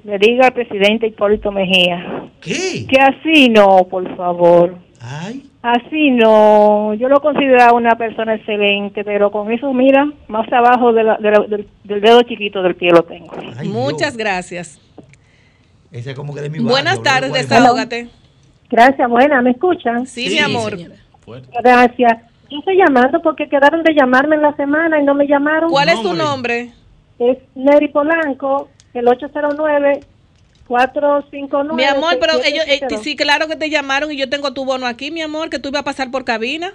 le 0.05 0.19
diga 0.19 0.49
al 0.49 0.53
presidente 0.53 1.07
Hipólito 1.07 1.51
Mejía. 1.51 2.29
¿Qué? 2.43 2.87
Que 2.87 3.01
así 3.01 3.49
no, 3.49 3.87
por 3.89 4.17
favor. 4.17 4.77
Ay. 5.01 5.45
Así 5.63 6.11
no, 6.11 6.93
yo 6.95 7.09
lo 7.09 7.21
consideraba 7.21 7.73
una 7.73 7.95
persona 7.95 8.35
excelente, 8.35 9.05
pero 9.05 9.31
con 9.31 9.53
eso, 9.53 9.73
mira, 9.73 10.11
más 10.27 10.53
abajo 10.53 10.93
del, 10.93 11.07
dedo 11.85 12.23
chiquito 12.23 12.63
del 12.63 12.75
pie 12.75 12.91
lo 12.91 13.05
tengo. 13.05 13.31
Muchas 13.67 14.17
gracias. 14.17 14.81
Ese 15.93 16.15
como 16.17 16.35
que 16.35 16.41
de 16.41 16.51
mi 16.51 16.59
Buenas 16.59 17.01
tardes, 17.03 17.33
desahógate. 17.33 18.09
Gracias, 18.69 19.09
buena, 19.09 19.41
¿me 19.41 19.51
escuchan? 19.51 20.05
Sí, 20.07 20.31
mi 20.31 20.39
amor. 20.39 20.77
Gracias. 21.63 22.23
Yo 22.51 22.59
estoy 22.59 22.77
llamando 22.77 23.23
porque 23.23 23.49
quedaron 23.49 23.85
de 23.85 23.95
llamarme 23.95 24.35
en 24.37 24.43
la 24.43 24.57
semana 24.57 25.01
y 25.01 25.05
no 25.05 25.15
me 25.15 25.29
llamaron. 25.29 25.71
¿Cuál 25.71 25.91
es 25.91 26.03
tu 26.03 26.13
nombre? 26.13 26.73
Es 27.21 27.39
Neri 27.55 27.89
Polanco, 27.89 28.69
el 28.95 29.07
809 29.07 30.01
459. 30.73 31.77
Mi 31.77 31.85
amor, 31.85 32.17
pero 32.19 32.43
ellos, 32.43 32.65
eh, 32.67 32.81
sí, 33.03 33.15
claro 33.15 33.47
que 33.47 33.57
te 33.57 33.69
llamaron 33.69 34.11
y 34.11 34.17
yo 34.17 34.31
tengo 34.31 34.55
tu 34.55 34.65
bono 34.65 34.87
aquí, 34.87 35.11
mi 35.11 35.21
amor, 35.21 35.51
que 35.51 35.59
tú 35.59 35.69
ibas 35.69 35.83
a 35.83 35.85
pasar 35.85 36.11
por 36.11 36.25
cabina. 36.25 36.73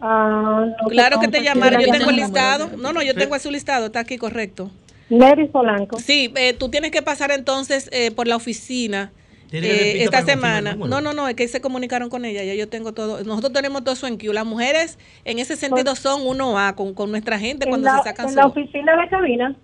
Ah, 0.00 0.64
claro 0.88 1.20
que 1.20 1.28
te 1.28 1.42
llamaron, 1.42 1.82
yo 1.82 1.92
tengo 1.92 2.08
el 2.08 2.16
listado. 2.16 2.70
No, 2.78 2.94
no, 2.94 3.02
yo 3.02 3.14
tengo 3.14 3.38
su 3.38 3.50
listado, 3.50 3.86
está 3.86 4.00
aquí 4.00 4.16
correcto. 4.16 4.70
Mary 5.10 5.48
Polanco. 5.48 5.98
Sí, 5.98 6.32
eh, 6.34 6.54
tú 6.54 6.70
tienes 6.70 6.92
que 6.92 7.02
pasar 7.02 7.30
entonces 7.30 7.90
eh, 7.92 8.10
por 8.10 8.26
la 8.26 8.36
oficina. 8.36 9.12
esta 9.52 10.22
semana. 10.22 10.74
No, 10.74 11.02
no, 11.02 11.12
no, 11.12 11.28
es 11.28 11.34
que 11.34 11.46
se 11.46 11.60
comunicaron 11.60 12.08
con 12.08 12.24
ella, 12.24 12.42
ya 12.42 12.54
yo 12.54 12.70
tengo 12.70 12.94
todo. 12.94 13.22
Nosotros 13.22 13.52
tenemos 13.52 13.84
todo 13.84 13.92
eso 13.92 14.06
en 14.06 14.16
Q. 14.16 14.32
Las 14.32 14.46
mujeres 14.46 14.98
en 15.26 15.38
ese 15.38 15.56
sentido 15.56 15.92
pues 15.92 15.98
son 15.98 16.26
uno 16.26 16.58
A 16.58 16.74
con, 16.74 16.94
con 16.94 17.10
nuestra 17.10 17.38
gente 17.38 17.66
cuando 17.66 17.90
se 17.98 18.02
sacan 18.02 18.30
En 18.30 18.36
la 18.36 18.46
oficina 18.46 18.96
de 18.96 19.08
cabina. 19.10 19.54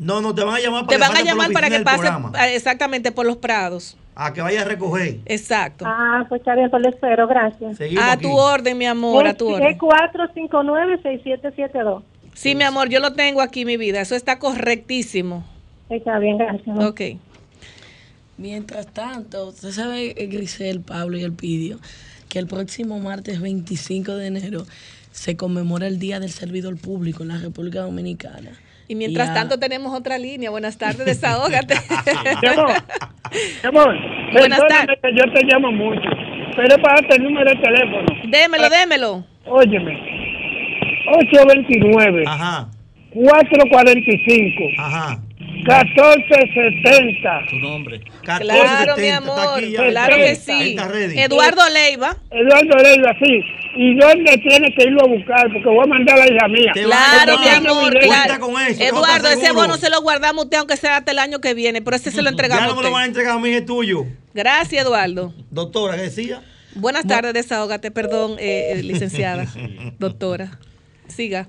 No, 0.00 0.20
no, 0.22 0.34
te 0.34 0.42
van 0.42 0.54
a 0.54 0.60
llamar 0.60 0.86
para, 0.86 0.98
te 0.98 1.06
van 1.06 1.14
a 1.16 1.22
llamar 1.22 1.52
para 1.52 1.68
que 1.68 1.78
pase 1.80 2.08
exactamente 2.54 3.12
por 3.12 3.26
los 3.26 3.36
prados. 3.36 3.98
A 4.14 4.32
que 4.32 4.40
vaya 4.40 4.62
a 4.62 4.64
recoger. 4.64 5.18
Exacto. 5.26 5.84
Ah, 5.86 6.24
pues 6.28 6.40
está 6.40 6.54
bien, 6.54 6.70
pues 6.70 6.82
le 6.82 6.88
espero, 6.88 7.28
gracias. 7.28 7.78
a 8.02 8.16
tu 8.16 8.32
orden, 8.32 8.78
mi 8.78 8.86
amor, 8.86 9.26
a 9.26 9.34
tu 9.34 9.48
orden. 9.48 9.78
459-6772. 9.78 12.02
Sí, 12.34 12.54
mi 12.54 12.64
amor, 12.64 12.88
yo 12.88 13.00
lo 13.00 13.12
tengo 13.12 13.42
aquí, 13.42 13.66
mi 13.66 13.76
vida. 13.76 14.00
Eso 14.00 14.14
está 14.14 14.38
correctísimo. 14.38 15.44
Está 15.90 16.18
bien, 16.18 16.38
gracias. 16.38 16.78
Ok. 16.78 17.02
Mientras 18.38 18.86
tanto, 18.86 19.48
usted 19.48 19.70
sabe, 19.70 20.14
eh, 20.16 20.26
Grisel, 20.28 20.80
Pablo 20.80 21.18
y 21.18 21.24
Elpidio, 21.24 21.78
que 22.30 22.38
el 22.38 22.46
próximo 22.46 22.98
martes 22.98 23.42
25 23.42 24.14
de 24.14 24.28
enero 24.28 24.64
se 25.12 25.36
conmemora 25.36 25.86
el 25.86 25.98
Día 25.98 26.20
del 26.20 26.30
Servidor 26.30 26.78
Público 26.78 27.22
en 27.22 27.28
la 27.28 27.36
República 27.36 27.82
Dominicana. 27.82 28.52
Y 28.90 28.96
mientras 28.96 29.32
tanto 29.32 29.56
tenemos 29.56 29.96
otra 29.96 30.18
línea. 30.18 30.50
Buenas 30.50 30.76
tardes, 30.76 31.06
desahógate. 31.06 31.74
amor, 33.62 33.94
Buenas 34.32 34.58
tardes. 34.66 34.98
yo 35.14 35.32
te 35.32 35.44
llamo 35.44 35.70
mucho, 35.70 36.10
pero 36.56 36.76
para 36.82 36.96
el 37.14 37.22
número 37.22 37.48
de 37.50 37.56
teléfono. 37.58 38.08
Démelo, 38.24 38.68
démelo. 38.68 39.24
Óyeme. 39.46 39.96
829. 41.06 42.24
Ajá. 42.26 42.68
445. 43.14 44.64
Ajá. 44.78 45.20
1470. 45.62 47.46
Tu 47.50 47.58
nombre. 47.58 48.00
claro, 48.22 48.96
mi 48.96 49.08
amor. 49.08 49.60
claro 49.90 50.16
que 50.16 50.34
sí. 50.36 50.76
Eduardo 51.16 51.62
Leiva. 51.72 52.16
Eduardo 52.30 52.76
Leiva, 52.82 53.14
sí. 53.22 53.44
¿Y 53.76 53.94
dónde 53.96 54.36
tiene 54.38 54.74
que 54.74 54.84
irlo 54.84 55.04
a 55.04 55.06
buscar? 55.06 55.52
Porque 55.52 55.68
voy 55.68 55.84
a 55.84 55.86
mandar 55.86 56.16
a 56.16 56.26
la 56.26 56.32
hija 56.32 56.48
mía. 56.48 56.72
Claro, 56.72 57.38
mi 57.38 57.48
amor. 57.48 57.96
Claro. 58.00 58.40
Con 58.40 58.60
eso, 58.60 58.82
Eduardo, 58.82 59.28
ese 59.28 59.52
bono 59.52 59.76
se 59.76 59.90
lo 59.90 60.00
guardamos 60.02 60.44
usted, 60.44 60.58
aunque 60.58 60.76
sea 60.76 60.96
hasta 60.96 61.12
el 61.12 61.18
año 61.18 61.40
que 61.40 61.54
viene, 61.54 61.80
pero 61.82 61.96
ese 61.96 62.10
se 62.10 62.22
lo 62.22 62.30
entregamos. 62.30 62.64
Ya 62.64 62.70
no 62.70 62.76
me 62.76 62.82
lo 62.82 62.90
van 62.90 63.02
a 63.02 63.06
entregar 63.06 63.36
a 63.36 63.38
mí, 63.38 63.50
es 63.50 63.64
tuyo. 63.64 64.06
Gracias, 64.34 64.84
Eduardo. 64.84 65.32
Doctora, 65.50 65.96
¿qué 65.96 66.02
decía? 66.02 66.42
Buenas 66.74 67.06
tardes, 67.06 67.34
desahógate, 67.34 67.90
perdón, 67.90 68.36
eh, 68.38 68.72
eh 68.72 68.82
licenciada, 68.82 69.46
doctora. 69.98 70.58
Siga. 71.08 71.48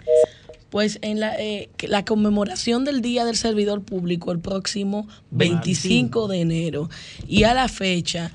Pues 0.72 0.98
en 1.02 1.19
la, 1.19 1.35
eh, 1.38 1.69
la 1.81 2.06
conmemoración 2.06 2.85
del 2.85 3.02
Día 3.02 3.26
del 3.26 3.35
Servidor 3.35 3.84
Público 3.84 4.31
el 4.31 4.39
próximo 4.39 5.07
25 5.31 6.27
de 6.27 6.41
enero 6.41 6.89
y 7.27 7.43
a 7.43 7.53
la 7.53 7.68
fecha, 7.68 8.31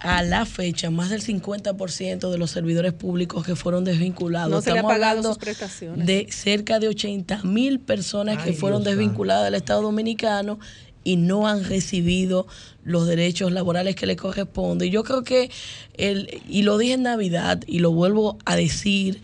a 0.00 0.22
la 0.22 0.44
fecha, 0.44 0.90
más 0.90 1.10
del 1.10 1.22
50% 1.22 2.30
de 2.30 2.38
los 2.38 2.50
servidores 2.50 2.92
públicos 2.92 3.46
que 3.46 3.56
fueron 3.56 3.84
desvinculados. 3.84 4.50
No 4.50 4.60
se 4.60 4.70
Estamos 4.70 4.92
hablando 4.92 5.28
sus 5.28 5.38
prestaciones. 5.38 6.04
de 6.04 6.26
cerca 6.30 6.78
de 6.80 6.88
80 6.88 7.44
mil 7.44 7.80
personas 7.80 8.42
que 8.42 8.52
fueron 8.52 8.84
desvinculadas 8.84 9.44
del 9.44 9.54
Estado 9.54 9.82
Dominicano 9.82 10.58
y 11.06 11.14
no 11.14 11.46
han 11.46 11.62
recibido 11.62 12.48
los 12.82 13.06
derechos 13.06 13.52
laborales 13.52 13.94
que 13.94 14.06
les 14.06 14.16
corresponden. 14.16 14.90
Yo 14.90 15.04
creo 15.04 15.22
que, 15.22 15.52
el, 15.94 16.42
y 16.48 16.62
lo 16.62 16.78
dije 16.78 16.94
en 16.94 17.04
Navidad 17.04 17.62
y 17.68 17.78
lo 17.78 17.92
vuelvo 17.92 18.38
a 18.44 18.56
decir, 18.56 19.22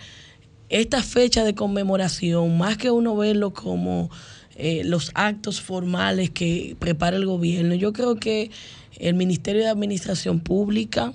esta 0.72 1.02
fecha 1.02 1.44
de 1.44 1.54
conmemoración, 1.54 2.56
más 2.56 2.78
que 2.78 2.90
uno 2.90 3.14
verlo 3.14 3.52
como 3.52 4.10
eh, 4.56 4.82
los 4.84 5.10
actos 5.14 5.60
formales 5.60 6.30
que 6.30 6.76
prepara 6.78 7.18
el 7.18 7.26
gobierno, 7.26 7.74
yo 7.74 7.92
creo 7.92 8.16
que 8.16 8.50
el 8.98 9.14
Ministerio 9.14 9.62
de 9.62 9.68
Administración 9.68 10.40
Pública, 10.40 11.12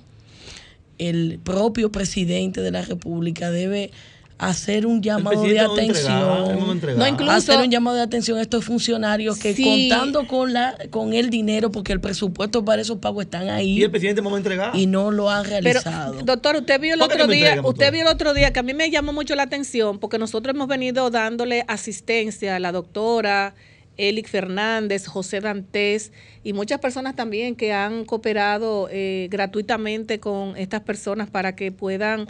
el 0.98 1.40
propio 1.42 1.90
presidente 1.90 2.60
de 2.60 2.70
la 2.70 2.82
República 2.82 3.50
debe 3.50 3.90
hacer 4.38 4.86
un 4.86 5.02
llamado 5.02 5.42
de 5.42 5.58
atención. 5.58 6.78
No, 6.96 7.06
incluso 7.06 7.32
hacer 7.32 7.58
un 7.58 7.70
llamado 7.70 7.96
de 7.96 8.02
atención 8.02 8.38
a 8.38 8.42
estos 8.42 8.64
funcionarios 8.64 9.38
que 9.38 9.54
contando 9.54 10.26
con 10.26 10.52
la 10.52 10.76
con 10.90 11.12
el 11.12 11.28
dinero, 11.28 11.70
porque 11.70 11.92
el 11.92 12.00
presupuesto 12.00 12.64
para 12.64 12.80
esos 12.80 12.98
pagos 12.98 13.24
están 13.24 13.50
ahí. 13.50 13.78
Y 13.78 13.82
el 13.82 13.90
presidente 13.90 14.22
me 14.22 14.30
va 14.30 14.36
a 14.36 14.38
entregar. 14.38 14.76
Y 14.76 14.86
no 14.86 15.10
lo 15.10 15.28
han 15.28 15.44
realizado. 15.44 16.22
doctor, 16.22 16.56
usted 16.56 16.80
vio 16.80 16.94
el 16.94 17.02
otro 17.02 17.26
día, 17.26 17.60
usted 17.62 17.92
vio 17.92 18.02
el 18.02 18.08
otro 18.08 18.32
día 18.32 18.52
que 18.52 18.60
a 18.60 18.62
mí 18.62 18.74
me 18.74 18.90
llamó 18.90 19.12
mucho 19.12 19.34
la 19.34 19.42
atención, 19.42 19.98
porque 19.98 20.18
nosotros 20.18 20.54
hemos 20.54 20.68
venido 20.68 21.10
dándole 21.10 21.64
asistencia 21.66 22.56
a 22.56 22.60
la 22.60 22.72
doctora. 22.72 23.54
Elic 23.96 24.28
Fernández, 24.28 25.08
José 25.08 25.40
Dantes 25.40 26.12
y 26.44 26.52
muchas 26.52 26.78
personas 26.78 27.16
también 27.16 27.56
que 27.56 27.72
han 27.72 28.04
cooperado 28.04 28.88
eh, 28.92 29.26
gratuitamente 29.28 30.20
con 30.20 30.56
estas 30.56 30.82
personas 30.82 31.28
para 31.28 31.56
que 31.56 31.72
puedan 31.72 32.28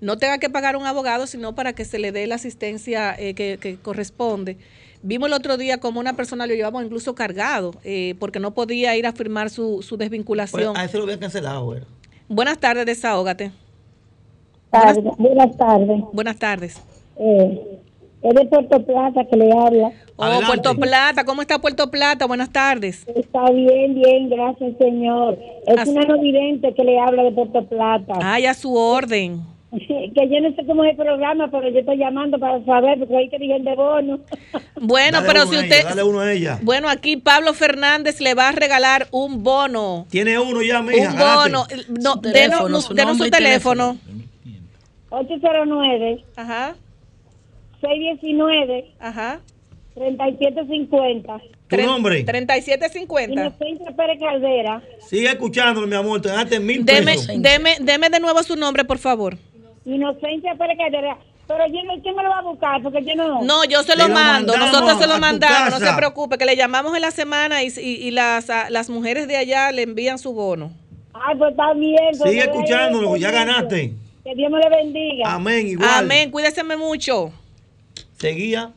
no 0.00 0.16
tenga 0.16 0.38
que 0.38 0.48
pagar 0.48 0.76
un 0.76 0.86
abogado, 0.86 1.26
sino 1.26 1.54
para 1.54 1.72
que 1.72 1.84
se 1.84 1.98
le 1.98 2.12
dé 2.12 2.26
la 2.26 2.36
asistencia 2.36 3.14
eh, 3.18 3.34
que, 3.34 3.78
corresponde. 3.82 4.56
Vimos 5.02 5.28
el 5.28 5.32
otro 5.32 5.56
día 5.56 5.78
como 5.78 6.00
una 6.00 6.14
persona 6.14 6.46
lo 6.46 6.54
llevaba 6.54 6.82
incluso 6.82 7.14
cargado, 7.14 7.72
eh, 7.84 8.14
porque 8.18 8.40
no 8.40 8.52
podía 8.52 8.96
ir 8.96 9.06
a 9.06 9.12
firmar 9.12 9.50
su, 9.50 9.82
su 9.82 9.96
desvinculación. 9.96 10.72
Pues, 10.74 10.82
a 10.82 10.84
eso 10.84 10.98
lo 10.98 11.04
había 11.04 11.18
cancelado, 11.18 11.64
güey. 11.64 11.82
Buenas 12.28 12.58
tardes, 12.58 12.84
desahógate. 12.84 13.52
Buenas, 14.70 15.56
tardes. 15.56 16.02
Buenas 16.12 16.36
tardes. 16.38 16.82
Eh, 17.18 17.80
es 18.22 18.34
de 18.34 18.44
Puerto 18.46 18.84
Plata 18.84 19.24
que 19.24 19.36
le 19.36 19.50
habla. 19.50 19.92
Oh, 20.16 20.40
Puerto 20.46 20.74
Plata, 20.74 21.24
¿cómo 21.24 21.40
está 21.40 21.58
Puerto 21.58 21.90
Plata? 21.90 22.26
Buenas 22.26 22.50
tardes. 22.50 23.06
Está 23.14 23.50
bien, 23.50 23.94
bien, 23.94 24.28
gracias, 24.28 24.74
señor. 24.78 25.38
Es 25.66 25.88
una 25.88 26.02
no 26.02 26.20
que 26.20 26.84
le 26.84 26.98
habla 26.98 27.22
de 27.22 27.32
Puerto 27.32 27.64
Plata. 27.66 28.14
Ay, 28.20 28.46
a 28.46 28.54
su 28.54 28.74
orden. 28.74 29.40
Que 29.70 30.28
yo 30.30 30.40
no 30.40 30.54
sé 30.54 30.64
cómo 30.66 30.82
es 30.84 30.90
el 30.92 30.96
programa, 30.96 31.50
pero 31.50 31.68
yo 31.68 31.80
estoy 31.80 31.98
llamando 31.98 32.38
para 32.38 32.64
saber, 32.64 32.98
porque 32.98 33.16
hay 33.16 33.28
que 33.28 33.38
digan 33.38 33.64
de 33.64 33.74
bono. 33.74 34.20
Bueno, 34.80 35.18
pero 35.26 35.44
si 35.46 35.56
usted. 35.56 35.84
dale 35.84 36.04
uno 36.04 36.20
a 36.20 36.32
ella. 36.32 36.60
Bueno, 36.62 36.88
aquí 36.88 37.16
Pablo 37.16 37.52
Fernández 37.52 38.20
le 38.20 38.34
va 38.34 38.48
a 38.48 38.52
regalar 38.52 39.08
un 39.10 39.42
bono. 39.42 40.06
Tiene 40.08 40.38
uno 40.38 40.62
ya, 40.62 40.80
mija. 40.82 41.10
Un 41.10 41.18
bono. 41.18 41.66
No, 41.88 42.14
denos, 42.16 42.84
su, 42.86 42.94
denos 42.94 43.18
su 43.18 43.28
teléfono. 43.28 43.98
809. 45.10 46.24
Ajá. 46.36 46.76
619. 47.80 48.92
Ajá. 49.00 49.40
3750. 49.94 51.40
¿Tu 51.68 51.76
nombre? 51.78 52.22
3750. 52.22 53.32
Inocencia 53.32 53.96
Pérez 53.96 54.18
Caldera. 54.20 54.82
Sigue 55.06 55.28
escuchándolo, 55.28 55.86
mi 55.86 55.96
amor. 55.96 56.20
Te 56.22 56.28
ganaste 56.28 56.60
mil 56.60 56.84
deme, 56.84 57.16
Deme, 57.36 57.76
deme 57.80 58.08
de 58.08 58.20
nuevo 58.20 58.42
su 58.42 58.56
nombre, 58.56 58.84
por 58.84 58.98
favor. 58.98 59.36
Inocencia 59.94 60.54
Pérez 60.54 60.78
Caldera. 60.78 61.18
Pero 61.46 61.66
yo 61.66 61.82
no, 61.84 62.02
¿quién 62.02 62.14
me 62.14 62.22
lo 62.22 62.28
va 62.28 62.38
a 62.38 62.42
buscar? 62.42 62.82
Porque 62.82 63.02
yo 63.02 63.14
no. 63.14 63.42
No, 63.42 63.64
yo 63.64 63.82
se 63.82 63.96
lo 63.96 64.08
mando. 64.08 64.56
Nosotros 64.56 64.98
se 64.98 65.06
lo 65.06 65.18
mandamos. 65.18 65.80
No 65.80 65.86
se 65.86 65.92
preocupe, 65.94 66.36
que 66.36 66.44
le 66.44 66.56
llamamos 66.56 66.94
en 66.94 67.00
la 67.00 67.10
semana 67.10 67.62
y, 67.62 67.72
y, 67.78 68.10
las, 68.10 68.48
las 68.68 68.90
mujeres 68.90 69.26
de 69.28 69.36
allá 69.36 69.72
le 69.72 69.82
envían 69.82 70.18
su 70.18 70.34
bono. 70.34 70.72
Ay, 71.14 71.36
pues 71.38 71.52
está 71.52 71.72
bien. 71.72 71.96
Pues 72.18 72.30
Sigue 72.30 72.42
escuchándolo, 72.42 73.16
ya 73.16 73.30
ganaste. 73.30 73.94
Que 74.24 74.34
Dios 74.34 74.52
me 74.52 74.58
le 74.58 74.68
bendiga. 74.68 75.32
Amén, 75.32 75.66
igual. 75.68 75.88
Amén, 75.90 76.30
cuídese 76.30 76.62
mucho. 76.64 77.32
Seguía. 78.18 78.72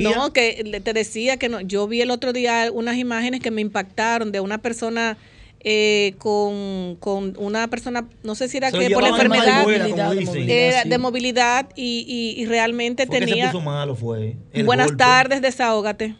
No, 0.00 0.32
que 0.32 0.80
te 0.82 0.92
decía 0.92 1.36
que 1.36 1.48
no, 1.48 1.60
yo 1.60 1.86
vi 1.86 2.00
el 2.00 2.10
otro 2.10 2.32
día 2.32 2.70
unas 2.72 2.96
imágenes 2.96 3.40
que 3.40 3.50
me 3.50 3.60
impactaron 3.60 4.32
de 4.32 4.40
una 4.40 4.58
persona 4.58 5.18
eh, 5.60 6.14
con, 6.18 7.34
una 7.38 7.68
persona, 7.68 8.06
no 8.22 8.34
sé 8.34 8.48
si 8.48 8.58
era 8.58 8.70
que 8.70 8.90
por 8.90 9.02
la 9.02 9.10
enfermedad 9.10 9.66
de 9.66 10.98
movilidad, 10.98 11.68
y, 11.76 12.44
realmente 12.46 13.06
tenía... 13.06 13.52
fue. 13.94 14.36
Buenas 14.64 14.96
tardes, 14.96 15.42
desahógate. 15.42 16.14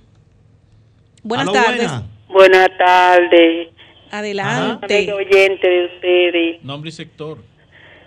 Buenas 1.23 1.53
tardes. 1.53 1.91
Buenas 2.29 2.69
tardes. 2.79 3.69
Adelante. 4.11 5.13
oyente 5.13 5.69
de 5.69 5.87
ustedes. 5.87 6.65
Nombre 6.65 6.91
y 6.91 6.93
sector. 6.93 7.39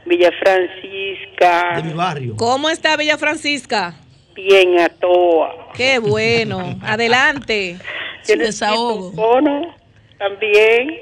Villa 0.06 0.32
Francisca. 0.42 1.76
De 1.76 1.84
mi 1.84 1.94
barrio. 1.94 2.36
¿Cómo 2.38 2.70
está 2.70 2.96
Villa 2.96 3.18
Francisca? 3.18 3.96
bien 4.42 4.80
a 4.80 4.90
toa. 4.90 5.70
Qué 5.74 6.00
bueno. 6.00 6.78
Adelante. 6.84 7.78
Tiene 8.26 8.46
desahogo. 8.46 9.12
Bono 9.12 9.76
también. 10.18 11.00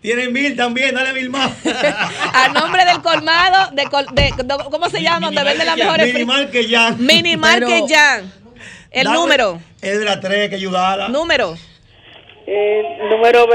Tiene 0.00 0.28
mil 0.28 0.56
también, 0.56 0.94
dale 0.94 1.12
mil 1.12 1.30
más. 1.30 1.52
a 2.34 2.48
nombre 2.48 2.84
del 2.84 3.00
colmado, 3.02 3.70
de, 3.72 3.84
¿cómo 4.70 4.88
se 4.88 5.02
llama? 5.02 5.26
Donde 5.26 5.44
vende 5.44 5.64
las 5.64 5.76
mejores 5.76 6.12
Minimal 6.12 6.50
que 6.50 6.68
ya. 6.68 6.90
Minimal 6.92 7.64
que 7.64 7.82
ya. 7.88 8.22
El 8.90 9.04
número. 9.04 9.60
Es 9.80 9.98
de 9.98 10.04
la 10.04 10.20
tres 10.20 10.50
que 10.50 10.56
ayudara. 10.56 11.08
Número. 11.08 11.56
Eh, 12.46 12.82
número 13.08 13.46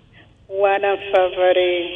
Juana 0.47 0.95
Fabré. 1.11 1.89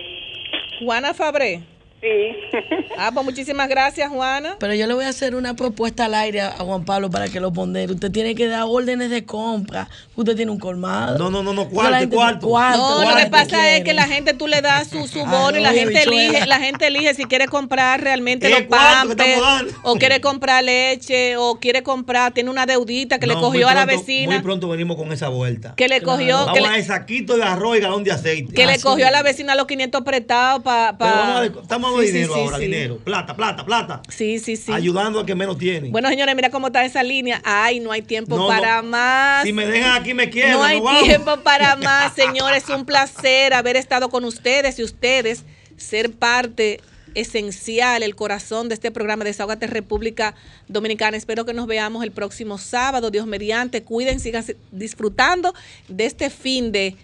Juana 0.80 1.14
Fabré. 1.14 1.62
Sí. 2.06 2.36
Ah, 2.98 3.12
pues 3.14 3.26
muchísimas 3.26 3.68
gracias, 3.68 4.10
Juana. 4.10 4.56
Pero 4.58 4.74
yo 4.74 4.88
le 4.88 4.94
voy 4.94 5.04
a 5.04 5.10
hacer 5.10 5.36
una 5.36 5.54
propuesta 5.54 6.06
al 6.06 6.14
aire 6.14 6.42
a 6.42 6.52
Juan 6.52 6.86
Pablo 6.86 7.10
para 7.10 7.28
que 7.28 7.42
lo 7.42 7.52
pondere. 7.52 7.92
Usted 7.92 8.10
tiene 8.10 8.36
que 8.36 8.48
dar 8.48 8.64
órdenes 8.68 9.10
de 9.10 9.26
compra. 9.26 9.90
Usted 10.16 10.36
tiene 10.36 10.50
un 10.52 10.60
colmado. 10.60 11.18
No, 11.18 11.30
no, 11.30 11.44
no, 11.44 11.54
no, 11.54 11.68
cuarto, 11.68 12.10
cuarto. 12.10 12.48
No, 12.48 13.10
lo 13.10 13.18
que 13.18 13.26
pasa 13.26 13.76
es 13.76 13.84
que 13.84 13.94
la 13.94 14.08
gente 14.08 14.34
tú 14.34 14.48
le 14.48 14.62
das 14.62 14.88
su, 14.88 15.08
su 15.10 15.26
bono 15.26 15.58
y 15.58 15.62
la 15.62 15.74
gente 15.74 16.04
elige, 16.04 16.46
la 16.46 16.60
gente 16.60 16.88
elige 16.88 17.14
si 17.16 17.26
quiere 17.26 17.48
comprar 17.48 18.02
realmente 18.02 18.50
los 18.50 18.62
pampers 18.62 19.42
o 19.84 19.96
quiere 19.96 20.22
comprar 20.22 20.64
leche 20.64 21.36
o 21.36 21.60
quiere 21.60 21.84
comprar, 21.84 22.34
tiene 22.34 22.50
una 22.50 22.66
deudita 22.66 23.20
que 23.20 23.28
le 23.28 23.36
cogió 23.36 23.68
a 23.68 23.74
la 23.74 23.86
vecina. 23.86 24.36
Muy 24.36 24.44
pronto 24.44 24.70
venimos 24.70 24.96
con 24.96 25.12
esa 25.12 25.28
vuelta. 25.28 25.76
Que 25.76 25.90
le 25.90 26.02
cogió. 26.02 26.46
Vamos 26.46 26.70
a 26.70 26.84
saquito 26.84 27.36
de 27.36 27.44
arroz 27.44 27.78
y 27.78 27.82
galón 27.82 28.04
de 28.06 28.14
aceite. 28.14 28.54
Que 28.54 28.66
le 28.66 28.80
cogió 28.80 29.08
a 29.08 29.12
la 29.12 29.22
vecina 29.22 29.54
los 29.56 29.68
500 29.68 30.02
prestados 30.04 30.64
para. 30.64 30.98
Pa, 30.98 31.44
estamos 31.46 31.95
dinero 32.00 32.36
ahora, 32.36 32.58
dinero. 32.58 32.98
Plata, 32.98 33.36
plata, 33.36 33.66
plata. 33.66 34.02
Sí, 34.10 34.40
sí, 34.40 34.56
sí. 34.56 34.72
Ayudando 34.72 35.20
a 35.20 35.26
que 35.26 35.36
menos 35.36 35.58
tienen. 35.58 35.92
Bueno, 35.92 36.10
señores, 36.10 36.36
mira 36.36 36.50
cómo 36.50 36.68
está 36.68 36.84
esa 36.86 37.04
línea. 37.04 37.42
Ay, 37.44 37.80
no 37.80 37.92
hay 37.92 38.02
tiempo 38.02 38.48
para 38.48 38.82
más. 38.82 39.44
Si 39.44 39.54
me 39.54 39.66
dejan 39.66 40.02
aquí, 40.02 40.14
me 40.14 40.30
quiero. 40.30 40.60
No 40.60 40.64
hay 40.64 40.82
tiempo 41.04 41.38
para 41.42 41.76
más, 41.84 42.14
señores. 42.14 42.68
Un 42.70 42.86
placer 42.86 43.54
haber 43.54 43.76
estado 43.76 44.10
con 44.10 44.26
ustedes 44.26 44.80
y 44.80 44.84
ustedes 44.84 45.44
ser 45.78 46.12
parte 46.12 46.80
esencial, 47.16 48.04
el 48.04 48.16
corazón 48.16 48.68
de 48.70 48.76
este 48.76 48.92
programa 48.92 49.24
de 49.24 49.32
Desahogate 49.32 49.68
República 49.68 50.36
Dominicana. 50.68 51.18
Espero 51.18 51.46
que 51.46 51.54
nos 51.54 51.66
veamos 51.66 52.04
el 52.04 52.12
próximo 52.12 52.58
sábado, 52.58 53.10
Dios 53.10 53.26
mediante. 53.26 53.84
Cuiden, 53.84 54.20
sigan 54.20 54.46
disfrutando 54.72 55.54
de 55.88 56.06
este 56.06 56.30
fin 56.30 56.72
de 56.72 56.96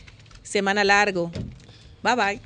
semana 0.43 0.83
largo. 0.83 1.31
Bye 2.03 2.15
bye. 2.15 2.39